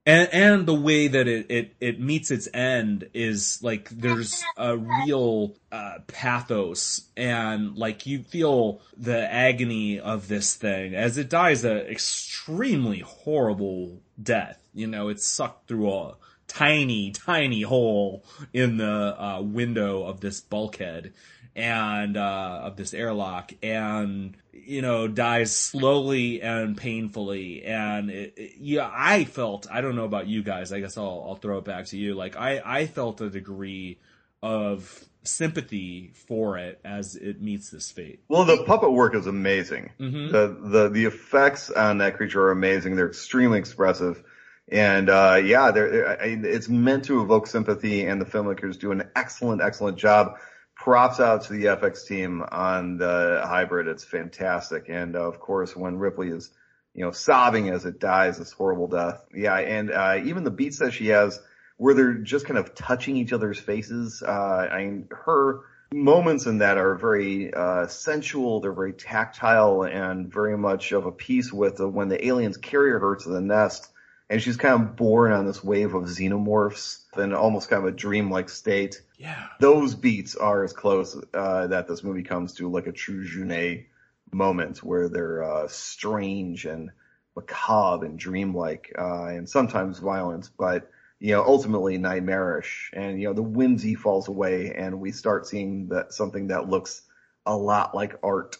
and, 0.07 0.31
and 0.33 0.67
the 0.67 0.75
way 0.75 1.09
that 1.09 1.29
it, 1.29 1.51
it, 1.51 1.77
it 1.79 2.01
meets 2.01 2.31
its 2.31 2.49
end 2.55 3.11
is 3.13 3.63
like 3.63 3.91
there's 3.91 4.43
a 4.57 4.75
real 4.79 5.57
uh, 5.71 5.99
pathos 6.07 7.03
and 7.19 7.77
like 7.77 8.07
you 8.07 8.23
feel 8.23 8.81
the 8.97 9.31
agony 9.31 10.01
of 10.01 10.27
this 10.27 10.55
thing 10.55 10.95
as 10.95 11.19
it 11.19 11.29
dies 11.29 11.63
a 11.67 11.87
extremely 11.91 13.01
horrible 13.01 14.01
death. 14.23 14.59
You 14.73 14.87
know, 14.87 15.09
it's 15.09 15.27
sucked 15.27 15.69
through 15.69 15.93
a 15.93 16.15
tiny, 16.49 17.11
tiny 17.11 17.61
hole 17.61 18.25
in 18.55 18.79
the 18.79 19.23
uh, 19.23 19.43
window 19.43 20.05
of 20.05 20.21
this 20.21 20.41
bulkhead 20.41 21.13
and 21.57 22.19
uh, 22.19 22.61
of 22.65 22.77
this 22.77 22.93
airlock 22.93 23.51
and 23.63 24.37
you 24.53 24.83
know 24.83 25.09
dies 25.09 25.57
slowly 25.57 26.43
and 26.43 26.77
painfully. 26.77 27.65
And 27.65 28.11
it, 28.11 28.35
it, 28.37 28.53
yeah 28.61 28.91
i 28.93 29.25
felt 29.25 29.67
i 29.71 29.81
don't 29.81 29.97
know 29.97 30.05
about 30.05 30.27
you 30.27 30.43
guys 30.43 30.73
i 30.73 30.81
guess 30.81 30.97
i'll, 30.99 31.25
I'll 31.27 31.35
throw 31.35 31.59
it 31.59 31.65
back 31.65 31.87
to 31.87 31.97
you. 31.97 32.15
Like 32.15 32.37
i 32.37 32.61
i 32.65 32.87
felt 32.87 33.21
a 33.23 33.31
degree 33.31 33.99
of 34.43 35.05
sympathy 35.25 36.13
for 36.29 36.59
it 36.59 36.79
as 36.85 37.17
it 37.17 37.41
meets 37.41 37.71
this 37.71 37.91
fate. 37.91 38.21
Well 38.29 38.45
the 38.45 38.63
puppet 38.65 38.93
work 38.93 39.15
is 39.15 39.27
amazing. 39.27 39.91
Mm-hmm. 39.99 40.31
the 40.31 40.69
the 40.69 40.89
the 40.91 41.05
effects 41.07 41.71
on 41.71 41.99
that 41.99 42.17
creature 42.19 42.43
are 42.43 42.53
amazing. 42.53 42.97
They're 42.97 43.09
extremely 43.09 43.59
expressive. 43.59 44.23
And 44.69 45.09
uh, 45.09 45.41
yeah, 45.45 45.71
it's 45.73 46.69
meant 46.69 47.05
to 47.05 47.23
evoke 47.23 47.47
sympathy, 47.47 48.05
and 48.05 48.21
the 48.21 48.25
filmmakers 48.25 48.77
do 48.77 48.91
an 48.91 49.09
excellent, 49.15 49.63
excellent 49.63 49.97
job 49.97 50.39
props 50.87 51.19
out 51.19 51.43
to 51.43 51.53
the 51.53 51.65
FX 51.65 52.07
team 52.07 52.45
on 52.49 52.97
the 52.97 53.43
hybrid. 53.45 53.89
It's 53.89 54.05
fantastic. 54.05 54.85
And 54.89 55.17
uh, 55.17 55.23
of 55.23 55.41
course, 55.41 55.75
when 55.75 55.99
Ripley 55.99 56.29
is, 56.29 56.49
you 56.95 57.05
know, 57.05 57.11
sobbing 57.11 57.71
as 57.71 57.85
it 57.85 57.99
dies, 57.99 58.39
this 58.39 58.53
horrible 58.53 58.87
death. 58.87 59.25
Yeah. 59.35 59.57
And, 59.57 59.91
uh, 59.91 60.21
even 60.25 60.45
the 60.45 60.53
beats 60.53 60.79
that 60.79 60.93
she 60.93 61.09
has 61.09 61.41
where 61.77 61.93
they're 61.93 62.15
just 62.15 62.47
kind 62.47 62.57
of 62.57 62.77
touching 62.77 63.17
each 63.17 63.33
other's 63.33 63.59
faces. 63.59 64.23
Uh, 64.25 64.31
I 64.31 64.85
mean, 64.85 65.09
her 65.11 65.63
moments 65.93 66.47
in 66.47 66.59
that 66.59 66.79
are 66.79 66.95
very, 66.95 67.53
uh, 67.53 67.89
sensual. 67.89 68.61
They're 68.61 68.73
very 68.73 68.93
tactile 68.93 69.83
and 69.83 70.33
very 70.33 70.57
much 70.57 70.93
of 70.93 71.07
a 71.07 71.13
piece 71.13 71.53
with 71.53 71.81
uh, 71.81 71.89
when 71.89 72.07
the 72.07 72.25
aliens 72.29 72.59
carry 72.59 72.93
her 72.93 73.17
to 73.17 73.29
the 73.29 73.41
nest 73.41 73.89
and 74.29 74.43
she's 74.43 74.57
kind 74.57 74.75
of 74.75 74.97
born 74.97 75.33
on 75.33 75.47
this 75.47 75.63
wave 75.63 75.95
of 75.95 76.05
xenomorphs 76.05 77.05
in 77.17 77.33
almost 77.33 77.71
kind 77.71 77.87
of 77.87 77.93
a 77.93 77.97
dreamlike 77.97 78.49
state. 78.49 79.03
Yeah. 79.19 79.47
Those 79.61 79.95
beats 79.95 80.35
are 80.35 80.65
as 80.65 80.73
close 80.73 81.17
uh, 81.33 81.69
that 81.69 81.87
this 81.87 82.03
movie 82.03 82.25
comes 82.25 82.55
to 82.55 82.71
like 82.71 82.87
a 82.87 82.93
true 82.93 83.25
Jeunet 83.25 83.87
moment 84.33 84.83
where 84.83 85.09
they're 85.09 85.45
uh, 85.45 85.69
strange 85.69 86.67
and 86.67 86.91
macabre 87.37 88.05
and 88.05 88.19
dreamlike 88.19 88.93
uh, 88.99 89.27
and 89.27 89.49
sometimes 89.49 89.99
violent, 90.01 90.51
but 90.59 90.91
you 91.21 91.33
know 91.33 91.45
ultimately 91.45 91.97
nightmarish. 91.97 92.91
And 92.95 93.21
you 93.21 93.29
know 93.29 93.35
the 93.35 93.43
whimsy 93.43 93.95
falls 93.95 94.27
away, 94.29 94.75
and 94.75 95.01
we 95.01 95.13
start 95.13 95.47
seeing 95.47 95.89
that 95.89 96.13
something 96.13 96.49
that 96.49 96.69
looks 96.69 97.03
a 97.45 97.57
lot 97.57 97.95
like 97.95 98.19
art 98.25 98.57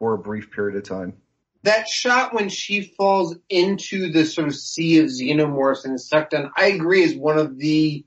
for 0.00 0.14
a 0.14 0.18
brief 0.18 0.50
period 0.50 0.76
of 0.76 0.82
time 0.82 1.14
that 1.66 1.88
shot 1.88 2.32
when 2.32 2.48
she 2.48 2.80
falls 2.80 3.36
into 3.48 4.10
the 4.12 4.24
sort 4.24 4.46
of 4.46 4.54
sea 4.54 4.98
of 5.00 5.06
xenomorphs 5.06 5.84
and 5.84 5.94
is 5.94 6.08
sucked 6.08 6.32
in, 6.32 6.48
I 6.56 6.66
agree 6.66 7.02
is 7.02 7.14
one 7.14 7.38
of 7.38 7.58
the 7.58 8.04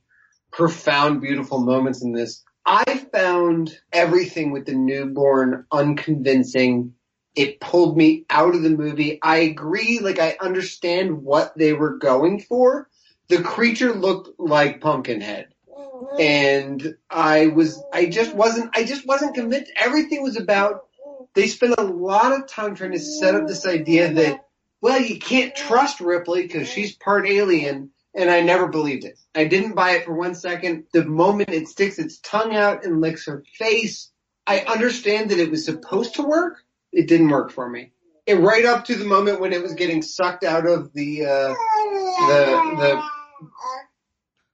profound, 0.51 1.21
beautiful 1.21 1.59
moments 1.59 2.01
in 2.01 2.13
this. 2.13 2.43
I 2.65 2.83
found 3.11 3.77
everything 3.91 4.51
with 4.51 4.65
the 4.65 4.75
newborn 4.75 5.65
unconvincing. 5.71 6.93
It 7.35 7.59
pulled 7.59 7.97
me 7.97 8.25
out 8.29 8.55
of 8.55 8.63
the 8.63 8.69
movie. 8.69 9.19
I 9.21 9.37
agree, 9.37 9.99
like 9.99 10.19
I 10.19 10.37
understand 10.39 11.23
what 11.23 11.57
they 11.57 11.73
were 11.73 11.97
going 11.97 12.41
for. 12.41 12.89
The 13.27 13.41
creature 13.41 13.93
looked 13.93 14.39
like 14.39 14.81
Pumpkinhead. 14.81 15.49
Mm-hmm. 15.69 16.21
And 16.21 16.95
I 17.09 17.47
was, 17.47 17.81
I 17.93 18.05
just 18.05 18.33
wasn't, 18.33 18.75
I 18.75 18.83
just 18.83 19.05
wasn't 19.05 19.35
convinced. 19.35 19.71
Everything 19.75 20.23
was 20.23 20.37
about 20.37 20.88
they 21.35 21.47
spend 21.47 21.75
a 21.77 21.83
lot 21.83 22.31
of 22.31 22.47
time 22.47 22.75
trying 22.75 22.91
to 22.91 22.99
set 22.99 23.35
up 23.35 23.47
this 23.47 23.65
idea 23.65 24.13
that, 24.13 24.45
well, 24.81 25.01
you 25.01 25.19
can't 25.19 25.55
trust 25.55 25.99
Ripley 25.99 26.43
because 26.43 26.67
she's 26.67 26.95
part 26.95 27.27
alien, 27.27 27.91
and 28.15 28.29
I 28.29 28.41
never 28.41 28.67
believed 28.67 29.05
it. 29.05 29.19
I 29.35 29.45
didn't 29.45 29.75
buy 29.75 29.91
it 29.91 30.05
for 30.05 30.13
one 30.13 30.35
second. 30.35 30.85
The 30.93 31.05
moment 31.05 31.49
it 31.49 31.67
sticks 31.67 31.99
its 31.99 32.19
tongue 32.19 32.55
out 32.55 32.83
and 32.83 33.01
licks 33.01 33.27
her 33.27 33.43
face, 33.57 34.11
I 34.47 34.59
understand 34.61 35.31
that 35.31 35.39
it 35.39 35.51
was 35.51 35.65
supposed 35.65 36.15
to 36.15 36.23
work. 36.23 36.57
It 36.91 37.07
didn't 37.07 37.29
work 37.29 37.51
for 37.51 37.69
me. 37.69 37.91
And 38.27 38.43
right 38.43 38.65
up 38.65 38.85
to 38.85 38.95
the 38.95 39.05
moment 39.05 39.39
when 39.39 39.53
it 39.53 39.61
was 39.61 39.73
getting 39.73 40.01
sucked 40.01 40.43
out 40.43 40.67
of 40.67 40.93
the, 40.93 41.25
uh, 41.25 41.47
the, 41.49 42.75
the, 42.77 43.03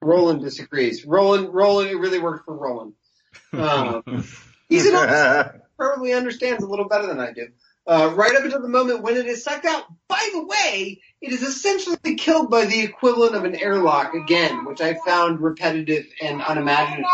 Roland 0.02 0.41
disagrees. 0.41 1.06
Roland, 1.06 1.53
Roland, 1.53 1.89
it 1.89 1.97
really 1.97 2.19
worked 2.19 2.45
for 2.45 2.56
Roland. 2.56 2.93
Um, 3.53 4.26
he's 4.68 4.85
an 4.85 4.95
probably 5.77 6.14
understands 6.14 6.64
a 6.64 6.68
little 6.68 6.88
better 6.88 7.07
than 7.07 7.19
I 7.19 7.31
do. 7.31 7.47
Uh, 7.88 8.11
right 8.15 8.35
up 8.35 8.43
until 8.43 8.61
the 8.61 8.68
moment 8.68 9.03
when 9.03 9.15
it 9.15 9.27
is 9.27 9.43
sucked 9.43 9.65
out. 9.65 9.84
By 10.07 10.30
the 10.34 10.43
way, 10.43 11.02
it 11.22 11.31
is 11.31 11.43
essentially 11.43 12.15
killed 12.15 12.49
by 12.49 12.65
the 12.65 12.81
equivalent 12.81 13.35
of 13.35 13.43
an 13.43 13.56
airlock 13.56 14.15
again, 14.15 14.65
which 14.65 14.81
I 14.81 14.95
found 15.06 15.39
repetitive 15.39 16.06
and 16.22 16.41
unimaginative. 16.41 17.06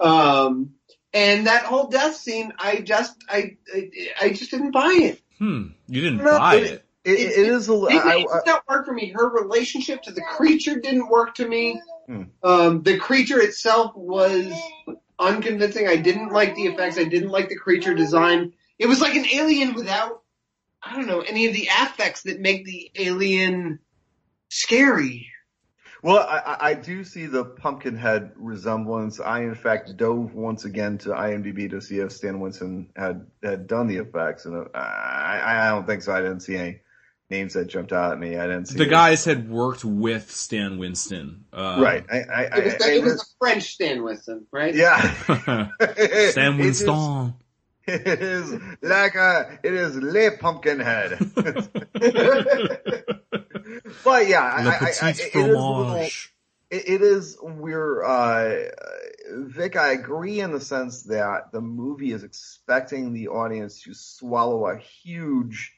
Um, 0.00 0.74
and 1.12 1.46
that 1.46 1.64
whole 1.64 1.88
death 1.88 2.16
scene, 2.16 2.52
I 2.58 2.80
just, 2.80 3.14
I, 3.28 3.56
I, 3.72 3.90
I 4.20 4.28
just 4.30 4.50
didn't 4.50 4.70
buy 4.70 4.98
it. 5.00 5.22
Hmm. 5.38 5.68
You 5.86 6.00
didn't 6.00 6.24
buy 6.24 6.56
it. 6.56 6.84
It, 7.04 7.12
it, 7.12 7.38
it 7.38 7.48
is 7.48 7.68
a. 7.68 7.74
little. 7.74 7.88
It, 7.88 8.02
I, 8.02 8.20
I, 8.20 8.40
not 8.46 8.66
work 8.66 8.86
for 8.86 8.94
me. 8.94 9.12
Her 9.14 9.28
relationship 9.28 10.02
to 10.02 10.12
the 10.12 10.22
creature 10.22 10.80
didn't 10.80 11.08
work 11.08 11.34
to 11.34 11.46
me. 11.46 11.80
Hmm. 12.06 12.22
Um, 12.42 12.82
the 12.82 12.96
creature 12.96 13.40
itself 13.40 13.94
was 13.94 14.52
unconvincing. 15.18 15.88
I 15.88 15.96
didn't 15.96 16.32
like 16.32 16.54
the 16.54 16.66
effects. 16.66 16.98
I 16.98 17.04
didn't 17.04 17.30
like 17.30 17.48
the 17.48 17.56
creature 17.56 17.94
design. 17.94 18.52
It 18.78 18.86
was 18.86 19.00
like 19.00 19.14
an 19.14 19.26
alien 19.32 19.74
without, 19.74 20.22
I 20.82 20.96
don't 20.96 21.06
know, 21.06 21.20
any 21.20 21.46
of 21.46 21.54
the 21.54 21.68
affects 21.80 22.22
that 22.22 22.40
make 22.40 22.64
the 22.64 22.90
alien 22.96 23.78
scary. 24.48 25.28
Well, 26.02 26.18
I, 26.18 26.56
I 26.60 26.74
do 26.74 27.02
see 27.02 27.24
the 27.24 27.46
Pumpkinhead 27.46 28.32
resemblance. 28.36 29.20
I, 29.20 29.44
in 29.44 29.54
fact, 29.54 29.96
dove 29.96 30.34
once 30.34 30.66
again 30.66 30.98
to 30.98 31.10
IMDb 31.10 31.70
to 31.70 31.80
see 31.80 31.98
if 31.98 32.12
Stan 32.12 32.40
Winston 32.40 32.90
had 32.94 33.26
had 33.42 33.66
done 33.66 33.86
the 33.86 33.96
effects, 33.96 34.44
and 34.44 34.54
uh, 34.54 34.78
I, 34.78 35.40
I 35.44 35.70
don't 35.70 35.86
think 35.86 36.02
so. 36.02 36.12
I 36.12 36.20
didn't 36.20 36.40
see 36.40 36.56
any 36.56 36.80
names 37.30 37.54
that 37.54 37.66
jumped 37.66 37.92
out 37.92 38.12
at 38.12 38.18
me. 38.18 38.36
I 38.36 38.46
didn't 38.46 38.66
see 38.66 38.78
the 38.78 38.86
guys 38.86 39.24
had 39.24 39.48
worked 39.48 39.84
with 39.84 40.30
Stan 40.30 40.78
Winston. 40.78 41.44
Uh, 41.52 41.78
right. 41.80 42.04
I, 42.10 42.16
I, 42.16 42.42
it 42.58 42.64
was, 42.64 42.82
I, 42.82 42.90
it 42.92 43.02
was 43.02 43.22
a 43.22 43.26
French 43.38 43.64
Stan 43.64 44.02
Winston, 44.02 44.46
right? 44.50 44.74
Yeah. 44.74 45.14
Stan 46.30 46.58
Winston. 46.58 47.34
It 47.86 48.06
is, 48.06 48.50
it 48.50 48.62
is 48.62 48.78
like 48.80 49.14
a, 49.14 49.58
it 49.62 49.74
is 49.74 49.94
Le 49.96 50.38
Pumpkinhead. 50.38 51.18
but 51.34 51.68
yeah, 54.26 54.62
Le 54.64 54.70
I, 54.70 54.92
I, 55.02 55.10
it, 55.10 55.18
is 55.18 55.34
little, 55.34 55.94
it, 55.94 56.10
it 56.70 57.02
is, 57.02 57.36
we're, 57.42 58.02
uh, 58.02 58.70
Vic, 59.32 59.76
I 59.76 59.92
agree 59.92 60.40
in 60.40 60.52
the 60.52 60.60
sense 60.60 61.02
that 61.02 61.52
the 61.52 61.60
movie 61.60 62.12
is 62.12 62.24
expecting 62.24 63.12
the 63.12 63.28
audience 63.28 63.82
to 63.82 63.92
swallow 63.92 64.66
a 64.66 64.78
huge 64.78 65.73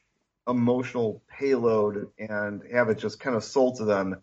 emotional 0.46 1.22
payload 1.28 2.08
and 2.18 2.62
have 2.72 2.88
it 2.88 2.98
just 2.98 3.20
kind 3.20 3.36
of 3.36 3.44
sold 3.44 3.76
to 3.76 3.84
them. 3.84 4.22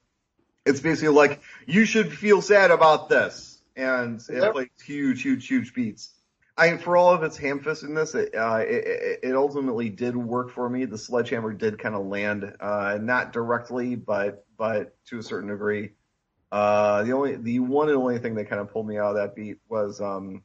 It's 0.66 0.80
basically 0.80 1.14
like, 1.14 1.41
you 1.68 1.86
should 1.86 2.12
feel 2.12 2.41
sad 2.41 2.72
about 2.72 3.10
this. 3.10 3.62
And 3.76 4.22
yep. 4.30 4.44
it 4.44 4.54
plays 4.54 4.68
huge, 4.86 5.22
huge, 5.22 5.48
huge 5.48 5.74
beats. 5.74 6.12
I 6.56 6.78
for 6.78 6.95
all 6.95 7.12
of 7.12 7.24
its 7.24 7.36
ham-fistedness, 7.38 8.14
it, 8.14 8.36
uh, 8.36 8.58
it, 8.60 9.20
it, 9.24 9.36
ultimately 9.36 9.90
did 9.90 10.16
work 10.16 10.52
for 10.52 10.70
me. 10.70 10.86
The 10.86 11.00
sledgehammer 11.00 11.52
did 11.52 11.80
kind 11.80 11.95
of 11.95 12.06
land, 12.06 12.56
uh, 12.60 13.00
not 13.02 13.34
directly, 13.34 13.95
but, 13.95 14.45
but 14.56 14.95
to 15.08 15.18
a 15.18 15.24
certain 15.24 15.50
degree. 15.50 15.94
Uh, 16.52 17.02
the 17.04 17.14
only, 17.14 17.36
the 17.36 17.58
one 17.60 17.90
and 17.90 17.98
only 17.98 18.20
thing 18.20 18.36
that 18.36 18.50
kind 18.50 18.62
of 18.62 18.72
pulled 18.72 18.88
me 18.88 19.00
out 19.00 19.10
of 19.10 19.16
that 19.16 19.36
beat 19.36 19.58
was, 19.68 20.00
um, 20.00 20.44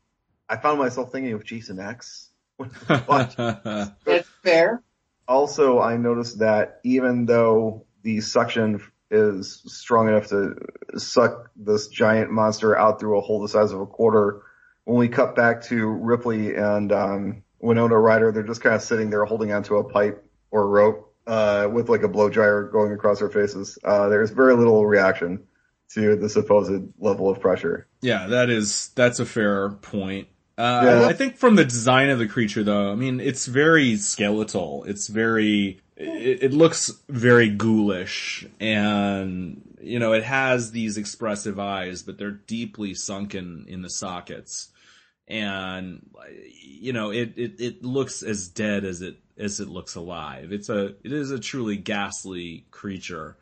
I 0.48 0.56
found 0.56 0.78
myself 0.78 1.12
thinking 1.12 1.34
of 1.34 1.44
Jason 1.44 1.78
X. 1.78 2.30
That's 2.88 4.28
fair 4.42 4.82
also, 5.28 5.78
I 5.80 5.96
noticed 5.96 6.38
that 6.40 6.80
even 6.84 7.26
though 7.26 7.86
the 8.02 8.20
suction 8.20 8.82
is 9.10 9.62
strong 9.66 10.08
enough 10.08 10.28
to 10.28 10.56
suck 10.96 11.50
this 11.56 11.88
giant 11.88 12.30
monster 12.30 12.76
out 12.76 12.98
through 12.98 13.18
a 13.18 13.20
hole 13.20 13.40
the 13.40 13.48
size 13.48 13.72
of 13.72 13.80
a 13.80 13.86
quarter, 13.86 14.42
when 14.84 14.98
we 14.98 15.08
cut 15.08 15.36
back 15.36 15.62
to 15.64 15.86
Ripley 15.86 16.54
and 16.56 16.90
um, 16.92 17.42
Winona 17.60 17.98
Ryder, 17.98 18.32
they're 18.32 18.42
just 18.42 18.62
kind 18.62 18.74
of 18.74 18.82
sitting 18.82 19.10
there 19.10 19.24
holding 19.24 19.52
onto 19.52 19.76
a 19.76 19.84
pipe 19.84 20.24
or 20.50 20.66
rope 20.66 21.14
uh, 21.26 21.68
with 21.70 21.88
like 21.88 22.02
a 22.02 22.08
blow 22.08 22.30
dryer 22.30 22.64
going 22.64 22.92
across 22.92 23.18
their 23.18 23.28
faces. 23.28 23.78
Uh, 23.84 24.08
there's 24.08 24.30
very 24.30 24.56
little 24.56 24.86
reaction. 24.86 25.44
to 25.90 26.16
the 26.16 26.28
supposed 26.28 26.82
level 26.98 27.30
of 27.30 27.40
pressure. 27.40 27.86
Yeah, 28.02 28.26
that 28.28 28.50
is 28.50 28.90
that's 28.94 29.20
a 29.20 29.26
fair 29.26 29.70
point. 29.70 30.28
Uh, 30.58 30.82
Yeah. 30.84 31.06
I 31.06 31.12
think 31.12 31.36
from 31.36 31.54
the 31.54 31.64
design 31.64 32.10
of 32.10 32.18
the 32.18 32.26
creature, 32.26 32.64
though, 32.64 32.90
I 32.90 32.96
mean, 32.96 33.20
it's 33.20 33.46
very 33.46 33.96
skeletal. 33.96 34.84
It's 34.88 35.06
very, 35.06 35.80
it, 35.96 36.42
it 36.42 36.52
looks 36.52 36.92
very 37.08 37.48
ghoulish, 37.48 38.44
and 38.58 39.62
you 39.80 40.00
know, 40.00 40.12
it 40.12 40.24
has 40.24 40.72
these 40.72 40.96
expressive 40.98 41.60
eyes, 41.60 42.02
but 42.02 42.18
they're 42.18 42.32
deeply 42.32 42.94
sunken 42.94 43.66
in 43.68 43.82
the 43.82 43.90
sockets, 43.90 44.70
and 45.28 46.04
you 46.60 46.92
know, 46.92 47.10
it 47.12 47.34
it 47.36 47.60
it 47.60 47.84
looks 47.84 48.24
as 48.24 48.48
dead 48.48 48.84
as 48.84 49.00
it 49.00 49.16
as 49.38 49.60
it 49.60 49.68
looks 49.68 49.94
alive. 49.94 50.52
It's 50.52 50.68
a 50.68 50.86
it 51.04 51.12
is 51.12 51.30
a 51.30 51.38
truly 51.38 51.76
ghastly 51.76 52.66
creature. 52.72 53.36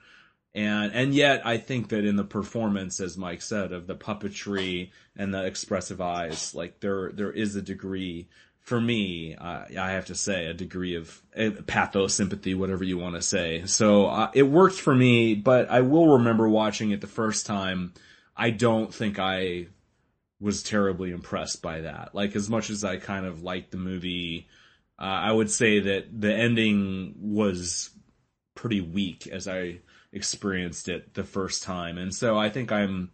And 0.56 0.92
and 0.94 1.14
yet 1.14 1.46
I 1.46 1.58
think 1.58 1.90
that 1.90 2.06
in 2.06 2.16
the 2.16 2.24
performance, 2.24 2.98
as 2.98 3.18
Mike 3.18 3.42
said, 3.42 3.72
of 3.72 3.86
the 3.86 3.94
puppetry 3.94 4.90
and 5.14 5.32
the 5.32 5.44
expressive 5.44 6.00
eyes, 6.00 6.54
like 6.54 6.80
there 6.80 7.12
there 7.12 7.30
is 7.30 7.54
a 7.56 7.62
degree 7.62 8.26
for 8.60 8.80
me, 8.80 9.36
uh, 9.36 9.64
I 9.78 9.92
have 9.92 10.06
to 10.06 10.14
say, 10.14 10.46
a 10.46 10.54
degree 10.54 10.96
of 10.96 11.22
uh, 11.38 11.50
pathos, 11.66 12.14
sympathy, 12.14 12.54
whatever 12.54 12.82
you 12.82 12.98
want 12.98 13.14
to 13.14 13.22
say. 13.22 13.64
So 13.66 14.06
uh, 14.06 14.30
it 14.34 14.42
worked 14.44 14.80
for 14.80 14.94
me, 14.94 15.34
but 15.34 15.70
I 15.70 15.82
will 15.82 16.16
remember 16.16 16.48
watching 16.48 16.90
it 16.90 17.00
the 17.00 17.06
first 17.06 17.46
time. 17.46 17.92
I 18.34 18.50
don't 18.50 18.92
think 18.92 19.18
I 19.20 19.68
was 20.40 20.62
terribly 20.62 21.12
impressed 21.12 21.62
by 21.62 21.82
that. 21.82 22.14
Like 22.14 22.34
as 22.34 22.48
much 22.48 22.70
as 22.70 22.82
I 22.82 22.96
kind 22.96 23.26
of 23.26 23.42
liked 23.42 23.72
the 23.72 23.76
movie, 23.76 24.48
uh, 24.98 25.02
I 25.02 25.30
would 25.30 25.50
say 25.50 25.80
that 25.80 26.20
the 26.20 26.34
ending 26.34 27.14
was 27.20 27.90
pretty 28.54 28.80
weak 28.80 29.26
as 29.26 29.46
I 29.46 29.80
experienced 30.12 30.88
it 30.88 31.14
the 31.14 31.24
first 31.24 31.62
time. 31.62 31.98
And 31.98 32.14
so 32.14 32.38
I 32.38 32.48
think 32.48 32.72
I'm 32.72 33.10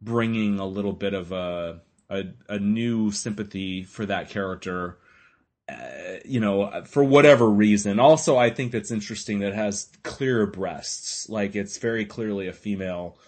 bringing 0.00 0.58
a 0.58 0.66
little 0.66 0.92
bit 0.92 1.14
of 1.14 1.32
a, 1.32 1.80
a, 2.08 2.24
a 2.48 2.58
new 2.58 3.10
sympathy 3.10 3.82
for 3.82 4.06
that 4.06 4.30
character, 4.30 4.98
uh, 5.68 6.18
you 6.24 6.40
know, 6.40 6.84
for 6.86 7.04
whatever 7.04 7.48
reason. 7.48 7.98
Also, 7.98 8.36
I 8.36 8.50
think 8.50 8.72
that's 8.72 8.90
interesting 8.90 9.40
that 9.40 9.54
has 9.54 9.90
clear 10.02 10.46
breasts. 10.46 11.28
Like 11.28 11.56
it's 11.56 11.78
very 11.78 12.04
clearly 12.04 12.48
a 12.48 12.52
female. 12.52 13.18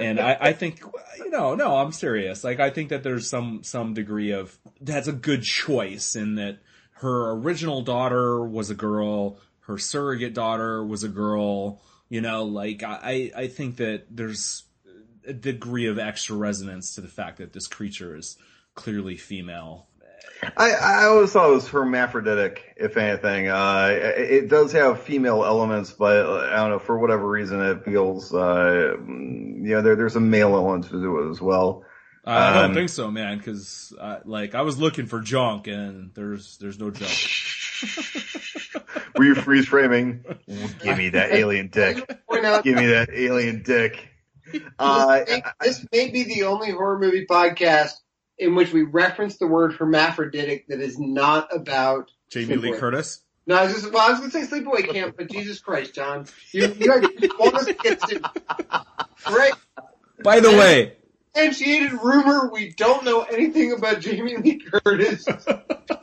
And 0.00 0.20
I, 0.20 0.36
I 0.40 0.52
think, 0.52 0.82
you 1.18 1.30
know, 1.30 1.54
no, 1.54 1.76
I'm 1.76 1.92
serious. 1.92 2.44
Like 2.44 2.60
I 2.60 2.70
think 2.70 2.90
that 2.90 3.02
there's 3.02 3.28
some, 3.28 3.64
some 3.64 3.92
degree 3.94 4.30
of, 4.30 4.56
that's 4.80 5.08
a 5.08 5.12
good 5.12 5.42
choice 5.42 6.14
in 6.14 6.36
that 6.36 6.58
her 6.92 7.32
original 7.32 7.82
daughter 7.82 8.44
was 8.44 8.70
a 8.70 8.74
girl, 8.74 9.38
her 9.60 9.78
surrogate 9.78 10.34
daughter 10.34 10.84
was 10.84 11.02
a 11.02 11.08
girl, 11.08 11.82
you 12.10 12.20
know, 12.20 12.44
like 12.44 12.82
I, 12.82 13.30
I 13.34 13.46
think 13.46 13.76
that 13.76 14.04
there's 14.10 14.64
a 15.26 15.32
degree 15.32 15.86
of 15.86 15.98
extra 15.98 16.36
resonance 16.36 16.96
to 16.96 17.00
the 17.00 17.08
fact 17.08 17.38
that 17.38 17.52
this 17.54 17.66
creature 17.66 18.16
is 18.16 18.36
clearly 18.74 19.16
female. 19.16 19.86
I, 20.56 20.70
I 20.72 21.04
always 21.04 21.32
thought 21.32 21.50
it 21.50 21.54
was 21.54 21.68
hermaphroditic, 21.68 22.74
if 22.76 22.96
anything. 22.96 23.48
Uh, 23.48 23.88
it, 23.92 24.30
it 24.30 24.48
does 24.48 24.72
have 24.72 25.02
female 25.02 25.44
elements, 25.44 25.92
but 25.92 26.26
I 26.26 26.56
don't 26.56 26.70
know, 26.70 26.78
for 26.78 26.98
whatever 26.98 27.28
reason 27.28 27.60
it 27.60 27.84
feels, 27.84 28.32
uh, 28.34 28.96
yeah, 29.62 29.82
there, 29.82 29.96
there's 29.96 30.16
a 30.16 30.20
male 30.20 30.54
element 30.54 30.88
to 30.90 31.18
it 31.20 31.30
as 31.30 31.40
well. 31.40 31.84
I 32.24 32.54
don't 32.54 32.64
Um, 32.70 32.74
think 32.74 32.88
so, 32.90 33.10
man, 33.10 33.38
because 33.38 33.94
uh, 33.98 34.20
like 34.24 34.54
I 34.54 34.62
was 34.62 34.78
looking 34.78 35.06
for 35.06 35.20
junk 35.20 35.66
and 35.66 36.12
there's 36.14 36.58
there's 36.58 36.78
no 36.78 36.90
junk. 36.90 37.10
Were 39.16 39.24
you 39.24 39.34
freeze 39.34 39.66
framing? 39.66 40.24
Give 40.82 40.96
me 40.96 41.10
that 41.10 41.32
alien 41.32 41.68
dick. 41.68 41.96
Give 42.06 42.76
me 42.76 42.86
that 42.86 43.08
alien 43.12 43.62
dick. 43.62 44.08
Uh, 44.78 45.24
this, 45.60 45.86
may, 45.92 46.10
be 46.10 46.24
the 46.24 46.44
only 46.44 46.70
horror 46.70 46.98
movie 46.98 47.26
podcast 47.26 47.92
in 48.38 48.54
which 48.54 48.72
we 48.72 48.82
reference 48.82 49.36
the 49.36 49.46
word 49.46 49.74
hermaphroditic 49.74 50.66
that 50.68 50.80
is 50.80 50.98
not 50.98 51.54
about. 51.54 52.10
Jamie 52.30 52.56
Lee 52.56 52.72
Curtis. 52.72 53.22
No, 53.46 53.56
I 53.56 53.64
was 53.64 53.74
just 53.74 53.92
well, 53.92 54.06
I 54.06 54.10
was 54.10 54.18
going 54.20 54.30
to 54.30 54.46
say 54.46 54.60
sleepaway 54.60 54.88
camp, 54.92 55.16
but 55.16 55.30
Jesus 55.30 55.60
Christ, 55.60 55.94
John, 55.94 56.26
you 56.52 56.62
you, 56.78 56.86
guys- 56.86 57.30
want 57.38 57.54
us 57.56 57.66
to 57.66 57.74
get 57.74 58.00
to 58.00 58.20
right? 59.30 59.52
By 60.22 60.40
the 60.40 60.50
way, 60.50 60.96
Substantiated 61.34 61.92
rumor. 61.92 62.50
We 62.52 62.70
don't 62.70 63.04
know 63.04 63.22
anything 63.22 63.72
about 63.72 64.00
Jamie 64.00 64.36
Lee 64.36 64.58
Curtis. 64.58 65.26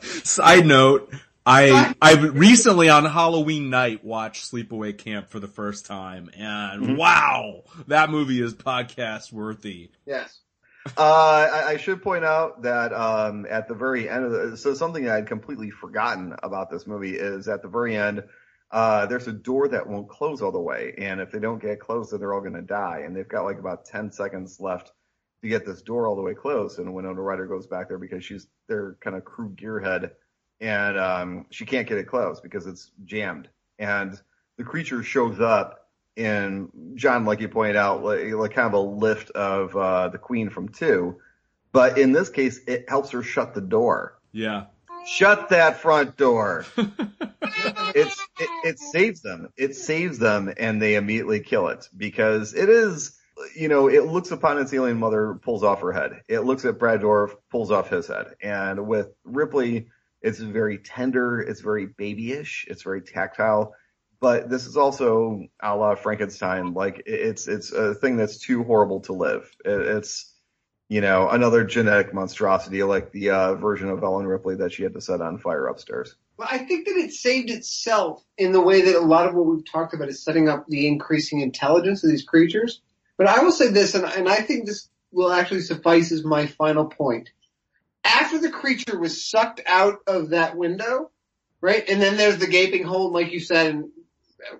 side 0.24 0.64
note, 0.64 1.12
I 1.48 1.94
I 2.02 2.14
recently 2.14 2.88
on 2.90 3.04
Halloween 3.04 3.70
night 3.70 4.04
watched 4.04 4.50
Sleepaway 4.52 4.96
Camp 4.98 5.30
for 5.30 5.40
the 5.40 5.48
first 5.48 5.86
time, 5.86 6.30
and 6.36 6.82
Mhm. 6.82 6.96
wow, 6.98 7.62
that 7.86 8.10
movie 8.10 8.42
is 8.42 8.54
podcast 8.54 9.32
worthy. 9.32 9.90
Yes. 10.04 10.40
Uh, 10.96 11.48
I, 11.52 11.64
I 11.72 11.76
should 11.76 12.02
point 12.02 12.24
out 12.24 12.62
that 12.62 12.92
um, 12.92 13.46
at 13.50 13.68
the 13.68 13.74
very 13.74 14.08
end 14.08 14.24
of 14.24 14.32
the, 14.32 14.56
so 14.56 14.72
something 14.74 15.08
I 15.08 15.16
had 15.16 15.26
completely 15.26 15.70
forgotten 15.70 16.34
about 16.42 16.70
this 16.70 16.86
movie 16.86 17.14
is 17.16 17.46
at 17.48 17.60
the 17.62 17.68
very 17.68 17.94
end, 17.96 18.24
uh, 18.70 19.04
there's 19.06 19.28
a 19.28 19.32
door 19.32 19.68
that 19.68 19.86
won't 19.86 20.08
close 20.08 20.40
all 20.40 20.52
the 20.52 20.60
way, 20.60 20.94
and 20.98 21.20
if 21.20 21.30
they 21.30 21.40
don't 21.40 21.60
get 21.60 21.80
closed, 21.80 22.12
then 22.12 22.20
they're 22.20 22.32
all 22.32 22.40
going 22.40 22.54
to 22.54 22.62
die, 22.62 23.02
and 23.04 23.14
they've 23.14 23.28
got 23.28 23.44
like 23.44 23.58
about 23.58 23.84
ten 23.84 24.10
seconds 24.12 24.60
left 24.60 24.92
to 25.42 25.48
get 25.48 25.64
this 25.66 25.82
door 25.82 26.06
all 26.06 26.16
the 26.16 26.22
way 26.22 26.34
closed, 26.34 26.78
and 26.78 26.92
Winona 26.94 27.20
Ryder 27.20 27.46
goes 27.46 27.66
back 27.66 27.88
there 27.88 27.98
because 27.98 28.24
she's 28.24 28.46
their 28.66 28.96
kind 29.00 29.16
of 29.16 29.24
crew 29.24 29.50
gearhead, 29.50 30.10
and 30.60 30.98
um, 30.98 31.46
she 31.50 31.64
can't 31.66 31.88
get 31.88 31.98
it 31.98 32.04
closed 32.04 32.42
because 32.42 32.66
it's 32.66 32.90
jammed, 33.04 33.48
and 33.78 34.20
the 34.56 34.64
creature 34.64 35.02
shows 35.02 35.40
up 35.40 35.88
and 36.18 36.70
John, 36.96 37.24
like 37.24 37.40
you 37.40 37.48
pointed 37.48 37.76
out, 37.76 38.02
like, 38.02 38.32
like 38.32 38.52
kind 38.52 38.66
of 38.66 38.72
a 38.74 38.80
lift 38.80 39.30
of 39.30 39.76
uh, 39.76 40.08
the 40.08 40.18
Queen 40.18 40.50
from 40.50 40.68
two, 40.68 41.20
but 41.70 41.96
in 41.96 42.12
this 42.12 42.28
case, 42.28 42.58
it 42.66 42.88
helps 42.88 43.10
her 43.10 43.22
shut 43.22 43.54
the 43.54 43.60
door. 43.60 44.18
Yeah. 44.32 44.64
Shut 45.06 45.50
that 45.50 45.78
front 45.78 46.16
door. 46.16 46.66
It's 47.94 48.20
it, 48.38 48.50
it 48.64 48.78
saves 48.78 49.22
them. 49.22 49.48
It 49.56 49.74
saves 49.74 50.18
them, 50.18 50.52
and 50.58 50.80
they 50.80 50.94
immediately 50.94 51.40
kill 51.40 51.68
it 51.68 51.88
because 51.96 52.54
it 52.54 52.68
is. 52.68 53.18
You 53.56 53.68
know, 53.68 53.88
it 53.88 54.04
looks 54.04 54.30
upon 54.30 54.58
its 54.58 54.72
alien 54.74 54.98
mother, 54.98 55.38
pulls 55.42 55.64
off 55.64 55.80
her 55.80 55.92
head. 55.92 56.22
It 56.28 56.40
looks 56.40 56.64
at 56.66 56.78
Brad 56.78 57.00
Dourif, 57.00 57.34
pulls 57.50 57.70
off 57.70 57.88
his 57.88 58.06
head. 58.06 58.34
And 58.42 58.86
with 58.86 59.08
Ripley, 59.24 59.88
it's 60.22 60.38
very 60.38 60.78
tender. 60.78 61.40
It's 61.40 61.60
very 61.60 61.86
babyish. 61.86 62.66
It's 62.68 62.82
very 62.82 63.02
tactile 63.02 63.74
but 64.20 64.48
this 64.48 64.66
is 64.66 64.76
also 64.76 65.46
a 65.62 65.76
la 65.76 65.94
Frankenstein. 65.94 66.74
Like 66.74 67.02
it's 67.06 67.48
it's 67.48 67.72
a 67.72 67.94
thing 67.94 68.16
that's 68.16 68.38
too 68.38 68.64
horrible 68.64 69.00
to 69.02 69.12
live. 69.12 69.50
It's 69.64 70.32
you 70.88 71.00
know 71.00 71.28
another 71.28 71.64
genetic 71.64 72.12
monstrosity 72.12 72.82
like 72.82 73.12
the 73.12 73.30
uh, 73.30 73.54
version 73.54 73.88
of 73.88 74.02
Ellen 74.02 74.26
Ripley 74.26 74.56
that 74.56 74.72
she 74.72 74.82
had 74.82 74.94
to 74.94 75.00
set 75.00 75.20
on 75.20 75.38
fire 75.38 75.66
upstairs. 75.66 76.14
Well, 76.36 76.48
I 76.50 76.58
think 76.58 76.86
that 76.86 76.96
it 76.96 77.12
saved 77.12 77.50
itself 77.50 78.24
in 78.36 78.52
the 78.52 78.60
way 78.60 78.82
that 78.82 78.94
a 78.94 79.00
lot 79.00 79.28
of 79.28 79.34
what 79.34 79.46
we've 79.46 79.70
talked 79.70 79.94
about 79.94 80.08
is 80.08 80.22
setting 80.22 80.48
up 80.48 80.66
the 80.68 80.86
increasing 80.86 81.40
intelligence 81.40 82.04
of 82.04 82.10
these 82.10 82.24
creatures. 82.24 82.80
But 83.16 83.26
I 83.26 83.42
will 83.42 83.50
say 83.50 83.68
this, 83.68 83.96
and, 83.96 84.04
and 84.04 84.28
I 84.28 84.36
think 84.36 84.64
this 84.64 84.88
will 85.10 85.32
actually 85.32 85.62
suffice 85.62 86.12
as 86.12 86.22
my 86.22 86.46
final 86.46 86.86
point. 86.86 87.30
After 88.18 88.38
the 88.38 88.50
creature 88.50 88.98
was 88.98 89.24
sucked 89.24 89.60
out 89.66 90.00
of 90.06 90.30
that 90.30 90.56
window, 90.56 91.10
right, 91.60 91.88
and 91.88 92.02
then 92.02 92.16
there's 92.16 92.38
the 92.38 92.48
gaping 92.48 92.82
hole, 92.82 93.12
like 93.12 93.30
you 93.30 93.38
said, 93.38 93.66
and 93.66 93.90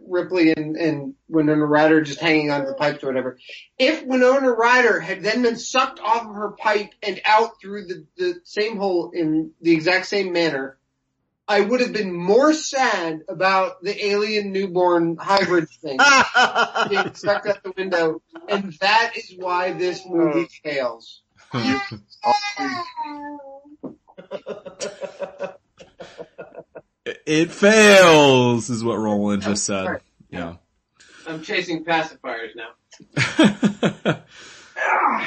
Ripley 0.06 0.52
and, 0.52 0.76
and 0.76 1.14
Winona 1.28 1.66
Ryder 1.66 2.02
just 2.02 2.20
hanging 2.20 2.52
onto 2.52 2.68
the 2.68 2.74
pipes 2.74 3.02
or 3.02 3.08
whatever. 3.08 3.36
If 3.76 4.04
Winona 4.04 4.52
Ryder 4.52 5.00
had 5.00 5.24
then 5.24 5.42
been 5.42 5.56
sucked 5.56 5.98
off 5.98 6.26
of 6.26 6.34
her 6.34 6.52
pipe 6.52 6.92
and 7.02 7.20
out 7.24 7.60
through 7.60 7.86
the, 7.86 8.06
the 8.16 8.34
same 8.44 8.76
hole 8.76 9.10
in 9.12 9.50
the 9.60 9.72
exact 9.72 10.06
same 10.06 10.32
manner, 10.32 10.78
I 11.48 11.60
would 11.60 11.80
have 11.80 11.92
been 11.92 12.12
more 12.12 12.52
sad 12.52 13.22
about 13.28 13.82
the 13.82 14.06
alien 14.06 14.52
newborn 14.52 15.16
hybrid 15.16 15.68
thing 15.70 15.98
being 16.88 17.14
sucked 17.14 17.46
out 17.46 17.62
the 17.64 17.72
window, 17.76 18.22
and 18.48 18.72
that 18.80 19.14
is 19.16 19.34
why 19.36 19.72
this 19.72 20.06
movie 20.06 20.48
oh. 20.48 20.70
fails. 20.70 21.22
It 27.26 27.50
fails, 27.50 28.70
is 28.70 28.84
what 28.84 28.96
Roland 28.96 29.42
just 29.42 29.64
said. 29.64 30.00
Yeah. 30.30 30.54
I'm 31.26 31.42
chasing 31.42 31.84
pacifiers 31.84 32.50
now. 32.56 32.70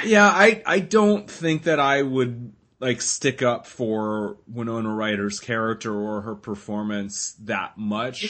yeah, 0.03 0.27
I 0.27 0.63
I 0.65 0.79
don't 0.79 1.29
think 1.29 1.63
that 1.63 1.79
I 1.79 2.01
would 2.01 2.53
like 2.79 3.01
stick 3.01 3.41
up 3.43 3.67
for 3.67 4.37
Winona 4.47 4.93
Ryder's 4.93 5.39
character 5.39 5.93
or 5.93 6.21
her 6.21 6.35
performance 6.35 7.33
that 7.43 7.77
much. 7.77 8.21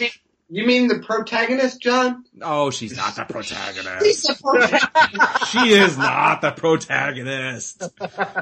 You 0.54 0.66
mean, 0.66 0.90
the 0.90 1.00
protagonist, 1.00 1.82
John? 1.82 2.26
Oh, 2.42 2.72
she's 2.72 2.98
not 2.98 3.16
the 3.16 3.24
protagonist. 3.24 4.28
the 4.28 4.38
protagonist. 4.44 5.48
she 5.48 5.70
is 5.72 5.98
not 5.98 6.42
the 6.42 6.52
protagonist. 6.52 7.82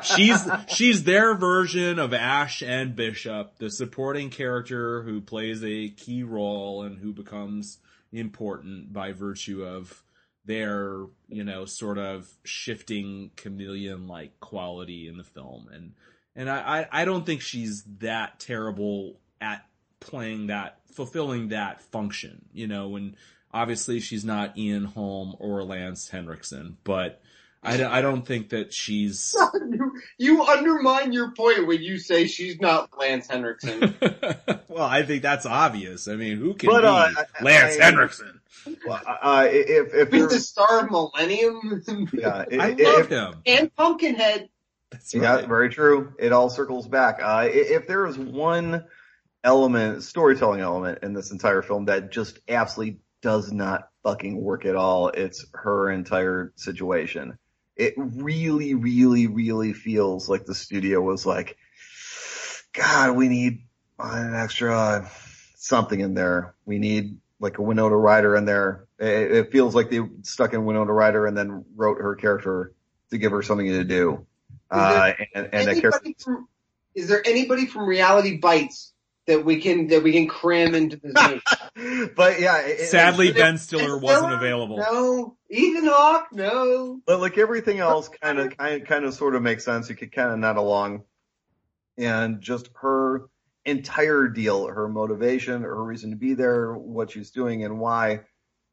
She's 0.02 0.44
she's 0.69 1.03
their 1.03 1.36
version 1.36 1.99
of 1.99 2.11
Ash 2.15 2.64
and 2.64 2.95
Bishop, 2.95 3.60
the 3.60 3.69
supporting 3.69 4.31
character 4.31 5.03
who 5.03 5.22
plays 5.22 5.64
a 5.64 5.90
key 5.90 6.23
role 6.23 6.81
and 6.81 6.98
who 6.98 7.14
becomes 7.14 7.77
important 8.11 8.91
by 8.91 9.11
virtue 9.11 9.64
of 9.64 10.03
their, 10.45 11.06
you 11.27 11.44
know, 11.44 11.65
sort 11.65 11.99
of 11.99 12.27
shifting 12.44 13.30
chameleon 13.36 14.07
like 14.07 14.40
quality 14.40 15.07
in 15.07 15.15
the 15.18 15.23
film. 15.23 15.69
And, 15.72 15.94
and 16.36 16.49
I, 16.49 16.88
I 16.91 17.06
don't 17.06 17.23
think 17.23 17.41
she's 17.41 17.84
that 17.99 18.40
terrible 18.40 19.19
at 19.40 19.64
playing 19.99 20.47
that, 20.47 20.77
fulfilling 20.93 21.49
that 21.49 21.81
function, 21.81 22.45
you 22.53 22.67
know, 22.67 22.95
and 22.95 23.15
obviously 23.53 23.99
she's 23.99 24.26
not 24.26 24.57
Ian 24.57 24.85
Holm 24.85 25.35
or 25.39 25.63
Lance 25.63 26.09
Henriksen, 26.09 26.77
but 26.84 27.21
I, 27.61 27.84
I 27.84 28.01
don't 28.01 28.26
think 28.26 28.49
that 28.49 28.73
she's. 28.73 29.35
you 30.17 30.43
undermine 30.43 31.11
your 31.11 31.31
point 31.31 31.67
when 31.67 31.81
you 31.81 31.97
say 31.97 32.27
she's 32.27 32.59
not 32.61 32.97
Lance 32.97 33.27
Henriksen. 33.27 33.95
well, 34.69 34.85
I 34.85 35.03
think 35.03 35.23
that's 35.23 35.45
obvious. 35.45 36.07
I 36.07 36.15
mean, 36.15 36.38
who 36.38 36.53
can 36.53 36.69
But, 36.69 36.81
be 36.81 36.88
uh, 36.88 37.23
Lance 37.41 37.77
I- 37.77 37.84
Henriksen? 37.84 38.39
Well, 38.88 39.01
uh, 39.05 39.47
if 39.49 39.93
if 39.93 40.09
He's 40.09 40.19
there, 40.19 40.27
the 40.30 40.39
star 40.39 40.85
of 40.85 40.91
Millennium 40.91 41.81
yeah, 42.13 42.45
I 42.59 42.69
love 42.69 42.80
if- 42.80 43.09
him. 43.09 43.34
and 43.45 43.73
Pumpkinhead. 43.76 44.49
That's 44.91 45.13
Yeah, 45.13 45.45
very 45.45 45.69
true. 45.69 46.13
It 46.17 46.31
all 46.34 46.49
circles 46.49 46.88
back. 46.88 47.19
Uh, 47.23 47.47
if 47.49 47.88
there 47.88 48.05
is 48.07 48.17
one 48.17 48.85
element, 49.44 50.03
storytelling 50.03 50.61
element 50.61 50.99
in 51.03 51.14
this 51.14 51.32
entire 51.32 51.61
film 51.61 51.86
that 51.86 52.11
just 52.11 52.40
absolutely 52.48 52.99
does 53.22 53.52
not 53.52 53.90
fucking 54.03 54.40
work 54.40 54.66
at 54.66 54.76
all, 54.76 55.10
it's 55.10 55.45
her 55.53 55.90
entire 55.90 56.53
situation. 56.56 57.38
It 57.76 57.94
really, 57.98 58.74
really, 58.74 59.28
really 59.28 59.74
feels 59.74 60.28
like 60.28 60.45
the 60.45 60.56
studio 60.56 61.02
was 61.02 61.26
like, 61.26 61.57
God, 62.74 63.16
we 63.16 63.28
need 63.28 63.64
an 63.98 64.36
extra 64.36 65.10
something 65.56 65.99
in 65.99 66.14
there. 66.14 66.56
We 66.66 66.80
need 66.80 67.18
like 67.40 67.57
a 67.57 67.61
Winona 67.61 67.95
Ryder 67.95 68.36
in 68.36 68.45
there. 68.45 68.88
It, 68.99 69.32
it 69.32 69.52
feels 69.52 69.76
like 69.76 69.90
they 69.90 70.02
stuck 70.24 70.53
in 70.53 70.66
Winona 70.66 70.91
Ryder 70.91 71.26
and 71.26 71.38
then 71.38 71.66
wrote 71.76 71.99
her 71.99 72.16
character 72.16 72.74
to 73.11 73.18
give 73.18 73.32
her 73.32 73.41
something 73.41 73.68
to 73.68 73.84
do. 73.84 74.26
Uh, 74.70 75.14
and, 75.34 75.49
and 75.52 75.68
that 75.68 75.82
character, 75.82 76.11
from, 76.20 76.48
is 76.94 77.07
there 77.07 77.26
anybody 77.26 77.66
from 77.66 77.86
Reality 77.86 78.38
Bites 78.38 78.94
that 79.30 79.45
we 79.45 79.61
can 79.61 79.88
that 79.88 80.03
we 80.03 80.11
can 80.11 80.27
cram 80.27 80.76
into 80.76 80.97
this 80.97 81.14
movie? 81.76 82.11
but 82.15 82.39
yeah, 82.39 82.60
it, 82.61 82.80
it- 82.81 82.88
Sadly, 82.89 83.30
it- 83.30 83.35
Ben 83.35 83.57
Stiller 83.57 83.93
Ben 83.95 84.01
wasn't 84.01 84.23
Stiller? 84.26 84.35
available. 84.38 84.77
No, 84.77 85.38
Ethan 85.49 85.85
Hawke. 85.88 86.27
No. 86.34 86.99
but 87.06 87.19
like 87.22 87.38
everything 87.38 87.80
else, 87.80 88.10
kind 88.22 88.39
of, 88.39 88.57
kind 88.57 88.81
of, 88.81 88.88
kind 88.88 89.06
of, 89.06 89.14
sort 89.14 89.35
of 89.35 89.41
makes 89.41 89.64
sense. 89.65 89.89
You 89.89 89.95
could 89.95 90.11
kind 90.11 90.31
of 90.31 90.39
nod 90.39 90.57
along, 90.57 91.03
and 91.97 92.41
just 92.41 92.69
her 92.81 93.30
entire 93.65 94.27
deal, 94.27 94.68
her 94.68 94.88
motivation, 94.88 95.61
her 95.61 95.84
reason 95.84 96.11
to 96.11 96.15
be 96.15 96.34
there, 96.34 96.73
what 96.73 97.11
she's 97.11 97.31
doing, 97.31 97.64
and 97.64 97.80
why. 97.80 98.22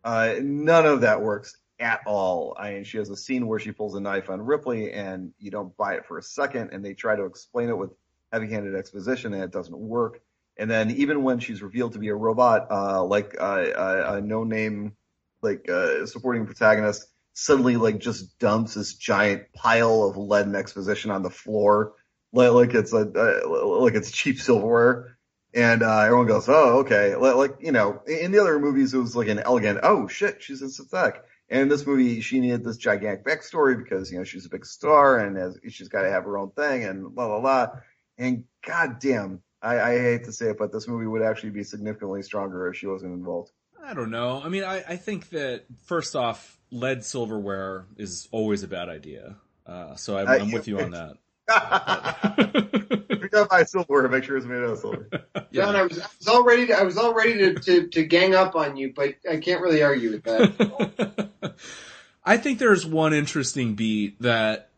Uh, 0.05 0.37
none 0.41 0.87
of 0.87 1.01
that 1.01 1.21
works 1.21 1.57
at 1.81 2.01
all. 2.07 2.57
I 2.59 2.73
mean, 2.75 2.85
she 2.85 2.97
has 2.99 3.11
a 3.11 3.17
scene 3.17 3.47
where 3.49 3.59
she 3.59 3.73
pulls 3.73 3.95
a 3.97 4.01
knife 4.01 4.31
on 4.31 4.41
Ripley, 4.41 4.93
and 4.93 5.33
you 5.39 5.51
don't 5.51 5.77
buy 5.77 5.95
it 5.95 6.07
for 6.07 6.17
a 6.19 6.23
second, 6.23 6.71
and 6.73 6.85
they 6.85 6.95
try 6.95 7.17
to 7.17 7.25
explain 7.25 7.69
it 7.69 7.77
with 7.77 7.91
heavy-handed 8.33 8.75
exposition, 8.77 9.35
and 9.35 9.43
it 9.43 9.51
doesn't 9.51 9.77
work. 9.77 10.21
And 10.59 10.71
then 10.71 10.91
even 10.93 11.23
when 11.23 11.39
she's 11.39 11.63
revealed 11.63 11.93
to 11.93 11.99
be 11.99 12.09
a 12.09 12.15
robot, 12.15 12.71
uh, 12.71 13.05
like 13.05 13.35
a, 13.35 14.17
a 14.17 14.21
no-name, 14.21 14.97
like 15.43 15.69
uh, 15.69 16.07
supporting 16.07 16.47
protagonist, 16.47 17.07
suddenly 17.35 17.77
like 17.77 17.99
just 17.99 18.39
dumps 18.39 18.75
this 18.75 18.95
giant 18.95 19.53
pile 19.53 20.05
of 20.05 20.17
lead 20.17 20.47
and 20.47 20.57
exposition 20.57 21.11
on 21.11 21.23
the 21.23 21.31
floor, 21.31 21.93
like, 22.33 22.53
like 22.53 22.75
it's 22.75 22.93
a 22.93 23.05
like 23.05 23.95
it's 23.95 24.11
cheap 24.11 24.41
silverware. 24.41 25.17
And 25.55 25.83
uh, 25.83 26.01
everyone 26.01 26.27
goes, 26.27 26.49
"Oh, 26.49 26.81
okay." 26.81 27.15
Like, 27.17 27.57
you 27.61 27.73
know, 27.73 28.03
in 28.07 28.31
the 28.31 28.41
other 28.41 28.59
movies, 28.59 28.93
it 28.93 28.99
was 28.99 29.17
like 29.17 29.29
an 29.29 29.39
elegant, 29.39 29.81
"Oh 29.83 30.07
shit, 30.09 30.43
she's 30.43 30.61
in 30.61 30.71
synthetic." 30.71 31.23
And 31.49 31.63
in 31.63 31.69
this 31.69 31.87
movie, 31.87 32.21
she 32.21 32.41
needed 32.41 32.65
this 32.65 32.77
gigantic 32.77 33.25
backstory 33.25 33.79
because 33.79 34.11
you 34.11 34.19
know 34.19 34.25
she's 34.25 34.47
a 34.47 34.51
big 34.51 34.67
star 34.67 35.19
and 35.19 35.37
has, 35.37 35.59
she's 35.71 35.89
got 35.89 36.03
to 36.03 36.11
have 36.11 36.25
her 36.25 36.37
own 36.37 36.51
thing 36.51 36.85
and 36.85 37.15
blah 37.15 37.29
blah 37.29 37.41
blah. 37.41 37.81
And 38.19 38.45
goddamn, 38.67 39.43
I, 39.67 39.91
I 39.93 39.99
hate 39.99 40.25
to 40.25 40.33
say 40.33 40.51
it, 40.51 40.59
but 40.59 40.73
this 40.73 40.87
movie 40.87 41.07
would 41.07 41.23
actually 41.23 41.51
be 41.51 41.65
significantly 41.65 42.23
stronger 42.23 42.69
if 42.69 42.77
she 42.77 42.87
wasn't 42.87 43.13
involved. 43.15 43.51
I 43.85 43.95
don't 43.95 44.11
know. 44.11 44.41
I 44.43 44.49
mean, 44.49 44.65
I, 44.65 44.83
I 44.89 44.97
think 44.97 45.31
that 45.31 45.65
first 45.85 46.15
off, 46.17 46.59
lead 46.71 47.05
silverware 47.05 47.87
is 47.97 48.29
always 48.33 48.63
a 48.63 48.69
bad 48.69 48.89
idea. 48.89 49.37
Uh, 49.67 49.95
so 49.97 50.17
I'm, 50.17 50.29
Uh, 50.29 50.33
I'm 50.39 50.51
with 50.53 50.69
you 50.69 50.81
on 50.81 50.91
that. 50.93 51.17
if 53.09 53.21
you're 53.21 53.29
gonna 53.29 53.47
buy 53.47 53.63
silverware, 53.65 54.09
make 54.09 54.25
sure 54.25 54.37
it's 54.37 54.47
made 54.47 54.57
out 54.59 54.71
of 54.71 54.79
silver. 54.79 55.09
John, 55.53 55.77
I 55.77 55.83
was, 55.83 55.99
I 55.99 56.07
was 56.19 56.29
all 56.29 56.45
ready 56.45 56.67
to 56.67 56.75
I 56.79 56.83
was 56.83 56.97
all 56.99 57.15
ready 57.15 57.35
to, 57.39 57.55
to, 57.55 57.87
to 57.89 58.05
gang 58.05 58.35
up 58.35 58.57
on 58.57 58.77
you, 58.77 58.93
but 58.95 59.15
I 59.31 59.37
can't 59.39 59.61
really 59.61 59.83
argue 59.83 60.11
with 60.13 60.25
that. 60.25 61.55
I 62.25 62.37
think 62.37 62.59
there's 62.59 62.85
one 62.85 63.15
interesting 63.15 63.75
beat 63.77 64.21
that 64.23 64.61
i- 64.61 64.76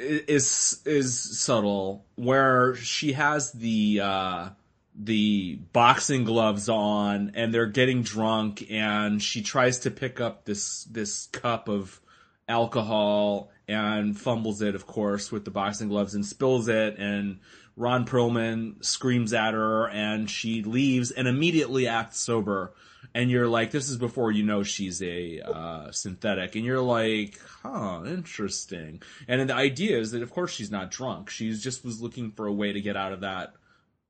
is 0.00 0.80
is 0.86 1.38
subtle 1.38 2.06
where 2.16 2.74
she 2.74 3.12
has 3.12 3.52
the 3.52 4.00
uh 4.02 4.48
the 4.94 5.58
boxing 5.72 6.24
gloves 6.24 6.68
on 6.68 7.32
and 7.34 7.54
they're 7.54 7.66
getting 7.66 8.02
drunk 8.02 8.66
and 8.70 9.22
she 9.22 9.42
tries 9.42 9.80
to 9.80 9.90
pick 9.90 10.20
up 10.20 10.44
this 10.44 10.84
this 10.84 11.26
cup 11.26 11.68
of 11.68 12.00
alcohol 12.48 13.50
and 13.68 14.18
fumbles 14.18 14.62
it 14.62 14.74
of 14.74 14.86
course 14.86 15.30
with 15.30 15.44
the 15.44 15.50
boxing 15.50 15.88
gloves 15.88 16.14
and 16.14 16.26
spills 16.26 16.66
it. 16.68 16.98
And 16.98 17.38
Ron 17.76 18.04
Perlman 18.04 18.84
screams 18.84 19.32
at 19.32 19.54
her 19.54 19.88
and 19.88 20.28
she 20.28 20.62
leaves 20.62 21.10
and 21.10 21.28
immediately 21.28 21.86
acts 21.86 22.18
sober 22.18 22.74
and 23.14 23.30
you're 23.30 23.48
like, 23.48 23.70
this 23.70 23.88
is 23.88 23.96
before 23.96 24.30
you 24.30 24.44
know 24.44 24.62
she's 24.62 25.02
a 25.02 25.40
uh, 25.40 25.90
synthetic, 25.90 26.54
and 26.54 26.64
you're 26.64 26.80
like, 26.80 27.38
huh, 27.62 28.02
interesting. 28.06 29.02
And 29.26 29.48
the 29.48 29.54
idea 29.54 29.98
is 29.98 30.12
that 30.12 30.22
of 30.22 30.30
course 30.30 30.52
she's 30.52 30.70
not 30.70 30.90
drunk. 30.90 31.30
she 31.30 31.52
just 31.52 31.84
was 31.84 32.00
looking 32.00 32.30
for 32.30 32.46
a 32.46 32.52
way 32.52 32.72
to 32.72 32.80
get 32.80 32.96
out 32.96 33.12
of 33.12 33.20
that 33.20 33.54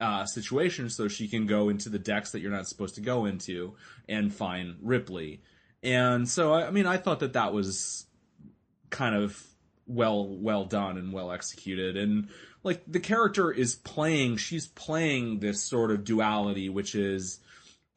uh, 0.01 0.25
situation 0.25 0.89
so 0.89 1.09
she 1.09 1.29
can 1.29 1.47
go 1.47 1.69
into 1.69 1.89
the 1.89 1.99
decks 1.99 2.33
that 2.33 2.41
you're 2.41 2.51
not 2.51 2.67
supposed 2.67 2.95
to 2.95 3.01
go 3.01 3.27
into 3.27 3.75
and 4.09 4.35
find 4.35 4.77
Ripley. 4.83 5.43
And 5.83 6.29
so, 6.29 6.53
I 6.53 6.67
I 6.67 6.71
mean, 6.71 6.87
I 6.87 6.97
thought 6.97 7.21
that 7.21 7.35
that 7.35 7.53
was 7.53 8.07
kind 8.91 9.15
of 9.15 9.47
well, 9.87 10.27
well 10.27 10.65
done 10.65 10.99
and 10.99 11.13
well 11.13 11.33
executed. 11.33 11.97
And 11.97 12.29
like 12.63 12.83
the 12.87 13.01
character 13.01 13.51
is 13.51 13.75
playing, 13.75 14.37
she's 14.37 14.67
playing 14.67 15.41
this 15.41 15.63
sort 15.63 15.91
of 15.91 16.05
duality, 16.05 16.69
which 16.69 16.95
is 16.95 17.41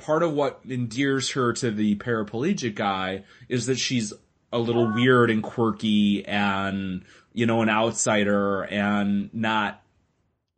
part 0.03 0.21
of 0.23 0.33
what 0.33 0.59
endears 0.67 1.31
her 1.31 1.53
to 1.53 1.71
the 1.71 1.95
paraplegic 1.95 2.75
guy 2.75 3.23
is 3.49 3.65
that 3.67 3.77
she's 3.79 4.13
a 4.51 4.59
little 4.59 4.93
weird 4.93 5.29
and 5.31 5.41
quirky 5.41 6.25
and, 6.25 7.03
you 7.33 7.45
know, 7.45 7.61
an 7.61 7.69
outsider 7.69 8.63
and 8.63 9.33
not, 9.33 9.81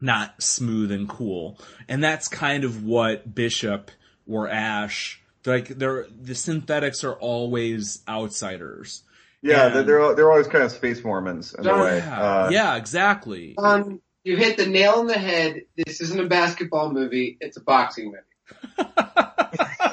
not 0.02 0.42
smooth 0.42 0.92
and 0.92 1.08
cool. 1.08 1.58
And 1.88 2.04
that's 2.04 2.28
kind 2.28 2.64
of 2.64 2.84
what 2.84 3.34
Bishop 3.34 3.92
or 4.28 4.50
Ash, 4.50 5.22
like 5.46 5.68
they're, 5.70 6.08
the 6.22 6.36
synthetics 6.36 7.04
are 7.04 7.14
always 7.14 8.02
outsiders. 8.10 9.04
Yeah, 9.42 9.68
And- 9.68 9.76
they're 9.76 9.84
they're 9.84 10.16
they're 10.16 10.32
always 10.32 10.48
kind 10.48 10.64
of 10.64 10.72
space 10.72 11.04
Mormons 11.04 11.54
in 11.54 11.68
a 11.68 11.70
Yeah. 11.70 11.82
way. 11.84 11.98
Yeah, 12.00 12.22
Uh, 12.24 12.50
yeah, 12.52 12.76
exactly. 12.78 13.54
Um, 13.60 14.02
you 14.24 14.38
hit 14.38 14.58
the 14.58 14.66
nail 14.66 14.94
on 14.94 15.06
the 15.08 15.14
head. 15.20 15.62
This 15.78 16.02
isn't 16.02 16.20
a 16.20 16.26
basketball 16.26 16.92
movie; 16.92 17.38
it's 17.40 17.56
a 17.58 17.62
boxing 17.62 18.06
movie. 18.08 18.90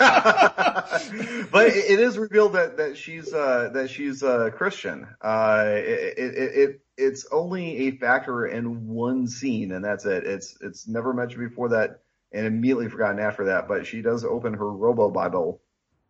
but 1.53 1.66
it, 1.69 1.91
it 1.91 2.01
is 2.01 2.19
revealed 2.19 2.55
that 2.55 2.77
that 2.79 2.97
she's 2.97 3.33
uh 3.33 3.70
that 3.73 3.91
she's 3.91 4.23
uh 4.23 4.51
Christian. 4.51 5.07
Uh, 5.20 5.65
it, 5.69 6.19
it, 6.19 6.35
it 6.35 6.55
it 6.55 6.81
it's 6.97 7.27
only 7.31 7.89
a 7.89 7.91
factor 7.93 8.47
in 8.47 8.89
one 8.89 9.29
scene, 9.29 9.73
and 9.73 9.85
that's 9.85 10.05
it. 10.05 10.24
It's 10.24 10.57
it's 10.61 10.89
never 10.89 11.12
mentioned 11.12 11.49
before 11.49 11.70
that, 11.70 12.01
and 12.33 12.47
immediately 12.47 12.89
forgotten 12.89 13.20
after 13.20 13.47
that. 13.47 13.69
But 13.69 13.87
she 13.87 14.03
does 14.03 14.24
open 14.24 14.55
her 14.55 14.70
Robo 14.70 15.11
Bible. 15.11 15.61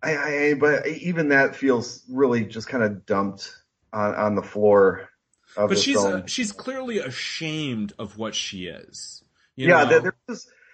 I, 0.02 0.16
I 0.16 0.54
but 0.54 0.86
even 0.86 1.28
that 1.28 1.56
feels 1.56 2.02
really 2.08 2.44
just 2.44 2.68
kind 2.68 2.84
of 2.84 3.04
dumped 3.04 3.54
on 3.92 4.14
on 4.14 4.34
the 4.34 4.42
floor 4.42 5.10
of 5.56 5.68
but 5.68 5.76
the 5.76 5.82
she's 5.82 5.98
uh, 5.98 6.26
she's 6.26 6.52
clearly 6.52 6.98
ashamed 6.98 7.92
of 7.98 8.16
what 8.16 8.34
she 8.34 8.66
is. 8.66 9.22
You 9.54 9.68
yeah, 9.68 9.84
know? 9.84 10.00
there, 10.00 10.14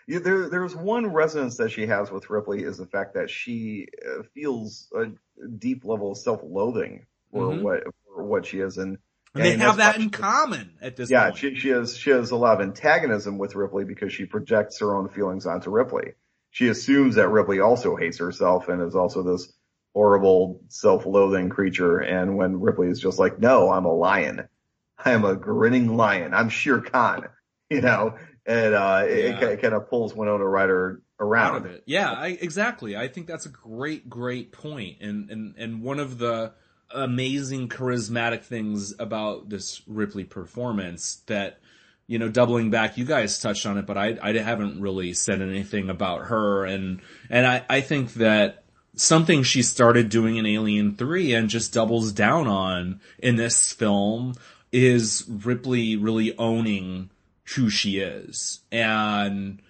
there 0.09 0.16
is. 0.16 0.20
yeah, 0.20 0.20
There, 0.20 0.51
there's 0.51 0.76
one 0.76 1.06
resonance 1.09 1.59
that 1.59 1.70
she 1.72 1.86
has 1.86 2.10
with 2.10 2.30
Ripley 2.30 2.64
is 2.64 2.78
the 2.78 2.86
fact 2.86 3.14
that 3.14 3.30
she 3.30 3.89
uh, 4.06 4.24
feels 4.35 4.89
a 4.97 5.06
deep 5.59 5.85
level 5.85 6.12
of 6.12 6.18
self-loathing 6.18 7.06
for 7.32 7.52
Mhm. 7.52 7.55
what 7.55 7.85
for 8.06 8.24
what 8.24 8.47
she 8.47 8.60
is, 8.60 8.78
and 8.78 8.98
and 9.35 9.44
they 9.44 9.52
and 9.52 9.60
have 9.60 9.78
that 9.78 9.97
in 9.97 10.10
she- 10.10 10.22
common 10.22 10.76
at 10.82 10.97
this 10.97 11.12
yeah, 11.12 11.12
point. 11.12 11.36
she 11.36 11.56
she 11.56 11.68
has 11.70 11.97
she 11.97 12.10
has 12.10 12.30
a 12.32 12.36
lot 12.36 12.56
of 12.60 12.62
antagonism 12.68 13.39
with 13.39 13.55
Ripley 13.56 13.85
because 13.85 14.12
she 14.12 14.26
projects 14.26 14.80
her 14.80 14.97
own 14.97 15.09
feelings 15.09 15.47
onto 15.47 15.70
Ripley. 15.70 16.14
She 16.51 16.68
assumes 16.68 17.16
that 17.16 17.28
Ripley 17.30 17.60
also 17.60 17.97
hates 17.97 18.18
herself 18.18 18.68
and 18.68 18.82
is 18.82 18.97
also 18.97 19.22
this 19.22 19.52
horrible 19.94 20.62
self-loathing 20.68 21.51
creature. 21.51 21.98
And 22.01 22.36
when 22.36 22.60
Ripley 22.60 22.89
is 22.89 23.01
just 23.01 23.18
like, 23.18 23.39
"No, 23.40 23.70
I'm 23.72 23.86
a 23.86 23.93
lion. 23.94 24.48
I 24.98 25.12
am 25.12 25.24
a 25.24 25.36
grinning 25.36 25.97
lion. 25.97 26.35
I'm 26.35 26.48
Shere 26.51 26.80
Khan," 26.80 27.28
you 27.70 27.82
know, 27.82 28.16
and 28.49 28.75
uh, 28.75 29.05
it, 29.07 29.41
Yeah. 29.41 29.49
it, 29.51 29.62
kind 29.62 29.75
of 29.75 29.89
pulls 29.89 30.12
Winona 30.15 30.45
Ryder 30.45 31.01
around. 31.20 31.55
out 31.55 31.66
of 31.66 31.66
it. 31.66 31.85
Yeah, 31.87 32.11
I, 32.11 32.29
exactly. 32.41 32.97
I 32.97 33.07
think 33.07 33.29
that's 33.29 33.47
a 33.47 33.51
great, 33.51 34.11
great 34.11 34.51
point. 34.51 34.97
And, 35.01 35.31
and, 35.31 35.55
and 35.57 35.83
one 35.83 36.01
of 36.01 36.19
the, 36.19 36.53
amazing 36.91 37.69
charismatic 37.69 38.43
things 38.45 38.95
about 38.99 39.51
this 39.51 39.83
Ripley 39.87 40.25
performance 40.25 41.16
that 41.27 41.59
you 42.07 42.19
know, 42.19 42.31
doubling 42.31 42.70
back, 42.70 42.97
you 42.97 43.05
guys 43.05 43.39
touched 43.39 43.66
on 43.66 43.77
it, 43.77 43.85
but 43.85 43.99
I, 43.99 44.16
I 44.23 44.33
haven't 44.39 44.81
really 44.81 45.12
said 45.12 45.43
anything 45.43 45.91
about 45.91 46.29
her. 46.29 46.65
And, 46.65 47.03
and 47.29 47.47
I, 47.47 47.62
I 47.69 47.83
think 47.83 48.15
that 48.15 48.65
something 48.97 49.43
she 49.43 49.62
started 49.62 50.09
doing 50.09 50.37
in 50.37 50.47
Alien 50.47 50.97
3 50.97 51.35
and 51.35 51.51
just 51.51 51.75
doubles 51.75 52.12
down 52.12 52.49
on 52.49 53.03
in 53.19 53.37
this 53.37 53.75
film 53.75 54.37
is 54.73 55.27
Ripley 55.29 55.97
really 55.97 56.35
owning 56.39 57.11
who 57.55 57.70
she 57.70 57.99
is. 57.99 58.61
And, 58.70 59.62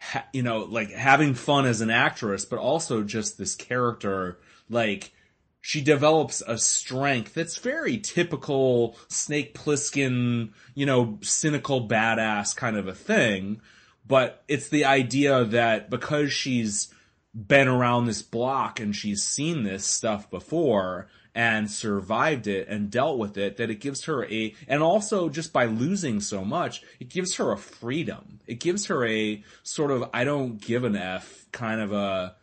ha- 0.00 0.26
you 0.32 0.42
know, 0.42 0.60
like 0.60 0.90
having 0.90 1.34
fun 1.34 1.66
as 1.66 1.80
an 1.80 1.90
actress, 1.90 2.44
but 2.44 2.58
also 2.58 3.02
just 3.02 3.38
this 3.38 3.54
character, 3.54 4.38
like, 4.68 5.12
she 5.60 5.80
develops 5.80 6.42
a 6.42 6.58
strength 6.58 7.34
that's 7.34 7.56
very 7.58 7.96
typical 7.98 8.96
Snake 9.08 9.54
Plissken, 9.54 10.50
you 10.74 10.86
know, 10.86 11.18
cynical 11.22 11.86
badass 11.86 12.56
kind 12.56 12.76
of 12.76 12.88
a 12.88 12.94
thing. 12.94 13.60
But 14.04 14.42
it's 14.48 14.68
the 14.68 14.84
idea 14.84 15.44
that 15.44 15.88
because 15.88 16.32
she's 16.32 16.92
been 17.34 17.68
around 17.68 18.06
this 18.06 18.22
block 18.22 18.80
and 18.80 18.94
she's 18.94 19.22
seen 19.22 19.62
this 19.62 19.86
stuff 19.86 20.28
before 20.30 21.08
and 21.34 21.70
survived 21.70 22.46
it 22.46 22.68
and 22.68 22.90
dealt 22.90 23.18
with 23.18 23.38
it, 23.38 23.56
that 23.56 23.70
it 23.70 23.80
gives 23.80 24.04
her 24.04 24.24
a, 24.26 24.54
and 24.68 24.82
also 24.82 25.28
just 25.28 25.52
by 25.52 25.64
losing 25.64 26.20
so 26.20 26.44
much, 26.44 26.82
it 27.00 27.08
gives 27.08 27.36
her 27.36 27.52
a 27.52 27.56
freedom. 27.56 28.40
It 28.46 28.60
gives 28.60 28.86
her 28.86 29.06
a 29.06 29.42
sort 29.62 29.90
of, 29.90 30.10
I 30.12 30.24
don't 30.24 30.60
give 30.60 30.84
an 30.84 30.96
F 30.96 31.46
kind 31.52 31.80
of 31.80 31.92
a, 31.92 32.36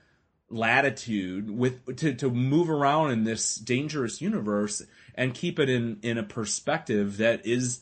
latitude 0.50 1.50
with 1.50 1.96
to 1.98 2.14
to 2.14 2.30
move 2.30 2.70
around 2.70 3.12
in 3.12 3.24
this 3.24 3.56
dangerous 3.56 4.22
universe 4.22 4.82
and 5.16 5.34
keep 5.34 5.60
it 5.60 5.70
in 5.70 6.00
in 6.02 6.18
a 6.18 6.24
perspective 6.24 7.18
that 7.18 7.46
is 7.46 7.82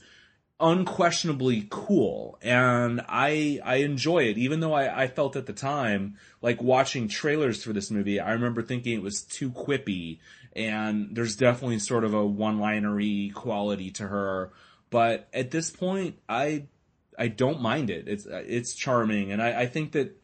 unquestionably 0.59 1.67
cool 1.69 2.37
and 2.41 2.99
I 3.07 3.59
I 3.63 3.75
enjoy 3.77 4.23
it 4.23 4.37
even 4.37 4.59
though 4.59 4.73
I, 4.73 5.03
I 5.03 5.07
felt 5.07 5.35
at 5.35 5.45
the 5.45 5.53
time 5.53 6.17
like 6.41 6.61
watching 6.61 7.07
trailers 7.07 7.63
for 7.63 7.73
this 7.73 7.91
movie 7.91 8.19
I 8.19 8.33
remember 8.33 8.63
thinking 8.63 8.93
it 8.93 9.03
was 9.03 9.21
too 9.21 9.51
quippy 9.51 10.17
and 10.57 11.15
there's 11.15 11.37
definitely 11.37 11.79
sort 11.79 12.03
of 12.03 12.13
a 12.13 12.25
one-linery 12.25 13.31
quality 13.33 13.91
to 13.91 14.07
her 14.07 14.51
but 14.89 15.27
at 15.33 15.51
this 15.51 15.69
point 15.69 16.17
I 16.27 16.65
I 17.17 17.29
don't 17.29 17.61
mind 17.61 17.89
it. 17.89 18.07
It's 18.07 18.27
it's 18.29 18.75
charming 18.75 19.31
and 19.31 19.41
I, 19.41 19.61
I 19.61 19.65
think 19.65 19.93
that 19.93 20.21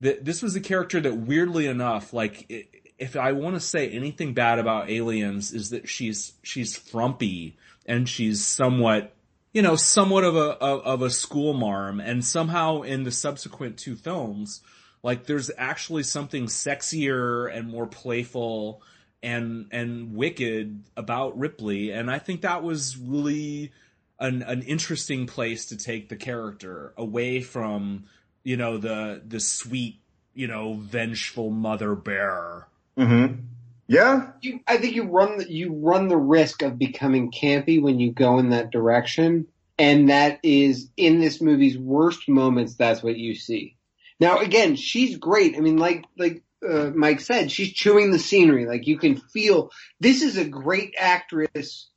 that 0.00 0.24
this 0.24 0.42
was 0.42 0.54
a 0.54 0.60
character 0.60 1.00
that 1.00 1.16
weirdly 1.16 1.66
enough, 1.66 2.12
like 2.12 2.68
if 2.98 3.16
I 3.16 3.32
want 3.32 3.56
to 3.56 3.60
say 3.60 3.88
anything 3.88 4.34
bad 4.34 4.58
about 4.58 4.90
aliens, 4.90 5.52
is 5.52 5.70
that 5.70 5.88
she's 5.88 6.34
she's 6.42 6.76
frumpy 6.76 7.56
and 7.86 8.08
she's 8.08 8.44
somewhat, 8.44 9.14
you 9.52 9.62
know, 9.62 9.76
somewhat 9.76 10.24
of 10.24 10.36
a 10.36 10.50
of, 10.60 10.80
of 10.82 11.02
a 11.02 11.10
school 11.10 11.54
marm, 11.54 12.00
and 12.00 12.24
somehow 12.24 12.82
in 12.82 13.04
the 13.04 13.10
subsequent 13.10 13.78
two 13.78 13.96
films, 13.96 14.60
like 15.02 15.26
there's 15.26 15.50
actually 15.56 16.02
something 16.02 16.46
sexier 16.46 17.52
and 17.52 17.68
more 17.68 17.86
playful 17.86 18.82
and 19.22 19.66
and 19.70 20.14
wicked 20.14 20.84
about 20.96 21.38
Ripley, 21.38 21.90
and 21.90 22.10
I 22.10 22.18
think 22.18 22.42
that 22.42 22.62
was 22.62 22.96
really 22.96 23.72
an 24.18 24.42
an 24.42 24.62
interesting 24.62 25.26
place 25.26 25.66
to 25.66 25.76
take 25.76 26.08
the 26.08 26.16
character 26.16 26.92
away 26.96 27.40
from 27.40 28.04
you 28.48 28.56
know, 28.56 28.78
the, 28.78 29.20
the 29.26 29.40
sweet, 29.40 30.00
you 30.32 30.46
know, 30.46 30.72
vengeful 30.72 31.50
mother 31.50 31.94
bear. 31.94 32.66
Mm-hmm. 32.96 33.40
Yeah. 33.86 34.32
You, 34.40 34.60
I 34.66 34.78
think 34.78 34.94
you 34.94 35.04
run 35.04 35.36
the, 35.36 35.52
you 35.52 35.74
run 35.74 36.08
the 36.08 36.16
risk 36.16 36.62
of 36.62 36.78
becoming 36.78 37.30
campy 37.30 37.80
when 37.80 38.00
you 38.00 38.10
go 38.10 38.38
in 38.38 38.48
that 38.50 38.70
direction. 38.70 39.48
And 39.78 40.08
that 40.08 40.40
is 40.42 40.88
in 40.96 41.20
this 41.20 41.42
movie's 41.42 41.76
worst 41.76 42.26
moments. 42.26 42.76
That's 42.76 43.02
what 43.02 43.18
you 43.18 43.34
see. 43.34 43.76
Now, 44.18 44.38
again, 44.38 44.76
she's 44.76 45.18
great. 45.18 45.56
I 45.56 45.60
mean, 45.60 45.76
like, 45.76 46.06
like, 46.16 46.42
uh, 46.66 46.90
Mike 46.94 47.20
said, 47.20 47.50
she's 47.50 47.72
chewing 47.72 48.10
the 48.10 48.18
scenery. 48.18 48.66
Like 48.66 48.86
you 48.86 48.98
can 48.98 49.16
feel 49.16 49.70
this 50.00 50.22
is 50.22 50.36
a 50.36 50.44
great 50.44 50.94
actress 50.98 51.88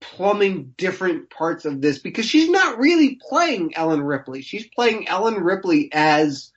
plumbing 0.00 0.74
different 0.76 1.30
parts 1.30 1.64
of 1.64 1.80
this 1.80 1.98
because 1.98 2.26
she's 2.26 2.50
not 2.50 2.78
really 2.78 3.18
playing 3.28 3.74
Ellen 3.74 4.02
Ripley. 4.02 4.42
She's 4.42 4.66
playing 4.66 5.08
Ellen 5.08 5.36
Ripley 5.36 5.90
as 5.92 6.52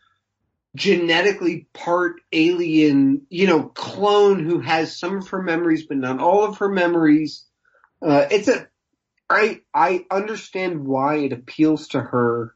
genetically 0.75 1.67
part 1.73 2.21
alien, 2.31 3.25
you 3.29 3.47
know, 3.47 3.63
clone 3.63 4.43
who 4.43 4.59
has 4.59 4.97
some 4.97 5.17
of 5.17 5.29
her 5.29 5.41
memories 5.41 5.85
but 5.87 5.97
not 5.97 6.19
all 6.19 6.43
of 6.43 6.57
her 6.57 6.69
memories. 6.69 7.45
Uh, 8.01 8.25
it's 8.29 8.47
a, 8.47 8.67
I, 9.29 9.61
I 9.73 10.05
understand 10.11 10.85
why 10.85 11.17
it 11.17 11.33
appeals 11.33 11.89
to 11.89 12.01
her 12.01 12.53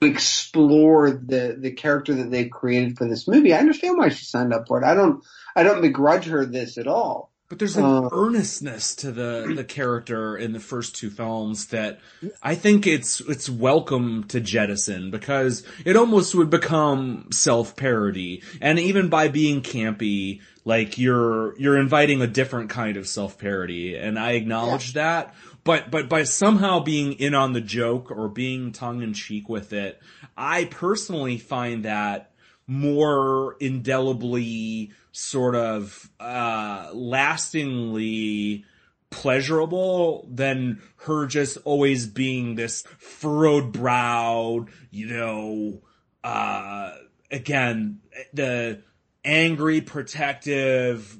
explore 0.00 1.10
the, 1.10 1.56
the 1.58 1.72
character 1.72 2.14
that 2.14 2.30
they've 2.30 2.50
created 2.50 2.96
for 2.96 3.08
this 3.08 3.26
movie. 3.26 3.52
I 3.52 3.58
understand 3.58 3.98
why 3.98 4.10
she 4.10 4.24
signed 4.24 4.52
up 4.52 4.68
for 4.68 4.80
it. 4.80 4.84
I 4.84 4.94
don't, 4.94 5.24
I 5.56 5.62
don't 5.62 5.82
begrudge 5.82 6.26
her 6.26 6.44
this 6.44 6.78
at 6.78 6.86
all. 6.86 7.32
But 7.48 7.58
there's 7.58 7.78
an 7.78 7.84
uh, 7.84 8.10
earnestness 8.12 8.94
to 8.96 9.10
the 9.10 9.54
the 9.56 9.64
character 9.68 10.36
in 10.36 10.52
the 10.52 10.60
first 10.60 10.94
two 10.94 11.08
films 11.08 11.68
that 11.68 11.98
I 12.42 12.54
think 12.54 12.86
it's 12.86 13.20
it's 13.20 13.48
welcome 13.48 14.24
to 14.24 14.38
jettison 14.38 15.10
because 15.10 15.62
it 15.86 15.96
almost 15.96 16.34
would 16.34 16.50
become 16.50 17.28
self 17.32 17.74
parody, 17.74 18.42
and 18.60 18.78
even 18.78 19.08
by 19.08 19.28
being 19.28 19.62
campy, 19.62 20.42
like 20.66 20.98
you're 20.98 21.58
you're 21.58 21.78
inviting 21.78 22.20
a 22.20 22.26
different 22.26 22.68
kind 22.68 22.98
of 22.98 23.08
self 23.08 23.38
parody, 23.38 23.96
and 23.96 24.18
I 24.18 24.32
acknowledge 24.32 24.94
yeah. 24.94 25.02
that. 25.02 25.34
But 25.68 25.90
but 25.90 26.08
by 26.08 26.22
somehow 26.22 26.80
being 26.80 27.12
in 27.12 27.34
on 27.34 27.52
the 27.52 27.60
joke 27.60 28.10
or 28.10 28.30
being 28.30 28.72
tongue 28.72 29.02
in 29.02 29.12
cheek 29.12 29.50
with 29.50 29.74
it, 29.74 30.00
I 30.34 30.64
personally 30.64 31.36
find 31.36 31.84
that 31.84 32.30
more 32.66 33.54
indelibly 33.60 34.92
sort 35.12 35.54
of 35.54 36.10
uh, 36.18 36.88
lastingly 36.94 38.64
pleasurable 39.10 40.26
than 40.32 40.80
her 41.00 41.26
just 41.26 41.58
always 41.66 42.06
being 42.06 42.54
this 42.54 42.84
furrowed 42.96 43.70
browed, 43.70 44.68
you 44.90 45.04
know, 45.08 45.82
uh, 46.24 46.94
again, 47.30 48.00
the 48.32 48.80
angry, 49.22 49.82
protective, 49.82 51.18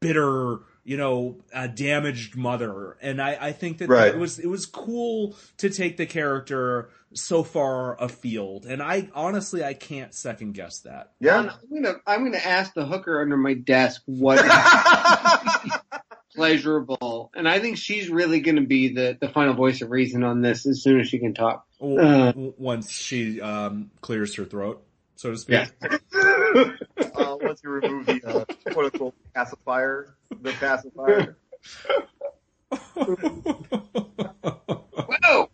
bitter, 0.00 0.62
you 0.84 0.96
know, 0.96 1.38
a 1.52 1.68
damaged 1.68 2.36
mother. 2.36 2.96
And 3.00 3.22
I, 3.22 3.38
I 3.40 3.52
think 3.52 3.78
that, 3.78 3.88
right. 3.88 4.14
it 4.14 4.18
was, 4.18 4.38
it 4.38 4.48
was 4.48 4.66
cool 4.66 5.36
to 5.58 5.70
take 5.70 5.96
the 5.96 6.06
character 6.06 6.90
so 7.14 7.42
far 7.42 8.00
afield. 8.02 8.66
And 8.66 8.82
I 8.82 9.08
honestly, 9.14 9.62
I 9.64 9.74
can't 9.74 10.12
second 10.12 10.54
guess 10.54 10.80
that. 10.80 11.12
Yeah. 11.20 11.38
I'm 11.38 11.50
gonna, 11.72 11.94
I'm 12.06 12.24
gonna 12.24 12.38
ask 12.38 12.74
the 12.74 12.84
hooker 12.84 13.20
under 13.20 13.36
my 13.36 13.54
desk 13.54 14.02
what 14.06 14.44
pleasurable. 16.34 17.30
And 17.34 17.48
I 17.48 17.60
think 17.60 17.76
she's 17.76 18.08
really 18.08 18.40
gonna 18.40 18.62
be 18.62 18.92
the, 18.92 19.16
the 19.20 19.28
final 19.28 19.54
voice 19.54 19.82
of 19.82 19.90
reason 19.90 20.24
on 20.24 20.40
this 20.40 20.66
as 20.66 20.82
soon 20.82 21.00
as 21.00 21.08
she 21.08 21.18
can 21.18 21.34
talk. 21.34 21.64
Uh, 21.80 22.32
Once 22.34 22.90
she, 22.90 23.40
um, 23.40 23.90
clears 24.00 24.34
her 24.36 24.44
throat, 24.44 24.84
so 25.14 25.30
to 25.30 25.36
speak. 25.36 25.68
Yeah. 25.80 25.98
uh, 27.22 27.36
once 27.40 27.60
you 27.62 27.70
remove 27.70 28.06
the, 28.06 28.20
uh, 28.24 28.44
quote 28.72 28.92
unquote 28.92 29.14
pacifier, 29.34 30.14
the 30.40 30.52
pacifier. 30.52 31.36
Whoa! 34.94 35.50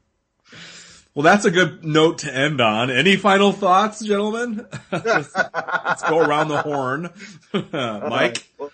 Well, 1.18 1.24
that's 1.24 1.44
a 1.44 1.50
good 1.50 1.84
note 1.84 2.18
to 2.18 2.32
end 2.32 2.60
on. 2.60 2.92
Any 2.92 3.16
final 3.16 3.50
thoughts, 3.50 4.04
gentlemen? 4.04 4.68
let's, 4.92 5.34
let's, 5.34 6.02
go 6.04 6.20
around 6.20 6.46
the 6.46 6.62
horn. 6.62 7.10
Mike? 7.52 7.72
Uh, 7.74 8.40
well, 8.58 8.70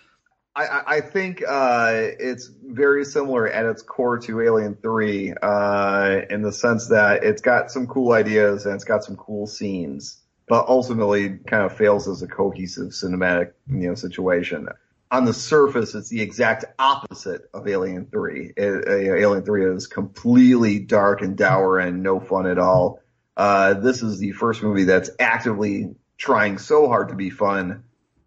I, 0.55 0.83
I, 0.87 1.01
think 1.01 1.43
uh, 1.49 1.93
it's 1.95 2.51
very 2.63 3.07
similar 3.07 3.49
at 3.49 3.65
its 3.65 3.81
core 3.81 4.19
to 4.19 4.43
Alien 4.43 4.75
3 4.75 5.35
uh, 5.41 6.21
in 6.29 6.43
the 6.43 6.53
sense 6.53 6.89
that 6.89 7.25
it's 7.25 7.41
got 7.41 7.71
some 7.71 7.87
cool 7.87 8.13
ideas 8.13 8.67
and 8.67 8.75
it's 8.75 8.85
got 8.85 9.05
some 9.05 9.17
cool 9.17 9.47
scenes, 9.47 10.21
but 10.47 10.69
ultimately 10.69 11.39
kind 11.47 11.65
of 11.65 11.77
fails 11.77 12.09
as 12.09 12.23
a 12.23 12.27
cohesive 12.27 12.89
cinematic 12.89 13.53
you 13.69 13.89
know 13.89 13.95
situation 13.95 14.69
on 15.15 15.25
the 15.25 15.33
surface, 15.33 15.95
it's 15.95 16.09
the 16.09 16.21
exact 16.21 16.65
opposite 16.77 17.49
of 17.55 17.69
Alien 17.69 18.07
3. 18.07 18.53
It, 18.57 18.89
Alien 18.89 19.45
3 19.45 19.77
is 19.77 19.87
completely 19.87 20.81
dark 20.81 21.23
and 21.23 21.37
dour 21.37 21.79
and 21.79 22.03
no 22.03 22.19
fun 22.19 22.47
at 22.47 22.59
all. 22.59 23.01
Uh, 23.37 23.75
this 23.75 24.03
is 24.03 24.19
the 24.19 24.33
first 24.33 24.63
movie 24.63 24.85
that's 24.85 25.11
actively 25.21 25.95
trying 26.17 26.59
so 26.59 26.89
hard 26.89 27.09
to 27.09 27.15
be 27.15 27.31
fun 27.31 27.85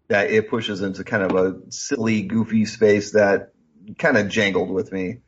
that 0.08 0.30
it 0.30 0.48
pushes 0.48 0.80
into 0.80 1.04
kind 1.04 1.22
of 1.22 1.34
a 1.34 1.70
silly, 1.70 2.22
goofy 2.22 2.64
space 2.64 3.12
that 3.12 3.52
kind 3.98 4.16
of 4.16 4.28
jangled 4.28 4.70
with 4.70 4.90
me 4.90 5.18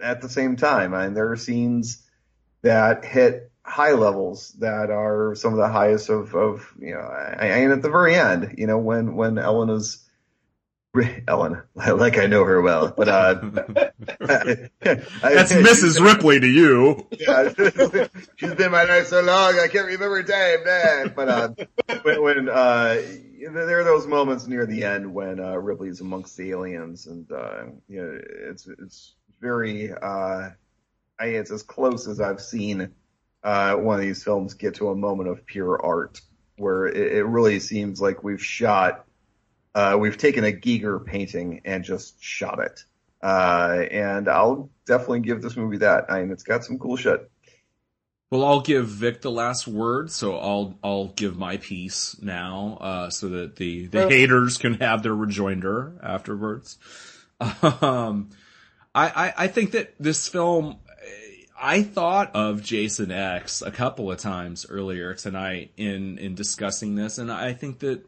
at 0.00 0.20
the 0.20 0.28
same 0.28 0.54
time. 0.54 0.94
I 0.94 1.06
mean, 1.06 1.14
there 1.14 1.32
are 1.32 1.36
scenes 1.36 2.06
that 2.62 3.04
hit 3.04 3.47
high 3.68 3.92
levels 3.92 4.52
that 4.58 4.90
are 4.90 5.34
some 5.34 5.52
of 5.52 5.58
the 5.58 5.68
highest 5.68 6.08
of, 6.08 6.34
of 6.34 6.72
you 6.80 6.94
know, 6.94 7.00
and 7.00 7.72
at 7.72 7.82
the 7.82 7.90
very 7.90 8.14
end, 8.14 8.54
you 8.58 8.66
know, 8.66 8.78
when, 8.78 9.14
when 9.14 9.38
Ellen 9.38 9.70
is, 9.70 10.04
Ellen, 11.28 11.62
like 11.74 12.18
I 12.18 12.26
know 12.26 12.44
her 12.44 12.62
well, 12.62 12.92
but 12.96 13.08
uh, 13.08 13.34
that's 14.20 14.72
Mrs. 15.52 16.00
Ripley 16.00 16.40
to 16.40 16.46
you. 16.46 17.06
Yeah, 17.12 17.52
she's 18.36 18.54
been 18.54 18.72
my 18.72 18.84
life 18.84 19.06
so 19.06 19.20
long 19.20 19.58
I 19.58 19.68
can't 19.68 19.86
remember 19.86 20.22
her 20.22 20.22
name, 20.22 20.64
man. 20.64 21.12
But 21.14 21.28
uh, 21.28 21.48
when, 22.02 22.22
when 22.22 22.48
uh, 22.48 23.02
there 23.38 23.80
are 23.80 23.84
those 23.84 24.06
moments 24.06 24.46
near 24.46 24.66
the 24.66 24.84
end 24.84 25.12
when 25.12 25.40
uh, 25.40 25.56
Ripley's 25.56 26.00
amongst 26.00 26.36
the 26.36 26.50
aliens, 26.50 27.06
and 27.06 27.30
uh, 27.30 27.64
you 27.86 28.02
know, 28.02 28.18
it's 28.50 28.66
it's 28.66 29.14
very, 29.40 29.92
uh, 29.92 30.50
I 31.20 31.26
it's 31.26 31.50
as 31.50 31.62
close 31.62 32.08
as 32.08 32.20
I've 32.20 32.40
seen 32.40 32.92
uh, 33.42 33.74
one 33.74 33.96
of 33.96 34.02
these 34.02 34.22
films 34.22 34.54
get 34.54 34.76
to 34.76 34.90
a 34.90 34.96
moment 34.96 35.28
of 35.28 35.46
pure 35.46 35.80
art, 35.80 36.20
where 36.56 36.86
it, 36.86 37.12
it 37.18 37.24
really 37.24 37.60
seems 37.60 38.00
like 38.00 38.22
we've 38.22 38.44
shot 38.44 39.04
uh, 39.78 39.96
we've 39.96 40.18
taken 40.18 40.44
a 40.44 40.50
Giger 40.52 41.04
painting 41.04 41.60
and 41.64 41.84
just 41.84 42.20
shot 42.22 42.58
it. 42.58 42.84
Uh, 43.22 43.84
and 43.90 44.28
I'll 44.28 44.70
definitely 44.86 45.20
give 45.20 45.40
this 45.40 45.56
movie 45.56 45.78
that. 45.78 46.10
I 46.10 46.20
mean, 46.20 46.32
it's 46.32 46.42
got 46.42 46.64
some 46.64 46.78
cool 46.80 46.96
shit. 46.96 47.30
Well, 48.30 48.44
I'll 48.44 48.60
give 48.60 48.88
Vic 48.88 49.22
the 49.22 49.30
last 49.30 49.68
word, 49.68 50.10
so 50.10 50.36
I'll 50.36 50.78
I'll 50.82 51.06
give 51.06 51.38
my 51.38 51.56
piece 51.56 52.20
now, 52.20 52.76
uh, 52.80 53.10
so 53.10 53.28
that 53.28 53.56
the 53.56 53.86
the 53.86 54.08
haters 54.08 54.58
can 54.58 54.74
have 54.74 55.02
their 55.02 55.14
rejoinder 55.14 55.98
afterwards. 56.02 56.78
Um, 57.80 58.30
I, 58.92 59.06
I 59.06 59.44
I 59.44 59.46
think 59.46 59.70
that 59.70 59.94
this 60.00 60.26
film, 60.26 60.80
I 61.60 61.82
thought 61.82 62.34
of 62.34 62.62
Jason 62.62 63.10
X 63.10 63.62
a 63.62 63.70
couple 63.70 64.12
of 64.12 64.18
times 64.18 64.66
earlier 64.68 65.14
tonight 65.14 65.72
in 65.76 66.18
in 66.18 66.34
discussing 66.34 66.94
this, 66.94 67.18
and 67.18 67.32
I 67.32 67.52
think 67.52 67.80
that 67.80 68.06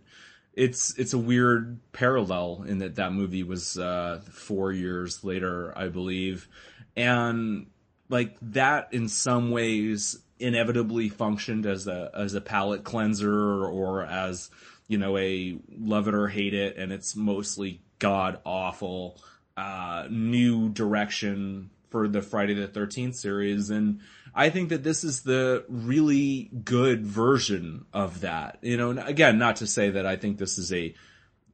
it's 0.55 0.97
it's 0.99 1.15
a 1.15 1.19
weird 1.19 1.79
parallel 1.93 2.65
in 2.67 2.79
that 2.79 2.97
that 2.97 3.13
movie 3.13 3.43
was 3.43 3.77
uh, 3.77 4.21
four 4.31 4.73
years 4.73 5.25
later, 5.25 5.77
I 5.77 5.89
believe, 5.89 6.49
and 6.97 7.67
like 8.09 8.37
that 8.43 8.93
in 8.93 9.09
some 9.09 9.51
ways 9.51 10.19
inevitably 10.39 11.09
functioned 11.09 11.67
as 11.67 11.87
a 11.87 12.11
as 12.15 12.35
a 12.35 12.41
palate 12.41 12.85
cleanser 12.85 13.67
or 13.67 14.05
as 14.05 14.51
you 14.87 14.99
know 14.99 15.17
a 15.17 15.59
love 15.77 16.07
it 16.07 16.15
or 16.15 16.29
hate 16.29 16.55
it, 16.55 16.77
and 16.77 16.93
it's 16.93 17.17
mostly 17.17 17.81
god 17.99 18.39
awful 18.45 19.21
uh, 19.57 20.07
new 20.09 20.69
direction 20.69 21.71
for 21.91 22.09
the 22.09 22.23
Friday 22.23 22.55
the 22.55 22.69
Thirteenth 22.69 23.17
series, 23.17 23.71
and 23.71 24.01
I 24.35 24.51
think 24.51 24.69
that 24.71 24.83
this 24.85 25.05
is 25.05 25.23
the 25.23 25.65
really 25.69 26.51
good 26.65 27.05
version 27.05 27.85
of 27.93 28.21
that. 28.21 28.59
You 28.63 28.77
know, 28.77 28.91
again, 28.91 29.39
not 29.39 29.57
to 29.57 29.67
say 29.67 29.91
that 29.91 30.07
I 30.07 30.17
think 30.17 30.39
this 30.39 30.57
is 30.57 30.73
a 30.73 30.95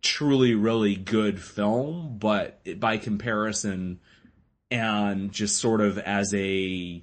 truly 0.03 0.55
really 0.55 0.95
good 0.95 1.41
film, 1.41 2.19
but 2.19 2.61
by 2.79 2.99
comparison 2.99 4.01
and 4.71 5.33
just 5.33 5.59
sort 5.59 5.81
of 5.81 5.99
as 5.99 6.35
a 6.35 7.03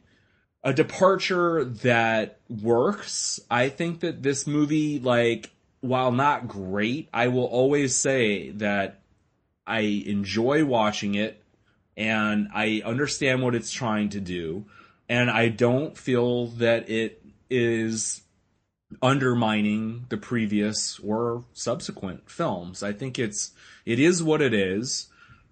a 0.63 0.73
departure 0.73 1.65
that 1.65 2.39
works, 2.49 3.39
I 3.51 3.69
think 3.69 3.99
that 4.01 4.23
this 4.23 4.47
movie 4.47 4.99
like 4.99 5.51
while 5.81 6.13
not 6.13 6.47
great, 6.47 7.09
I 7.13 7.27
will 7.27 7.45
always 7.45 7.93
say 7.93 8.51
that 8.51 9.01
I 9.67 9.79
enjoy 9.79 10.63
watching 10.63 11.15
it 11.15 11.42
and 11.95 12.47
I 12.53 12.81
understand 12.85 13.41
what 13.41 13.55
it's 13.55 13.71
trying 13.71 14.09
to 14.09 14.19
do 14.19 14.65
and 15.09 15.29
I 15.29 15.49
don't 15.49 15.97
feel 15.97 16.47
that 16.47 16.89
it 16.89 17.23
is 17.49 18.21
undermining 19.01 20.05
the 20.09 20.17
previous 20.17 20.99
or 20.99 21.43
subsequent 21.53 22.29
films. 22.29 22.83
I 22.83 22.93
think 22.93 23.19
it's 23.19 23.51
it 23.85 23.99
is 23.99 24.23
what 24.23 24.41
it 24.41 24.53
is, 24.53 25.07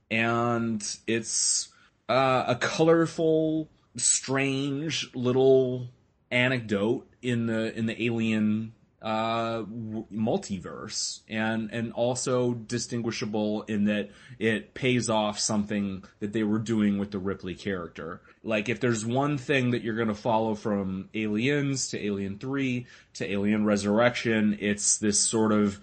and 0.10 0.84
it's 1.08 1.70
uh, 2.08 2.46
a 2.48 2.56
colorful, 2.56 3.70
strange 3.98 5.12
little 5.14 5.90
anecdote 6.30 7.08
in 7.22 7.48
the 7.48 7.78
in 7.78 7.86
the 7.86 8.04
alien 8.04 8.74
uh, 9.02 9.64
multiverse 9.64 11.22
and 11.28 11.72
and 11.72 11.92
also 11.94 12.54
distinguishable 12.54 13.64
in 13.64 13.86
that 13.86 14.12
it 14.38 14.76
pays 14.76 15.10
off 15.10 15.40
something 15.40 16.04
that 16.20 16.34
they 16.34 16.44
were 16.44 16.60
doing 16.60 17.00
with 17.00 17.10
the 17.10 17.18
Ripley 17.18 17.56
character. 17.56 18.22
Like 18.44 18.70
if 18.70 18.80
there's 18.80 19.06
one 19.06 19.38
thing 19.40 19.72
that 19.72 19.82
you're 19.82 19.96
going 19.96 20.08
to 20.08 20.14
follow 20.14 20.54
from 20.54 21.10
Aliens 21.16 21.90
to 21.90 22.06
Alien 22.06 22.38
3 22.38 22.86
to 23.16 23.32
Alien 23.32 23.66
Resurrection, 23.66 24.58
it's 24.60 24.98
this 24.98 25.20
sort 25.20 25.52
of 25.52 25.80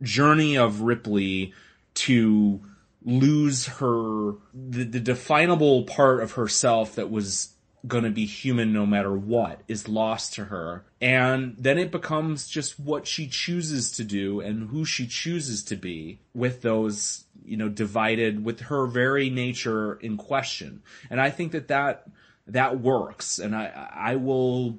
journey 0.00 0.56
of 0.56 0.80
Ripley 0.80 1.52
to 1.94 2.62
lose 3.04 3.66
her 3.66 4.32
the, 4.54 4.84
the 4.84 5.00
definable 5.00 5.82
part 5.84 6.22
of 6.22 6.32
herself 6.32 6.94
that 6.94 7.10
was 7.10 7.51
going 7.86 8.04
to 8.04 8.10
be 8.10 8.26
human 8.26 8.72
no 8.72 8.86
matter 8.86 9.12
what 9.12 9.60
is 9.66 9.88
lost 9.88 10.34
to 10.34 10.44
her. 10.44 10.84
And 11.00 11.56
then 11.58 11.78
it 11.78 11.90
becomes 11.90 12.48
just 12.48 12.78
what 12.78 13.06
she 13.06 13.26
chooses 13.26 13.90
to 13.92 14.04
do 14.04 14.40
and 14.40 14.70
who 14.70 14.84
she 14.84 15.06
chooses 15.06 15.64
to 15.64 15.76
be 15.76 16.20
with 16.32 16.62
those, 16.62 17.24
you 17.44 17.56
know, 17.56 17.68
divided 17.68 18.44
with 18.44 18.60
her 18.60 18.86
very 18.86 19.30
nature 19.30 19.94
in 19.94 20.16
question. 20.16 20.82
And 21.10 21.20
I 21.20 21.30
think 21.30 21.52
that 21.52 21.68
that, 21.68 22.08
that 22.46 22.80
works. 22.80 23.40
And 23.40 23.54
I, 23.54 23.88
I 23.92 24.16
will, 24.16 24.78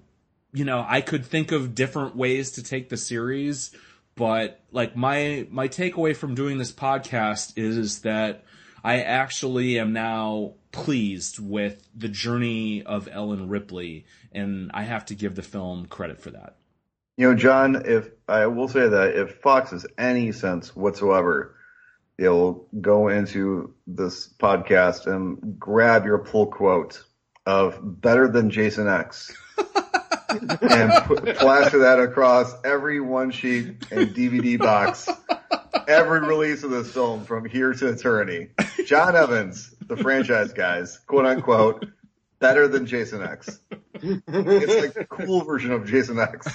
you 0.53 0.63
know, 0.63 0.85
I 0.88 1.01
could 1.01 1.25
think 1.25 1.51
of 1.51 1.75
different 1.75 2.15
ways 2.15 2.51
to 2.51 2.63
take 2.63 2.88
the 2.88 2.97
series, 2.97 3.71
but 4.15 4.61
like 4.71 4.95
my, 4.95 5.45
my 5.49 5.67
takeaway 5.67 6.15
from 6.15 6.35
doing 6.35 6.57
this 6.57 6.71
podcast 6.71 7.57
is 7.57 8.01
that 8.01 8.45
I 8.84 9.01
actually 9.01 9.80
am 9.80 9.93
now 9.93 10.55
pleased 10.72 11.39
with 11.39 11.88
the 11.95 12.10
journey 12.10 12.84
of 12.84 13.07
Ellen 13.10 13.47
Ripley, 13.47 14.05
and 14.34 14.72
I 14.73 14.84
have 14.84 15.05
to 15.05 15.15
give 15.15 15.35
the 15.35 15.41
film 15.41 15.85
credit 15.85 16.22
for 16.22 16.31
that. 16.31 16.57
You 17.15 17.30
know, 17.30 17.35
John, 17.35 17.84
if 17.85 18.10
I 18.27 18.47
will 18.47 18.68
say 18.68 18.88
that 18.88 19.15
if 19.15 19.35
Fox 19.35 19.72
has 19.72 19.85
any 19.97 20.31
sense 20.31 20.76
whatsoever, 20.76 21.55
they'll 22.18 22.65
go 22.81 23.07
into 23.07 23.73
this 23.88 24.27
podcast 24.27 25.07
and 25.07 25.60
grab 25.60 26.05
your 26.05 26.18
pull 26.18 26.47
quote 26.47 27.03
of 27.45 27.80
better 27.81 28.27
than 28.27 28.49
Jason 28.49 28.88
X. 28.88 29.31
and 30.30 30.91
put, 31.05 31.35
plaster 31.38 31.80
that 31.80 31.99
across 31.99 32.53
every 32.65 32.99
one 32.99 33.31
sheet 33.31 33.85
and 33.91 34.10
DVD 34.15 34.57
box 34.57 35.07
every 35.88 36.19
release 36.22 36.64
of 36.64 36.72
this 36.72 36.91
film 36.91 37.26
from 37.26 37.45
here 37.45 37.73
to 37.73 37.89
eternity. 37.89 38.49
John 38.85 39.15
Evans, 39.15 39.73
the 39.85 39.97
franchise 39.97 40.53
guys, 40.53 40.97
quote 41.07 41.26
unquote, 41.26 41.85
better 42.39 42.68
than 42.68 42.85
Jason 42.85 43.22
X. 43.22 43.60
It's 43.95 44.81
like 44.81 44.93
the 44.93 45.05
cool 45.10 45.43
version 45.43 45.72
of 45.72 45.85
Jason 45.85 46.19
X. 46.19 46.47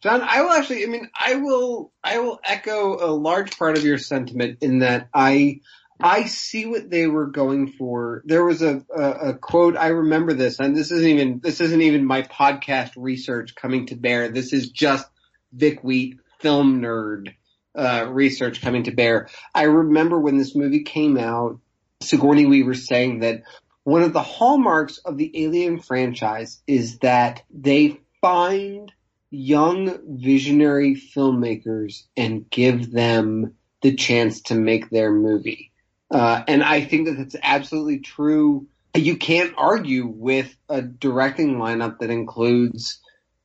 John, 0.00 0.22
I 0.22 0.40
will 0.40 0.50
actually, 0.50 0.84
I 0.84 0.86
mean, 0.86 1.10
I 1.14 1.34
will, 1.34 1.92
I 2.02 2.20
will 2.20 2.40
echo 2.42 3.04
a 3.04 3.12
large 3.12 3.58
part 3.58 3.76
of 3.76 3.84
your 3.84 3.98
sentiment 3.98 4.58
in 4.62 4.78
that 4.78 5.08
I, 5.12 5.60
I 6.00 6.24
see 6.24 6.64
what 6.64 6.88
they 6.88 7.06
were 7.06 7.26
going 7.26 7.72
for. 7.72 8.22
There 8.24 8.42
was 8.42 8.62
a, 8.62 8.82
a, 8.94 9.02
a, 9.02 9.34
quote, 9.34 9.76
I 9.76 9.88
remember 9.88 10.32
this, 10.32 10.58
and 10.58 10.74
this 10.74 10.90
isn't 10.90 11.06
even, 11.06 11.40
this 11.40 11.60
isn't 11.60 11.82
even 11.82 12.06
my 12.06 12.22
podcast 12.22 12.92
research 12.96 13.54
coming 13.54 13.86
to 13.86 13.96
bear. 13.96 14.30
This 14.30 14.54
is 14.54 14.70
just 14.70 15.06
Vic 15.52 15.84
Wheat 15.84 16.19
film 16.40 16.80
nerd 16.80 17.34
uh, 17.74 18.06
research 18.08 18.60
coming 18.60 18.84
to 18.84 18.90
bear. 18.90 19.28
I 19.54 19.62
remember 19.62 20.18
when 20.18 20.38
this 20.38 20.54
movie 20.54 20.82
came 20.82 21.16
out, 21.16 21.60
Sigourney 22.00 22.46
Weaver 22.46 22.74
saying 22.74 23.20
that 23.20 23.42
one 23.84 24.02
of 24.02 24.12
the 24.12 24.22
hallmarks 24.22 24.98
of 24.98 25.16
the 25.16 25.44
Alien 25.44 25.80
franchise 25.80 26.62
is 26.66 26.98
that 26.98 27.42
they 27.50 28.00
find 28.20 28.92
young 29.30 29.98
visionary 30.18 30.96
filmmakers 30.96 32.02
and 32.16 32.48
give 32.50 32.90
them 32.90 33.54
the 33.80 33.94
chance 33.94 34.42
to 34.42 34.54
make 34.54 34.90
their 34.90 35.12
movie. 35.12 35.70
Uh, 36.10 36.42
and 36.48 36.62
I 36.62 36.82
think 36.82 37.06
that 37.06 37.16
that's 37.16 37.36
absolutely 37.40 38.00
true. 38.00 38.66
You 38.94 39.16
can't 39.16 39.54
argue 39.56 40.06
with 40.06 40.54
a 40.68 40.82
directing 40.82 41.56
lineup 41.56 42.00
that 42.00 42.10
includes, 42.10 42.98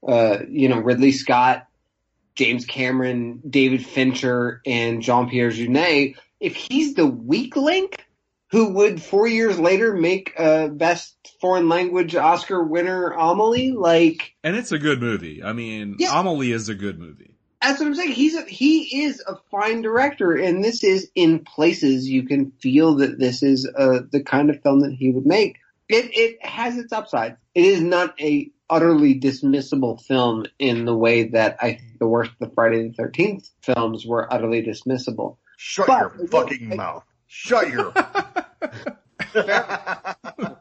uh, 0.08 0.40
you 0.50 0.68
know, 0.68 0.80
Ridley 0.80 1.12
Scott, 1.12 1.68
James 2.36 2.66
Cameron, 2.66 3.42
David 3.50 3.86
Fincher, 3.86 4.62
and 4.66 5.02
Jean 5.02 5.30
Pierre 5.30 5.52
Jeunet, 5.52 6.16
if 6.40 6.56
he's 6.56 6.94
the 6.94 7.08
weak 7.08 7.56
link 7.56 8.06
who 8.52 8.74
would 8.74 9.02
four 9.02 9.28
years 9.28 9.60
later 9.60 9.94
make 9.94 10.34
a 10.38 10.70
best 10.70 11.16
foreign 11.42 11.68
language 11.68 12.16
Oscar 12.16 12.64
winner 12.64 13.12
Amelie, 13.12 13.72
like 13.72 14.34
And 14.44 14.56
it's 14.56 14.72
a 14.72 14.80
good 14.80 15.02
movie. 15.02 15.44
I 15.44 15.54
mean 15.54 15.96
yeah, 16.00 16.18
Amelie 16.18 16.52
is 16.52 16.70
a 16.70 16.76
good 16.76 17.00
movie. 17.00 17.32
That's 17.62 17.80
what 17.80 17.88
I'm 17.88 17.96
saying. 17.96 18.12
He's 18.12 18.36
a, 18.36 18.44
he 18.44 19.04
is 19.06 19.24
a 19.26 19.38
fine 19.50 19.82
director, 19.82 20.36
and 20.36 20.64
this 20.64 20.84
is 20.84 21.10
in 21.16 21.40
places 21.40 22.08
you 22.08 22.28
can 22.28 22.52
feel 22.52 22.98
that 22.98 23.18
this 23.18 23.42
is 23.42 23.68
uh, 23.68 24.02
the 24.12 24.22
kind 24.22 24.52
of 24.52 24.62
film 24.62 24.82
that 24.82 24.94
he 24.94 25.10
would 25.10 25.26
make. 25.26 25.58
It 25.88 26.10
it 26.14 26.46
has 26.46 26.78
its 26.78 26.92
upside. 26.92 27.38
It 27.54 27.66
is 27.66 27.82
not 27.82 28.20
a 28.20 28.50
utterly 28.70 29.20
dismissible 29.20 30.02
film 30.02 30.46
in 30.58 30.86
the 30.86 30.96
way 30.96 31.30
that 31.30 31.58
I 31.62 31.74
think 31.74 32.00
the 32.00 32.08
worst 32.08 32.32
of 32.32 32.50
the 32.50 32.56
Friday 32.56 32.88
the 32.88 32.94
Thirteenth 32.94 33.48
films 33.62 34.06
were 34.06 34.32
utterly 34.34 34.64
dismissible. 34.64 35.38
Shut 35.58 35.88
But- 35.88 36.18
your 36.18 36.28
fucking 36.28 36.76
mouth. 36.76 37.04
Shut 37.28 37.70
your. 37.70 37.94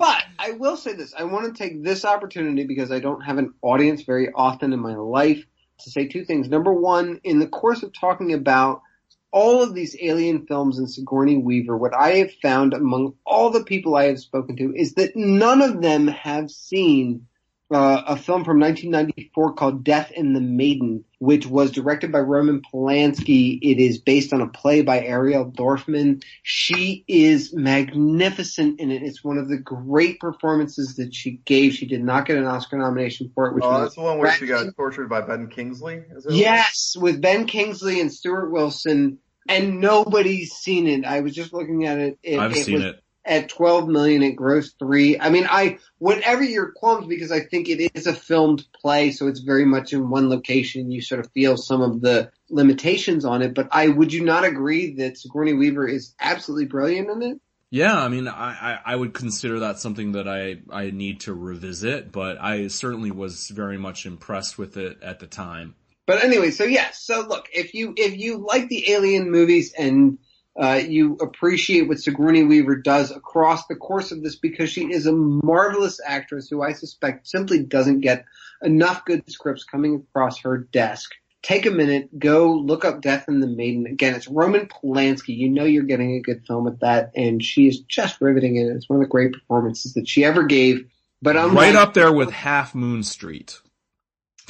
But 0.00 0.22
I 0.38 0.52
will 0.52 0.76
say 0.76 0.92
this: 0.92 1.12
I 1.18 1.24
want 1.24 1.46
to 1.46 1.52
take 1.60 1.82
this 1.82 2.04
opportunity 2.04 2.64
because 2.64 2.92
I 2.92 3.00
don't 3.00 3.20
have 3.22 3.38
an 3.38 3.54
audience 3.62 4.02
very 4.02 4.28
often 4.32 4.72
in 4.72 4.78
my 4.78 4.94
life 4.94 5.44
to 5.80 5.90
say 5.90 6.06
two 6.06 6.24
things. 6.24 6.48
Number 6.48 6.72
one, 6.72 7.20
in 7.24 7.40
the 7.40 7.48
course 7.48 7.82
of 7.82 7.92
talking 7.92 8.32
about 8.32 8.82
all 9.30 9.62
of 9.62 9.74
these 9.74 9.96
alien 10.00 10.46
films 10.46 10.78
and 10.78 10.90
Sigourney 10.90 11.36
Weaver, 11.36 11.76
what 11.76 11.94
I 11.94 12.16
have 12.16 12.32
found 12.42 12.74
among 12.74 13.14
all 13.26 13.50
the 13.50 13.64
people 13.64 13.94
I 13.94 14.04
have 14.04 14.20
spoken 14.20 14.56
to 14.56 14.74
is 14.74 14.94
that 14.94 15.16
none 15.16 15.62
of 15.62 15.82
them 15.82 16.08
have 16.08 16.50
seen 16.50 17.27
uh, 17.70 18.02
a 18.06 18.16
film 18.16 18.44
from 18.44 18.60
1994 18.60 19.52
called 19.54 19.84
Death 19.84 20.10
and 20.16 20.34
the 20.34 20.40
Maiden, 20.40 21.04
which 21.18 21.46
was 21.46 21.70
directed 21.70 22.10
by 22.10 22.20
Roman 22.20 22.62
Polanski. 22.62 23.58
It 23.60 23.78
is 23.78 23.98
based 23.98 24.32
on 24.32 24.40
a 24.40 24.48
play 24.48 24.80
by 24.82 25.00
Ariel 25.02 25.50
Dorfman. 25.50 26.22
She 26.42 27.04
is 27.06 27.52
magnificent 27.54 28.80
in 28.80 28.90
it. 28.90 29.02
It's 29.02 29.22
one 29.22 29.36
of 29.38 29.48
the 29.48 29.58
great 29.58 30.18
performances 30.18 30.96
that 30.96 31.14
she 31.14 31.32
gave. 31.44 31.74
She 31.74 31.86
did 31.86 32.02
not 32.02 32.26
get 32.26 32.38
an 32.38 32.46
Oscar 32.46 32.78
nomination 32.78 33.30
for 33.34 33.48
it, 33.48 33.54
which 33.54 33.64
Oh, 33.64 33.70
was 33.70 33.82
that's 33.82 33.94
the 33.96 34.02
one 34.02 34.18
where 34.18 34.32
she 34.32 34.46
got 34.46 34.74
tortured 34.74 35.08
by 35.08 35.20
Ben 35.20 35.48
Kingsley. 35.48 36.02
Is 36.16 36.24
it? 36.24 36.32
Yes, 36.32 36.94
with 36.98 37.20
Ben 37.20 37.46
Kingsley 37.46 38.00
and 38.00 38.12
Stuart 38.12 38.50
Wilson, 38.50 39.18
and 39.46 39.80
nobody's 39.80 40.52
seen 40.52 40.86
it. 40.86 41.04
I 41.04 41.20
was 41.20 41.34
just 41.34 41.52
looking 41.52 41.86
at 41.86 41.98
it. 41.98 42.18
it 42.22 42.38
I've 42.38 42.52
it 42.52 42.64
seen 42.64 42.76
was 42.76 42.84
it. 42.84 43.02
At 43.28 43.50
12 43.50 43.88
million, 43.88 44.22
it 44.22 44.36
grossed 44.36 44.78
three. 44.78 45.20
I 45.20 45.28
mean, 45.28 45.46
I, 45.50 45.78
whatever 45.98 46.42
your 46.42 46.72
qualms, 46.72 47.06
because 47.06 47.30
I 47.30 47.40
think 47.40 47.68
it 47.68 47.90
is 47.94 48.06
a 48.06 48.14
filmed 48.14 48.64
play, 48.80 49.10
so 49.10 49.26
it's 49.26 49.40
very 49.40 49.66
much 49.66 49.92
in 49.92 50.08
one 50.08 50.30
location. 50.30 50.90
You 50.90 51.02
sort 51.02 51.20
of 51.20 51.30
feel 51.32 51.58
some 51.58 51.82
of 51.82 52.00
the 52.00 52.30
limitations 52.48 53.26
on 53.26 53.42
it, 53.42 53.52
but 53.52 53.68
I, 53.70 53.88
would 53.88 54.14
you 54.14 54.24
not 54.24 54.44
agree 54.44 54.94
that 54.94 55.18
Sigourney 55.18 55.52
Weaver 55.52 55.86
is 55.86 56.14
absolutely 56.18 56.66
brilliant 56.66 57.10
in 57.10 57.22
it? 57.22 57.40
Yeah, 57.70 58.02
I 58.02 58.08
mean, 58.08 58.28
I, 58.28 58.52
I, 58.52 58.92
I 58.92 58.96
would 58.96 59.12
consider 59.12 59.60
that 59.60 59.78
something 59.78 60.12
that 60.12 60.26
I, 60.26 60.60
I 60.70 60.90
need 60.90 61.20
to 61.20 61.34
revisit, 61.34 62.10
but 62.10 62.40
I 62.40 62.68
certainly 62.68 63.10
was 63.10 63.48
very 63.48 63.76
much 63.76 64.06
impressed 64.06 64.56
with 64.56 64.78
it 64.78 65.02
at 65.02 65.20
the 65.20 65.26
time. 65.26 65.74
But 66.06 66.24
anyway, 66.24 66.50
so 66.50 66.64
yes, 66.64 67.02
so 67.02 67.26
look, 67.28 67.48
if 67.52 67.74
you 67.74 67.92
if 67.94 68.16
you 68.16 68.38
like 68.38 68.70
the 68.70 68.92
Alien 68.92 69.30
movies 69.30 69.74
and 69.74 70.18
uh, 70.58 70.80
you 70.86 71.16
appreciate 71.20 71.86
what 71.86 72.00
Sigourney 72.00 72.42
Weaver 72.42 72.76
does 72.76 73.10
across 73.10 73.66
the 73.66 73.76
course 73.76 74.10
of 74.10 74.22
this, 74.22 74.36
because 74.36 74.70
she 74.70 74.92
is 74.92 75.06
a 75.06 75.12
marvelous 75.12 76.00
actress 76.04 76.48
who 76.48 76.62
I 76.62 76.72
suspect 76.72 77.28
simply 77.28 77.62
doesn't 77.62 78.00
get 78.00 78.24
enough 78.62 79.04
good 79.04 79.22
scripts 79.30 79.62
coming 79.62 79.94
across 79.94 80.40
her 80.40 80.58
desk. 80.58 81.12
Take 81.42 81.66
a 81.66 81.70
minute, 81.70 82.18
go 82.18 82.52
look 82.52 82.84
up 82.84 83.00
Death 83.00 83.26
and 83.28 83.40
the 83.40 83.46
Maiden. 83.46 83.86
Again, 83.86 84.16
it's 84.16 84.26
Roman 84.26 84.66
Polanski. 84.66 85.36
You 85.36 85.48
know 85.48 85.64
you're 85.64 85.84
getting 85.84 86.16
a 86.16 86.20
good 86.20 86.44
film 86.44 86.64
with 86.64 86.80
that, 86.80 87.12
and 87.14 87.42
she 87.42 87.68
is 87.68 87.78
just 87.80 88.20
riveting 88.20 88.56
in 88.56 88.66
it. 88.66 88.74
It's 88.74 88.88
one 88.88 88.98
of 88.98 89.04
the 89.04 89.10
great 89.10 89.34
performances 89.34 89.94
that 89.94 90.08
she 90.08 90.24
ever 90.24 90.42
gave. 90.42 90.90
But 91.22 91.36
I'm 91.36 91.54
right 91.54 91.76
up 91.76 91.94
there 91.94 92.12
with 92.12 92.30
Half 92.32 92.74
Moon 92.74 93.04
Street. 93.04 93.60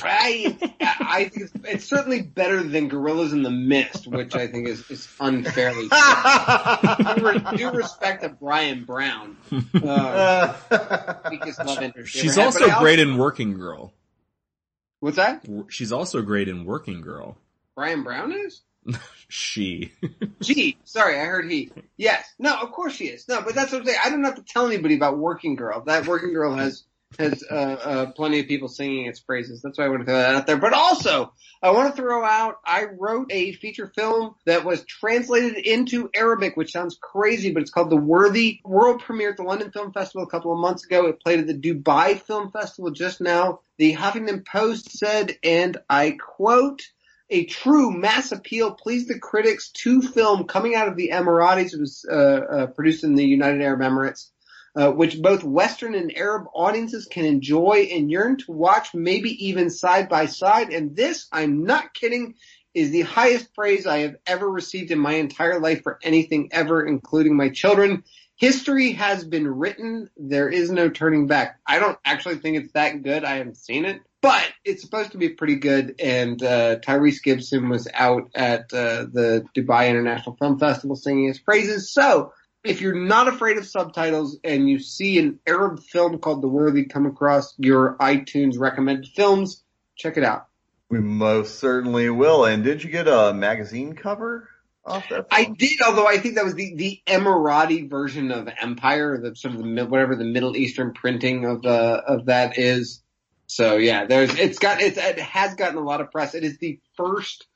I, 0.05 0.57
I 0.81 1.25
think 1.25 1.45
it's, 1.45 1.53
it's 1.65 1.85
certainly 1.85 2.23
better 2.23 2.63
than 2.63 2.89
Gorillas 2.89 3.33
in 3.33 3.43
the 3.43 3.51
Mist, 3.51 4.07
which 4.07 4.35
I 4.35 4.47
think 4.47 4.69
is, 4.69 4.89
is 4.91 5.09
unfairly. 5.21 5.89
do, 7.57 7.71
re- 7.71 7.77
respect 7.77 8.23
to 8.23 8.29
Bryan 8.29 8.85
Brown, 8.85 9.37
uh, 9.83 10.55
love 10.71 11.93
She's 12.05 12.39
ever 12.39 12.41
had, 12.41 12.47
also 12.47 12.61
but 12.61 12.71
I 12.71 12.79
great 12.81 12.99
in 13.01 13.17
Working 13.17 13.55
Girl. 13.55 13.93
What's 15.01 15.17
that? 15.17 15.45
She's 15.69 15.93
also 15.93 16.23
great 16.23 16.49
in 16.49 16.65
Working 16.65 17.01
Girl. 17.01 17.37
Bryan 17.75 18.03
Brown 18.03 18.33
is? 18.33 18.63
She. 19.29 19.93
Gee, 20.41 20.79
sorry, 20.85 21.21
I 21.21 21.25
heard 21.25 21.51
he. 21.51 21.71
Yes, 21.97 22.27
no, 22.39 22.57
of 22.57 22.73
course 22.73 22.95
she 22.95 23.07
is. 23.07 23.29
No, 23.29 23.43
but 23.43 23.55
that's 23.55 23.73
what 23.73 23.83
I'm 23.83 23.87
saying. 23.87 23.99
I 24.05 24.11
don't 24.11 24.25
have 24.25 24.37
to 24.37 24.43
tell 24.43 24.67
anybody 24.67 24.97
about 24.97 25.19
Working 25.19 25.55
Girl. 25.55 25.83
That 25.85 26.07
Working 26.07 26.33
Girl 26.33 26.55
has 26.55 26.85
has 27.19 27.43
uh, 27.51 27.55
uh, 27.55 28.07
plenty 28.13 28.41
of 28.41 28.47
people 28.47 28.69
singing 28.69 29.07
its 29.07 29.21
praises. 29.21 29.63
That's 29.63 29.79
why 29.79 29.87
I 29.87 29.89
want 29.89 30.01
to 30.01 30.05
throw 30.05 30.15
that 30.15 30.35
out 30.35 30.47
there. 30.47 30.57
But 30.57 30.75
also, 30.75 31.33
I 31.63 31.71
want 31.71 31.95
to 31.95 32.01
throw 32.01 32.25
out. 32.25 32.59
I 32.65 32.85
wrote 32.85 33.29
a 33.31 33.53
feature 33.53 33.91
film 33.95 34.35
that 34.45 34.65
was 34.65 34.85
translated 34.85 35.57
into 35.57 36.11
Arabic, 36.15 36.57
which 36.57 36.73
sounds 36.73 36.99
crazy, 37.01 37.53
but 37.53 37.63
it's 37.63 37.71
called 37.71 37.91
The 37.91 37.97
Worthy. 37.97 38.61
World 38.65 39.01
premiere 39.01 39.31
at 39.31 39.37
the 39.37 39.43
London 39.43 39.71
Film 39.71 39.93
Festival 39.93 40.27
a 40.27 40.31
couple 40.31 40.53
of 40.53 40.59
months 40.59 40.85
ago. 40.85 41.07
It 41.07 41.21
played 41.21 41.41
at 41.41 41.47
the 41.47 41.55
Dubai 41.55 42.21
Film 42.21 42.51
Festival 42.51 42.91
just 42.91 43.21
now. 43.21 43.61
The 43.79 43.95
Huffington 43.95 44.45
Post 44.45 44.99
said, 44.99 45.37
and 45.43 45.79
I 45.89 46.13
quote 46.13 46.83
a 47.31 47.45
true 47.45 47.91
mass 47.91 48.33
appeal 48.33 48.73
pleased 48.73 49.09
the 49.09 49.19
critics 49.19 49.71
to 49.71 50.01
film 50.01 50.45
coming 50.45 50.75
out 50.75 50.89
of 50.89 50.97
the 50.97 51.11
Emiratis. 51.13 51.75
It 51.75 51.81
was 51.81 52.07
uh, 52.11 52.15
uh, 52.15 52.67
produced 52.69 53.05
in 53.05 53.17
the 53.17 53.25
United 53.25 53.61
Arab 53.61 53.81
Emirates, 53.81 54.29
uh, 54.77 54.91
which 54.91 55.21
both 55.21 55.45
Western 55.45 55.95
and 55.95 56.17
Arab 56.17 56.47
audiences 56.55 57.07
can 57.07 57.25
enjoy 57.25 57.89
and 57.93 58.11
yearn 58.11 58.37
to 58.39 58.53
watch, 58.53 58.95
maybe 58.95 59.47
even 59.47 59.71
side 59.71 60.09
by 60.09 60.27
side. 60.27 60.73
And 60.73 60.95
this, 60.95 61.27
I'm 61.33 61.65
not 61.65 61.95
kidding, 61.95 62.35
is 62.75 62.91
the 62.91 63.03
highest 63.03 63.55
praise 63.55 63.87
I 63.87 63.99
have 64.01 64.17
ever 64.27 64.49
received 64.49 64.91
in 64.91 64.99
my 64.99 65.15
entire 65.15 65.59
life 65.59 65.83
for 65.83 65.99
anything 66.03 66.51
ever, 66.53 66.87
including 66.87 67.37
my 67.37 67.49
children. 67.49 68.05
History 68.37 68.93
has 68.93 69.25
been 69.25 69.49
written. 69.49 70.11
There 70.17 70.49
is 70.49 70.71
no 70.71 70.89
turning 70.89 71.27
back. 71.27 71.59
I 71.67 71.81
don't 71.81 71.99
actually 72.05 72.37
think 72.37 72.57
it's 72.57 72.73
that 72.73 73.03
good. 73.03 73.25
I 73.25 73.37
haven't 73.39 73.57
seen 73.57 73.85
it, 73.85 74.01
but 74.23 74.45
it's 74.65 74.83
supposed 74.83 75.11
to 75.13 75.19
be 75.19 75.31
pretty 75.31 75.57
good. 75.57 75.97
And 75.99 76.41
uh, 76.41 76.77
Tyrese 76.77 77.21
Gibson 77.21 77.69
was 77.69 77.89
out 77.93 78.31
at 78.37 78.73
uh, 78.73 79.07
the 79.13 79.45
Dubai 79.57 79.89
International 79.89 80.37
Film 80.37 80.57
Festival 80.61 80.95
singing 80.95 81.27
his 81.27 81.41
praises. 81.41 81.93
So 81.93 82.33
if 82.69 82.83
you're 82.83 82.95
not 82.95 83.29
afraid 83.29 83.57
of 83.57 83.67
subtitles 83.67 84.39
and 84.45 84.69
you 84.69 84.79
see 84.79 85.19
an 85.19 85.41
Arab 85.47 85.81
film 85.81 86.19
called 86.19 86.43
The 86.43 86.49
Worthy 86.49 86.85
come 86.85 87.07
across 87.07 87.55
your 87.59 87.97
iTunes 87.97 88.59
recommended 88.59 89.09
films, 89.09 89.63
check 89.97 90.19
it 90.19 90.23
out. 90.23 90.49
we 90.91 91.01
most 91.01 91.59
certainly 91.59 92.11
will. 92.11 92.45
And 92.45 92.63
did 92.63 92.85
you 92.85 92.91
get 92.91 93.09
a 93.09 93.33
magazine 93.33 93.95
cover 93.95 94.49
off 94.85 95.09
that? 95.09 95.27
I 95.31 95.45
did, 95.45 95.81
although 95.81 96.07
I 96.07 96.19
think 96.19 96.35
that 96.35 96.45
was 96.45 96.55
the, 96.55 96.75
the 96.75 97.01
Emirati 97.07 97.89
version 97.89 98.31
of 98.31 98.49
Empire, 98.61 99.19
the 99.19 99.35
sort 99.35 99.55
of 99.55 99.63
the 99.63 99.87
whatever 99.87 100.15
the 100.15 100.25
Middle 100.25 100.57
Eastern 100.57 100.93
printing 100.93 101.47
of 101.47 101.65
uh, 101.65 102.03
of 102.07 102.27
that 102.27 102.59
is. 102.59 103.03
So 103.47 103.79
yeah, 103.79 104.05
there's 104.05 104.39
it's 104.39 104.59
got 104.59 104.83
it's, 104.83 104.99
it 104.99 105.19
has 105.19 105.55
gotten 105.55 105.79
a 105.79 105.83
lot 105.83 106.03
of 106.03 106.13
press. 106.13 106.35
It 106.35 106.45
is 106.45 106.59
the 106.59 106.81
first. 106.97 107.47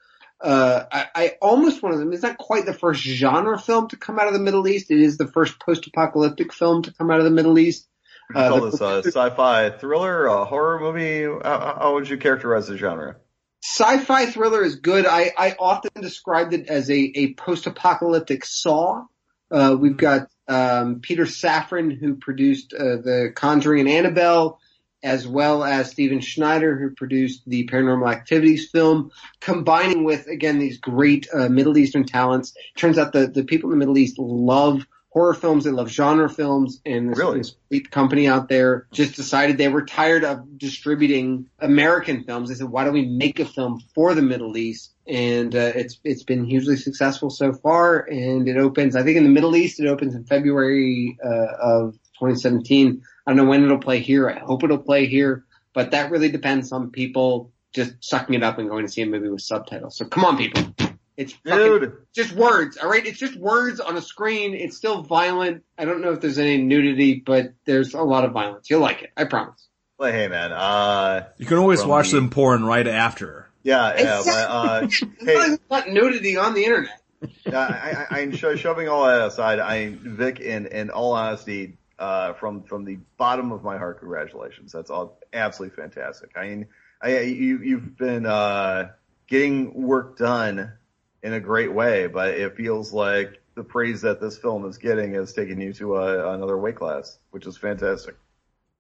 Uh, 0.43 0.85
I, 0.90 1.06
I 1.14 1.32
almost 1.40 1.82
want 1.82 1.97
to. 1.97 2.10
It's 2.10 2.23
not 2.23 2.36
quite 2.36 2.66
the 2.66 2.74
first 2.74 3.02
genre 3.02 3.59
film 3.59 3.89
to 3.89 3.97
come 3.97 4.19
out 4.19 4.27
of 4.27 4.32
the 4.32 4.40
Middle 4.40 4.66
East. 4.66 4.90
It 4.90 5.01
is 5.01 5.16
the 5.16 5.28
first 5.28 5.60
post-apocalyptic 5.60 6.52
film 6.52 6.82
to 6.82 6.93
come 6.93 7.10
out 7.10 7.19
of 7.19 7.24
the 7.24 7.31
Middle 7.31 7.59
East. 7.59 7.89
Uh, 8.35 8.48
call 8.48 8.60
this 8.62 8.81
a 8.81 9.02
sci-fi 9.05 9.70
thriller, 9.70 10.27
a 10.27 10.44
horror 10.44 10.81
movie? 10.81 11.24
How, 11.44 11.77
how 11.81 11.94
would 11.94 12.09
you 12.09 12.16
characterize 12.16 12.66
the 12.66 12.77
genre? 12.77 13.16
Sci-fi 13.62 14.27
thriller 14.27 14.64
is 14.64 14.77
good. 14.77 15.06
I, 15.06 15.31
I 15.39 15.55
often 15.59 15.90
described 16.01 16.52
it 16.55 16.66
as 16.69 16.90
a, 16.90 16.98
a 16.98 17.35
post-apocalyptic 17.35 18.44
Saw. 18.44 19.05
Uh, 19.51 19.77
we've 19.78 19.97
got 19.97 20.28
um, 20.48 21.01
Peter 21.01 21.24
Safran 21.24 21.97
who 21.97 22.16
produced 22.16 22.74
uh, 22.74 22.97
the 22.97 23.32
Conjuring 23.35 23.81
and 23.81 23.89
Annabelle, 23.89 24.59
as 25.03 25.27
well 25.27 25.65
as 25.65 25.91
Steven 25.91 26.20
Schneider 26.20 26.79
who 26.79 26.95
produced 26.95 27.43
the 27.47 27.66
Paranormal 27.66 28.11
Activities 28.11 28.70
film, 28.70 29.11
combining 29.41 30.05
with 30.05 30.27
again 30.27 30.59
these 30.59 30.79
great 30.79 31.29
uh, 31.33 31.49
Middle 31.49 31.77
Eastern 31.79 32.05
talents. 32.05 32.55
Turns 32.77 32.99
out 32.99 33.12
the 33.12 33.27
the 33.27 33.45
people 33.45 33.70
in 33.73 33.79
the 33.79 33.85
Middle 33.85 33.99
East 33.99 34.19
love 34.19 34.87
horror 35.12 35.35
films, 35.35 35.65
they 35.65 35.70
love 35.70 35.91
genre 35.91 36.29
films, 36.29 36.81
and 36.87 37.11
this, 37.11 37.19
Really? 37.19 37.39
this 37.39 37.55
great 37.70 37.91
company 37.91 38.27
out 38.27 38.49
there 38.49 38.87
just 38.93 39.15
decided 39.15 39.59
they 39.59 39.69
were 39.69 39.85
tired 39.85 40.24
of 40.24 40.57
distributing 40.57 41.47
American 41.59 42.24
films. 42.24 42.49
They 42.49 42.55
said, 42.55 42.70
why 42.70 42.85
don't 42.85 42.95
we 42.95 43.05
make 43.05 43.39
a 43.39 43.45
film 43.45 43.83
for 43.95 44.15
the 44.15 44.23
Middle 44.23 44.57
East? 44.57 44.95
And 45.07 45.55
uh, 45.55 45.73
it's 45.74 45.99
it's 46.05 46.23
been 46.23 46.45
hugely 46.45 46.77
successful 46.77 47.29
so 47.29 47.53
far, 47.53 47.99
and 48.09 48.49
it 48.49 48.57
opens. 48.57 48.95
I 48.97 49.03
think 49.03 49.16
in 49.16 49.24
the 49.24 49.31
Middle 49.31 49.57
East, 49.57 49.81
it 49.81 49.89
opens 49.89 50.15
in 50.15 50.24
February 50.24 51.19
uh, 51.23 51.29
of 51.61 51.93
2017. 52.20 53.03
I 53.27 53.31
don't 53.31 53.36
know 53.36 53.44
when 53.44 53.65
it'll 53.65 53.78
play 53.78 54.01
here. 54.01 54.28
I 54.28 54.39
hope 54.39 54.65
it'll 54.65 54.78
play 54.78 55.07
here, 55.07 55.44
but 55.74 55.90
that 55.93 56.11
really 56.11 56.31
depends 56.31 56.73
on 56.73 56.90
people 56.90 57.51
just 57.73 57.94
sucking 58.01 58.35
it 58.35 58.43
up 58.43 58.59
and 58.59 58.69
going 58.69 58.85
to 58.86 58.93
see 58.93 59.03
a 59.03 59.07
movie 59.07 59.28
with 59.28 59.43
subtitles. 59.43 59.97
So 59.97 60.05
come 60.05 60.24
on, 60.24 60.36
people. 60.36 60.62
It's 61.16 61.32
fucking 61.35 61.59
Dude, 61.59 61.97
just 62.15 62.32
words, 62.32 62.77
all 62.78 62.89
right? 62.90 63.05
It's 63.07 63.19
just 63.19 63.36
words 63.36 63.81
on 63.81 63.97
a 63.97 64.03
screen. 64.03 64.55
It's 64.55 64.77
still 64.77 65.03
violent. 65.03 65.62
I 65.78 65.85
don't 65.85 66.01
know 66.01 66.12
if 66.12 66.20
there's 66.20 66.39
any 66.39 66.57
nudity, 66.59 67.23
but 67.24 67.53
there's 67.66 67.94
a 67.94 68.03
lot 68.03 68.24
of 68.24 68.32
violence. 68.32 68.69
You'll 68.70 68.81
like 68.81 69.03
it. 69.03 69.11
I 69.16 69.24
promise. 69.24 69.69
well, 69.99 70.11
hey 70.11 70.27
man, 70.28 70.53
uh, 70.53 71.27
You 71.39 71.47
can 71.47 71.59
always 71.59 71.85
watch 71.85 72.11
the- 72.11 72.16
them 72.16 72.31
porn 72.31 72.65
right 72.65 72.86
after. 72.86 73.49
yeah, 73.62 73.94
yeah, 74.01 74.23
but, 74.24 74.51
uh, 74.51 74.89
hey, 75.20 75.59
not 75.70 75.89
nudity 75.90 76.36
on 76.39 76.55
the 76.55 76.65
internet. 76.65 76.99
I, 77.47 78.07
I, 78.11 78.20
I'm 78.20 78.32
sho- 78.35 78.57
shoving 78.57 78.89
all 78.89 79.07
that 79.07 79.24
aside. 79.28 79.61
I, 79.61 79.94
Vic, 80.01 80.40
in, 80.40 80.66
in 80.66 80.90
all 80.90 81.12
honesty, 81.12 81.77
Uh, 82.03 82.33
from 82.33 82.65
from 82.65 82.85
the 82.85 82.99
bottom 83.16 83.53
of 83.53 83.62
my 83.62 83.79
heart, 83.79 84.01
congratulations. 84.01 84.73
That's 84.73 84.91
all 84.91 85.20
absolutely 85.33 85.77
fantastic. 85.77 86.31
I 86.35 86.49
mean, 86.49 86.66
I, 87.01 87.20
you 87.20 87.61
you've 87.62 87.97
been 87.97 88.27
uh, 88.27 88.91
getting 89.29 89.73
work 89.73 90.19
done 90.19 90.73
in 91.23 91.33
a 91.33 91.39
great 91.39 91.73
way, 91.73 92.09
but 92.09 92.31
it 92.31 92.57
feels 92.57 92.93
like 92.93 93.41
the 93.55 93.62
praise 93.62 94.01
that 94.01 94.20
this 94.20 94.37
film 94.37 94.66
is 94.66 94.79
getting 94.79 95.15
is 95.15 95.33
taking 95.33 95.61
you 95.61 95.73
to 95.74 95.95
a, 95.95 96.35
another 96.35 96.59
weight 96.59 96.74
class, 96.74 97.20
which 97.31 97.47
is 97.47 97.57
fantastic. 97.57 98.16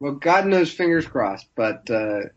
Well, 0.00 0.14
God 0.14 0.46
knows, 0.46 0.72
fingers 0.72 1.06
crossed. 1.06 1.46
But 1.54 1.88
uh, 1.90 2.22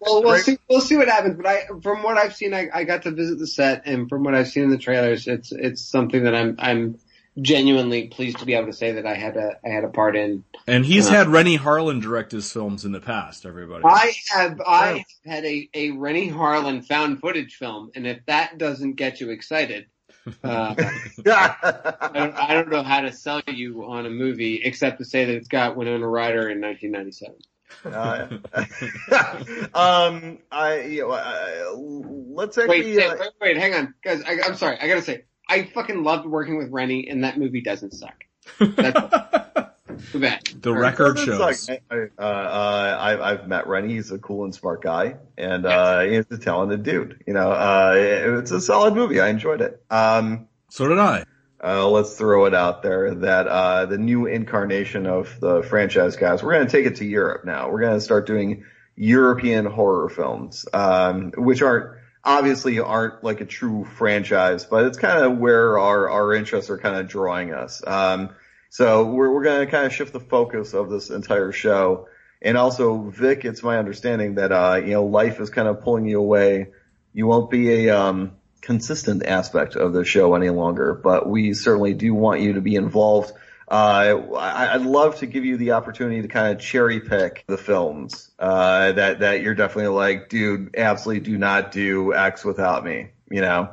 well, 0.00 0.22
we'll 0.22 0.38
see. 0.38 0.56
We'll 0.70 0.80
see 0.80 0.96
what 0.96 1.08
happens. 1.08 1.36
But 1.36 1.46
I, 1.46 1.66
from 1.82 2.02
what 2.02 2.16
I've 2.16 2.34
seen, 2.34 2.54
I, 2.54 2.70
I 2.72 2.84
got 2.84 3.02
to 3.02 3.10
visit 3.10 3.38
the 3.38 3.46
set, 3.46 3.82
and 3.84 4.08
from 4.08 4.24
what 4.24 4.34
I've 4.34 4.48
seen 4.48 4.62
in 4.62 4.70
the 4.70 4.78
trailers, 4.78 5.26
it's 5.26 5.52
it's 5.52 5.82
something 5.82 6.24
that 6.24 6.34
I'm 6.34 6.56
I'm 6.58 6.98
genuinely 7.40 8.08
pleased 8.08 8.38
to 8.38 8.46
be 8.46 8.54
able 8.54 8.66
to 8.66 8.72
say 8.72 8.92
that 8.92 9.06
I 9.06 9.14
had 9.14 9.36
a 9.36 9.58
I 9.64 9.68
had 9.68 9.84
a 9.84 9.88
part 9.88 10.16
in. 10.16 10.44
And 10.66 10.84
he's 10.84 11.08
uh, 11.08 11.12
had 11.12 11.28
Renny 11.28 11.58
Harlin 11.58 12.00
direct 12.00 12.32
his 12.32 12.50
films 12.50 12.84
in 12.84 12.92
the 12.92 13.00
past. 13.00 13.46
Everybody, 13.46 13.84
I 13.84 14.12
have 14.30 14.60
I 14.66 14.86
have 14.86 15.06
had 15.24 15.44
a 15.44 15.68
a 15.74 15.90
Renny 15.92 16.30
Harlin 16.30 16.84
found 16.84 17.20
footage 17.20 17.56
film, 17.56 17.90
and 17.94 18.06
if 18.06 18.24
that 18.26 18.58
doesn't 18.58 18.94
get 18.94 19.20
you 19.20 19.30
excited. 19.30 19.86
Uh, 20.44 20.74
I, 21.26 22.10
don't, 22.12 22.34
I 22.34 22.52
don't 22.52 22.68
know 22.68 22.82
how 22.82 23.00
to 23.00 23.10
sell 23.10 23.40
you 23.46 23.86
on 23.86 24.04
a 24.04 24.10
movie 24.10 24.60
except 24.62 24.98
to 24.98 25.04
say 25.06 25.24
that 25.24 25.34
it's 25.34 25.48
got 25.48 25.76
Winona 25.76 26.06
Ryder 26.06 26.50
in 26.50 26.60
1997. 26.60 27.36
Uh, 27.84 28.28
um, 29.74 30.38
I, 30.50 30.82
you 30.82 31.02
know, 31.02 31.10
uh, 31.12 31.74
let's 31.74 32.58
actually. 32.58 32.96
Wait, 32.96 33.02
uh, 33.02 33.16
wait, 33.18 33.30
wait, 33.40 33.56
hang 33.56 33.74
on, 33.74 33.94
guys. 34.02 34.22
I, 34.22 34.32
am 34.32 34.56
sorry. 34.56 34.78
I 34.78 34.88
gotta 34.88 35.02
say, 35.02 35.24
I 35.50 35.64
fucking 35.64 36.02
loved 36.02 36.26
working 36.26 36.56
with 36.56 36.70
Renny, 36.70 37.08
and 37.08 37.24
that 37.24 37.38
movie 37.38 37.60
doesn't 37.60 37.92
suck. 37.92 38.24
That's 38.58 40.12
too 40.12 40.20
bad. 40.20 40.46
The 40.46 40.72
record 40.72 41.18
shows. 41.18 41.68
Like, 41.68 41.82
I, 41.90 41.96
uh, 42.18 42.22
uh, 42.22 42.98
I, 43.00 43.32
I've 43.32 43.48
met 43.48 43.66
Renny. 43.66 43.94
He's 43.94 44.10
a 44.10 44.18
cool 44.18 44.44
and 44.44 44.54
smart 44.54 44.82
guy, 44.82 45.16
and 45.36 45.66
uh, 45.66 46.00
he's 46.00 46.24
a 46.30 46.38
talented 46.38 46.84
dude. 46.84 47.24
You 47.26 47.34
know, 47.34 47.50
uh, 47.50 47.94
it's 48.38 48.52
a 48.52 48.60
solid 48.60 48.94
movie. 48.94 49.20
I 49.20 49.28
enjoyed 49.28 49.60
it. 49.60 49.84
Um, 49.90 50.48
so 50.70 50.88
did 50.88 50.98
I 50.98 51.24
uh, 51.62 51.86
let's 51.88 52.16
throw 52.16 52.46
it 52.46 52.54
out 52.54 52.82
there 52.82 53.14
that 53.14 53.46
uh, 53.46 53.86
the 53.86 53.98
new 53.98 54.26
incarnation 54.26 55.06
of 55.06 55.38
the 55.40 55.62
franchise 55.62 56.16
guys, 56.16 56.42
we're 56.42 56.54
going 56.54 56.66
to 56.66 56.72
take 56.72 56.86
it 56.86 56.96
to 56.96 57.04
Europe 57.04 57.44
now. 57.44 57.70
We're 57.70 57.80
going 57.80 57.94
to 57.94 58.00
start 58.00 58.26
doing 58.26 58.64
European 58.96 59.66
horror 59.66 60.08
films, 60.08 60.66
um, 60.72 61.32
which 61.36 61.60
aren't 61.60 61.99
obviously 62.24 62.78
aren't 62.78 63.24
like 63.24 63.40
a 63.40 63.46
true 63.46 63.84
franchise, 63.84 64.64
but 64.64 64.86
it's 64.86 64.98
kind 64.98 65.24
of 65.24 65.38
where 65.38 65.78
our 65.78 66.10
our 66.10 66.34
interests 66.34 66.70
are 66.70 66.78
kind 66.78 66.96
of 66.96 67.08
drawing 67.08 67.52
us. 67.52 67.82
Um, 67.86 68.30
so 68.68 69.06
we're 69.06 69.32
we're 69.32 69.44
going 69.44 69.66
to 69.66 69.70
kind 69.70 69.86
of 69.86 69.92
shift 69.92 70.12
the 70.12 70.20
focus 70.20 70.74
of 70.74 70.90
this 70.90 71.10
entire 71.10 71.52
show. 71.52 72.08
And 72.42 72.56
also, 72.56 73.10
Vic, 73.10 73.44
it's 73.44 73.62
my 73.62 73.78
understanding 73.78 74.36
that 74.36 74.52
uh, 74.52 74.80
you 74.82 74.92
know 74.92 75.06
life 75.06 75.40
is 75.40 75.50
kind 75.50 75.68
of 75.68 75.82
pulling 75.82 76.06
you 76.06 76.18
away. 76.18 76.68
You 77.12 77.26
won't 77.26 77.50
be 77.50 77.86
a 77.86 77.98
um, 77.98 78.32
consistent 78.60 79.26
aspect 79.26 79.74
of 79.76 79.92
the 79.92 80.04
show 80.04 80.34
any 80.34 80.50
longer, 80.50 80.94
but 80.94 81.28
we 81.28 81.54
certainly 81.54 81.94
do 81.94 82.14
want 82.14 82.40
you 82.40 82.54
to 82.54 82.60
be 82.60 82.76
involved. 82.76 83.32
Uh, 83.70 84.36
I'd 84.36 84.82
love 84.82 85.16
to 85.18 85.26
give 85.26 85.44
you 85.44 85.56
the 85.56 85.72
opportunity 85.72 86.22
to 86.22 86.28
kind 86.28 86.52
of 86.52 86.60
cherry 86.60 86.98
pick 86.98 87.44
the 87.46 87.56
films 87.56 88.30
uh, 88.36 88.90
that 88.92 89.20
that 89.20 89.42
you're 89.42 89.54
definitely 89.54 89.94
like, 89.94 90.28
dude, 90.28 90.74
absolutely 90.76 91.20
do 91.20 91.38
not 91.38 91.70
do 91.70 92.12
X 92.12 92.44
without 92.44 92.84
me, 92.84 93.10
you 93.30 93.40
know. 93.40 93.70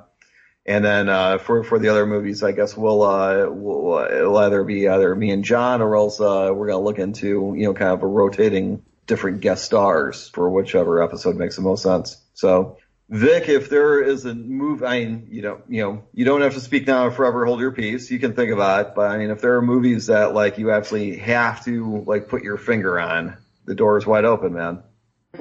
And 0.68 0.86
then 0.86 1.10
uh, 1.10 1.40
for 1.40 1.64
for 1.64 1.80
the 1.80 1.90
other 1.90 2.06
movies, 2.06 2.44
I 2.44 2.52
guess 2.52 2.78
we'll, 2.78 3.02
uh, 3.02 3.48
we'll 3.50 4.00
it'll 4.06 4.38
either 4.38 4.64
be 4.64 4.88
either 4.88 5.16
me 5.16 5.32
and 5.32 5.44
John, 5.44 5.82
or 5.82 5.96
else 5.96 6.20
uh, 6.20 6.52
we're 6.54 6.68
gonna 6.68 6.84
look 6.84 7.00
into 7.00 7.56
you 7.58 7.64
know 7.64 7.74
kind 7.74 7.92
of 7.92 8.04
a 8.04 8.08
rotating 8.08 8.84
different 9.08 9.40
guest 9.40 9.66
stars 9.66 10.28
for 10.28 10.48
whichever 10.50 11.02
episode 11.02 11.38
makes 11.38 11.56
the 11.56 11.64
most 11.64 11.82
sense. 11.82 12.22
So 12.36 12.78
Vic, 13.10 13.48
if 13.48 13.70
there 13.70 14.02
is 14.02 14.26
a 14.26 14.36
move, 14.36 14.84
I 14.84 15.00
mean, 15.00 15.28
you 15.32 15.42
know, 15.42 15.62
you 15.70 15.82
know, 15.82 16.04
you 16.14 16.26
don't 16.26 16.42
have 16.42 16.56
to 16.56 16.60
speak 16.60 16.88
now 16.88 17.06
or 17.06 17.12
forever 17.12 17.46
hold 17.46 17.62
your 17.62 17.72
peace. 17.72 18.12
You 18.12 18.20
can 18.20 18.34
think 18.34 18.52
about 18.52 18.86
it, 18.86 18.96
but 18.96 19.10
I 19.10 19.18
mean, 19.18 19.30
if 19.30 19.40
there 19.40 19.56
are 19.56 19.62
movies 19.62 20.08
that 20.08 20.34
like 20.34 20.58
you 20.58 20.72
absolutely 20.72 21.18
have 21.20 21.64
to 21.66 22.04
like 22.06 22.28
put 22.28 22.44
your 22.44 22.58
finger 22.58 23.00
on, 23.00 23.38
the 23.66 23.76
door 23.76 23.98
is 23.98 24.06
wide 24.06 24.26
open, 24.26 24.54
man. 24.54 24.84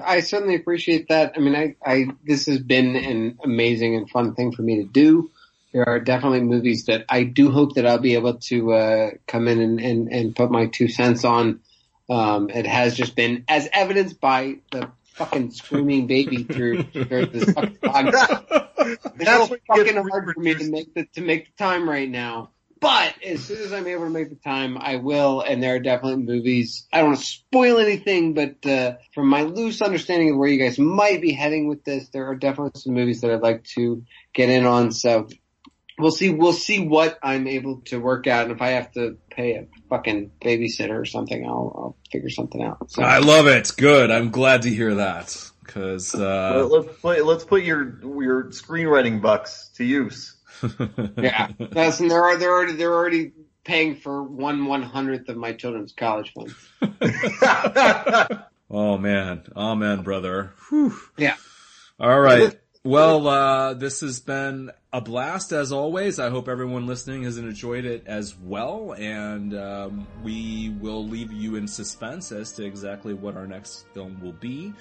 I 0.04 0.20
certainly 0.20 0.54
appreciate 0.54 1.08
that. 1.08 1.32
I 1.36 1.40
mean, 1.40 1.56
I, 1.56 1.76
I, 1.84 2.06
this 2.24 2.46
has 2.46 2.60
been 2.60 2.94
an 2.94 3.38
amazing 3.42 3.96
and 3.96 4.08
fun 4.10 4.34
thing 4.34 4.52
for 4.52 4.62
me 4.62 4.82
to 4.82 4.88
do. 4.88 5.30
There 5.72 5.88
are 5.88 6.00
definitely 6.00 6.42
movies 6.42 6.86
that 6.86 7.04
I 7.08 7.24
do 7.24 7.50
hope 7.50 7.74
that 7.74 7.86
I'll 7.86 7.98
be 7.98 8.14
able 8.14 8.34
to, 8.34 8.72
uh, 8.72 9.10
come 9.26 9.48
in 9.48 9.60
and, 9.60 9.80
and, 9.80 10.08
and 10.12 10.36
put 10.36 10.50
my 10.50 10.66
two 10.66 10.88
cents 10.88 11.24
on. 11.24 11.60
Um, 12.08 12.50
it 12.50 12.66
has 12.66 12.96
just 12.96 13.16
been, 13.16 13.44
as 13.48 13.68
evidenced 13.72 14.20
by 14.20 14.56
the 14.70 14.90
fucking 15.16 15.50
screaming 15.50 16.06
baby 16.06 16.44
through, 16.44 16.82
through 16.84 17.26
this 17.26 17.52
fucking 17.52 17.76
podcast. 17.76 18.68
That's 19.16 19.48
fucking 19.66 19.96
hard 19.96 20.34
for 20.34 20.40
me 20.40 20.54
to 20.54 20.70
make 20.70 20.94
the 20.94 21.06
to 21.14 21.20
make 21.20 21.46
the 21.46 21.64
time 21.64 21.88
right 21.88 22.08
now. 22.08 22.50
But 22.78 23.14
as 23.24 23.42
soon 23.42 23.62
as 23.62 23.72
I'm 23.72 23.86
able 23.86 24.04
to 24.04 24.10
make 24.10 24.28
the 24.28 24.36
time, 24.36 24.76
I 24.78 24.96
will. 24.96 25.40
And 25.40 25.62
there 25.62 25.76
are 25.76 25.78
definitely 25.78 26.22
movies. 26.22 26.86
I 26.92 26.98
don't 26.98 27.08
want 27.08 27.20
to 27.20 27.24
spoil 27.24 27.78
anything, 27.78 28.34
but 28.34 28.66
uh, 28.66 28.96
from 29.14 29.28
my 29.28 29.42
loose 29.42 29.80
understanding 29.80 30.30
of 30.30 30.36
where 30.36 30.48
you 30.48 30.58
guys 30.58 30.78
might 30.78 31.22
be 31.22 31.32
heading 31.32 31.68
with 31.68 31.84
this, 31.84 32.10
there 32.10 32.26
are 32.26 32.34
definitely 32.34 32.78
some 32.78 32.92
movies 32.92 33.22
that 33.22 33.30
I'd 33.30 33.40
like 33.40 33.64
to 33.76 34.04
get 34.34 34.50
in 34.50 34.66
on. 34.66 34.92
So 34.92 35.28
we'll 35.98 36.10
see. 36.10 36.30
We'll 36.30 36.52
see 36.52 36.86
what 36.86 37.18
I'm 37.22 37.46
able 37.46 37.80
to 37.86 37.98
work 37.98 38.26
out, 38.26 38.44
and 38.44 38.52
if 38.52 38.62
I 38.62 38.70
have 38.70 38.92
to 38.92 39.16
pay 39.30 39.54
a 39.54 39.66
fucking 39.88 40.32
babysitter 40.40 40.98
or 40.98 41.04
something, 41.04 41.44
I'll, 41.44 41.72
I'll 41.76 41.96
figure 42.10 42.30
something 42.30 42.62
out. 42.62 42.90
So. 42.90 43.02
I 43.02 43.18
love 43.18 43.46
it. 43.46 43.72
Good. 43.76 44.10
I'm 44.10 44.30
glad 44.30 44.62
to 44.62 44.70
hear 44.70 44.94
that 44.94 45.50
because 45.64 46.14
uh... 46.14 46.66
let's 46.70 47.00
put 47.00 47.24
let's 47.24 47.44
put 47.44 47.62
your 47.62 47.98
your 48.22 48.44
screenwriting 48.44 49.20
bucks 49.20 49.70
to 49.76 49.84
use. 49.84 50.36
yeah, 51.18 51.48
that's 51.58 52.00
and 52.00 52.10
they're 52.10 52.38
they're 52.38 52.52
already 52.52 52.72
they're 52.74 52.94
already 52.94 53.32
paying 53.64 53.96
for 53.96 54.22
one 54.22 54.66
one 54.66 54.82
hundredth 54.82 55.28
of 55.28 55.36
my 55.36 55.52
children's 55.52 55.92
college 55.92 56.32
fund. 56.32 56.54
oh 58.70 58.96
man, 58.96 59.42
amen, 59.54 60.02
brother. 60.02 60.52
Whew. 60.68 60.96
Yeah. 61.16 61.36
All 61.98 62.18
right. 62.18 62.58
Well, 62.86 63.26
uh, 63.26 63.74
this 63.74 64.00
has 64.02 64.20
been 64.20 64.70
a 64.92 65.00
blast 65.00 65.50
as 65.50 65.72
always. 65.72 66.20
I 66.20 66.30
hope 66.30 66.46
everyone 66.48 66.86
listening 66.86 67.24
has 67.24 67.36
enjoyed 67.36 67.84
it 67.84 68.04
as 68.06 68.36
well, 68.38 68.94
and 68.96 69.58
um, 69.58 70.06
we 70.22 70.72
will 70.80 71.04
leave 71.04 71.32
you 71.32 71.56
in 71.56 71.66
suspense 71.66 72.30
as 72.30 72.52
to 72.52 72.64
exactly 72.64 73.12
what 73.12 73.36
our 73.36 73.48
next 73.48 73.86
film 73.92 74.20
will 74.22 74.34
be. 74.34 74.72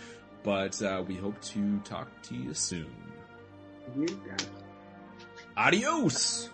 But 0.43 0.79
uh, 0.83 1.03
we 1.07 1.15
hope 1.15 1.41
to 1.45 1.79
talk 1.79 2.07
to 2.25 2.35
you 2.35 2.53
soon. 2.53 2.93
Adios. 5.57 6.51